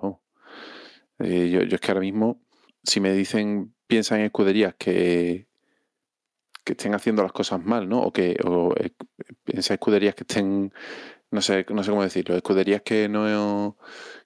Eh, 1.19 1.51
yo, 1.51 1.61
es 1.61 1.81
que 1.81 1.91
ahora 1.91 2.03
mismo, 2.03 2.41
si 2.85 3.01
me 3.01 3.13
dicen, 3.13 3.75
piensa 3.89 4.17
en 4.17 4.23
escuderías 4.23 4.75
que, 4.79 5.49
que 6.65 6.73
estén 6.73 6.95
haciendo 6.95 7.23
las 7.23 7.33
cosas 7.33 7.65
mal, 7.65 7.89
¿no? 7.89 8.01
O 8.01 8.13
que 8.13 8.37
o, 8.45 8.75
eh, 8.77 8.93
piensa 9.45 9.75
en 9.75 9.79
escuderías 9.79 10.15
que 10.15 10.23
estén, 10.23 10.73
no 11.31 11.43
sé, 11.43 11.65
no 11.71 11.85
sé 11.85 11.91
cómo 11.91 12.03
decirlo, 12.03 12.37
escuderías 12.37 12.83
que 12.83 13.09
no 13.09 13.77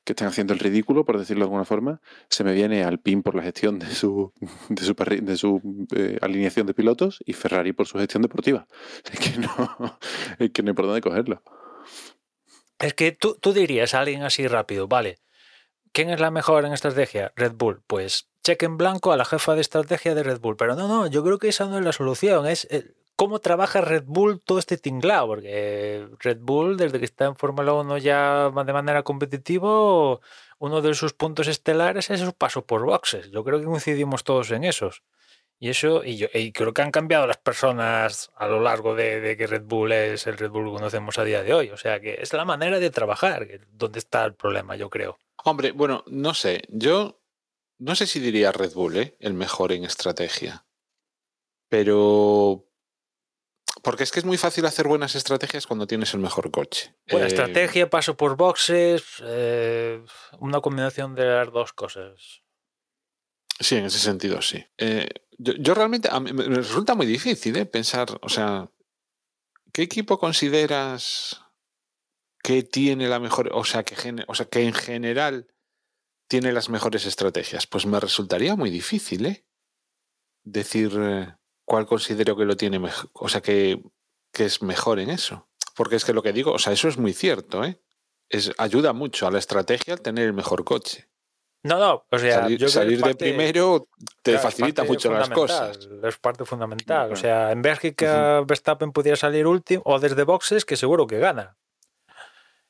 que 0.04 0.12
estén 0.12 0.28
haciendo 0.28 0.52
el 0.52 0.58
ridículo, 0.58 1.04
por 1.04 1.18
decirlo 1.18 1.40
de 1.40 1.46
alguna 1.46 1.64
forma, 1.64 2.00
se 2.28 2.44
me 2.44 2.52
viene 2.52 2.84
Alpine 2.84 3.22
por 3.22 3.34
la 3.34 3.42
gestión 3.42 3.78
de 3.78 3.86
su 3.94 4.32
de 4.68 5.36
su, 5.36 5.86
eh, 5.96 6.18
alineación 6.20 6.66
de 6.66 6.74
pilotos 6.74 7.22
y 7.24 7.32
Ferrari 7.32 7.72
por 7.72 7.86
su 7.86 7.98
gestión 7.98 8.22
deportiva. 8.22 8.66
Es 9.12 9.18
que 9.20 9.38
no, 9.38 9.98
que 10.52 10.62
no 10.62 10.70
hay 10.70 10.74
por 10.74 10.86
dónde 10.86 11.00
cogerlo. 11.00 11.42
Es 12.78 12.94
que 12.94 13.12
tú, 13.12 13.36
tú 13.40 13.52
dirías 13.52 13.94
a 13.94 14.00
alguien 14.00 14.22
así 14.22 14.46
rápido, 14.46 14.88
vale, 14.88 15.18
¿quién 15.92 16.10
es 16.10 16.20
la 16.20 16.30
mejor 16.30 16.64
en 16.64 16.72
estrategia? 16.72 17.32
Red 17.36 17.52
Bull. 17.52 17.82
Pues 17.86 18.28
cheque 18.42 18.66
en 18.66 18.76
blanco 18.76 19.12
a 19.12 19.16
la 19.16 19.24
jefa 19.24 19.54
de 19.54 19.62
estrategia 19.62 20.14
de 20.14 20.22
Red 20.22 20.40
Bull. 20.40 20.56
Pero 20.56 20.76
no, 20.76 20.86
no, 20.86 21.06
yo 21.06 21.24
creo 21.24 21.38
que 21.38 21.48
esa 21.48 21.66
no 21.66 21.78
es 21.78 21.84
la 21.84 21.92
solución, 21.92 22.46
es 22.46 22.68
cómo 23.16 23.38
trabaja 23.38 23.80
Red 23.80 24.04
Bull 24.06 24.40
todo 24.40 24.58
este 24.58 24.76
tinglado, 24.76 25.28
porque 25.28 26.08
Red 26.20 26.38
Bull, 26.40 26.76
desde 26.76 26.98
que 26.98 27.04
está 27.04 27.26
en 27.26 27.36
Fórmula 27.36 27.72
1 27.72 27.98
ya 27.98 28.50
de 28.50 28.72
manera 28.72 29.02
competitiva, 29.02 30.18
uno 30.58 30.82
de 30.82 30.94
sus 30.94 31.12
puntos 31.12 31.48
estelares 31.48 32.10
es 32.10 32.20
su 32.20 32.32
paso 32.32 32.64
por 32.66 32.84
boxes. 32.84 33.30
Yo 33.30 33.44
creo 33.44 33.60
que 33.60 33.66
coincidimos 33.66 34.24
todos 34.24 34.50
en 34.50 34.64
esos. 34.64 35.02
Y 35.60 35.70
eso, 35.70 36.04
y, 36.04 36.16
yo, 36.16 36.26
y 36.34 36.52
creo 36.52 36.74
que 36.74 36.82
han 36.82 36.90
cambiado 36.90 37.26
las 37.26 37.38
personas 37.38 38.30
a 38.36 38.48
lo 38.48 38.60
largo 38.60 38.94
de, 38.94 39.20
de 39.20 39.36
que 39.36 39.46
Red 39.46 39.62
Bull 39.62 39.92
es 39.92 40.26
el 40.26 40.36
Red 40.36 40.50
Bull 40.50 40.66
que 40.66 40.76
conocemos 40.76 41.18
a 41.18 41.24
día 41.24 41.42
de 41.42 41.54
hoy. 41.54 41.70
O 41.70 41.76
sea 41.76 42.00
que 42.00 42.18
es 42.20 42.32
la 42.32 42.44
manera 42.44 42.78
de 42.78 42.90
trabajar 42.90 43.46
donde 43.70 43.98
está 43.98 44.24
el 44.24 44.34
problema, 44.34 44.76
yo 44.76 44.90
creo. 44.90 45.18
Hombre, 45.44 45.72
bueno, 45.72 46.04
no 46.06 46.34
sé. 46.34 46.62
Yo 46.68 47.20
no 47.78 47.94
sé 47.94 48.06
si 48.06 48.20
diría 48.20 48.52
Red 48.52 48.72
Bull, 48.72 48.96
¿eh? 48.96 49.16
El 49.20 49.34
mejor 49.34 49.72
en 49.72 49.84
estrategia. 49.84 50.64
Pero. 51.68 52.66
Porque 53.84 54.02
es 54.02 54.10
que 54.10 54.18
es 54.18 54.24
muy 54.24 54.38
fácil 54.38 54.64
hacer 54.66 54.88
buenas 54.88 55.14
estrategias 55.14 55.66
cuando 55.66 55.86
tienes 55.86 56.14
el 56.14 56.20
mejor 56.20 56.50
coche. 56.50 56.94
Buena 57.10 57.26
Eh, 57.26 57.28
estrategia, 57.28 57.90
paso 57.90 58.16
por 58.16 58.36
boxes, 58.36 59.04
eh, 59.22 60.02
una 60.40 60.60
combinación 60.60 61.14
de 61.14 61.26
las 61.26 61.52
dos 61.52 61.72
cosas. 61.74 62.42
Sí, 63.60 63.76
en 63.76 63.84
ese 63.84 63.98
sentido, 63.98 64.40
sí. 64.42 64.64
Eh, 64.78 65.06
yo, 65.38 65.52
yo 65.54 65.74
realmente, 65.74 66.08
a 66.10 66.18
mí 66.18 66.32
me 66.32 66.44
resulta 66.44 66.94
muy 66.94 67.06
difícil 67.06 67.56
¿eh? 67.56 67.66
pensar, 67.66 68.18
o 68.22 68.28
sea, 68.28 68.70
¿qué 69.72 69.82
equipo 69.82 70.18
consideras 70.18 71.40
que 72.42 72.62
tiene 72.62 73.06
la 73.08 73.20
mejor, 73.20 73.50
o 73.52 73.64
sea, 73.64 73.82
que, 73.84 73.96
gene- 73.96 74.24
o 74.28 74.34
sea, 74.34 74.46
que 74.46 74.62
en 74.64 74.72
general 74.74 75.46
tiene 76.26 76.52
las 76.52 76.68
mejores 76.68 77.04
estrategias? 77.06 77.66
Pues 77.66 77.84
me 77.86 78.00
resultaría 78.00 78.56
muy 78.56 78.70
difícil, 78.70 79.26
¿eh? 79.26 79.44
Decir 80.42 80.90
cuál 81.64 81.86
considero 81.86 82.36
que 82.36 82.44
lo 82.44 82.56
tiene 82.56 82.78
mejor, 82.78 83.10
o 83.14 83.28
sea, 83.28 83.40
que, 83.40 83.82
que 84.32 84.44
es 84.44 84.62
mejor 84.62 84.98
en 84.98 85.10
eso. 85.10 85.48
Porque 85.74 85.96
es 85.96 86.04
que 86.04 86.12
lo 86.12 86.22
que 86.22 86.32
digo, 86.32 86.52
o 86.52 86.58
sea, 86.58 86.72
eso 86.72 86.88
es 86.88 86.98
muy 86.98 87.12
cierto, 87.12 87.64
¿eh? 87.64 87.80
Es, 88.28 88.52
ayuda 88.58 88.92
mucho 88.92 89.26
a 89.26 89.30
la 89.30 89.38
estrategia 89.38 89.94
el 89.94 90.00
tener 90.00 90.26
el 90.26 90.32
mejor 90.32 90.64
coche. 90.64 91.08
No, 91.62 91.78
no, 91.78 92.04
o 92.10 92.18
sea, 92.18 92.42
salir 92.42 92.58
yo 92.58 92.68
de 92.68 93.14
primero 93.14 93.88
te 94.22 94.32
Claro, 94.32 94.42
facilita 94.42 94.84
mucho 94.84 95.10
las 95.10 95.30
cosas. 95.30 95.78
Es 96.02 96.18
parte 96.18 96.44
fundamental. 96.44 97.10
O 97.10 97.16
sea, 97.16 97.52
en 97.52 97.62
Bélgica 97.62 98.42
Verstappen 98.46 98.92
pudiera 98.92 99.16
salir 99.16 99.46
último 99.46 99.82
o 99.86 99.98
desde 99.98 100.24
boxes, 100.24 100.66
que 100.66 100.76
seguro 100.76 101.06
que 101.06 101.18
gana. 101.18 101.56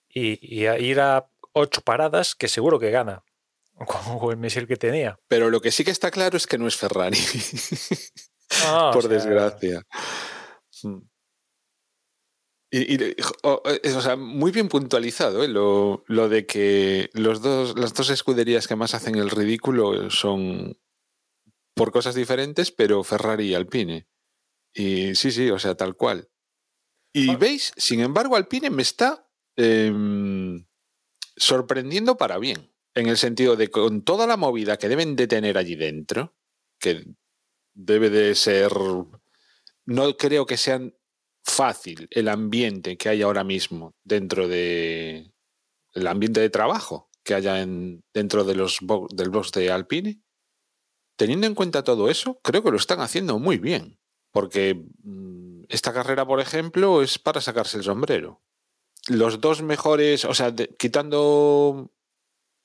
Y, 0.08 0.38
y 0.40 0.66
a 0.66 0.78
ir 0.78 1.00
a 1.00 1.28
ocho 1.52 1.80
paradas, 1.80 2.36
que 2.36 2.46
seguro 2.46 2.78
que 2.78 2.92
gana. 2.92 3.24
Con 4.20 4.30
el 4.30 4.36
misil 4.36 4.68
que 4.68 4.76
tenía. 4.76 5.18
Pero 5.26 5.50
lo 5.50 5.60
que 5.60 5.72
sí 5.72 5.84
que 5.84 5.90
está 5.90 6.12
claro 6.12 6.36
es 6.36 6.46
que 6.46 6.58
no 6.58 6.68
es 6.68 6.76
Ferrari. 6.76 7.18
No, 8.66 8.90
Por 8.92 8.98
o 8.98 9.08
sea, 9.08 9.10
desgracia. 9.10 9.82
Mm. 10.82 10.98
Y, 12.72 12.94
y, 12.94 13.16
o, 13.44 13.62
o 13.64 14.00
sea, 14.00 14.16
muy 14.16 14.50
bien 14.50 14.68
puntualizado 14.68 15.44
¿eh? 15.44 15.48
lo, 15.48 16.02
lo 16.08 16.28
de 16.28 16.44
que 16.44 17.08
los 17.12 17.40
dos, 17.40 17.78
las 17.78 17.94
dos 17.94 18.10
escuderías 18.10 18.66
que 18.66 18.74
más 18.74 18.94
hacen 18.94 19.14
el 19.14 19.30
ridículo 19.30 20.10
son 20.10 20.76
por 21.76 21.92
cosas 21.92 22.14
diferentes, 22.16 22.72
pero 22.72 23.04
Ferrari 23.04 23.46
y 23.48 23.54
Alpine. 23.54 24.08
Y 24.74 25.14
sí, 25.14 25.30
sí, 25.30 25.50
o 25.50 25.58
sea, 25.58 25.76
tal 25.76 25.96
cual. 25.96 26.28
Y 27.12 27.30
Ah. 27.30 27.36
veis, 27.36 27.72
sin 27.76 28.00
embargo, 28.00 28.34
Alpine 28.34 28.70
me 28.70 28.82
está 28.82 29.28
em, 29.56 30.66
sorprendiendo 31.36 32.16
para 32.16 32.38
bien. 32.38 32.72
En 32.96 33.08
el 33.08 33.16
sentido 33.18 33.54
de 33.56 33.68
con 33.70 34.02
toda 34.02 34.26
la 34.26 34.36
movida 34.36 34.76
que 34.78 34.88
deben 34.88 35.14
de 35.16 35.26
tener 35.28 35.58
allí 35.58 35.76
dentro, 35.76 36.34
que 36.80 37.04
debe 37.74 38.10
de 38.10 38.34
ser. 38.34 38.72
No 39.86 40.16
creo 40.16 40.46
que 40.46 40.56
sea 40.56 40.80
fácil 41.44 42.08
el 42.10 42.28
ambiente 42.28 42.96
que 42.96 43.10
hay 43.10 43.22
ahora 43.22 43.44
mismo 43.44 43.94
dentro 44.04 44.48
de. 44.48 45.32
El 45.92 46.06
ambiente 46.06 46.40
de 46.40 46.50
trabajo 46.50 47.10
que 47.22 47.34
haya 47.34 47.60
en, 47.60 48.04
dentro 48.12 48.44
de 48.44 48.54
los 48.54 48.78
del 49.10 49.30
box 49.30 49.52
de 49.52 49.70
Alpine. 49.70 50.20
Teniendo 51.16 51.46
en 51.46 51.54
cuenta 51.54 51.84
todo 51.84 52.10
eso, 52.10 52.40
creo 52.42 52.64
que 52.64 52.70
lo 52.72 52.76
están 52.76 53.00
haciendo 53.00 53.38
muy 53.38 53.58
bien. 53.58 54.00
Porque 54.32 54.74
mm, 55.04 55.64
esta 55.68 55.92
carrera, 55.92 56.26
por 56.26 56.40
ejemplo, 56.40 57.02
es 57.02 57.18
para 57.20 57.40
sacarse 57.40 57.78
el 57.78 57.84
sombrero. 57.84 58.42
Los 59.06 59.40
dos 59.40 59.62
mejores, 59.62 60.24
o 60.24 60.34
sea, 60.34 60.52
quitando 60.78 61.92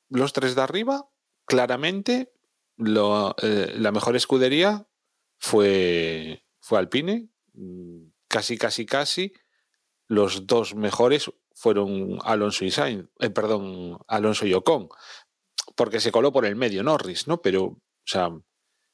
los 0.10 0.34
tres 0.34 0.56
de 0.56 0.61
arriba, 0.61 1.10
claramente 1.45 2.34
eh, 2.77 3.73
la 3.77 3.91
mejor 3.91 4.15
escudería 4.15 4.89
fue, 5.40 6.44
fue 6.60 6.80
Alpine. 6.80 7.30
Mm, 7.53 8.10
Casi, 8.30 8.60
casi, 8.60 8.86
casi. 8.86 9.34
Los 10.07 10.45
dos 10.45 10.76
mejores 10.76 11.32
fueron 11.56 12.20
Alonso 12.24 12.64
y 12.64 12.72
Sainz, 12.72 13.10
eh, 13.20 13.32
perdón, 13.32 13.98
Alonso 14.07 14.45
y 14.45 14.53
Ocon, 14.53 14.88
porque 15.76 15.99
se 15.99 16.11
coló 16.11 16.32
por 16.32 16.45
el 16.45 16.56
medio 16.56 16.84
Norris, 16.84 17.28
¿no? 17.28 17.41
Pero, 17.41 17.64
o 17.66 17.80
sea, 18.06 18.30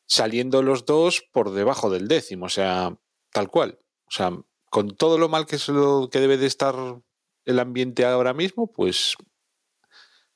saliendo 0.07 0.63
los 0.63 0.85
dos 0.85 1.21
por 1.33 1.51
debajo 1.51 1.89
del 1.89 2.07
décimo, 2.07 2.45
o 2.45 2.49
sea, 2.49 2.97
tal 3.31 3.49
cual. 3.49 3.77
O 4.07 4.11
sea, 4.11 4.31
con 4.69 4.95
todo 4.95 5.17
lo 5.17 5.27
mal 5.27 5.45
que 5.45 5.57
es 5.57 5.67
lo 5.67 6.09
que 6.09 6.21
debe 6.21 6.37
de 6.37 6.47
estar 6.47 6.75
el 7.43 7.59
ambiente 7.59 8.05
ahora 8.05 8.33
mismo, 8.33 8.71
pues 8.71 9.15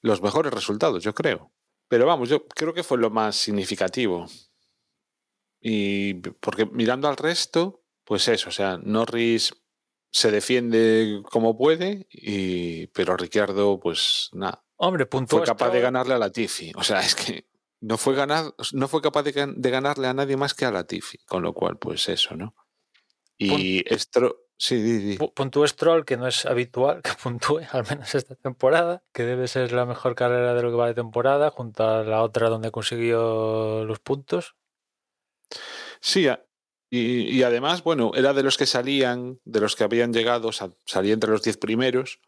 los 0.01 0.21
mejores 0.21 0.53
resultados, 0.53 1.03
yo 1.03 1.13
creo. 1.13 1.53
Pero 1.87 2.05
vamos, 2.05 2.27
yo 2.27 2.45
creo 2.47 2.73
que 2.73 2.83
fue 2.83 2.97
lo 2.97 3.09
más 3.09 3.37
significativo. 3.37 4.27
Y 5.61 6.13
porque 6.15 6.65
mirando 6.65 7.07
al 7.07 7.17
resto, 7.17 7.83
pues 8.05 8.27
eso, 8.27 8.49
o 8.49 8.51
sea, 8.51 8.77
Norris 8.81 9.53
se 10.11 10.31
defiende 10.31 11.21
como 11.29 11.57
puede, 11.57 12.07
y, 12.11 12.87
pero 12.87 13.15
Ricciardo, 13.17 13.79
pues 13.79 14.29
nada, 14.33 14.63
Hombre, 14.77 15.05
puntuó 15.05 15.39
fue 15.39 15.45
capaz 15.45 15.65
de 15.65 15.71
Stroll. 15.79 15.83
ganarle 15.83 16.13
a 16.13 16.17
Latifi. 16.17 16.71
O 16.75 16.83
sea, 16.83 17.01
es 17.01 17.13
que 17.13 17.47
no 17.81 17.97
fue, 17.97 18.15
ganar, 18.15 18.53
no 18.73 18.87
fue 18.87 19.01
capaz 19.01 19.23
de, 19.23 19.33
gan- 19.35 19.55
de 19.55 19.69
ganarle 19.69 20.07
a 20.07 20.13
nadie 20.13 20.37
más 20.37 20.53
que 20.53 20.65
a 20.65 20.71
Latifi. 20.71 21.17
Con 21.25 21.43
lo 21.43 21.53
cual, 21.53 21.77
pues 21.77 22.07
eso, 22.09 22.35
¿no? 22.35 22.55
Y 23.37 23.83
esto. 23.93 24.37
Sí. 24.57 25.17
Pu- 25.17 25.33
Puntúe 25.33 25.67
Stroll, 25.67 26.03
que 26.03 26.17
no 26.17 26.27
es 26.27 26.45
habitual 26.45 27.01
que 27.01 27.11
puntúe, 27.21 27.61
al 27.71 27.85
menos 27.89 28.13
esta 28.15 28.35
temporada, 28.35 29.03
que 29.13 29.23
debe 29.23 29.47
ser 29.47 29.71
la 29.71 29.85
mejor 29.85 30.15
carrera 30.15 30.53
de 30.53 30.61
lo 30.63 30.69
que 30.71 30.75
va 30.75 30.87
de 30.87 30.93
temporada, 30.95 31.49
junto 31.51 31.83
a 31.87 32.03
la 32.03 32.21
otra 32.23 32.49
donde 32.49 32.71
consiguió 32.71 33.85
los 33.85 33.99
puntos. 33.99 34.55
Sí, 36.01 36.27
y, 36.91 37.43
además, 37.43 37.83
bueno, 37.83 38.11
era 38.15 38.33
de 38.33 38.43
los 38.43 38.57
que 38.57 38.65
salían, 38.65 39.39
de 39.45 39.59
los 39.59 39.75
que 39.75 39.83
habían 39.83 40.11
llegado, 40.13 40.51
sa- 40.51 40.73
salía 40.85 41.13
entre 41.13 41.29
los 41.31 41.43
diez 41.43 41.57
primeros. 41.57 42.19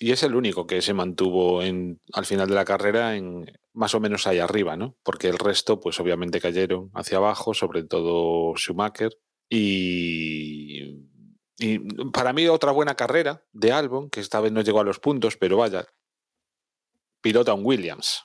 Y 0.00 0.12
es 0.12 0.22
el 0.22 0.36
único 0.36 0.66
que 0.66 0.80
se 0.80 0.94
mantuvo 0.94 1.60
en, 1.62 2.00
al 2.12 2.24
final 2.24 2.48
de 2.48 2.54
la 2.54 2.64
carrera 2.64 3.16
en 3.16 3.46
más 3.72 3.94
o 3.94 4.00
menos 4.00 4.26
ahí 4.26 4.38
arriba, 4.38 4.76
¿no? 4.76 4.96
Porque 5.02 5.28
el 5.28 5.38
resto, 5.38 5.80
pues 5.80 5.98
obviamente 6.00 6.40
cayeron 6.40 6.90
hacia 6.94 7.18
abajo, 7.18 7.52
sobre 7.52 7.82
todo 7.84 8.54
Schumacher. 8.56 9.10
Y, 9.50 11.00
y 11.58 11.78
para 12.12 12.32
mí 12.32 12.46
otra 12.46 12.70
buena 12.70 12.94
carrera 12.94 13.44
de 13.52 13.72
Albon, 13.72 14.08
que 14.08 14.20
esta 14.20 14.40
vez 14.40 14.52
no 14.52 14.60
llegó 14.62 14.80
a 14.80 14.84
los 14.84 15.00
puntos, 15.00 15.36
pero 15.36 15.56
vaya, 15.56 15.84
pilota 17.20 17.54
un 17.54 17.64
Williams. 17.64 18.24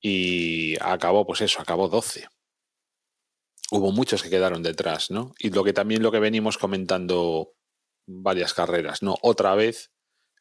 Y 0.00 0.76
acabó, 0.80 1.26
pues 1.26 1.40
eso, 1.40 1.60
acabó 1.60 1.88
12. 1.88 2.26
Hubo 3.70 3.92
muchos 3.92 4.22
que 4.22 4.30
quedaron 4.30 4.62
detrás, 4.62 5.10
¿no? 5.10 5.34
Y 5.38 5.50
lo 5.50 5.64
que 5.64 5.72
también 5.72 6.02
lo 6.02 6.10
que 6.10 6.20
venimos 6.20 6.58
comentando 6.58 7.52
varias 8.06 8.54
carreras, 8.54 9.02
¿no? 9.02 9.16
Otra 9.22 9.54
vez 9.54 9.92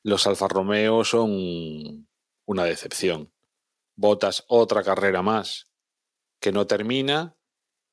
los 0.03 0.25
Alfa 0.27 0.47
Romeo 0.47 1.03
son 1.03 2.07
una 2.45 2.63
decepción. 2.63 3.33
Botas 3.97 4.45
otra 4.47 4.83
carrera 4.83 5.21
más 5.21 5.69
que 6.39 6.51
no 6.51 6.67
termina 6.67 7.35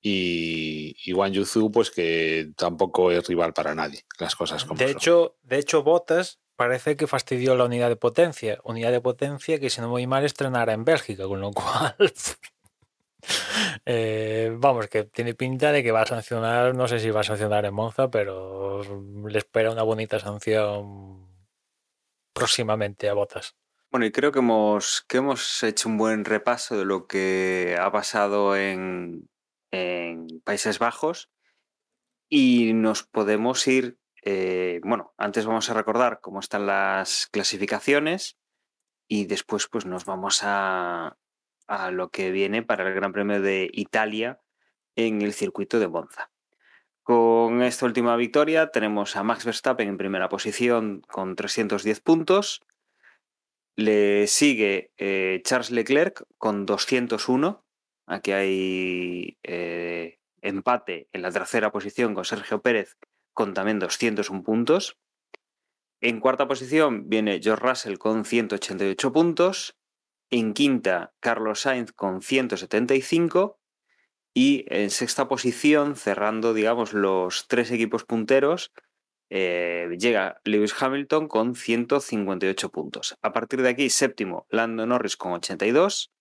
y, 0.00 0.96
y 1.04 1.12
Wang 1.14 1.32
Yuzu 1.32 1.72
pues 1.72 1.90
que 1.90 2.52
tampoco 2.56 3.10
es 3.10 3.26
rival 3.26 3.54
para 3.54 3.74
nadie, 3.74 4.04
las 4.18 4.36
cosas 4.36 4.64
como 4.64 4.84
De 4.84 4.88
son. 4.88 4.96
hecho, 4.98 5.38
de 5.42 5.58
hecho, 5.58 5.82
Botas 5.82 6.40
parece 6.56 6.96
que 6.96 7.06
fastidió 7.06 7.56
la 7.56 7.64
unidad 7.64 7.88
de 7.88 7.96
potencia. 7.96 8.60
Unidad 8.64 8.92
de 8.92 9.00
potencia 9.00 9.58
que, 9.58 9.70
si 9.70 9.80
no 9.80 9.88
voy 9.88 10.06
mal, 10.06 10.24
estrenará 10.24 10.72
en 10.72 10.84
Bélgica, 10.84 11.26
con 11.26 11.40
lo 11.40 11.52
cual. 11.52 11.96
eh, 13.86 14.54
vamos, 14.56 14.88
que 14.88 15.04
tiene 15.04 15.34
pinta 15.34 15.72
de 15.72 15.82
que 15.82 15.92
va 15.92 16.02
a 16.02 16.06
sancionar, 16.06 16.74
no 16.74 16.88
sé 16.88 16.98
si 16.98 17.10
va 17.10 17.20
a 17.20 17.24
sancionar 17.24 17.64
en 17.64 17.74
Monza, 17.74 18.10
pero 18.10 18.82
le 19.26 19.38
espera 19.38 19.70
una 19.70 19.82
bonita 19.82 20.18
sanción 20.18 21.28
próximamente 22.32 23.08
a 23.08 23.14
Botas. 23.14 23.56
Bueno, 23.90 24.06
y 24.06 24.12
creo 24.12 24.32
que 24.32 24.40
hemos, 24.40 25.04
que 25.08 25.18
hemos 25.18 25.62
hecho 25.62 25.88
un 25.88 25.98
buen 25.98 26.24
repaso 26.24 26.76
de 26.76 26.84
lo 26.84 27.06
que 27.06 27.76
ha 27.80 27.92
pasado 27.92 28.56
en, 28.56 29.28
en 29.70 30.26
Países 30.44 30.78
Bajos 30.80 31.30
y 32.28 32.72
nos 32.72 33.04
podemos 33.04 33.66
ir, 33.68 33.98
eh, 34.22 34.80
bueno, 34.82 35.14
antes 35.16 35.46
vamos 35.46 35.70
a 35.70 35.74
recordar 35.74 36.20
cómo 36.20 36.40
están 36.40 36.66
las 36.66 37.28
clasificaciones 37.30 38.36
y 39.06 39.26
después 39.26 39.68
pues 39.68 39.86
nos 39.86 40.04
vamos 40.04 40.40
a, 40.42 41.16
a 41.66 41.90
lo 41.90 42.10
que 42.10 42.30
viene 42.30 42.62
para 42.62 42.86
el 42.86 42.94
Gran 42.94 43.12
Premio 43.12 43.40
de 43.40 43.70
Italia 43.72 44.40
en 44.96 45.22
el 45.22 45.32
circuito 45.32 45.78
de 45.78 45.88
Monza. 45.88 46.30
Con 47.02 47.62
esta 47.62 47.84
última 47.84 48.16
victoria 48.16 48.70
tenemos 48.70 49.16
a 49.16 49.22
Max 49.22 49.44
Verstappen 49.44 49.88
en 49.88 49.98
primera 49.98 50.28
posición 50.28 51.02
con 51.02 51.36
310 51.36 52.00
puntos. 52.00 52.62
Le 53.76 54.26
sigue 54.26 54.90
eh, 54.96 55.42
Charles 55.44 55.70
Leclerc 55.70 56.24
con 56.38 56.64
201. 56.64 57.62
Aquí 58.06 58.32
hay 58.32 59.38
eh, 59.42 60.18
empate 60.40 61.08
en 61.12 61.22
la 61.22 61.30
tercera 61.30 61.72
posición 61.72 62.14
con 62.14 62.24
Sergio 62.24 62.62
Pérez 62.62 62.96
con 63.34 63.52
también 63.52 63.78
201 63.80 64.42
puntos. 64.42 64.96
En 66.00 66.20
cuarta 66.20 66.48
posición 66.48 67.08
viene 67.08 67.40
George 67.42 67.66
Russell 67.66 67.98
con 67.98 68.24
188 68.24 69.12
puntos. 69.12 69.76
En 70.36 70.52
quinta, 70.52 71.14
Carlos 71.20 71.60
Sainz 71.60 71.92
con 71.92 72.20
175. 72.20 73.60
Y 74.34 74.64
en 74.66 74.90
sexta 74.90 75.28
posición, 75.28 75.94
cerrando, 75.94 76.54
digamos, 76.54 76.92
los 76.92 77.46
tres 77.46 77.70
equipos 77.70 78.02
punteros, 78.02 78.72
eh, 79.30 79.90
llega 79.96 80.40
Lewis 80.42 80.74
Hamilton 80.76 81.28
con 81.28 81.54
158 81.54 82.68
puntos. 82.70 83.16
A 83.22 83.32
partir 83.32 83.62
de 83.62 83.68
aquí, 83.68 83.90
séptimo, 83.90 84.48
Lando 84.50 84.84
Norris 84.86 85.16
con 85.16 85.30
82. 85.34 86.12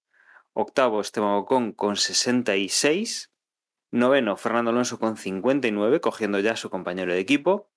Octavo, 0.53 1.01
Esteban 1.01 1.31
Ocon 1.31 1.71
con 1.71 1.95
66. 1.95 3.31
Noveno, 3.89 4.37
Fernando 4.37 4.69
Alonso 4.69 4.99
con 4.99 5.17
59, 5.17 6.01
cogiendo 6.01 6.39
ya 6.39 6.51
a 6.51 6.55
su 6.55 6.69
compañero 6.69 7.13
de 7.13 7.19
equipo. 7.19 7.71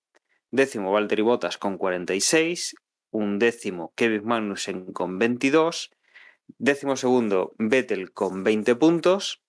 Décimo, 0.51 0.93
Valtteri 0.93 1.23
Bottas 1.23 1.57
con 1.57 1.79
46. 1.79 2.75
Un 3.11 3.39
décimo, 3.39 3.95
Kevin 3.97 4.27
Magnussen 4.27 4.93
con 4.93 5.19
22. 5.19 5.96
Décimo 6.59 6.97
segundo, 6.97 7.55
Vettel 7.59 8.13
con 8.13 8.43
20 8.43 8.77
puntos. 8.77 9.43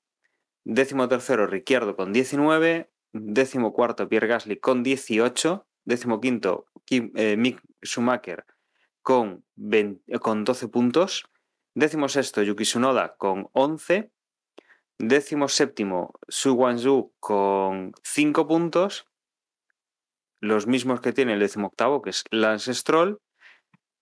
Décimo 0.63 1.07
tercero, 1.07 1.47
Ricciardo 1.47 1.95
con 1.95 2.11
19. 2.11 2.91
Décimo 3.13 3.73
cuarto, 3.73 4.09
Pierre 4.09 4.27
Gasly 4.27 4.59
con 4.59 4.83
18. 4.83 5.67
Décimo 5.85 6.19
quinto, 6.19 6.67
Kim, 6.85 7.11
eh, 7.15 7.37
Mick 7.37 7.61
Schumacher 7.83 8.45
con, 9.01 9.45
20, 9.55 10.19
con 10.19 10.43
12 10.43 10.67
puntos. 10.67 11.23
Décimo 11.73 12.09
sexto, 12.09 12.41
Yuki 12.41 12.63
Tsunoda 12.63 13.15
con 13.17 13.49
11. 13.53 14.11
Décimo 14.99 15.47
séptimo, 15.47 16.13
Su 16.27 16.55
Guangzhou 16.55 17.13
con 17.19 17.93
5 18.03 18.47
puntos. 18.47 19.05
Los 20.41 20.67
mismos 20.67 21.01
que 21.01 21.13
tiene 21.13 21.33
el 21.33 21.39
décimo 21.39 21.67
octavo, 21.67 22.01
que 22.01 22.09
es 22.09 22.23
Lance 22.31 22.73
Stroll. 22.73 23.19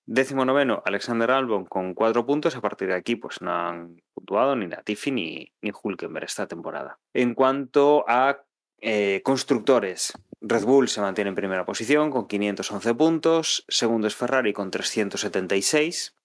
Décimo 0.07 0.45
noveno, 0.45 0.83
Alexander 0.85 1.31
Albon 1.31 1.65
con 1.65 1.95
4 1.95 2.25
puntos. 2.25 2.55
A 2.55 2.61
partir 2.61 2.89
de 2.89 2.95
aquí, 2.95 3.15
pues 3.15 3.41
no 3.41 3.51
han 3.51 4.01
puntuado 4.13 4.55
ni 4.55 4.67
Latifi 4.67 5.11
ni, 5.11 5.51
ni 5.61 5.71
Hulkenberg 5.71 6.25
esta 6.25 6.47
temporada. 6.47 6.99
En 7.13 7.33
cuanto 7.33 8.05
a 8.07 8.43
eh, 8.81 9.21
constructores, 9.23 10.13
Red 10.41 10.63
Bull 10.63 10.89
se 10.89 11.01
mantiene 11.01 11.29
en 11.29 11.35
primera 11.35 11.65
posición 11.65 12.11
con 12.11 12.27
511 12.27 12.93
puntos. 12.93 13.65
Segundo 13.67 14.05
es 14.05 14.15
Ferrari 14.15 14.53
con 14.53 14.69
376. 14.69 16.15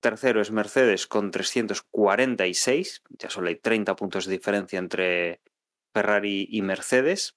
Tercero 0.00 0.40
es 0.40 0.50
Mercedes 0.50 1.06
con 1.06 1.30
346. 1.30 3.02
Ya 3.10 3.28
solo 3.28 3.48
hay 3.48 3.56
30 3.56 3.96
puntos 3.96 4.24
de 4.24 4.32
diferencia 4.32 4.78
entre 4.78 5.42
Ferrari 5.92 6.48
y 6.50 6.62
Mercedes. 6.62 7.36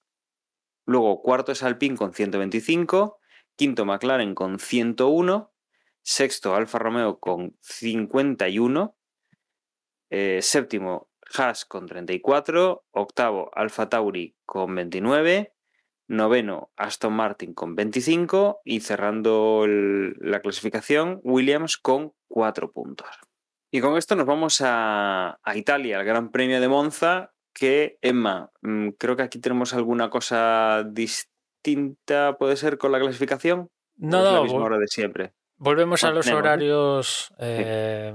Luego 0.85 1.21
cuarto 1.21 1.51
es 1.51 1.61
Alpine 1.61 1.97
con 1.97 2.13
125. 2.13 3.19
Quinto 3.57 3.85
McLaren 3.85 4.33
con 4.33 4.59
101. 4.59 5.52
Sexto 6.03 6.53
Alfa 6.53 6.77
Romeo 6.79 7.19
con 7.19 7.57
51. 7.61 8.95
Eh, 10.09 10.39
séptimo 10.41 11.09
Haas 11.33 11.65
con 11.65 11.87
34. 11.87 12.85
Octavo 12.91 13.49
Alfa 13.55 13.89
Tauri 13.89 14.35
con 14.45 14.75
29. 14.75 15.53
Noveno 16.07 16.71
Aston 16.75 17.13
Martin 17.13 17.53
con 17.53 17.75
25. 17.75 18.61
Y 18.65 18.81
cerrando 18.81 19.63
el, 19.63 20.15
la 20.19 20.41
clasificación 20.41 21.21
Williams 21.23 21.77
con 21.77 22.13
4 22.27 22.71
puntos. 22.73 23.07
Y 23.71 23.81
con 23.81 23.97
esto 23.97 24.15
nos 24.15 24.27
vamos 24.27 24.61
a, 24.61 25.39
a 25.41 25.57
Italia, 25.57 25.99
al 25.99 26.05
Gran 26.05 26.29
Premio 26.31 26.61
de 26.61 26.67
Monza, 26.67 27.33
que 27.53 27.97
Emma, 28.01 28.51
mm, 28.61 28.89
creo 28.99 29.15
que 29.15 29.23
aquí 29.23 29.39
tenemos 29.39 29.73
alguna 29.73 30.09
cosa 30.09 30.83
distinta, 30.83 32.37
puede 32.37 32.55
ser, 32.55 32.77
con 32.77 32.91
la 32.91 32.99
clasificación. 32.99 33.71
No, 33.95 34.19
¿O 34.19 34.21
es 34.21 34.25
la 34.25 34.37
no, 34.37 34.43
misma 34.43 34.63
hora 34.63 34.77
de 34.77 34.87
siempre. 34.87 35.33
Volvemos 35.57 36.03
a 36.03 36.11
los 36.11 36.27
horarios 36.27 37.33
eh, 37.39 38.13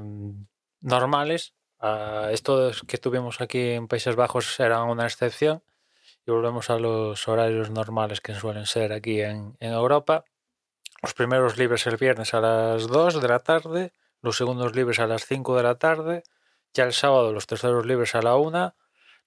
normales. 0.81 1.55
Ah, 1.81 2.28
estos 2.32 2.82
que 2.82 2.98
tuvimos 2.98 3.40
aquí 3.40 3.70
en 3.70 3.89
Países 3.89 4.16
Bajos 4.16 4.59
eran 4.60 4.89
una 4.89 5.06
excepción. 5.06 5.62
Y 6.27 6.31
volvemos 6.31 6.69
a 6.70 6.78
los 6.78 7.27
horarios 7.28 7.70
normales 7.70 8.20
que 8.20 8.35
suelen 8.35 8.66
ser 8.66 8.93
aquí 8.93 9.20
en, 9.20 9.56
en 9.60 9.73
Europa. 9.73 10.24
Los 11.02 11.15
primeros 11.15 11.56
libres 11.56 11.86
el 11.86 11.97
viernes 11.97 12.35
a 12.35 12.40
las 12.40 12.89
2 12.89 13.23
de 13.23 13.28
la 13.28 13.39
tarde, 13.39 13.93
los 14.20 14.36
segundos 14.36 14.74
libres 14.74 14.98
a 14.98 15.06
las 15.06 15.24
5 15.27 15.56
de 15.56 15.62
la 15.62 15.77
tarde, 15.77 16.24
ya 16.74 16.85
el 16.85 16.93
sábado 16.93 17.32
los 17.32 17.47
terceros 17.47 17.86
libres 17.86 18.15
a 18.15 18.23
la 18.23 18.36
1, 18.36 18.74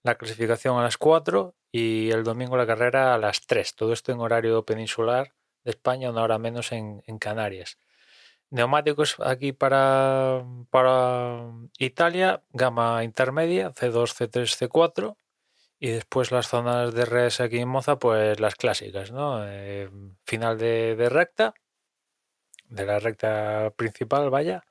la 0.04 0.16
clasificación 0.16 0.78
a 0.78 0.84
las 0.84 0.98
4 0.98 1.56
y 1.72 2.12
el 2.12 2.24
domingo 2.24 2.58
la 2.58 2.68
carrera 2.68 3.14
a 3.14 3.18
las 3.18 3.46
3. 3.48 3.76
Todo 3.76 3.94
esto 3.94 4.12
en 4.12 4.20
horario 4.20 4.66
peninsular 4.66 5.34
de 5.64 5.72
España, 5.72 6.10
una 6.10 6.24
hora 6.24 6.38
menos 6.38 6.72
en, 6.72 7.04
en 7.08 7.18
Canarias. 7.20 7.78
Neumáticos 8.52 9.18
aquí 9.19 9.53
para, 9.53 10.45
para 10.69 11.52
Italia, 11.80 12.44
gama 12.52 13.03
intermedia, 13.03 13.72
C2, 13.72 14.14
C3, 14.14 14.69
C4. 14.69 15.15
Y 15.80 15.90
después 15.90 16.32
las 16.32 16.48
zonas 16.48 16.94
de 16.94 17.06
res 17.06 17.40
aquí 17.40 17.57
en 17.57 17.69
Moza, 17.69 17.98
pues 17.98 18.40
las 18.40 18.56
clásicas, 18.56 19.11
¿no? 19.11 19.44
Eh, 19.48 19.90
final 20.26 20.57
de, 20.60 20.95
de 20.95 21.10
recta, 21.10 21.56
de 22.69 22.86
la 22.86 22.99
recta 22.99 23.72
principal, 23.76 24.30
vaya. 24.30 24.64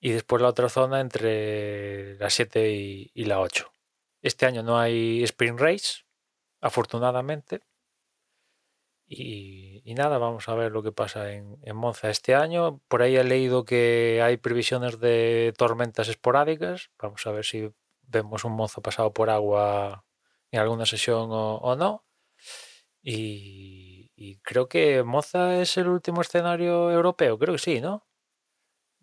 Y 0.00 0.10
después 0.10 0.42
la 0.42 0.48
otra 0.48 0.68
zona 0.68 1.00
entre 1.00 2.16
la 2.16 2.28
7 2.28 2.70
y, 3.14 3.24
la 3.24 3.40
8. 3.40 3.70
Este 4.22 4.46
año 4.46 4.62
no 4.62 4.78
hay 4.78 5.22
sprint 5.22 5.60
race, 5.60 6.04
afortunadamente. 6.60 7.60
Y, 9.14 9.94
nada, 9.94 10.16
vamos 10.16 10.48
a 10.48 10.54
ver 10.54 10.72
lo 10.72 10.82
que 10.82 10.92
pasa 10.92 11.32
en, 11.32 11.58
en 11.62 11.76
Monza 11.76 12.08
este 12.08 12.34
año. 12.34 12.80
Por 12.88 13.02
ahí 13.02 13.16
he 13.16 13.24
leído 13.24 13.64
que 13.64 14.20
hay 14.22 14.38
previsiones 14.38 15.00
de 15.00 15.52
tormentas 15.58 16.08
esporádicas. 16.08 16.90
Vamos 16.98 17.26
a 17.26 17.32
ver 17.32 17.44
si 17.44 17.70
vemos 18.02 18.44
un 18.44 18.52
Monza 18.52 18.80
pasado 18.80 19.12
por 19.12 19.28
agua 19.28 20.04
en 20.50 20.60
alguna 20.60 20.86
sesión 20.86 21.28
o, 21.30 21.76
no. 21.76 22.04
Y, 23.02 24.38
creo 24.42 24.68
que 24.68 25.02
Monza 25.02 25.60
es 25.60 25.76
el 25.76 25.88
último 25.88 26.22
escenario 26.22 26.90
europeo, 26.90 27.38
creo 27.38 27.54
que 27.54 27.58
sí, 27.58 27.80
¿no? 27.80 28.06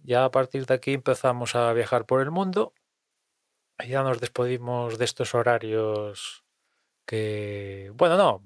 ya 0.04 0.26
a 0.26 0.32
partir 0.32 0.66
de 0.66 0.74
aquí 0.74 0.94
empezamos 0.94 1.56
a 1.56 1.74
viajar 1.74 2.06
por 2.06 2.22
el 2.22 2.32
mundo. 2.32 2.74
Ya 3.86 4.04
nos 4.04 4.20
despedimos 4.20 4.98
de 4.98 5.06
estos 5.06 5.36
horarios 5.36 6.46
que, 7.06 7.92
bueno, 7.96 8.18
no, 8.18 8.44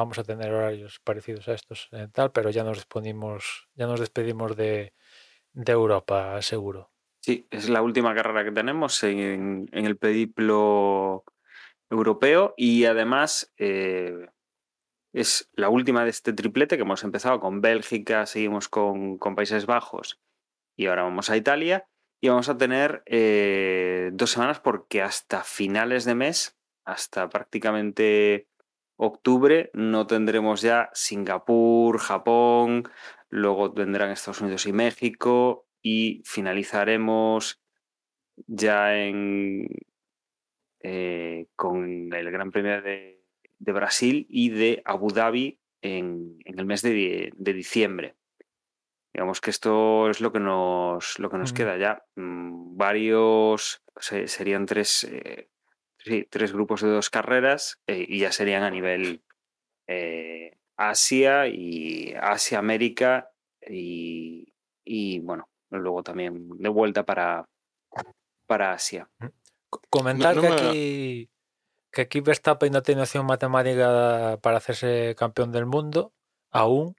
vamos 0.00 0.18
a 0.18 0.24
tener 0.24 0.52
horarios 0.52 0.98
parecidos 1.04 1.46
a 1.48 1.54
estos 1.54 1.88
en 1.92 2.10
tal, 2.10 2.32
pero 2.32 2.50
ya 2.50 2.64
nos 2.64 2.78
despedimos, 2.78 3.68
ya 3.74 3.86
nos 3.86 4.00
despedimos 4.00 4.56
de, 4.56 4.94
de 5.52 5.72
Europa, 5.72 6.40
seguro. 6.42 6.90
Sí, 7.20 7.46
es 7.50 7.68
la 7.68 7.82
última 7.82 8.14
carrera 8.14 8.44
que 8.44 8.52
tenemos 8.52 9.02
en, 9.02 9.68
en 9.72 9.86
el 9.86 9.98
periplo 9.98 11.24
europeo 11.90 12.54
y 12.56 12.86
además 12.86 13.52
eh, 13.58 14.28
es 15.12 15.50
la 15.52 15.68
última 15.68 16.04
de 16.04 16.10
este 16.10 16.32
triplete 16.32 16.76
que 16.76 16.82
hemos 16.82 17.04
empezado 17.04 17.40
con 17.40 17.60
Bélgica, 17.60 18.24
seguimos 18.24 18.68
con, 18.68 19.18
con 19.18 19.34
Países 19.34 19.66
Bajos 19.66 20.18
y 20.76 20.86
ahora 20.86 21.02
vamos 21.02 21.28
a 21.28 21.36
Italia 21.36 21.86
y 22.22 22.28
vamos 22.28 22.48
a 22.48 22.56
tener 22.56 23.02
eh, 23.04 24.10
dos 24.14 24.30
semanas 24.30 24.60
porque 24.60 25.02
hasta 25.02 25.42
finales 25.42 26.06
de 26.06 26.14
mes, 26.14 26.56
hasta 26.86 27.28
prácticamente 27.28 28.49
octubre, 29.00 29.70
no 29.72 30.06
tendremos 30.06 30.60
ya 30.60 30.90
Singapur, 30.92 31.98
Japón, 31.98 32.84
luego 33.30 33.72
vendrán 33.72 34.10
Estados 34.10 34.40
Unidos 34.42 34.66
y 34.66 34.72
México 34.72 35.66
y 35.82 36.22
finalizaremos 36.24 37.60
ya 38.46 38.96
en, 38.96 39.68
eh, 40.82 41.46
con 41.56 42.12
el 42.12 42.30
Gran 42.30 42.50
Premio 42.50 42.82
de, 42.82 43.22
de, 43.58 43.72
Brasil 43.72 44.26
y 44.28 44.50
de 44.50 44.82
Abu 44.84 45.10
Dhabi 45.10 45.58
en, 45.82 46.38
en 46.44 46.58
el 46.58 46.66
mes 46.66 46.82
de, 46.82 47.32
de, 47.34 47.52
diciembre. 47.52 48.16
Digamos 49.12 49.40
que 49.40 49.50
esto 49.50 50.08
es 50.10 50.20
lo 50.20 50.30
que 50.32 50.40
nos, 50.40 51.18
lo 51.18 51.30
que 51.30 51.38
nos 51.38 51.52
mm. 51.52 51.56
queda 51.56 51.76
ya. 51.78 52.04
Mm, 52.16 52.76
varios, 52.76 53.82
se, 53.96 54.28
serían 54.28 54.66
tres, 54.66 55.04
eh, 55.04 55.49
sí, 56.04 56.26
tres 56.28 56.52
grupos 56.52 56.82
de 56.82 56.88
dos 56.88 57.10
carreras 57.10 57.80
eh, 57.86 58.04
y 58.08 58.20
ya 58.20 58.32
serían 58.32 58.62
a 58.62 58.70
nivel 58.70 59.22
eh, 59.86 60.58
Asia 60.76 61.46
y 61.46 62.14
Asia-América 62.20 63.30
y, 63.68 64.52
y, 64.84 65.18
bueno, 65.20 65.48
luego 65.70 66.02
también 66.02 66.48
de 66.58 66.68
vuelta 66.68 67.04
para, 67.04 67.48
para 68.46 68.72
Asia. 68.72 69.08
Mm. 69.18 69.26
Comentar 69.88 70.34
no, 70.34 70.42
no 70.42 70.48
que, 70.48 70.62
aquí, 70.62 71.30
que 71.92 72.00
aquí 72.02 72.20
Verstappen 72.20 72.72
no 72.72 72.82
tiene 72.82 73.02
opción 73.02 73.26
matemática 73.26 74.38
para 74.42 74.56
hacerse 74.56 75.14
campeón 75.16 75.52
del 75.52 75.66
mundo, 75.66 76.12
aún, 76.50 76.96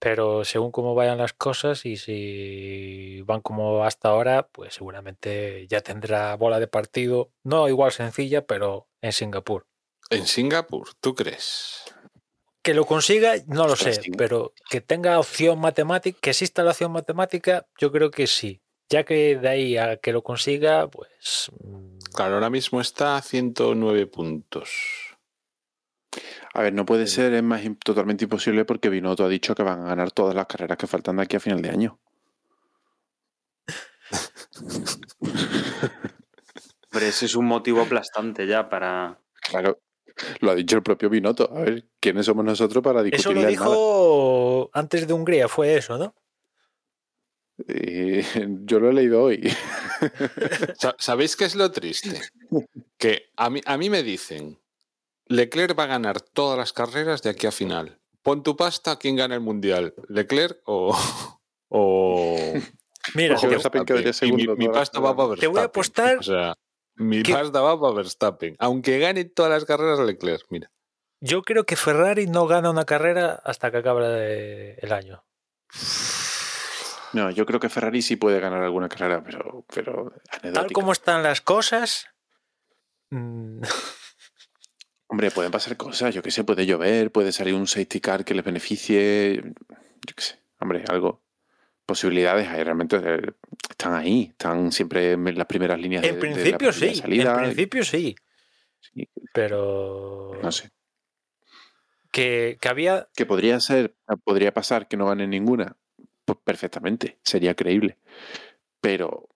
pero 0.00 0.44
según 0.44 0.72
cómo 0.72 0.94
vayan 0.94 1.18
las 1.18 1.34
cosas 1.34 1.84
y 1.84 1.96
si 1.98 3.20
van 3.22 3.42
como 3.42 3.84
hasta 3.84 4.08
ahora, 4.08 4.48
pues 4.50 4.74
seguramente 4.74 5.66
ya 5.68 5.82
tendrá 5.82 6.34
bola 6.36 6.58
de 6.58 6.66
partido, 6.66 7.30
no 7.44 7.68
igual 7.68 7.92
sencilla, 7.92 8.46
pero 8.46 8.88
en 9.02 9.12
Singapur. 9.12 9.66
¿En 10.08 10.26
Singapur? 10.26 10.94
¿Tú 11.00 11.14
crees? 11.14 11.84
Que 12.62 12.72
lo 12.72 12.86
consiga, 12.86 13.34
no 13.46 13.66
lo 13.66 13.76
sé, 13.76 14.00
pero 14.16 14.54
que 14.70 14.80
tenga 14.80 15.18
opción 15.18 15.60
matemática, 15.60 16.18
que 16.20 16.30
exista 16.30 16.64
la 16.64 16.70
opción 16.70 16.92
matemática, 16.92 17.66
yo 17.78 17.92
creo 17.92 18.10
que 18.10 18.26
sí. 18.26 18.62
Ya 18.88 19.04
que 19.04 19.36
de 19.36 19.48
ahí 19.48 19.76
a 19.76 19.98
que 19.98 20.12
lo 20.12 20.22
consiga, 20.22 20.88
pues. 20.88 21.50
Claro, 22.12 22.34
ahora 22.34 22.50
mismo 22.50 22.80
está 22.80 23.16
a 23.16 23.22
109 23.22 24.06
puntos. 24.06 25.09
A 26.52 26.62
ver, 26.62 26.72
no 26.72 26.84
puede 26.84 27.06
ser, 27.06 27.32
es 27.32 27.42
más 27.42 27.62
totalmente 27.84 28.24
imposible 28.24 28.64
porque 28.64 28.88
Binotto 28.88 29.24
ha 29.24 29.28
dicho 29.28 29.54
que 29.54 29.62
van 29.62 29.80
a 29.80 29.88
ganar 29.88 30.10
todas 30.10 30.34
las 30.34 30.46
carreras 30.46 30.76
que 30.78 30.86
faltan 30.86 31.16
de 31.16 31.22
aquí 31.22 31.36
a 31.36 31.40
final 31.40 31.62
de 31.62 31.70
año. 31.70 31.98
Pero 36.90 37.06
ese 37.06 37.26
es 37.26 37.36
un 37.36 37.46
motivo 37.46 37.80
aplastante 37.80 38.46
ya 38.46 38.68
para. 38.68 39.20
Claro, 39.42 39.80
lo 40.40 40.50
ha 40.50 40.54
dicho 40.54 40.76
el 40.76 40.82
propio 40.82 41.08
Binotto. 41.08 41.48
A 41.54 41.60
ver, 41.60 41.86
¿quiénes 42.00 42.26
somos 42.26 42.44
nosotros 42.44 42.82
para 42.82 43.02
discutir? 43.02 43.20
Eso 43.20 43.32
lo 43.32 43.46
dijo 43.46 44.70
nada? 44.72 44.80
antes 44.80 45.06
de 45.06 45.12
Hungría, 45.12 45.48
fue 45.48 45.76
eso, 45.76 45.98
¿no? 45.98 46.14
Y 47.68 48.22
yo 48.66 48.80
lo 48.80 48.90
he 48.90 48.92
leído 48.92 49.22
hoy. 49.22 49.52
¿Sabéis 50.98 51.36
qué 51.36 51.44
es 51.44 51.54
lo 51.54 51.70
triste? 51.70 52.20
Que 52.98 53.30
a 53.36 53.48
mí, 53.48 53.62
a 53.64 53.78
mí 53.78 53.88
me 53.88 54.02
dicen, 54.02 54.58
Leclerc 55.30 55.78
va 55.78 55.84
a 55.84 55.86
ganar 55.86 56.20
todas 56.20 56.58
las 56.58 56.72
carreras 56.72 57.22
de 57.22 57.30
aquí 57.30 57.46
a 57.46 57.52
final. 57.52 58.00
Pon 58.22 58.42
tu 58.42 58.56
pasta, 58.56 58.96
¿quién 58.96 59.14
gana 59.14 59.36
el 59.36 59.40
mundial? 59.40 59.94
¿Leclerc 60.08 60.60
o.? 60.64 60.98
o... 61.68 62.36
Mira, 63.14 63.36
o 63.36 63.48
Verstappen? 63.48 63.84
mi, 64.34 64.46
mi 64.48 64.68
pasta 64.68 64.98
va 64.98 65.14
para 65.14 65.28
Verstappen. 65.28 65.40
Te 65.40 65.46
voy 65.46 65.60
a 65.60 65.64
apostar. 65.66 66.18
O 66.18 66.22
sea, 66.24 66.54
mi 66.96 67.22
que... 67.22 67.32
pasta 67.32 67.60
va 67.60 67.80
para 67.80 67.94
Verstappen. 67.94 68.56
Aunque 68.58 68.98
gane 68.98 69.24
todas 69.24 69.52
las 69.52 69.64
carreras 69.64 70.00
Leclerc, 70.00 70.44
mira. 70.50 70.68
Yo 71.20 71.42
creo 71.42 71.64
que 71.64 71.76
Ferrari 71.76 72.26
no 72.26 72.48
gana 72.48 72.68
una 72.68 72.84
carrera 72.84 73.40
hasta 73.44 73.70
que 73.70 73.76
acabe 73.76 74.74
el 74.84 74.92
año. 74.92 75.24
No, 77.12 77.30
yo 77.30 77.46
creo 77.46 77.60
que 77.60 77.68
Ferrari 77.68 78.02
sí 78.02 78.16
puede 78.16 78.40
ganar 78.40 78.64
alguna 78.64 78.88
carrera, 78.88 79.22
pero, 79.22 79.64
pero 79.72 80.12
Tal 80.52 80.72
como 80.72 80.90
están 80.90 81.22
las 81.22 81.40
cosas. 81.40 82.08
Hombre, 85.10 85.32
pueden 85.32 85.50
pasar 85.50 85.76
cosas, 85.76 86.14
yo 86.14 86.22
qué 86.22 86.30
sé, 86.30 86.44
puede 86.44 86.66
llover, 86.66 87.10
puede 87.10 87.32
salir 87.32 87.54
un 87.54 87.66
safety 87.66 88.00
car 88.00 88.24
que 88.24 88.32
les 88.32 88.44
beneficie, 88.44 89.42
yo 89.42 90.14
qué 90.14 90.22
sé, 90.22 90.38
hombre, 90.60 90.84
algo. 90.86 91.20
Posibilidades 91.84 92.46
hay, 92.46 92.62
realmente 92.62 92.96
eh, 93.02 93.32
están 93.68 93.94
ahí, 93.94 94.28
están 94.30 94.70
siempre 94.70 95.14
en 95.14 95.36
las 95.36 95.48
primeras 95.48 95.80
líneas 95.80 96.04
en 96.04 96.14
de, 96.14 96.20
principio 96.20 96.58
de 96.58 96.64
la 96.66 96.72
sí, 96.72 96.94
salida. 96.94 97.32
En 97.32 97.42
principio 97.42 97.82
sí. 97.82 98.14
sí. 98.78 99.08
Pero. 99.34 100.38
No 100.40 100.52
sé. 100.52 100.70
Que, 102.12 102.56
que 102.60 102.68
había. 102.68 103.08
Que 103.16 103.26
podría 103.26 103.58
ser, 103.58 103.96
podría 104.22 104.54
pasar 104.54 104.86
que 104.86 104.96
no 104.96 105.06
ganen 105.06 105.30
ninguna. 105.30 105.76
Pues 106.24 106.38
perfectamente, 106.44 107.18
sería 107.24 107.56
creíble. 107.56 107.98
Pero 108.80 109.28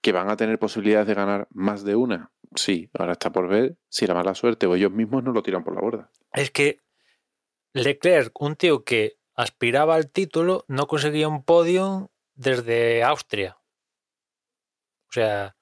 que 0.00 0.12
van 0.12 0.30
a 0.30 0.36
tener 0.36 0.60
posibilidades 0.60 1.08
de 1.08 1.14
ganar 1.14 1.48
más 1.50 1.82
de 1.82 1.96
una, 1.96 2.30
sí, 2.54 2.90
ahora 2.98 3.12
está 3.12 3.30
por 3.30 3.48
ver 3.48 3.76
si 3.88 4.06
la 4.06 4.14
mala 4.14 4.34
suerte 4.34 4.66
o 4.66 4.74
ellos 4.74 4.92
mismos 4.92 5.22
no 5.22 5.32
lo 5.32 5.42
tiran 5.42 5.64
por 5.64 5.74
la 5.74 5.80
borda. 5.80 6.10
Es 6.32 6.50
que 6.50 6.80
Leclerc, 7.72 8.40
un 8.40 8.56
tío 8.56 8.84
que 8.84 9.18
aspiraba 9.34 9.94
al 9.94 10.10
título, 10.10 10.64
no 10.68 10.86
conseguía 10.86 11.28
un 11.28 11.44
podio 11.44 12.10
desde 12.34 13.02
Austria. 13.04 13.58
O 15.08 15.12
sea, 15.12 15.56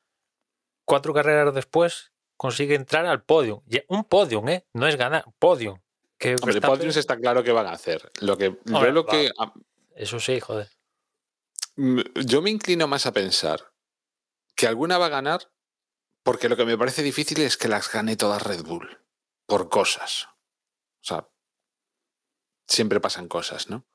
cuatro 0.85 1.13
carreras 1.13 1.55
después 1.55 2.13
consigue 2.37 2.75
entrar 2.75 3.07
al 3.07 3.23
podio. 3.23 3.63
Un 3.89 4.05
podio, 4.05 4.47
¿eh? 4.49 4.67
No 4.73 4.87
es 4.87 4.97
ganar, 4.97 5.25
podio. 5.39 5.83
Que 6.19 6.31
Hombre, 6.31 6.55
Verstappen... 6.55 6.79
podiums 6.79 6.97
está 6.97 7.17
claro 7.17 7.45
que 7.45 7.53
van 7.53 7.67
a 7.67 7.73
hacer. 7.73 8.11
Lo 8.21 8.37
que, 8.39 8.59
Hombre, 8.73 8.93
lo 8.93 9.05
que 9.05 9.31
Eso 9.95 10.19
sí, 10.21 10.41
joder. 10.41 10.69
Yo 11.77 12.41
me 12.41 12.51
inclino 12.51 12.89
más 12.89 13.05
a 13.07 13.13
pensar 13.13 13.61
que 14.55 14.67
alguna 14.67 14.97
va 14.97 15.07
a 15.07 15.11
ganar 15.11 15.51
porque 16.27 16.48
lo 16.48 16.57
que 16.57 16.65
me 16.65 16.77
parece 16.77 17.05
difícil 17.05 17.40
es 17.43 17.57
que 17.57 17.69
las 17.69 17.89
gane 17.89 18.16
todas 18.16 18.43
Red 18.43 18.65
Bull. 18.65 18.98
Por 19.47 19.69
cosas. 19.69 20.24
O 20.24 21.05
sea, 21.05 21.31
siempre 22.66 22.98
pasan 22.98 23.28
cosas, 23.28 23.70
¿no? 23.70 23.86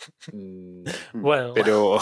bueno. 1.12 1.54
Pero, 1.54 2.00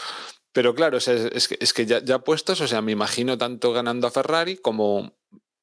pero 0.52 0.74
claro, 0.74 0.96
o 0.96 1.00
sea, 1.00 1.12
es, 1.12 1.48
que, 1.48 1.58
es 1.60 1.74
que 1.74 1.84
ya, 1.84 2.02
ya, 2.02 2.20
puestos, 2.20 2.62
o 2.62 2.66
sea, 2.66 2.80
me 2.80 2.92
imagino 2.92 3.36
tanto 3.36 3.74
ganando 3.74 4.06
a 4.06 4.10
Ferrari 4.10 4.56
como 4.56 5.18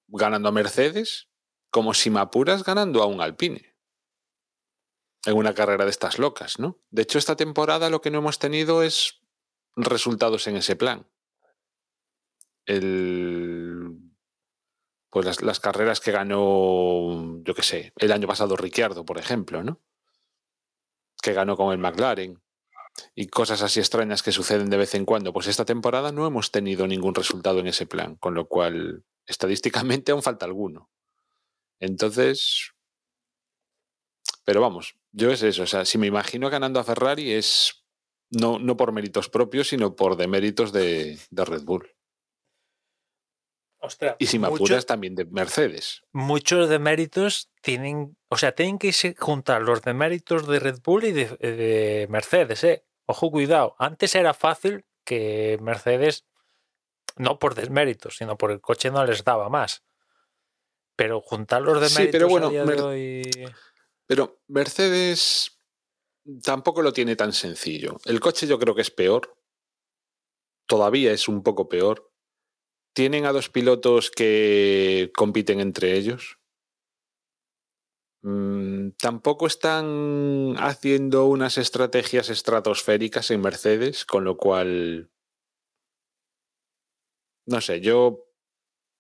ganando 0.08 0.50
a 0.50 0.52
Mercedes, 0.52 1.28
como 1.72 1.96
si 1.96 2.12
me 2.12 2.20
apuras 2.20 2.64
ganando 2.64 3.02
a 3.02 3.08
un 3.08 3.22
Alpine. 3.22 3.76
En 5.26 5.36
una 5.36 5.56
carrera 5.56 5.86
de 5.86 5.90
estas 5.90 6.20
locas, 6.20 6.60
¿no? 6.60 6.80
De 6.92 7.02
hecho, 7.02 7.18
esta 7.18 7.36
temporada 7.36 7.90
lo 7.90 8.02
que 8.02 8.12
no 8.12 8.20
hemos 8.20 8.38
tenido 8.38 8.84
es 8.84 9.24
resultados 9.76 10.46
en 10.46 10.58
ese 10.58 10.76
plan 10.76 11.08
el, 12.66 13.98
pues 15.10 15.42
las, 15.42 15.60
carreras 15.60 16.02
que 16.02 16.12
ganó, 16.12 17.42
yo 17.44 17.56
qué 17.56 17.64
sé, 17.64 17.94
el 17.96 18.12
año 18.12 18.28
pasado 18.28 18.58
Ricciardo, 18.58 19.06
por 19.06 19.18
ejemplo, 19.18 19.64
¿no? 19.64 19.82
Que 21.22 21.34
ganó 21.34 21.56
con 21.56 21.72
el 21.72 21.80
McLaren 21.80 22.42
y 23.14 23.28
cosas 23.28 23.62
así 23.62 23.80
extrañas 23.80 24.24
que 24.24 24.32
suceden 24.32 24.70
de 24.70 24.78
vez 24.78 24.94
en 24.94 25.06
cuando. 25.06 25.32
Pues 25.32 25.48
esta 25.48 25.66
temporada 25.66 26.12
no 26.12 26.28
hemos 26.28 26.52
tenido 26.52 26.86
ningún 26.86 27.16
resultado 27.16 27.60
en 27.60 27.68
ese 27.68 27.86
plan, 27.86 28.16
con 28.16 28.34
lo 28.34 28.48
cual 28.48 29.06
estadísticamente 29.26 30.12
aún 30.12 30.22
falta 30.22 30.46
alguno. 30.46 30.90
Entonces, 31.80 32.74
pero 34.44 34.62
vamos, 34.62 34.96
yo 35.12 35.32
es 35.32 35.44
eso, 35.44 35.64
o 35.64 35.68
sea, 35.68 35.86
si 35.86 35.98
me 35.98 36.08
imagino 36.08 36.50
ganando 36.50 36.80
a 36.80 36.84
Ferrari 36.84 37.32
es 37.32 37.86
no, 38.32 38.60
no 38.60 38.76
por 38.76 38.92
méritos 38.92 39.30
propios, 39.30 39.70
sino 39.70 39.96
por 39.96 40.18
deméritos 40.18 40.74
de, 40.74 41.18
de 41.30 41.46
Red 41.46 41.64
Bull. 41.64 41.95
Ostras, 43.86 44.16
y 44.20 44.26
si 44.28 44.40
me 44.40 44.48
apuras 44.48 44.78
mucho, 44.78 44.86
también 44.86 45.16
de 45.16 45.26
Mercedes. 45.26 46.02
Muchos 46.12 46.70
de 46.70 46.80
méritos 46.80 47.50
tienen, 47.62 48.18
o 48.30 48.38
sea, 48.38 48.54
tienen 48.54 48.78
que 48.80 48.92
juntar 49.18 49.62
los 49.62 49.82
de 49.82 49.94
méritos 49.94 50.48
de 50.48 50.60
Red 50.60 50.80
Bull 50.84 51.06
y 51.06 51.12
de, 51.12 51.26
de 51.38 52.08
Mercedes, 52.10 52.64
¿eh? 52.64 52.86
ojo, 53.06 53.30
cuidado. 53.32 53.76
Antes 53.80 54.16
era 54.16 54.34
fácil 54.34 54.86
que 55.04 55.58
Mercedes, 55.62 56.26
no 57.18 57.38
por 57.40 57.54
desméritos, 57.56 58.18
sino 58.18 58.38
por 58.38 58.52
el 58.52 58.60
coche 58.62 58.90
no 58.92 59.06
les 59.06 59.24
daba 59.24 59.50
más. 59.50 59.84
Pero 60.96 61.22
juntar 61.22 61.62
los 61.62 61.78
Sí, 61.90 61.94
deméritos 61.94 62.12
pero 62.20 62.30
bueno, 62.30 62.50
Mer- 62.66 62.82
hoy- 62.82 63.54
Pero 64.08 64.40
Mercedes 64.48 65.60
tampoco 66.44 66.82
lo 66.82 66.94
tiene 66.94 67.16
tan 67.16 67.34
sencillo. 67.34 67.98
El 68.06 68.20
coche 68.20 68.48
yo 68.48 68.58
creo 68.58 68.74
que 68.74 68.82
es 68.82 68.92
peor. 68.92 69.36
Todavía 70.68 71.12
es 71.12 71.28
un 71.28 71.44
poco 71.44 71.70
peor. 71.70 72.12
Tienen 72.96 73.26
a 73.26 73.34
dos 73.34 73.50
pilotos 73.50 74.10
que 74.10 75.12
compiten 75.14 75.60
entre 75.60 75.98
ellos. 75.98 76.40
Mm, 78.24 78.92
tampoco 78.92 79.48
están 79.48 80.56
haciendo 80.58 81.26
unas 81.26 81.58
estrategias 81.58 82.30
estratosféricas 82.30 83.32
en 83.32 83.42
Mercedes, 83.42 84.06
con 84.06 84.24
lo 84.24 84.38
cual... 84.38 85.12
No 87.46 87.60
sé, 87.60 87.82
yo... 87.82 88.30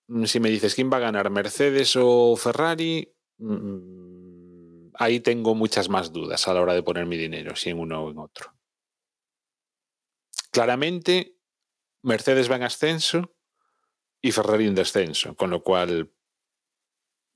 mm, 0.09 0.25
Si 0.25 0.41
me 0.41 0.49
dices 0.49 0.75
quién 0.75 0.91
va 0.91 0.97
a 0.97 1.07
ganar, 1.07 1.29
Mercedes 1.29 1.95
o 1.95 2.35
Ferrari, 2.35 3.15
mm, 3.37 4.89
ahí 4.95 5.21
tengo 5.21 5.55
muchas 5.55 5.87
más 5.87 6.11
dudas 6.11 6.49
a 6.49 6.53
la 6.53 6.61
hora 6.61 6.73
de 6.73 6.83
poner 6.83 7.05
mi 7.05 7.15
dinero, 7.15 7.55
si 7.55 7.69
en 7.69 7.79
uno 7.79 8.03
o 8.03 8.11
en 8.11 8.17
otro. 8.17 8.51
Claramente, 10.51 11.37
Mercedes 12.03 12.51
va 12.51 12.57
en 12.57 12.63
ascenso 12.63 13.31
y 14.25 14.31
Ferrari 14.31 14.65
en 14.67 14.75
descenso, 14.75 15.35
con 15.35 15.49
lo 15.51 15.61
cual 15.61 16.09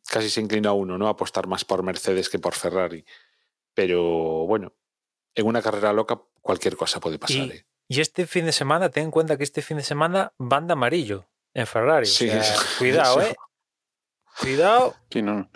casi 0.10 0.30
se 0.30 0.42
inclina 0.42 0.74
uno, 0.74 0.98
¿no? 0.98 1.08
A 1.08 1.12
apostar 1.12 1.46
más 1.48 1.64
por 1.66 1.84
Mercedes 1.84 2.30
que 2.30 2.40
por 2.40 2.56
Ferrari. 2.56 3.06
Pero 3.76 4.02
bueno, 4.48 4.74
en 5.36 5.46
una 5.46 5.62
carrera 5.62 5.94
loca 5.94 6.20
cualquier 6.42 6.76
cosa 6.76 7.00
puede 7.00 7.20
pasar. 7.20 7.38
Y- 7.38 7.52
¿eh? 7.52 7.66
Y 7.88 8.02
este 8.02 8.26
fin 8.28 8.46
de 8.46 8.52
semana, 8.52 8.90
ten 8.90 9.06
en 9.06 9.12
cuenta 9.12 9.38
que 9.38 9.44
este 9.44 9.62
fin 9.62 9.78
de 9.78 9.84
semana 9.84 10.34
van 10.38 10.68
de 10.68 10.74
amarillo 10.74 11.26
en 11.54 11.66
Ferrari. 11.68 12.08
o 12.08 12.10
Sí, 12.10 12.28
sea, 12.30 12.40
eso- 12.42 12.62
cuidado, 12.78 13.22
eso. 13.22 13.32
¿eh? 13.32 13.36
Cuidado. 14.40 14.96
Sí, 15.12 15.22
no, 15.22 15.50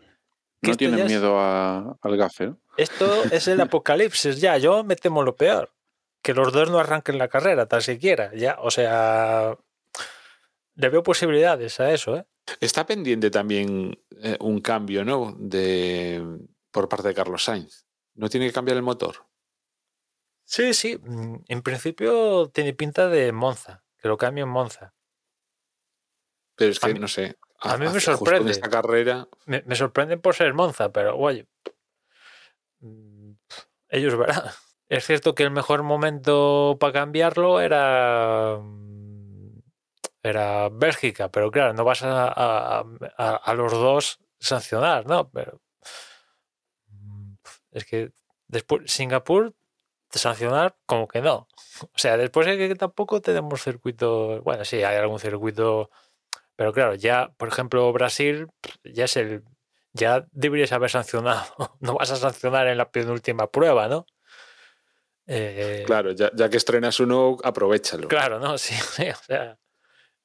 Que 0.62 0.72
no 0.72 0.78
tienen 0.78 1.00
es- 1.00 1.06
miedo 1.08 1.40
a- 1.40 1.98
al 2.02 2.18
gafe, 2.18 2.48
¿no? 2.48 2.58
Esto 2.78 3.24
es 3.26 3.48
el 3.48 3.60
apocalipsis 3.70 4.40
ya. 4.42 4.58
Yo 4.58 4.84
me 4.84 4.96
temo 4.96 5.24
lo 5.24 5.36
peor. 5.36 5.72
Que 6.22 6.34
los 6.34 6.52
dos 6.54 6.70
no 6.72 6.80
arranquen 6.80 7.18
la 7.18 7.28
carrera, 7.28 7.68
tan 7.68 7.82
siquiera. 7.82 8.32
Ya, 8.36 8.58
o 8.62 8.72
sea, 8.72 9.58
le 10.76 10.90
veo 10.90 11.04
posibilidades 11.04 11.80
a 11.80 11.92
eso, 11.92 12.18
¿eh? 12.18 12.26
Está 12.60 12.86
pendiente 12.86 13.32
también 13.32 13.98
eh, 14.22 14.38
un 14.42 14.60
cambio, 14.60 15.06
¿no? 15.06 15.34
De, 15.38 16.22
por 16.72 16.90
parte 16.90 17.08
de 17.08 17.14
Carlos 17.14 17.44
Sainz. 17.44 17.86
¿No 18.16 18.30
tiene 18.30 18.48
que 18.48 18.54
cambiar 18.54 18.78
el 18.78 18.84
motor? 18.84 19.26
Sí, 20.46 20.74
sí. 20.74 20.98
mm, 21.02 21.36
En 21.48 21.62
principio 21.62 22.50
tiene 22.50 22.74
pinta 22.74 23.08
de 23.08 23.32
Monza, 23.32 23.84
que 23.98 24.08
lo 24.08 24.18
cambie 24.18 24.44
en 24.44 24.50
Monza. 24.50 24.94
Pero 26.56 26.72
es 26.72 26.80
que, 26.80 26.94
mí- 26.94 27.00
no 27.00 27.08
sé. 27.08 27.38
a 27.62 27.78
mí 27.78 27.88
me 27.88 28.00
sorprende. 28.00 28.46
en 28.46 28.52
esta 28.52 28.70
carrera, 28.70 29.28
Me, 29.46 29.64
me 29.66 29.76
sorprenden 29.76 30.22
por 30.22 30.36
ser 30.36 30.54
Monza, 30.54 30.92
pero 30.92 31.18
oye, 31.18 31.48
mm, 32.80 33.32
ellos 33.90 34.18
verán. 34.18 34.44
Es 34.90 35.06
cierto 35.08 35.34
que 35.34 35.42
el 35.44 35.50
mejor 35.50 35.82
momento 35.82 36.78
para 36.80 36.94
cambiarlo 36.94 37.62
era 37.62 38.58
mm, 38.62 38.83
era 40.24 40.70
Bélgica, 40.70 41.30
pero 41.30 41.52
claro, 41.52 41.74
no 41.74 41.84
vas 41.84 42.02
a, 42.04 42.28
a- 42.28 42.84
a- 43.18 43.36
a 43.36 43.54
los 43.54 43.72
dos 43.74 44.20
sancionar, 44.40 45.06
¿no? 45.06 45.30
Pero 45.30 45.62
mm, 46.88 47.34
es 47.72 47.86
que 47.86 48.12
después 48.48 48.92
Singapur 48.92 49.54
sancionar 50.10 50.76
como 50.86 51.08
que 51.08 51.22
no. 51.22 51.48
O 51.82 51.98
sea, 51.98 52.18
después 52.18 52.48
es 52.48 52.58
que 52.58 52.76
tampoco 52.76 53.20
tenemos 53.22 53.62
circuitos, 53.64 54.42
bueno, 54.44 54.64
sí, 54.64 54.78
hay 54.84 54.96
algún 54.98 55.20
circuito, 55.20 55.90
pero 56.56 56.72
claro, 56.72 56.96
ya, 56.96 57.34
por 57.38 57.48
ejemplo, 57.50 57.92
Brasil 57.92 58.48
ya 58.84 59.06
es 59.06 59.18
el 59.18 59.44
ya 59.96 60.26
deberías 60.32 60.72
haber 60.72 60.90
sancionado. 60.90 61.44
No 61.80 61.96
vas 61.96 62.12
a 62.12 62.16
sancionar 62.16 62.68
en 62.68 62.78
la 62.78 62.90
penúltima 62.92 63.52
prueba, 63.52 63.88
¿no? 63.88 64.06
Eh, 65.28 65.84
claro, 65.86 66.12
ya, 66.12 66.30
ya 66.34 66.50
que 66.50 66.58
estrenas 66.58 67.00
uno, 67.00 67.38
aprovechalo. 67.44 68.08
Claro, 68.08 68.40
¿no? 68.40 68.58
Sí, 68.58 68.74
sí, 68.96 69.10
o 69.10 69.16
sea, 69.16 69.58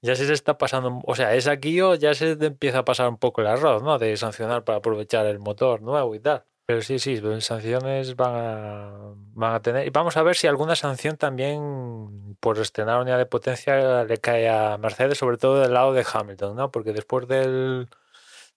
ya 0.02 0.14
se 0.14 0.32
está 0.32 0.58
pasando, 0.58 1.00
o 1.04 1.14
sea, 1.14 1.34
es 1.34 1.46
aquí 1.48 1.80
o 1.80 1.94
ya 1.94 2.14
se 2.14 2.32
empieza 2.32 2.78
a 2.78 2.84
pasar 2.84 3.08
un 3.08 3.18
poco 3.18 3.40
el 3.40 3.48
arroz, 3.48 3.82
¿no? 3.82 3.98
De 3.98 4.16
sancionar 4.16 4.64
para 4.64 4.78
aprovechar 4.78 5.26
el 5.26 5.38
motor 5.40 5.82
nuevo 5.82 6.14
y 6.14 6.20
tal. 6.20 6.44
Pero 6.66 6.82
sí, 6.82 6.98
sí, 6.98 7.20
sanciones 7.40 8.14
van 8.14 8.34
a, 8.36 9.14
van 9.34 9.54
a 9.54 9.62
tener. 9.62 9.86
Y 9.86 9.90
vamos 9.90 10.16
a 10.18 10.22
ver 10.22 10.36
si 10.36 10.46
alguna 10.46 10.76
sanción 10.76 11.16
también 11.16 12.36
por 12.40 12.58
estrenar 12.58 13.00
unidad 13.00 13.18
de 13.18 13.26
potencia 13.26 14.04
le 14.04 14.18
cae 14.18 14.48
a 14.50 14.76
Mercedes, 14.76 15.18
sobre 15.18 15.38
todo 15.38 15.60
del 15.60 15.72
lado 15.72 15.94
de 15.94 16.04
Hamilton, 16.12 16.56
¿no? 16.56 16.70
Porque 16.70 16.92
después 16.92 17.26
del, 17.26 17.88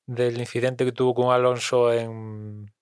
del 0.08 0.38
incidente 0.40 0.86
que 0.86 0.92
tuvo 0.92 1.16
con 1.16 1.34
Alonso 1.34 1.94
en, 1.94 2.74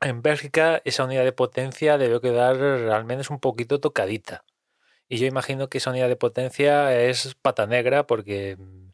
en 0.00 0.22
Bélgica, 0.22 0.80
esa 0.84 1.04
unidad 1.04 1.24
de 1.24 1.32
potencia 1.32 1.98
debió 1.98 2.20
quedar 2.20 2.56
al 2.62 3.04
menos 3.04 3.30
un 3.30 3.40
poquito 3.40 3.80
tocadita. 3.80 4.44
Y 5.12 5.18
yo 5.18 5.26
imagino 5.26 5.68
que 5.68 5.78
esa 5.78 5.90
unidad 5.90 6.08
de 6.08 6.14
potencia 6.14 6.96
es 6.96 7.34
pata 7.34 7.66
negra 7.66 8.06
porque 8.06 8.56
mm, 8.56 8.92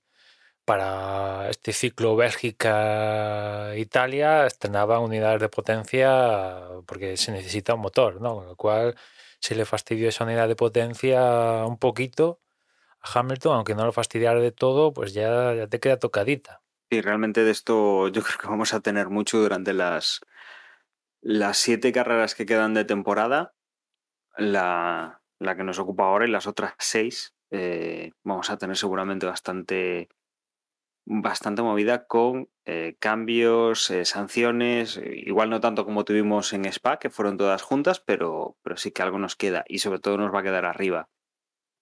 para 0.65 1.51
este 1.51 1.75
ciclo 1.75 2.17
Bélgica-Italia 2.17 4.47
estrenaban 4.47 5.03
unidades 5.03 5.43
de 5.43 5.51
potencia 5.51 6.63
porque 6.87 7.19
se 7.19 7.33
necesita 7.33 7.75
un 7.75 7.83
motor, 7.83 8.23
¿no? 8.23 8.37
Con 8.37 8.47
lo 8.47 8.57
cual 8.57 8.97
se 9.41 9.55
le 9.55 9.67
fastidió 9.67 10.09
esa 10.09 10.25
unidad 10.25 10.49
de 10.49 10.57
potencia 10.57 11.67
un 11.67 11.77
poquito 11.77 12.41
a 13.01 13.19
Hamilton, 13.19 13.57
aunque 13.57 13.75
no 13.75 13.85
lo 13.85 13.93
fastidiara 13.93 14.41
de 14.41 14.53
todo, 14.53 14.95
pues 14.95 15.13
ya, 15.13 15.69
te 15.69 15.81
queda 15.81 15.99
tocadita. 15.99 16.63
Y 16.89 17.03
realmente 17.03 17.45
de 17.45 17.51
esto 17.51 18.09
yo 18.09 18.23
creo 18.25 18.39
que 18.39 18.47
vamos 18.47 18.73
a 18.73 18.81
tener 18.81 19.11
mucho 19.11 19.37
durante 19.37 19.75
las, 19.75 20.23
las 21.21 21.59
siete 21.59 21.93
carreras 21.93 22.35
que 22.35 22.47
quedan 22.47 22.73
de 22.73 22.87
temporada. 22.87 23.53
La, 24.39 25.21
la 25.39 25.57
que 25.57 25.65
nos 25.65 25.79
ocupa 25.79 26.05
ahora 26.05 26.27
y 26.27 26.31
las 26.31 26.47
otras 26.47 26.75
seis 26.79 27.35
eh, 27.51 28.13
vamos 28.25 28.51
a 28.51 28.59
tener 28.59 28.77
seguramente 28.77 29.27
bastante, 29.27 30.09
bastante 31.05 31.63
movida 31.63 32.07
con 32.07 32.49
eh, 32.65 32.97
cambios, 32.99 33.91
eh, 33.91 34.05
sanciones, 34.05 35.01
igual 35.05 35.51
no 35.51 35.61
tanto 35.61 35.85
como 35.85 36.05
tuvimos 36.05 36.53
en 36.53 36.65
Spa, 36.67 36.99
que 36.99 37.11
fueron 37.11 37.37
todas 37.37 37.63
juntas, 37.63 38.01
pero, 38.01 38.57
pero 38.63 38.77
sí 38.77 38.91
que 38.91 39.03
algo 39.03 39.19
nos 39.19 39.37
queda 39.37 39.65
y 39.69 39.79
sobre 39.79 40.01
todo 40.01 40.19
nos 40.19 40.35
va 40.35 40.41
a 40.41 40.45
quedar 40.45 40.65
arriba. 40.65 41.09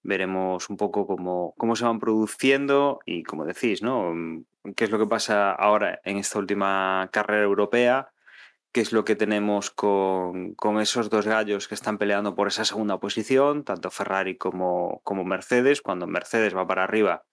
Veremos 0.03 0.69
un 0.69 0.77
poco 0.77 1.07
cómo, 1.07 1.55
cómo 1.57 1.77
se 1.77 1.87
van 1.87 1.99
produciendo 1.99 3.01
y 3.07 3.23
como 3.23 3.47
decís, 3.47 3.83
¿no? 3.83 4.13
Mm, 4.15 4.45
¿Qué 4.77 4.85
es 4.85 4.91
lo 4.91 4.99
que 4.99 5.07
pasa 5.07 5.53
ahora 5.53 6.01
en 6.05 6.19
esta 6.19 6.39
última 6.39 7.09
carrera 7.13 7.43
europea? 7.43 8.14
Qué 8.75 8.81
es 8.81 8.93
lo 8.93 9.05
que 9.05 9.17
tenemos 9.17 9.71
con, 9.71 10.55
con, 10.57 10.81
esos 10.81 11.09
dos 11.09 11.27
gallos 11.27 11.69
que 11.69 11.77
están 11.77 11.97
peleando 11.97 12.35
por 12.35 12.49
esa 12.49 12.65
segunda 12.65 12.99
posición, 12.99 13.65
tanto 13.65 13.91
Ferrari 13.91 14.37
como, 14.37 15.01
como, 15.05 15.25
Mercedes, 15.25 15.81
cuando 15.81 16.09
Mercedes 16.09 16.57
va 16.57 16.67
para 16.67 16.83
arriba 16.85 17.25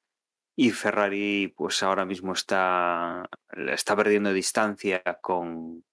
y 0.56 0.70
Ferrari 0.70 1.54
pues 1.58 1.82
ahora 1.82 2.06
mismo 2.06 2.34
está, 2.34 3.28
está 3.74 3.96
perdiendo 3.96 4.34
distancia 4.34 5.02
con, 5.22 5.84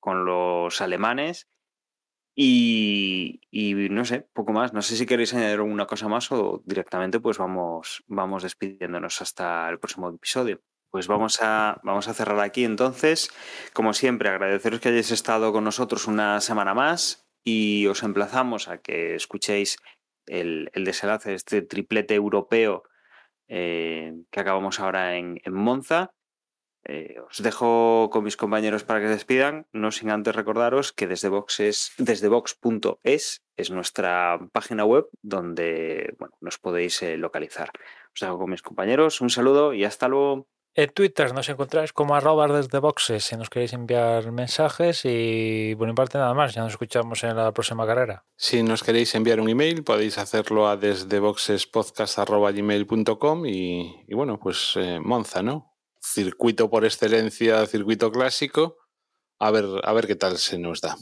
con 0.00 0.24
los 0.24 0.80
alemanes. 0.80 1.48
Y, 2.36 3.40
no 3.90 4.04
sé, 4.04 4.22
poco 4.32 4.52
más. 4.52 4.72
No 4.72 4.82
sé 4.82 4.96
si 4.96 5.06
queréis 5.06 5.34
añadir 5.34 5.58
alguna 5.58 5.86
cosa 5.86 6.08
más 6.08 6.32
o 6.32 6.62
directamente 6.64 7.20
pues 7.20 7.38
vamos, 7.38 8.02
vamos 8.08 8.42
despidiéndonos 8.42 9.22
hasta 9.22 9.68
el 9.68 9.78
próximo 9.78 10.08
episodio. 10.08 10.60
Pues 10.94 11.08
vamos 11.08 11.42
a, 11.42 11.80
vamos 11.82 12.06
a 12.06 12.14
cerrar 12.14 12.38
aquí 12.38 12.62
entonces. 12.62 13.32
Como 13.72 13.94
siempre, 13.94 14.28
agradeceros 14.28 14.78
que 14.78 14.90
hayáis 14.90 15.10
estado 15.10 15.52
con 15.52 15.64
nosotros 15.64 16.06
una 16.06 16.40
semana 16.40 16.72
más 16.72 17.26
y 17.42 17.88
os 17.88 18.04
emplazamos 18.04 18.68
a 18.68 18.78
que 18.78 19.16
escuchéis 19.16 19.78
el, 20.26 20.70
el 20.72 20.84
desenlace 20.84 21.30
de 21.30 21.34
este 21.34 21.62
triplete 21.62 22.14
europeo 22.14 22.84
eh, 23.48 24.14
que 24.30 24.38
acabamos 24.38 24.78
ahora 24.78 25.16
en, 25.16 25.40
en 25.42 25.52
Monza. 25.52 26.12
Eh, 26.84 27.16
os 27.28 27.42
dejo 27.42 28.08
con 28.12 28.22
mis 28.22 28.36
compañeros 28.36 28.84
para 28.84 29.00
que 29.00 29.06
se 29.06 29.14
despidan, 29.14 29.66
no 29.72 29.90
sin 29.90 30.10
antes 30.10 30.36
recordaros 30.36 30.92
que 30.92 31.08
desde 31.08 31.28
Vox 31.28 31.58
es, 31.58 31.92
desde 31.98 32.28
es 33.56 33.70
nuestra 33.72 34.38
página 34.52 34.84
web 34.84 35.08
donde 35.22 36.14
bueno, 36.20 36.36
nos 36.40 36.58
podéis 36.58 37.02
eh, 37.02 37.16
localizar. 37.16 37.70
Os 38.14 38.20
dejo 38.20 38.38
con 38.38 38.50
mis 38.50 38.62
compañeros, 38.62 39.20
un 39.20 39.30
saludo 39.30 39.74
y 39.74 39.82
hasta 39.82 40.06
luego. 40.06 40.46
En 40.76 40.90
Twitter 40.90 41.32
nos 41.32 41.48
encontráis 41.48 41.92
como 41.92 42.16
arroba 42.16 42.48
desde 42.48 42.80
boxes 42.80 43.24
si 43.24 43.36
nos 43.36 43.48
queréis 43.48 43.74
enviar 43.74 44.32
mensajes 44.32 45.02
y 45.04 45.76
por 45.76 45.86
mi 45.86 45.94
parte 45.94 46.18
nada 46.18 46.34
más, 46.34 46.52
ya 46.52 46.62
nos 46.62 46.72
escuchamos 46.72 47.22
en 47.22 47.36
la 47.36 47.52
próxima 47.52 47.86
carrera. 47.86 48.24
Si 48.36 48.64
nos 48.64 48.82
queréis 48.82 49.14
enviar 49.14 49.38
un 49.40 49.48
email 49.48 49.84
podéis 49.84 50.18
hacerlo 50.18 50.66
a 50.66 50.76
desde 50.76 51.20
boxespodcast.gmail.com 51.20 53.46
y, 53.46 54.02
y 54.08 54.14
bueno, 54.14 54.40
pues 54.40 54.72
eh, 54.74 54.98
Monza, 55.00 55.42
¿no? 55.42 55.76
Circuito 56.00 56.68
por 56.68 56.84
excelencia, 56.84 57.64
circuito 57.66 58.10
clásico. 58.10 58.78
A 59.38 59.52
ver, 59.52 59.66
a 59.84 59.92
ver 59.92 60.08
qué 60.08 60.16
tal 60.16 60.38
se 60.38 60.58
nos 60.58 60.80
da. 60.80 60.96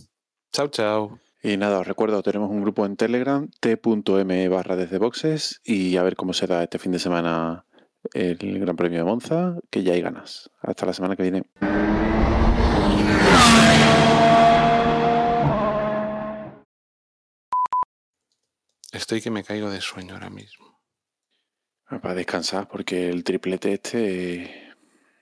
Chao, 0.52 0.68
chao. 0.68 1.18
Y 1.42 1.56
nada, 1.56 1.78
os 1.80 1.86
recuerdo, 1.86 2.22
tenemos 2.22 2.50
un 2.50 2.60
grupo 2.60 2.84
en 2.84 2.96
Telegram, 2.96 3.48
t.me 3.58 4.48
barra 4.48 4.76
desde 4.76 4.98
boxes, 4.98 5.62
y 5.64 5.96
a 5.96 6.02
ver 6.04 6.14
cómo 6.14 6.34
se 6.34 6.46
da 6.46 6.62
este 6.62 6.78
fin 6.78 6.92
de 6.92 7.00
semana 7.00 7.64
el 8.12 8.36
Gran 8.60 8.76
Premio 8.76 8.98
de 8.98 9.04
Monza, 9.04 9.58
que 9.70 9.82
ya 9.82 9.92
hay 9.92 10.00
ganas. 10.00 10.50
Hasta 10.60 10.86
la 10.86 10.92
semana 10.92 11.16
que 11.16 11.22
viene. 11.22 11.44
Estoy 18.92 19.20
que 19.20 19.30
me 19.30 19.44
caigo 19.44 19.70
de 19.70 19.80
sueño 19.80 20.14
ahora 20.14 20.30
mismo. 20.30 20.80
Para 21.88 22.14
descansar, 22.14 22.68
porque 22.68 23.10
el 23.10 23.24
triplete 23.24 23.74
este 23.74 24.71